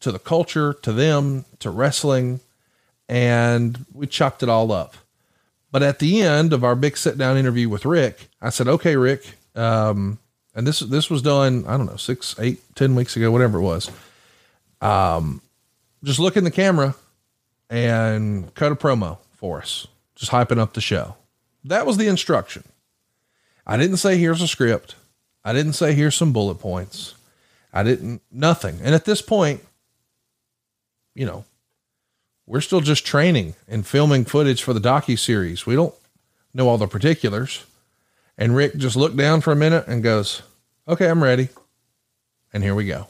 to 0.00 0.12
the 0.12 0.18
culture, 0.20 0.72
to 0.82 0.92
them, 0.92 1.44
to 1.58 1.70
wrestling, 1.70 2.40
and 3.08 3.84
we 3.92 4.06
chucked 4.06 4.42
it 4.42 4.48
all 4.48 4.70
up. 4.70 4.94
But 5.72 5.82
at 5.82 5.98
the 5.98 6.22
end 6.22 6.52
of 6.52 6.62
our 6.62 6.76
big 6.76 6.96
sit 6.96 7.18
down 7.18 7.36
interview 7.36 7.68
with 7.68 7.84
Ric, 7.84 8.28
I 8.40 8.50
said, 8.50 8.68
"Okay, 8.68 8.96
Rick," 8.96 9.34
um, 9.56 10.18
and 10.54 10.66
this 10.66 10.80
this 10.80 11.10
was 11.10 11.22
done 11.22 11.64
I 11.66 11.76
don't 11.76 11.86
know 11.86 11.96
six, 11.96 12.36
eight, 12.38 12.62
ten 12.76 12.94
weeks 12.94 13.16
ago, 13.16 13.32
whatever 13.32 13.58
it 13.58 13.62
was. 13.62 13.90
Um, 14.80 15.42
just 16.06 16.20
look 16.20 16.36
in 16.36 16.44
the 16.44 16.50
camera 16.50 16.94
and 17.68 18.54
cut 18.54 18.70
a 18.70 18.76
promo 18.76 19.18
for 19.32 19.58
us, 19.58 19.88
just 20.14 20.30
hyping 20.30 20.58
up 20.58 20.72
the 20.72 20.80
show. 20.80 21.16
That 21.64 21.84
was 21.84 21.96
the 21.96 22.06
instruction. 22.06 22.62
I 23.66 23.76
didn't 23.76 23.96
say 23.96 24.16
here's 24.16 24.40
a 24.40 24.46
script. 24.46 24.94
I 25.44 25.52
didn't 25.52 25.72
say 25.72 25.94
here's 25.94 26.14
some 26.14 26.32
bullet 26.32 26.60
points. 26.60 27.14
I 27.72 27.82
didn't 27.82 28.22
nothing. 28.30 28.78
And 28.82 28.94
at 28.94 29.04
this 29.04 29.20
point, 29.20 29.62
you 31.14 31.26
know, 31.26 31.44
we're 32.46 32.60
still 32.60 32.80
just 32.80 33.04
training 33.04 33.54
and 33.66 33.84
filming 33.84 34.24
footage 34.24 34.62
for 34.62 34.72
the 34.72 34.80
docu 34.80 35.18
series. 35.18 35.66
We 35.66 35.74
don't 35.74 35.94
know 36.54 36.68
all 36.68 36.78
the 36.78 36.86
particulars. 36.86 37.64
And 38.38 38.54
Ric 38.54 38.76
just 38.76 38.94
looked 38.94 39.16
down 39.16 39.40
for 39.40 39.50
a 39.52 39.56
minute 39.56 39.88
and 39.88 40.04
goes, 40.04 40.42
"Okay, 40.86 41.08
I'm 41.08 41.22
ready." 41.22 41.48
And 42.52 42.62
here 42.62 42.74
we 42.74 42.86
go. 42.86 43.08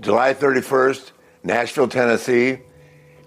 July 0.00 0.32
31st, 0.34 1.10
Nashville, 1.42 1.88
Tennessee. 1.88 2.60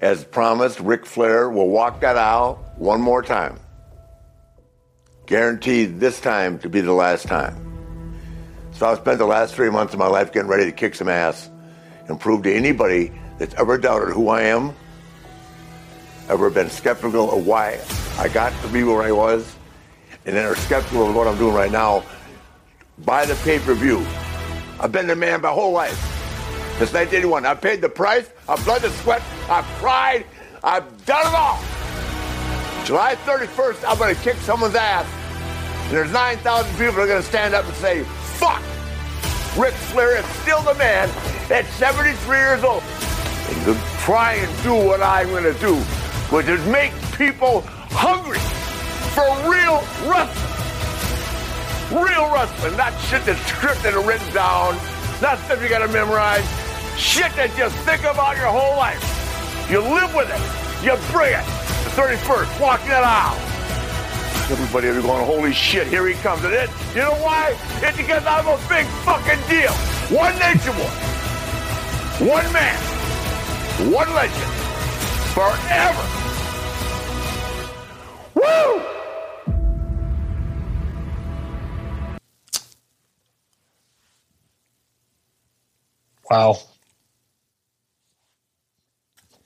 As 0.02 0.24
promised, 0.24 0.80
Ric 0.80 1.06
Flair 1.06 1.50
will 1.50 1.70
walk 1.70 2.02
that 2.02 2.18
aisle 2.18 2.64
one 2.78 3.02
more 3.02 3.22
time. 3.22 3.60
Guaranteed 5.26 6.00
this 6.00 6.22
time 6.22 6.58
to 6.60 6.70
be 6.70 6.82
the 6.82 6.94
last 6.94 7.28
time. 7.28 7.66
So 8.72 8.88
I've 8.88 9.00
spent 9.00 9.18
the 9.18 9.26
last 9.26 9.56
three 9.56 9.70
months 9.70 9.94
of 9.94 10.00
my 10.00 10.08
life 10.08 10.32
getting 10.32 10.50
ready 10.50 10.66
to 10.66 10.72
kick 10.72 10.96
some 10.96 11.10
ass 11.10 11.50
and 12.08 12.20
prove 12.20 12.44
to 12.44 12.54
anybody 12.54 13.12
that's 13.38 13.54
ever 13.56 13.78
doubted 13.78 14.14
who 14.14 14.30
I 14.30 14.44
am 14.44 14.74
ever 16.30 16.50
been 16.52 16.70
skeptical 16.70 17.32
of 17.32 17.46
why 17.46 17.80
I 18.18 18.30
got 18.30 18.54
to 18.62 18.68
be 18.70 18.84
where 18.84 19.02
I 19.02 19.12
was, 19.12 19.56
and 20.26 20.36
then 20.36 20.46
are 20.46 20.56
skeptical 20.56 21.10
of 21.10 21.16
what 21.16 21.28
I'm 21.28 21.38
doing 21.38 21.56
right 21.56 21.72
now, 21.72 22.04
buy 23.00 23.26
the 23.26 23.36
pay-per-view. 23.36 24.06
I've 24.80 24.92
been 24.92 25.08
the 25.08 25.16
man 25.16 25.42
my 25.42 25.50
whole 25.50 25.72
life. 25.72 26.19
Since 26.80 26.94
1981. 26.94 27.46
I've 27.46 27.60
paid 27.60 27.82
the 27.82 27.90
price. 27.90 28.30
I've 28.48 28.64
blood 28.64 28.86
and 28.86 28.94
sweat. 29.04 29.22
I've 29.50 29.66
cried. 29.82 30.26
I've 30.64 31.06
done 31.06 31.28
it 31.28 31.36
all. 31.36 31.60
July 32.86 33.16
31st, 33.26 33.84
I'm 33.86 33.98
going 33.98 34.16
to 34.16 34.22
kick 34.22 34.38
someone's 34.38 34.76
ass. 34.76 35.06
And 35.84 35.92
there's 35.92 36.12
9,000 36.14 36.72
people 36.78 36.94
that 36.94 37.02
are 37.02 37.08
going 37.08 37.22
to 37.22 37.28
stand 37.28 37.54
up 37.54 37.66
and 37.66 37.76
say, 37.76 38.04
fuck! 38.40 38.64
Ric 39.58 39.74
Flair 39.92 40.20
is 40.20 40.26
still 40.42 40.62
the 40.62 40.74
man 40.76 41.10
at 41.52 41.66
73 41.66 42.38
years 42.38 42.64
old. 42.64 42.82
And 42.82 43.66
to 43.66 43.74
try 44.00 44.36
and 44.36 44.64
do 44.64 44.74
what 44.74 45.02
I'm 45.02 45.28
going 45.32 45.44
to 45.44 45.60
do, 45.60 45.76
which 46.32 46.48
is 46.48 46.66
make 46.68 46.94
people 47.12 47.60
hungry 47.92 48.40
for 49.12 49.28
real 49.52 49.84
wrestling. 50.10 50.46
Real 51.92 52.34
wrestling, 52.34 52.78
not 52.78 52.98
shit 53.02 53.26
that's 53.26 53.40
scripted 53.52 53.98
and 53.98 54.08
written 54.08 54.34
down, 54.34 54.76
not 55.22 55.38
stuff 55.40 55.62
you 55.62 55.68
got 55.68 55.86
to 55.86 55.90
memorize. 55.90 56.69
Shit 57.00 57.34
that 57.38 57.58
you 57.58 57.70
think 57.88 58.02
about 58.02 58.36
your 58.36 58.52
whole 58.52 58.76
life. 58.76 59.00
You 59.72 59.80
live 59.80 60.14
with 60.14 60.28
it. 60.28 60.42
You 60.84 61.00
bring 61.16 61.32
it. 61.32 61.46
The 61.88 61.96
31st, 61.96 62.60
walking 62.60 62.90
that 62.90 63.08
aisle. 63.08 63.40
Everybody 64.52 64.88
will 64.90 64.96
be 64.98 65.02
going, 65.04 65.26
holy 65.26 65.54
shit, 65.54 65.88
here 65.88 66.06
he 66.08 66.14
comes. 66.16 66.44
And 66.44 66.54
it, 66.54 66.70
you 66.94 67.00
know 67.00 67.16
why? 67.24 67.56
It's 67.82 67.96
because 67.96 68.26
I'm 68.26 68.46
a 68.48 68.60
big 68.68 68.86
fucking 69.08 69.40
deal. 69.48 69.72
One 70.12 70.38
nation 70.40 70.76
one. 70.76 70.92
One 72.28 72.52
man. 72.52 72.76
One 73.94 74.14
legend. 74.14 74.52
Forever. 75.32 76.04
Woo! 78.36 78.82
Wow. 86.30 86.60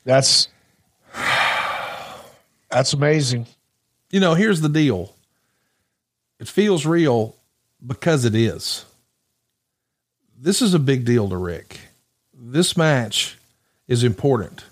That's 0.04 0.48
that's 2.70 2.94
amazing. 2.94 3.48
You 4.10 4.20
know, 4.20 4.34
here's 4.34 4.62
the 4.62 4.70
deal. 4.70 5.14
It 6.40 6.48
feels 6.48 6.86
real 6.86 7.36
because 7.86 8.26
it 8.26 8.36
is. 8.36 8.86
This 10.38 10.62
is 10.62 10.74
a 10.74 10.80
big 10.80 11.06
deal 11.06 11.30
to 11.30 11.38
Ric. 11.38 11.80
This 12.34 12.76
match 12.76 13.38
is 13.88 14.04
important. 14.04 14.66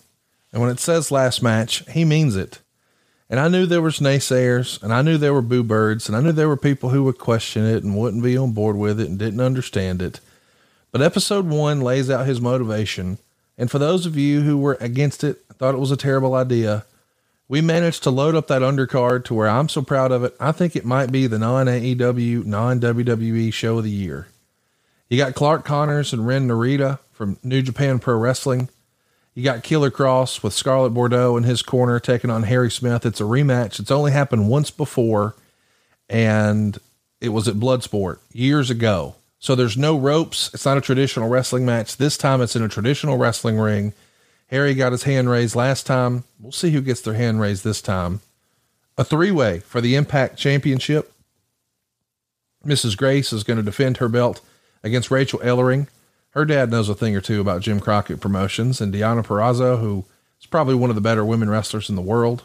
And 0.52 0.62
when 0.62 0.72
it 0.72 0.80
says 0.80 1.12
last 1.12 1.42
match, 1.42 1.84
he 1.92 2.04
means 2.04 2.36
it. 2.36 2.60
And 3.30 3.40
I 3.40 3.48
knew 3.48 3.66
there 3.66 3.82
was 3.82 4.00
naysayers 4.00 4.84
and 4.84 4.94
I 4.94 5.02
knew 5.02 5.18
there 5.18 5.34
were 5.34 5.42
boo 5.42 5.64
birds 5.64 6.10
and 6.10 6.18
I 6.18 6.22
knew 6.22 6.34
there 6.34 6.50
were 6.50 6.58
people 6.58 6.90
who 6.90 7.04
would 7.06 7.18
question 7.18 7.64
it 7.64 7.84
and 7.84 7.98
wouldn't 7.98 8.24
be 8.24 8.36
on 8.36 8.52
board 8.52 8.76
with 8.76 9.00
it 9.00 9.08
and 9.08 9.18
didn't 9.18 9.40
understand 9.40 10.02
it. 10.02 10.20
But 10.92 11.02
episode 11.02 11.46
one 11.46 11.80
lays 11.80 12.10
out 12.10 12.28
his 12.28 12.42
motivation. 12.42 13.18
And 13.62 13.70
for 13.70 13.78
those 13.78 14.08
of 14.08 14.18
you 14.18 14.42
who 14.42 14.58
were 14.58 14.76
against 14.82 15.24
it, 15.24 15.46
thought 15.54 15.76
it 15.76 15.80
was 15.80 15.92
a 15.92 15.96
terrible 15.96 16.34
idea, 16.34 16.84
we 17.48 17.62
managed 17.62 18.02
to 18.02 18.10
load 18.10 18.34
up 18.34 18.48
that 18.48 18.64
undercard 18.64 19.24
to 19.26 19.36
where 19.36 19.48
I'm 19.48 19.70
so 19.70 19.84
proud 19.84 20.12
of 20.12 20.24
it. 20.24 20.36
I 20.40 20.52
think 20.52 20.76
it 20.76 20.84
might 20.84 21.12
be 21.12 21.28
the 21.28 21.38
non 21.38 21.68
AEW, 21.68 22.44
non 22.44 22.80
WWE 22.80 23.54
show 23.54 23.78
of 23.78 23.84
the 23.84 23.92
year. 23.92 24.30
You 25.10 25.18
got 25.20 25.36
Clark 25.36 25.64
Connors 25.64 26.12
and 26.12 26.26
Ren 26.26 26.48
Narita 26.48 26.98
from 27.12 27.38
New 27.44 27.62
Japan 27.62 28.00
Pro 28.00 28.18
Wrestling. 28.18 28.68
You 29.36 29.44
got 29.44 29.62
Killer 29.62 29.92
Kross 29.92 30.42
with 30.42 30.54
Scarlett 30.54 30.96
Bordeaux 30.96 31.38
in 31.38 31.44
his 31.44 31.62
corner 31.62 32.00
taking 32.00 32.32
on 32.32 32.42
Harry 32.42 32.72
Smith. 32.72 33.06
It's 33.06 33.22
a 33.22 33.26
rematch. 33.26 33.80
It's 33.80 33.92
only 33.92 34.12
happened 34.12 34.50
once 34.50 34.72
before, 34.72 35.36
and 36.10 36.80
it 37.20 37.30
was 37.30 37.48
at 37.48 37.58
Bloodsport 37.58 38.18
years 38.34 38.72
ago. 38.72 39.18
So 39.42 39.56
there's 39.56 39.76
no 39.76 39.98
ropes. 39.98 40.52
It's 40.54 40.66
not 40.66 40.78
a 40.78 40.82
traditional 40.82 41.28
wrestling 41.28 41.66
match. 41.66 41.98
This 41.98 42.16
time 42.16 42.42
it's 42.42 42.56
in 42.56 42.62
a 42.62 42.70
traditional 42.70 43.18
wrestling 43.18 43.58
ring. 43.58 43.94
Harry 44.48 44.76
got 44.76 44.92
his 44.92 45.04
hand 45.04 45.32
raised 45.32 45.56
last 45.56 45.88
time. 45.88 46.26
We'll 46.40 46.52
see 46.52 46.70
who 46.70 46.80
gets 46.80 47.02
their 47.02 47.16
hand 47.16 47.42
raised 47.42 47.64
this 47.64 47.82
time. 47.82 48.22
A 49.00 49.04
three 49.04 49.32
way 49.32 49.60
for 49.62 49.82
the 49.82 49.96
Impact 49.96 50.38
Championship. 50.38 51.12
Mrs. 52.64 52.96
Grace 52.96 53.34
is 53.34 53.44
going 53.44 53.58
to 53.58 53.64
defend 53.64 53.98
her 53.98 54.08
belt 54.08 54.42
against 54.84 55.10
Rachel 55.10 55.40
Ellering. 55.40 55.88
Her 56.32 56.46
dad 56.46 56.70
knows 56.70 56.88
a 56.88 56.94
thing 56.94 57.16
or 57.16 57.22
two 57.22 57.42
about 57.42 57.62
Jim 57.62 57.80
Crockett 57.80 58.22
Promotions 58.22 58.80
and 58.80 58.94
Deonna 58.94 59.26
Purrazzo, 59.26 59.80
who 59.80 60.06
is 60.40 60.46
probably 60.46 60.76
one 60.76 60.92
of 60.92 60.96
the 60.96 61.02
better 61.02 61.26
women 61.26 61.50
wrestlers 61.50 61.90
in 61.90 61.96
the 61.96 62.02
world. 62.02 62.44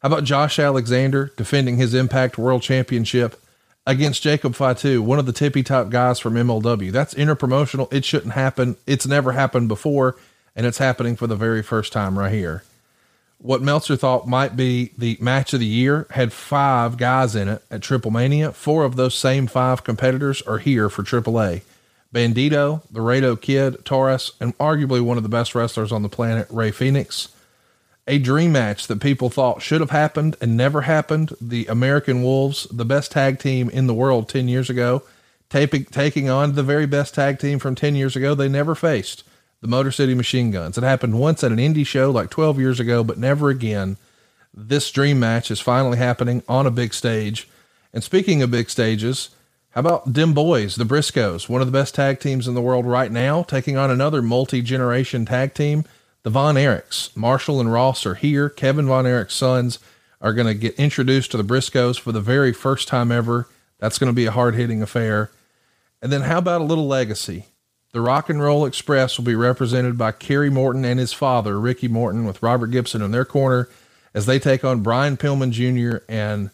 How 0.00 0.06
about 0.06 0.22
Josh 0.22 0.60
Alexander 0.60 1.32
defending 1.36 1.76
his 1.76 1.92
Impact 1.92 2.38
World 2.38 2.62
Championship 2.62 3.42
against 3.86 4.22
Jacob 4.22 4.54
Fatu, 4.54 5.02
one 5.02 5.18
of 5.18 5.26
the 5.26 5.32
tippy 5.32 5.62
top 5.62 5.90
guys 5.90 6.18
from 6.18 6.34
MLW. 6.34 6.92
That's 6.92 7.14
interpromotional. 7.14 7.92
It 7.92 8.04
shouldn't 8.04 8.34
happen. 8.34 8.76
It's 8.86 9.06
never 9.06 9.32
happened 9.32 9.68
before, 9.68 10.16
and 10.54 10.66
it's 10.66 10.78
happening 10.78 11.16
for 11.16 11.26
the 11.26 11.36
very 11.36 11.62
first 11.62 11.92
time 11.92 12.18
right 12.18 12.32
here. 12.32 12.62
What 13.38 13.62
Meltzer 13.62 13.96
thought 13.96 14.28
might 14.28 14.54
be 14.54 14.92
the 14.98 15.16
match 15.18 15.54
of 15.54 15.60
the 15.60 15.66
year 15.66 16.06
had 16.10 16.30
five 16.30 16.98
guys 16.98 17.34
in 17.34 17.48
it 17.48 17.62
at 17.70 17.80
Triple 17.80 18.10
Mania. 18.10 18.52
Four 18.52 18.84
of 18.84 18.96
those 18.96 19.14
same 19.14 19.46
five 19.46 19.82
competitors 19.82 20.42
are 20.42 20.58
here 20.58 20.90
for 20.90 21.02
AAA. 21.02 21.62
Bandido, 22.12 22.82
the 22.90 23.00
Laredo 23.00 23.36
Kid, 23.36 23.84
Taurus, 23.84 24.32
and 24.40 24.56
arguably 24.58 25.00
one 25.00 25.16
of 25.16 25.22
the 25.22 25.28
best 25.30 25.54
wrestlers 25.54 25.92
on 25.92 26.02
the 26.02 26.08
planet, 26.08 26.48
Rey 26.50 26.70
Fenix 26.70 27.28
a 28.10 28.18
dream 28.18 28.50
match 28.50 28.88
that 28.88 29.00
people 29.00 29.30
thought 29.30 29.62
should 29.62 29.80
have 29.80 29.90
happened 29.90 30.36
and 30.40 30.56
never 30.56 30.82
happened. 30.82 31.32
The 31.40 31.66
American 31.66 32.24
Wolves, 32.24 32.64
the 32.64 32.84
best 32.84 33.12
tag 33.12 33.38
team 33.38 33.70
in 33.70 33.86
the 33.86 33.94
world 33.94 34.28
10 34.28 34.48
years 34.48 34.68
ago, 34.68 35.04
taping, 35.48 35.84
taking 35.84 36.28
on 36.28 36.56
the 36.56 36.64
very 36.64 36.86
best 36.86 37.14
tag 37.14 37.38
team 37.38 37.60
from 37.60 37.76
10 37.76 37.94
years 37.94 38.16
ago, 38.16 38.34
they 38.34 38.48
never 38.48 38.74
faced 38.74 39.22
the 39.60 39.68
Motor 39.68 39.92
City 39.92 40.14
Machine 40.14 40.50
Guns. 40.50 40.76
It 40.76 40.82
happened 40.82 41.20
once 41.20 41.44
at 41.44 41.52
an 41.52 41.58
indie 41.58 41.86
show 41.86 42.10
like 42.10 42.30
12 42.30 42.58
years 42.58 42.80
ago, 42.80 43.04
but 43.04 43.16
never 43.16 43.48
again. 43.48 43.96
This 44.52 44.90
dream 44.90 45.20
match 45.20 45.48
is 45.48 45.60
finally 45.60 45.98
happening 45.98 46.42
on 46.48 46.66
a 46.66 46.72
big 46.72 46.92
stage. 46.92 47.48
And 47.94 48.02
speaking 48.02 48.42
of 48.42 48.50
big 48.50 48.70
stages, 48.70 49.30
how 49.70 49.80
about 49.80 50.12
Dem 50.12 50.34
Boys, 50.34 50.74
the 50.74 50.84
Briscoes, 50.84 51.48
one 51.48 51.60
of 51.60 51.68
the 51.68 51.78
best 51.78 51.94
tag 51.94 52.18
teams 52.18 52.48
in 52.48 52.54
the 52.54 52.60
world 52.60 52.86
right 52.86 53.12
now, 53.12 53.44
taking 53.44 53.76
on 53.76 53.88
another 53.88 54.20
multi 54.20 54.62
generation 54.62 55.24
tag 55.24 55.54
team 55.54 55.84
the 56.22 56.30
Von 56.30 56.56
Erichs, 56.56 57.16
Marshall 57.16 57.60
and 57.60 57.72
Ross 57.72 58.04
are 58.04 58.14
here. 58.14 58.48
Kevin 58.48 58.86
Von 58.86 59.06
Erich's 59.06 59.34
sons 59.34 59.78
are 60.20 60.34
going 60.34 60.46
to 60.46 60.54
get 60.54 60.74
introduced 60.74 61.30
to 61.30 61.36
the 61.36 61.44
Briscoes 61.44 61.98
for 61.98 62.12
the 62.12 62.20
very 62.20 62.52
first 62.52 62.88
time 62.88 63.10
ever. 63.10 63.48
That's 63.78 63.98
going 63.98 64.10
to 64.12 64.16
be 64.16 64.26
a 64.26 64.30
hard 64.30 64.54
hitting 64.54 64.82
affair. 64.82 65.30
And 66.02 66.12
then 66.12 66.22
how 66.22 66.38
about 66.38 66.60
a 66.60 66.64
little 66.64 66.86
legacy? 66.86 67.46
The 67.92 68.00
Rock 68.00 68.28
and 68.28 68.40
Roll 68.40 68.66
Express 68.66 69.18
will 69.18 69.24
be 69.24 69.34
represented 69.34 69.98
by 69.98 70.12
Kerry 70.12 70.50
Morton 70.50 70.84
and 70.84 71.00
his 71.00 71.12
father, 71.12 71.58
Ricky 71.58 71.88
Morton, 71.88 72.24
with 72.24 72.42
Robert 72.42 72.68
Gibson 72.68 73.02
in 73.02 73.10
their 73.10 73.24
corner 73.24 73.68
as 74.14 74.26
they 74.26 74.38
take 74.38 74.64
on 74.64 74.82
Brian 74.82 75.16
Pillman 75.16 75.50
Jr. 75.50 76.04
and 76.08 76.50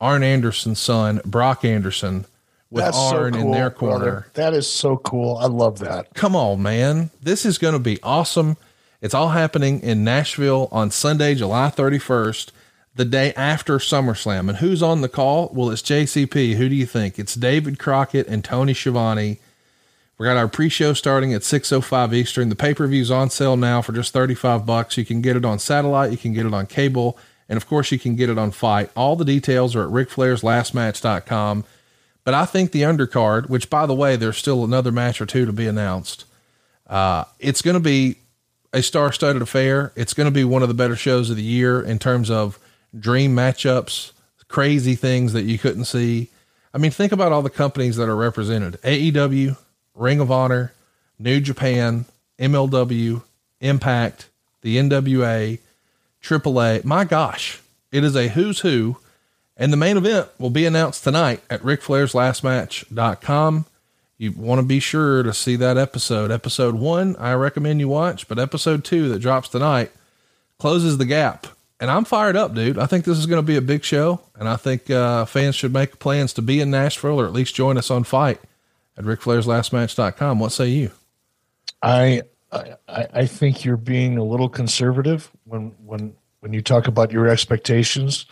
Arn 0.00 0.22
Anderson's 0.22 0.78
son, 0.78 1.20
Brock 1.24 1.64
Anderson, 1.64 2.24
with 2.70 2.84
That's 2.84 2.96
Arn 2.96 3.34
so 3.34 3.40
in 3.40 3.50
their 3.50 3.70
corner. 3.70 3.98
brother. 3.98 4.26
That 4.34 4.54
is 4.54 4.68
so 4.68 4.96
cool. 4.98 5.36
I 5.38 5.46
love 5.46 5.80
that. 5.80 6.14
Come 6.14 6.36
on, 6.36 6.62
man. 6.62 7.10
This 7.22 7.44
is 7.44 7.58
going 7.58 7.74
to 7.74 7.80
be 7.80 7.98
awesome. 8.02 8.56
It's 9.00 9.14
all 9.14 9.28
happening 9.28 9.80
in 9.80 10.02
Nashville 10.02 10.68
on 10.72 10.90
Sunday, 10.90 11.36
July 11.36 11.70
31st, 11.70 12.50
the 12.96 13.04
day 13.04 13.32
after 13.34 13.78
SummerSlam. 13.78 14.48
And 14.48 14.58
who's 14.58 14.82
on 14.82 15.02
the 15.02 15.08
call? 15.08 15.50
Well, 15.54 15.70
it's 15.70 15.82
JCP. 15.82 16.56
Who 16.56 16.68
do 16.68 16.74
you 16.74 16.86
think? 16.86 17.16
It's 17.16 17.36
David 17.36 17.78
Crockett 17.78 18.26
and 18.26 18.44
Tony 18.44 18.74
Schiavone. 18.74 19.38
We 20.18 20.26
got 20.26 20.36
our 20.36 20.48
pre-show 20.48 20.94
starting 20.94 21.32
at 21.32 21.44
6:05 21.44 22.12
Eastern. 22.12 22.48
The 22.48 22.56
pay-per-view's 22.56 23.10
on 23.10 23.30
sale 23.30 23.56
now 23.56 23.82
for 23.82 23.92
just 23.92 24.12
35 24.12 24.66
bucks. 24.66 24.96
You 24.96 25.04
can 25.04 25.20
get 25.20 25.36
it 25.36 25.44
on 25.44 25.60
satellite, 25.60 26.10
you 26.10 26.18
can 26.18 26.32
get 26.32 26.44
it 26.44 26.52
on 26.52 26.66
cable, 26.66 27.16
and 27.48 27.56
of 27.56 27.68
course 27.68 27.92
you 27.92 28.00
can 28.00 28.16
get 28.16 28.28
it 28.28 28.36
on 28.36 28.50
FITE. 28.50 28.90
All 28.96 29.14
the 29.14 29.24
details 29.24 29.76
are 29.76 29.84
at 29.84 29.90
ricflairslastmatch.com. 29.90 31.64
But 32.24 32.34
I 32.34 32.46
think 32.46 32.72
the 32.72 32.82
undercard, 32.82 33.48
which 33.48 33.70
by 33.70 33.86
the 33.86 33.94
way, 33.94 34.16
there's 34.16 34.36
still 34.36 34.64
another 34.64 34.90
match 34.90 35.20
or 35.20 35.26
two 35.26 35.46
to 35.46 35.52
be 35.52 35.68
announced. 35.68 36.24
Uh, 36.88 37.24
it's 37.38 37.62
going 37.62 37.74
to 37.74 37.80
be 37.80 38.18
a 38.72 38.82
star-studded 38.82 39.42
affair. 39.42 39.92
It's 39.96 40.14
going 40.14 40.26
to 40.26 40.30
be 40.30 40.44
one 40.44 40.62
of 40.62 40.68
the 40.68 40.74
better 40.74 40.96
shows 40.96 41.30
of 41.30 41.36
the 41.36 41.42
year 41.42 41.80
in 41.80 41.98
terms 41.98 42.30
of 42.30 42.58
dream 42.98 43.34
matchups, 43.34 44.12
crazy 44.48 44.94
things 44.94 45.32
that 45.32 45.44
you 45.44 45.58
couldn't 45.58 45.84
see. 45.84 46.28
I 46.72 46.78
mean, 46.78 46.90
think 46.90 47.12
about 47.12 47.32
all 47.32 47.42
the 47.42 47.50
companies 47.50 47.96
that 47.96 48.08
are 48.08 48.16
represented: 48.16 48.80
AEW, 48.82 49.56
Ring 49.94 50.20
of 50.20 50.30
Honor, 50.30 50.72
New 51.18 51.40
Japan, 51.40 52.04
MLW, 52.38 53.22
Impact, 53.60 54.28
the 54.62 54.76
NWA, 54.76 55.58
AAA. 56.22 56.84
My 56.84 57.04
gosh, 57.04 57.60
it 57.90 58.04
is 58.04 58.16
a 58.16 58.28
who's 58.28 58.60
who. 58.60 58.98
And 59.56 59.72
the 59.72 59.76
main 59.76 59.96
event 59.96 60.28
will 60.38 60.50
be 60.50 60.66
announced 60.66 61.02
tonight 61.02 61.42
at 61.50 61.62
RicFlairsLastMatch.com. 61.62 63.64
You 64.18 64.32
want 64.32 64.58
to 64.58 64.66
be 64.66 64.80
sure 64.80 65.22
to 65.22 65.32
see 65.32 65.56
that 65.56 65.76
episode. 65.76 66.30
Episode 66.30 66.74
one, 66.74 67.16
I 67.16 67.32
recommend 67.34 67.80
you 67.80 67.88
watch, 67.88 68.28
but 68.28 68.38
episode 68.38 68.84
two 68.84 69.08
that 69.10 69.20
drops 69.20 69.48
tonight 69.48 69.92
closes 70.58 70.98
the 70.98 71.06
gap 71.06 71.46
and 71.80 71.90
I'm 71.90 72.04
fired 72.04 72.36
up, 72.36 72.54
dude. 72.54 72.78
I 72.78 72.86
think 72.86 73.04
this 73.04 73.18
is 73.18 73.26
going 73.26 73.38
to 73.38 73.46
be 73.46 73.56
a 73.56 73.62
big 73.62 73.84
show, 73.84 74.20
and 74.38 74.48
I 74.48 74.56
think 74.56 74.90
uh, 74.90 75.24
fans 75.24 75.54
should 75.54 75.72
make 75.72 75.98
plans 75.98 76.32
to 76.34 76.42
be 76.42 76.60
in 76.60 76.70
Nashville 76.70 77.20
or 77.20 77.26
at 77.26 77.32
least 77.32 77.54
join 77.54 77.78
us 77.78 77.90
on 77.90 78.04
FITE 78.04 78.40
at 78.96 79.04
RicFlairsLastMatch.com. 79.04 80.40
What 80.40 80.52
say 80.52 80.68
you? 80.68 80.90
I, 81.82 82.22
I 82.50 82.74
I 82.90 83.26
think 83.26 83.64
you're 83.64 83.76
being 83.76 84.18
a 84.18 84.24
little 84.24 84.48
conservative 84.48 85.30
when 85.44 85.72
when 85.84 86.14
when 86.40 86.52
you 86.52 86.62
talk 86.62 86.88
about 86.88 87.12
your 87.12 87.28
expectations 87.28 88.26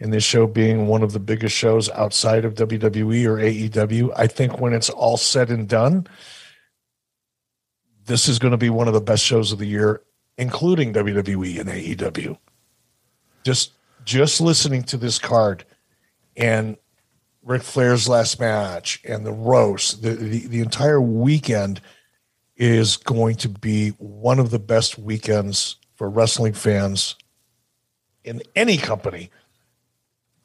in 0.00 0.10
this 0.10 0.24
show 0.24 0.46
being 0.46 0.86
one 0.86 1.02
of 1.02 1.12
the 1.12 1.20
biggest 1.20 1.54
shows 1.54 1.90
outside 1.90 2.44
of 2.44 2.54
WWE 2.54 3.26
or 3.26 3.36
AEW. 3.36 4.12
I 4.16 4.26
think 4.26 4.58
when 4.58 4.72
it's 4.72 4.88
all 4.88 5.18
said 5.18 5.50
and 5.50 5.68
done, 5.68 6.06
this 8.06 8.26
is 8.26 8.38
going 8.38 8.52
to 8.52 8.58
be 8.58 8.70
one 8.70 8.88
of 8.88 8.94
the 8.94 9.00
best 9.00 9.22
shows 9.22 9.52
of 9.52 9.58
the 9.58 9.66
year, 9.66 10.02
including 10.38 10.94
WWE 10.94 11.60
and 11.60 11.68
AEW. 11.68 12.38
Just 13.44 13.72
just 14.04 14.40
listening 14.40 14.82
to 14.84 14.96
this 14.96 15.18
card 15.18 15.64
and 16.34 16.78
Ric 17.42 17.62
Flair's 17.62 18.08
last 18.08 18.40
match 18.40 19.00
and 19.04 19.26
the 19.26 19.32
roast, 19.32 20.02
the, 20.02 20.10
the, 20.14 20.46
the 20.46 20.60
entire 20.60 21.00
weekend 21.00 21.82
is 22.56 22.96
going 22.96 23.36
to 23.36 23.48
be 23.48 23.90
one 23.98 24.38
of 24.38 24.50
the 24.50 24.58
best 24.58 24.98
weekends 24.98 25.76
for 25.94 26.08
wrestling 26.08 26.54
fans 26.54 27.14
in 28.24 28.42
any 28.56 28.78
company 28.78 29.30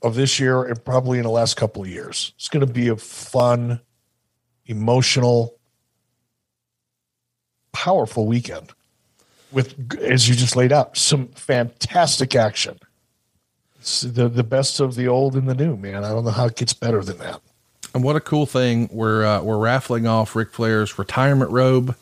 of 0.06 0.14
this 0.14 0.40
year 0.40 0.64
and 0.64 0.86
probably 0.86 1.18
in 1.18 1.24
the 1.24 1.32
last 1.32 1.58
couple 1.58 1.82
of 1.82 1.90
years. 1.90 2.32
It's 2.36 2.48
going 2.48 2.66
to 2.66 2.72
be 2.72 2.90
a 2.90 2.96
fun, 2.96 3.82
emotional, 4.68 5.56
powerful 7.74 8.28
weekend 8.28 8.72
with, 9.52 9.98
as 10.00 10.30
you 10.30 10.36
just 10.36 10.56
laid 10.56 10.72
out, 10.72 10.96
some 10.96 11.30
fantastic 11.30 12.36
action. 12.36 12.80
It's 13.80 14.02
the 14.02 14.30
the 14.30 14.44
best 14.44 14.80
of 14.80 14.96
the 14.96 15.08
old 15.08 15.36
and 15.36 15.50
the 15.50 15.56
new, 15.56 15.76
man. 15.76 16.04
I 16.04 16.10
don't 16.10 16.24
know 16.24 16.32
how 16.32 16.46
it 16.46 16.56
gets 16.56 16.74
better 16.74 17.04
than 17.04 17.18
that. 17.18 17.42
And 17.94 18.04
what 18.04 18.16
a 18.16 18.20
cool 18.20 18.46
thing! 18.46 18.90
We're 18.92 19.26
uh, 19.26 19.42
we're 19.42 19.58
raffling 19.58 20.06
off 20.06 20.36
Ric 20.36 20.52
Flair's 20.52 21.00
retirement 21.00 21.52
robe. 21.52 21.96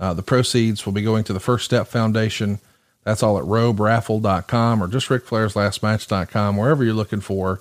Uh, 0.00 0.14
the 0.14 0.22
proceeds 0.22 0.86
will 0.86 0.92
be 0.92 1.02
going 1.02 1.22
to 1.24 1.32
the 1.32 1.40
First 1.40 1.64
Step 1.64 1.86
Foundation. 1.86 2.58
That's 3.04 3.22
all 3.22 3.38
at 3.38 3.44
roberaffle.com 3.44 4.82
or 4.82 4.88
just 4.88 5.08
RicFlairsLastMatch.com, 5.08 6.56
wherever 6.56 6.82
you're 6.82 6.94
looking 6.94 7.20
for. 7.20 7.60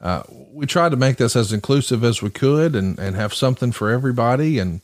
Uh, 0.00 0.22
we 0.28 0.66
tried 0.66 0.90
to 0.90 0.96
make 0.96 1.16
this 1.16 1.34
as 1.34 1.52
inclusive 1.52 2.04
as 2.04 2.22
we 2.22 2.30
could 2.30 2.76
and, 2.76 2.98
and 2.98 3.16
have 3.16 3.34
something 3.34 3.72
for 3.72 3.90
everybody 3.90 4.58
and 4.58 4.80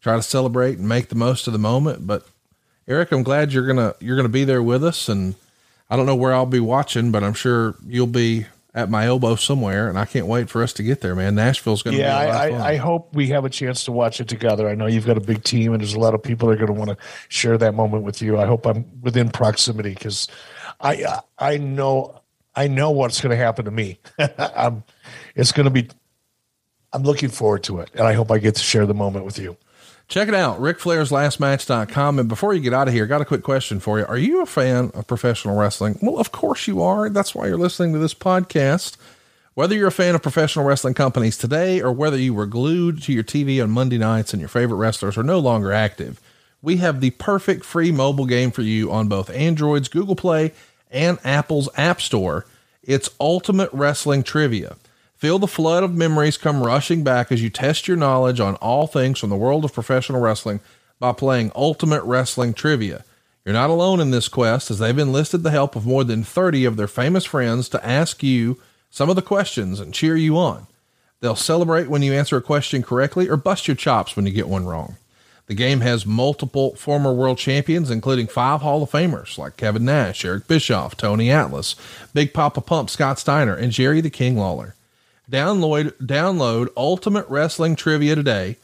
try 0.00 0.16
to 0.16 0.22
celebrate 0.22 0.78
and 0.78 0.88
make 0.88 1.08
the 1.08 1.14
most 1.14 1.46
of 1.46 1.52
the 1.52 1.58
moment. 1.58 2.06
But 2.06 2.26
Eric, 2.88 3.12
I'm 3.12 3.22
glad 3.22 3.52
you're 3.52 3.66
gonna 3.66 3.94
you're 4.00 4.16
gonna 4.16 4.28
be 4.28 4.44
there 4.44 4.62
with 4.62 4.84
us, 4.84 5.08
and 5.08 5.34
I 5.88 5.96
don't 5.96 6.06
know 6.06 6.16
where 6.16 6.34
I'll 6.34 6.46
be 6.46 6.60
watching, 6.60 7.10
but 7.10 7.22
I'm 7.22 7.32
sure 7.32 7.76
you'll 7.86 8.06
be 8.06 8.46
at 8.74 8.90
my 8.90 9.06
elbow 9.06 9.36
somewhere, 9.36 9.88
and 9.88 9.98
I 9.98 10.04
can't 10.04 10.26
wait 10.26 10.50
for 10.50 10.62
us 10.62 10.72
to 10.74 10.82
get 10.82 11.00
there, 11.00 11.14
man. 11.14 11.36
Nashville's 11.36 11.82
going 11.82 11.96
to 11.96 12.02
yeah, 12.02 12.24
be 12.24 12.54
I. 12.54 12.58
I, 12.58 12.68
I 12.72 12.76
hope 12.76 13.14
we 13.14 13.28
have 13.28 13.44
a 13.44 13.50
chance 13.50 13.84
to 13.84 13.92
watch 13.92 14.20
it 14.20 14.26
together. 14.26 14.68
I 14.68 14.74
know 14.74 14.86
you've 14.86 15.06
got 15.06 15.16
a 15.16 15.20
big 15.20 15.44
team, 15.44 15.72
and 15.72 15.80
there's 15.80 15.94
a 15.94 16.00
lot 16.00 16.14
of 16.14 16.22
people 16.22 16.48
that 16.48 16.54
are 16.54 16.66
going 16.66 16.74
to 16.74 16.86
want 16.86 16.90
to 16.90 16.96
share 17.28 17.56
that 17.58 17.74
moment 17.74 18.02
with 18.02 18.20
you. 18.20 18.38
I 18.38 18.46
hope 18.46 18.66
I'm 18.66 18.84
within 19.00 19.30
proximity 19.30 19.90
because 19.90 20.26
I 20.80 21.20
I 21.38 21.58
know 21.58 22.20
I 22.56 22.66
know 22.66 22.90
what's 22.90 23.20
going 23.20 23.30
to 23.30 23.36
happen 23.36 23.64
to 23.64 23.70
me. 23.70 23.98
I'm, 24.38 24.84
it's 25.34 25.52
going 25.52 25.64
to 25.64 25.70
be. 25.70 25.88
I'm 26.92 27.02
looking 27.02 27.28
forward 27.28 27.64
to 27.64 27.80
it, 27.80 27.90
and 27.94 28.02
I 28.06 28.12
hope 28.12 28.30
I 28.30 28.38
get 28.38 28.56
to 28.56 28.62
share 28.62 28.86
the 28.86 28.94
moment 28.94 29.24
with 29.24 29.38
you. 29.38 29.56
Check 30.06 30.28
it 30.28 30.34
out, 30.34 30.60
RicFlairsLastMatch.com. 30.60 32.18
And 32.18 32.28
before 32.28 32.54
you 32.54 32.60
get 32.60 32.74
out 32.74 32.88
of 32.88 32.94
here, 32.94 33.06
got 33.06 33.22
a 33.22 33.24
quick 33.24 33.42
question 33.42 33.80
for 33.80 33.98
you. 33.98 34.04
Are 34.04 34.18
you 34.18 34.42
a 34.42 34.46
fan 34.46 34.90
of 34.94 35.06
professional 35.06 35.56
wrestling? 35.56 35.98
Well, 36.02 36.18
of 36.18 36.30
course 36.30 36.66
you 36.66 36.82
are. 36.82 37.08
That's 37.08 37.34
why 37.34 37.46
you're 37.46 37.56
listening 37.56 37.94
to 37.94 37.98
this 37.98 38.14
podcast. 38.14 38.96
Whether 39.54 39.74
you're 39.76 39.88
a 39.88 39.92
fan 39.92 40.14
of 40.14 40.22
professional 40.22 40.64
wrestling 40.64 40.94
companies 40.94 41.38
today 41.38 41.80
or 41.80 41.92
whether 41.92 42.18
you 42.18 42.34
were 42.34 42.46
glued 42.46 43.02
to 43.04 43.12
your 43.12 43.22
TV 43.22 43.62
on 43.62 43.70
Monday 43.70 43.98
nights 43.98 44.32
and 44.32 44.40
your 44.40 44.48
favorite 44.48 44.76
wrestlers 44.76 45.16
are 45.16 45.22
no 45.22 45.38
longer 45.38 45.72
active, 45.72 46.20
we 46.60 46.78
have 46.78 47.00
the 47.00 47.10
perfect 47.10 47.64
free 47.64 47.92
mobile 47.92 48.26
game 48.26 48.50
for 48.50 48.62
you 48.62 48.90
on 48.90 49.08
both 49.08 49.30
Android's 49.30 49.88
Google 49.88 50.16
Play 50.16 50.52
and 50.90 51.18
Apple's 51.24 51.68
App 51.76 52.00
Store. 52.00 52.46
It's 52.82 53.10
Ultimate 53.20 53.70
Wrestling 53.72 54.22
Trivia. 54.22 54.76
Feel 55.24 55.38
the 55.38 55.46
flood 55.46 55.82
of 55.82 55.94
memories 55.94 56.36
come 56.36 56.62
rushing 56.62 57.02
back 57.02 57.32
as 57.32 57.42
you 57.42 57.48
test 57.48 57.88
your 57.88 57.96
knowledge 57.96 58.40
on 58.40 58.56
all 58.56 58.86
things 58.86 59.18
from 59.18 59.30
the 59.30 59.36
world 59.36 59.64
of 59.64 59.72
professional 59.72 60.20
wrestling 60.20 60.60
by 61.00 61.12
playing 61.12 61.50
Ultimate 61.54 62.02
Wrestling 62.02 62.52
Trivia. 62.52 63.06
You're 63.42 63.54
not 63.54 63.70
alone 63.70 64.00
in 64.00 64.10
this 64.10 64.28
quest 64.28 64.70
as 64.70 64.80
they've 64.80 64.98
enlisted 64.98 65.42
the 65.42 65.50
help 65.50 65.76
of 65.76 65.86
more 65.86 66.04
than 66.04 66.24
30 66.24 66.66
of 66.66 66.76
their 66.76 66.86
famous 66.86 67.24
friends 67.24 67.70
to 67.70 67.82
ask 67.82 68.22
you 68.22 68.60
some 68.90 69.08
of 69.08 69.16
the 69.16 69.22
questions 69.22 69.80
and 69.80 69.94
cheer 69.94 70.14
you 70.14 70.36
on. 70.36 70.66
They'll 71.22 71.36
celebrate 71.36 71.88
when 71.88 72.02
you 72.02 72.12
answer 72.12 72.36
a 72.36 72.42
question 72.42 72.82
correctly 72.82 73.26
or 73.26 73.38
bust 73.38 73.66
your 73.66 73.76
chops 73.76 74.16
when 74.16 74.26
you 74.26 74.32
get 74.32 74.46
one 74.46 74.66
wrong. 74.66 74.96
The 75.46 75.54
game 75.54 75.80
has 75.80 76.04
multiple 76.04 76.74
former 76.74 77.14
world 77.14 77.38
champions, 77.38 77.90
including 77.90 78.26
five 78.26 78.60
Hall 78.60 78.82
of 78.82 78.90
Famers 78.90 79.38
like 79.38 79.56
Kevin 79.56 79.86
Nash, 79.86 80.22
Eric 80.22 80.46
Bischoff, 80.48 80.98
Tony 80.98 81.30
Atlas, 81.30 81.76
Big 82.12 82.34
Papa 82.34 82.60
Pump, 82.60 82.90
Scott 82.90 83.18
Steiner, 83.18 83.54
and 83.54 83.72
Jerry 83.72 84.02
the 84.02 84.10
King 84.10 84.36
Lawler. 84.36 84.74
Download 85.30 85.90
download 85.92 86.68
Ultimate 86.76 87.26
Wrestling 87.28 87.76
Trivia 87.76 88.14
today 88.14 88.56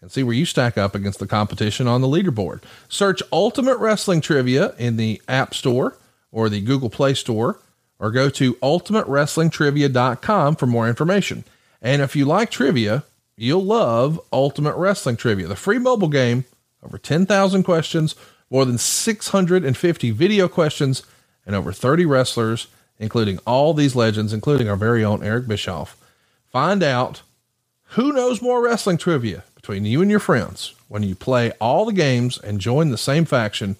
and 0.00 0.10
see 0.10 0.22
where 0.22 0.34
you 0.34 0.44
stack 0.44 0.78
up 0.78 0.94
against 0.94 1.18
the 1.18 1.26
competition 1.26 1.86
on 1.86 2.00
the 2.00 2.08
leaderboard. 2.08 2.62
Search 2.88 3.22
Ultimate 3.32 3.78
Wrestling 3.78 4.20
Trivia 4.20 4.74
in 4.78 4.96
the 4.96 5.20
App 5.28 5.54
Store 5.54 5.96
or 6.32 6.48
the 6.48 6.60
Google 6.60 6.90
Play 6.90 7.14
Store 7.14 7.58
or 7.98 8.10
go 8.10 8.28
to 8.30 8.54
ultimatewrestlingtrivia.com 8.54 10.56
for 10.56 10.66
more 10.66 10.88
information. 10.88 11.44
And 11.82 12.02
if 12.02 12.16
you 12.16 12.24
like 12.24 12.50
trivia, 12.50 13.04
you'll 13.36 13.64
love 13.64 14.20
Ultimate 14.32 14.76
Wrestling 14.76 15.16
Trivia, 15.16 15.46
the 15.46 15.56
free 15.56 15.78
mobile 15.78 16.08
game, 16.08 16.44
over 16.82 16.98
10,000 16.98 17.62
questions, 17.62 18.14
more 18.50 18.64
than 18.64 18.78
650 18.78 20.10
video 20.12 20.48
questions, 20.48 21.02
and 21.46 21.54
over 21.54 21.72
30 21.72 22.06
wrestlers, 22.06 22.68
including 22.98 23.38
all 23.46 23.74
these 23.74 23.96
legends, 23.96 24.32
including 24.32 24.68
our 24.68 24.76
very 24.76 25.04
own 25.04 25.22
Eric 25.22 25.46
Bischoff. 25.46 25.96
Find 26.50 26.82
out 26.82 27.22
who 27.90 28.12
knows 28.12 28.42
more 28.42 28.62
wrestling 28.62 28.98
trivia 28.98 29.44
between 29.54 29.84
you 29.84 30.02
and 30.02 30.10
your 30.10 30.20
friends 30.20 30.74
when 30.88 31.02
you 31.02 31.14
play 31.14 31.52
all 31.60 31.84
the 31.84 31.92
games 31.92 32.38
and 32.38 32.60
join 32.60 32.90
the 32.90 32.98
same 32.98 33.24
faction. 33.24 33.76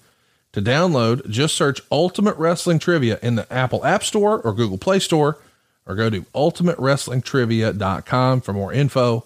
To 0.53 0.61
download, 0.61 1.29
just 1.29 1.55
search 1.55 1.81
Ultimate 1.91 2.37
Wrestling 2.37 2.79
Trivia 2.79 3.19
in 3.21 3.35
the 3.35 3.51
Apple 3.53 3.85
App 3.85 4.03
Store 4.03 4.41
or 4.41 4.53
Google 4.53 4.79
Play 4.79 4.97
Store, 4.97 5.37
or 5.85 5.93
go 5.95 6.09
to 6.09 6.21
ultimatewrestlingtrivia.com 6.33 8.41
for 8.41 8.53
more 8.53 8.73
info. 8.73 9.25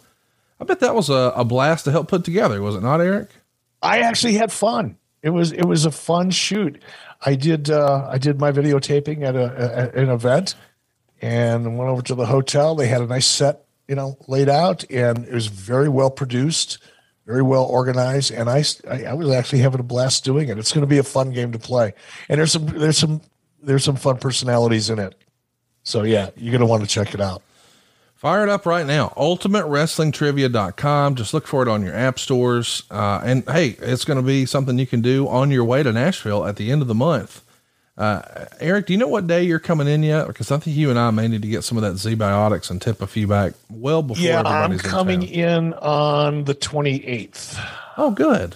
I 0.59 0.65
bet 0.65 0.81
that 0.81 0.95
was 0.95 1.09
a, 1.09 1.31
a 1.35 1.45
blast 1.45 1.85
to 1.85 1.91
help 1.91 2.09
put 2.09 2.25
together, 2.25 2.61
was 2.61 2.75
it 2.75 2.83
not, 2.83 2.99
Eric? 2.99 3.29
I 3.81 3.99
actually 3.99 4.33
had 4.33 4.51
fun. 4.51 4.97
It 5.21 5.29
was 5.29 5.53
it 5.53 5.65
was 5.65 5.85
a 5.85 5.91
fun 5.91 6.31
shoot. 6.31 6.81
I 7.25 7.35
did 7.35 7.69
uh, 7.69 8.09
I 8.11 8.17
did 8.17 8.39
my 8.39 8.51
videotaping 8.51 9.23
at 9.23 9.35
a, 9.35 9.45
at 9.57 9.95
an 9.95 10.09
event, 10.09 10.55
and 11.23 11.77
went 11.77 11.89
over 11.89 12.01
to 12.01 12.15
the 12.15 12.25
hotel. 12.25 12.75
They 12.75 12.87
had 12.87 13.01
a 13.01 13.07
nice 13.07 13.25
set, 13.25 13.63
you 13.87 13.95
know, 13.95 14.17
laid 14.27 14.49
out, 14.49 14.83
and 14.91 15.25
it 15.25 15.33
was 15.33 15.47
very 15.47 15.87
well 15.87 16.09
produced, 16.11 16.79
very 17.25 17.41
well 17.41 17.63
organized. 17.63 18.31
And 18.31 18.49
I 18.49 18.65
I, 18.89 19.13
was 19.13 19.29
actually 19.31 19.59
having 19.59 19.79
a 19.79 19.83
blast 19.83 20.25
doing 20.25 20.49
it. 20.49 20.57
It's 20.57 20.73
going 20.73 20.81
to 20.81 20.87
be 20.87 20.97
a 20.97 21.03
fun 21.03 21.31
game 21.31 21.53
to 21.53 21.59
play, 21.59 21.93
and 22.27 22.39
there's 22.39 22.51
some 22.51 22.65
there's 22.65 22.97
some 22.97 23.21
there's 23.61 23.85
some 23.85 23.95
fun 23.95 24.17
personalities 24.17 24.89
in 24.89 24.99
it. 24.99 25.15
So 25.83 26.03
yeah, 26.03 26.31
you're 26.35 26.51
going 26.51 26.59
to 26.59 26.67
want 26.67 26.83
to 26.83 26.89
check 26.89 27.13
it 27.13 27.21
out. 27.21 27.41
Fire 28.15 28.43
it 28.43 28.49
up 28.49 28.65
right 28.65 28.85
now. 28.85 29.13
UltimateWrestlingTrivia.com. 29.17 31.15
Just 31.15 31.33
look 31.33 31.47
for 31.47 31.61
it 31.61 31.69
on 31.69 31.83
your 31.83 31.93
app 31.93 32.19
stores. 32.19 32.83
Uh, 32.89 33.21
and 33.23 33.43
hey, 33.49 33.75
it's 33.79 34.05
going 34.05 34.15
to 34.15 34.23
be 34.23 34.45
something 34.45 34.79
you 34.79 34.87
can 34.87 35.01
do 35.01 35.27
on 35.27 35.51
your 35.51 35.65
way 35.65 35.83
to 35.83 35.91
Nashville 35.91 36.45
at 36.45 36.55
the 36.55 36.71
end 36.71 36.81
of 36.81 36.87
the 36.87 36.95
month. 36.95 37.43
Uh, 37.95 38.45
Eric, 38.59 38.87
do 38.87 38.93
you 38.93 38.99
know 38.99 39.07
what 39.07 39.27
day 39.27 39.43
you're 39.43 39.59
coming 39.59 39.87
in 39.87 40.01
yet? 40.01 40.25
Because 40.27 40.51
I 40.51 40.57
think 40.57 40.75
you 40.75 40.89
and 40.89 40.97
I 40.97 41.11
may 41.11 41.27
need 41.27 41.43
to 41.43 41.47
get 41.47 41.63
some 41.63 41.77
of 41.77 41.83
that 41.83 41.93
ZBiotics 41.93 42.71
and 42.71 42.81
tip 42.81 43.01
a 43.01 43.07
few 43.07 43.27
back 43.27 43.53
well 43.69 44.01
before 44.01 44.23
yeah, 44.23 44.41
I'm 44.41 44.79
coming 44.79 45.21
in, 45.21 45.49
in 45.67 45.73
on 45.75 46.45
the 46.45 46.55
28th. 46.55 47.59
Oh, 47.97 48.09
good. 48.09 48.55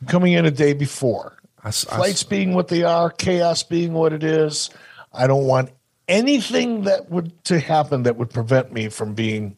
I'm 0.00 0.06
coming 0.06 0.34
in 0.34 0.46
a 0.46 0.52
day 0.52 0.74
before. 0.74 1.36
I, 1.64 1.68
s- 1.68 1.86
I 1.90 1.96
Flights 1.96 2.22
being 2.22 2.54
what 2.54 2.68
they 2.68 2.84
are, 2.84 3.10
chaos 3.10 3.64
being 3.64 3.94
what 3.94 4.12
it 4.12 4.22
is. 4.22 4.70
I 5.12 5.26
don't 5.26 5.44
want 5.46 5.70
anything 6.06 6.84
that 6.84 7.10
would 7.10 7.44
to 7.46 7.58
happen 7.58 8.04
that 8.04 8.16
would 8.16 8.30
prevent 8.30 8.72
me 8.72 8.88
from 8.90 9.14
being 9.14 9.56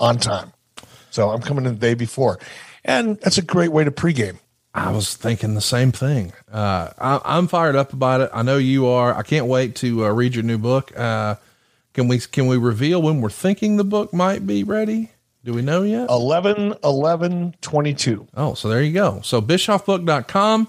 on 0.00 0.18
time. 0.18 0.52
So 1.10 1.30
I'm 1.30 1.40
coming 1.40 1.66
in 1.66 1.74
the 1.74 1.78
day 1.80 1.94
before, 1.94 2.40
and 2.84 3.18
that's 3.20 3.38
a 3.38 3.42
great 3.42 3.70
way 3.70 3.84
to 3.84 3.92
pregame. 3.92 4.38
I 4.74 4.90
was 4.90 5.14
thinking 5.14 5.54
the 5.54 5.60
same 5.60 5.92
thing. 5.92 6.32
Uh, 6.50 6.88
I, 6.98 7.20
I'm 7.24 7.46
fired 7.46 7.76
up 7.76 7.92
about 7.92 8.22
it. 8.22 8.30
I 8.32 8.42
know 8.42 8.56
you 8.56 8.86
are. 8.86 9.14
I 9.14 9.22
can't 9.22 9.46
wait 9.46 9.76
to 9.76 10.06
uh, 10.06 10.10
read 10.10 10.34
your 10.34 10.44
new 10.44 10.58
book. 10.58 10.96
Uh, 10.98 11.36
can 11.92 12.08
we 12.08 12.18
can 12.18 12.46
we 12.46 12.56
reveal 12.56 13.02
when 13.02 13.20
we're 13.20 13.28
thinking 13.30 13.76
the 13.76 13.84
book 13.84 14.14
might 14.14 14.46
be 14.46 14.64
ready? 14.64 15.10
Do 15.44 15.52
we 15.52 15.60
know 15.60 15.82
yet? 15.82 16.08
11 16.08 16.76
11 16.82 17.56
22. 17.60 18.28
Oh, 18.34 18.54
so 18.54 18.68
there 18.68 18.82
you 18.82 18.92
go. 18.92 19.20
So 19.22 19.42
bischoffbook.com. 19.42 20.68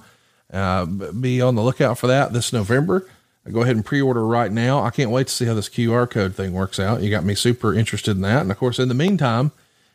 Uh, 0.51 0.85
be 0.85 1.41
on 1.41 1.55
the 1.55 1.61
lookout 1.61 1.97
for 1.97 2.07
that 2.07 2.33
this 2.33 2.51
November. 2.51 3.07
Go 3.51 3.61
ahead 3.61 3.75
and 3.75 3.85
pre-order 3.85 4.25
right 4.25 4.51
now. 4.51 4.83
I 4.83 4.89
can't 4.89 5.11
wait 5.11 5.27
to 5.27 5.33
see 5.33 5.45
how 5.45 5.53
this 5.53 5.67
QR 5.67 6.09
code 6.09 6.33
thing 6.33 6.53
works 6.53 6.79
out. 6.79 7.01
You 7.01 7.09
got 7.09 7.25
me 7.25 7.35
super 7.35 7.73
interested 7.73 8.11
in 8.11 8.21
that. 8.21 8.41
And 8.41 8.51
of 8.51 8.57
course, 8.57 8.79
in 8.79 8.87
the 8.87 8.93
meantime, 8.93 9.51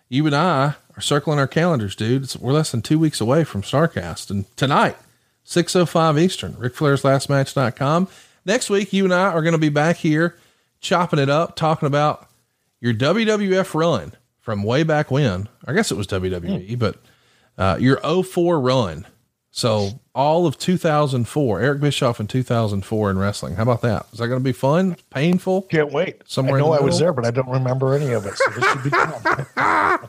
you 0.08 0.26
and 0.26 0.36
I 0.36 0.74
are 0.98 1.00
circling 1.00 1.38
our 1.38 1.46
calendars, 1.46 1.94
dude. 1.94 2.24
It's, 2.24 2.36
we're 2.36 2.52
less 2.52 2.72
than 2.72 2.82
two 2.82 2.98
weeks 2.98 3.20
away 3.20 3.44
from 3.44 3.62
Starrcast. 3.62 4.30
And 4.30 4.44
tonight, 4.56 4.96
6.05 5.46 6.20
Eastern, 6.20 6.54
RicFlairsLastMatch.com. 6.54 8.08
Next 8.44 8.68
week, 8.68 8.92
you 8.92 9.04
and 9.04 9.14
I 9.14 9.30
are 9.30 9.42
going 9.42 9.52
to 9.52 9.58
be 9.58 9.68
back 9.68 9.98
here 9.98 10.36
chopping 10.80 11.20
it 11.20 11.30
up, 11.30 11.54
talking 11.54 11.86
about 11.86 12.28
your 12.80 12.92
WWF 12.92 13.74
run 13.74 14.12
from 14.40 14.64
way 14.64 14.82
back 14.82 15.10
when. 15.10 15.48
I 15.64 15.72
guess 15.72 15.92
it 15.92 15.96
was 15.96 16.08
WWE, 16.08 16.70
mm. 16.70 16.78
but 16.78 16.96
uh, 17.56 17.76
your 17.78 18.00
04 18.00 18.58
run. 18.58 19.06
So 19.52 20.00
all 20.16 20.46
of 20.46 20.58
2004, 20.58 21.60
Eric 21.60 21.80
Bischoff 21.80 22.18
in 22.18 22.26
2004 22.26 23.10
in 23.10 23.18
wrestling. 23.18 23.54
How 23.54 23.62
about 23.62 23.82
that? 23.82 24.06
Is 24.12 24.18
that 24.18 24.26
going 24.26 24.40
to 24.40 24.44
be 24.44 24.52
fun? 24.52 24.96
Painful? 25.10 25.62
Can't 25.62 25.92
wait. 25.92 26.22
Somewhere 26.26 26.56
I 26.56 26.60
know 26.60 26.72
I 26.72 26.80
was 26.80 26.98
there, 26.98 27.12
but 27.12 27.24
I 27.24 27.30
don't 27.30 27.48
remember 27.48 27.94
any 27.94 28.12
of 28.12 28.26
it. 28.26 28.34
So 28.36 28.50
this 28.50 28.64
should 28.72 28.82
be 28.82 28.90
fun. 28.90 30.08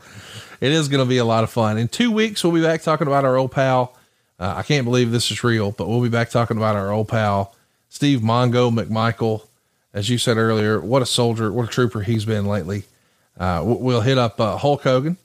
it 0.60 0.72
is 0.72 0.88
going 0.88 1.04
to 1.04 1.08
be 1.08 1.18
a 1.18 1.24
lot 1.24 1.44
of 1.44 1.50
fun. 1.50 1.78
In 1.78 1.88
two 1.88 2.12
weeks, 2.12 2.44
we'll 2.44 2.52
be 2.52 2.62
back 2.62 2.82
talking 2.82 3.06
about 3.06 3.24
our 3.24 3.36
old 3.36 3.52
pal. 3.52 3.96
Uh, 4.38 4.54
I 4.56 4.62
can't 4.62 4.84
believe 4.84 5.10
this 5.10 5.30
is 5.30 5.42
real, 5.42 5.70
but 5.70 5.88
we'll 5.88 6.02
be 6.02 6.08
back 6.08 6.30
talking 6.30 6.56
about 6.56 6.76
our 6.76 6.90
old 6.90 7.08
pal, 7.08 7.54
Steve 7.88 8.20
Mongo 8.20 8.70
McMichael. 8.70 9.46
As 9.92 10.08
you 10.08 10.18
said 10.18 10.36
earlier, 10.36 10.80
what 10.80 11.02
a 11.02 11.06
soldier, 11.06 11.50
what 11.52 11.64
a 11.64 11.68
trooper 11.68 12.02
he's 12.02 12.24
been 12.24 12.46
lately. 12.46 12.84
Uh, 13.38 13.62
we'll 13.64 14.02
hit 14.02 14.18
up 14.18 14.40
uh, 14.40 14.56
Hulk 14.56 14.82
Hogan 14.82 15.16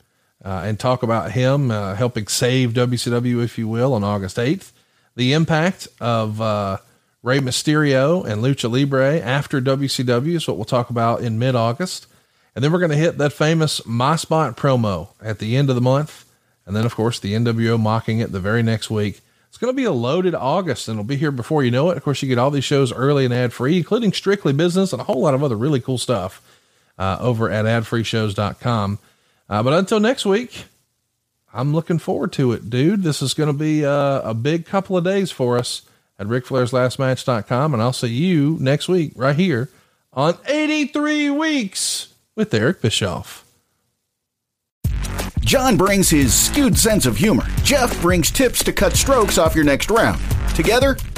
uh, 0.43 0.63
and 0.65 0.79
talk 0.79 1.03
about 1.03 1.31
him 1.31 1.69
uh, 1.69 1.95
helping 1.95 2.27
save 2.27 2.73
WCW, 2.73 3.43
if 3.43 3.57
you 3.57 3.67
will, 3.67 3.93
on 3.93 4.03
August 4.03 4.37
8th. 4.37 4.71
The 5.15 5.33
impact 5.33 5.87
of 5.99 6.41
uh, 6.41 6.77
Rey 7.23 7.39
Mysterio 7.39 8.25
and 8.25 8.41
Lucha 8.41 8.71
Libre 8.71 9.19
after 9.19 9.61
WCW 9.61 10.35
is 10.35 10.47
what 10.47 10.57
we'll 10.57 10.65
talk 10.65 10.89
about 10.89 11.21
in 11.21 11.39
mid 11.39 11.55
August. 11.55 12.07
And 12.55 12.63
then 12.63 12.71
we're 12.71 12.79
going 12.79 12.91
to 12.91 12.97
hit 12.97 13.17
that 13.17 13.33
famous 13.33 13.85
My 13.85 14.15
Spot 14.15 14.55
promo 14.55 15.09
at 15.21 15.39
the 15.39 15.57
end 15.57 15.69
of 15.69 15.75
the 15.75 15.81
month. 15.81 16.25
And 16.65 16.75
then, 16.75 16.85
of 16.85 16.95
course, 16.95 17.19
the 17.19 17.33
NWO 17.33 17.79
mocking 17.79 18.19
it 18.19 18.31
the 18.31 18.39
very 18.39 18.63
next 18.63 18.89
week. 18.89 19.19
It's 19.49 19.57
going 19.57 19.71
to 19.71 19.77
be 19.77 19.83
a 19.83 19.91
loaded 19.91 20.33
August 20.33 20.87
and 20.87 20.95
it'll 20.95 21.07
be 21.07 21.15
here 21.15 21.31
before 21.31 21.63
you 21.63 21.71
know 21.71 21.89
it. 21.91 21.97
Of 21.97 22.03
course, 22.03 22.21
you 22.21 22.27
get 22.27 22.37
all 22.37 22.51
these 22.51 22.63
shows 22.63 22.91
early 22.91 23.25
and 23.25 23.33
ad 23.33 23.53
free, 23.53 23.77
including 23.77 24.13
Strictly 24.13 24.53
Business 24.53 24.91
and 24.91 25.01
a 25.01 25.05
whole 25.05 25.21
lot 25.21 25.33
of 25.33 25.43
other 25.43 25.55
really 25.55 25.79
cool 25.79 25.97
stuff 25.97 26.41
uh, 26.97 27.17
over 27.19 27.49
at 27.49 27.65
adfreeshows.com. 27.65 28.99
Uh, 29.47 29.63
but 29.63 29.73
until 29.73 29.99
next 29.99 30.25
week, 30.25 30.65
I'm 31.53 31.73
looking 31.73 31.99
forward 31.99 32.33
to 32.33 32.51
it, 32.51 32.69
dude. 32.69 33.03
This 33.03 33.21
is 33.21 33.33
going 33.33 33.47
to 33.47 33.57
be 33.57 33.85
uh, 33.85 34.21
a 34.29 34.33
big 34.33 34.65
couple 34.65 34.97
of 34.97 35.03
days 35.03 35.31
for 35.31 35.57
us 35.57 35.83
at 36.19 36.27
RicFlairsLastMatch.com. 36.27 37.73
And 37.73 37.81
I'll 37.81 37.93
see 37.93 38.07
you 38.07 38.57
next 38.59 38.89
week 38.89 39.13
right 39.15 39.35
here 39.35 39.69
on 40.11 40.37
83 40.47 41.29
Weeks 41.29 42.13
with 42.35 42.53
Eric 42.53 42.81
Bischoff. 42.81 43.45
John 45.39 45.77
brings 45.77 46.09
his 46.09 46.33
skewed 46.33 46.77
sense 46.77 47.05
of 47.05 47.17
humor. 47.17 47.45
Jeff 47.63 48.01
brings 48.01 48.31
tips 48.31 48.63
to 48.63 48.73
cut 48.73 48.93
strokes 48.93 49.37
off 49.37 49.55
your 49.55 49.63
next 49.63 49.91
round. 49.91 50.19
Together, 50.55 50.97